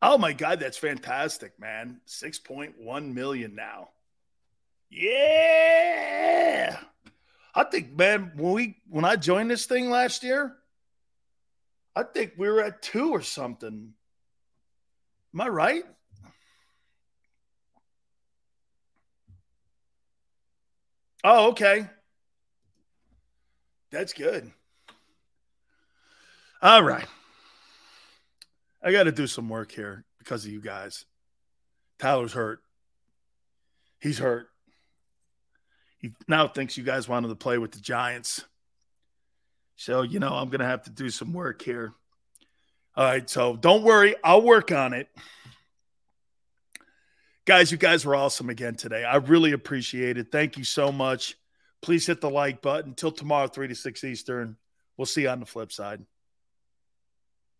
Oh 0.01 0.17
my 0.17 0.33
God, 0.33 0.59
that's 0.59 0.77
fantastic, 0.77 1.59
man. 1.59 2.01
6.1 2.07 3.13
million 3.13 3.55
now. 3.55 3.89
Yeah. 4.89 6.77
I 7.55 7.63
think, 7.63 7.97
man, 7.97 8.31
when 8.35 8.53
we 8.53 8.77
when 8.89 9.05
I 9.05 9.15
joined 9.15 9.49
this 9.49 9.65
thing 9.65 9.89
last 9.89 10.23
year, 10.23 10.55
I 11.97 12.03
think 12.03 12.33
we 12.37 12.47
were 12.47 12.61
at 12.61 12.83
two 12.83 13.09
or 13.09 13.23
something. 13.23 13.91
Am 15.33 15.41
I 15.41 15.47
right? 15.47 15.83
Oh, 21.23 21.49
okay. 21.49 21.87
That's 23.89 24.13
good. 24.13 24.51
All 26.61 26.83
right. 26.83 27.07
I 28.83 28.91
got 28.91 29.05
to 29.05 29.11
do 29.11 29.25
some 29.25 29.49
work 29.49 29.71
here 29.71 30.05
because 30.19 30.45
of 30.45 30.51
you 30.51 30.61
guys. 30.61 31.05
Tyler's 31.97 32.33
hurt. 32.33 32.59
He's 33.99 34.19
hurt. 34.19 34.49
He 35.97 36.13
now 36.27 36.47
thinks 36.47 36.77
you 36.77 36.83
guys 36.83 37.09
wanted 37.09 37.29
to 37.29 37.35
play 37.35 37.57
with 37.57 37.71
the 37.71 37.79
Giants. 37.79 38.45
So, 39.77 40.01
you 40.01 40.19
know, 40.19 40.33
I'm 40.33 40.49
going 40.49 40.59
to 40.59 40.65
have 40.65 40.83
to 40.83 40.89
do 40.89 41.09
some 41.09 41.33
work 41.33 41.61
here. 41.61 41.93
All 42.95 43.05
right. 43.05 43.29
So 43.29 43.55
don't 43.55 43.83
worry. 43.83 44.15
I'll 44.23 44.41
work 44.41 44.71
on 44.71 44.93
it. 44.93 45.07
Guys, 47.45 47.71
you 47.71 47.77
guys 47.77 48.05
were 48.05 48.15
awesome 48.15 48.49
again 48.49 48.75
today. 48.75 49.05
I 49.05 49.17
really 49.17 49.53
appreciate 49.53 50.17
it. 50.17 50.31
Thank 50.31 50.57
you 50.57 50.63
so 50.63 50.91
much. 50.91 51.37
Please 51.81 52.05
hit 52.05 52.19
the 52.19 52.29
like 52.29 52.61
button. 52.61 52.89
Until 52.89 53.11
tomorrow, 53.11 53.47
3 53.47 53.69
to 53.69 53.75
6 53.75 54.03
Eastern. 54.03 54.57
We'll 54.97 55.05
see 55.05 55.21
you 55.21 55.29
on 55.29 55.39
the 55.39 55.45
flip 55.45 55.71
side. 55.71 56.03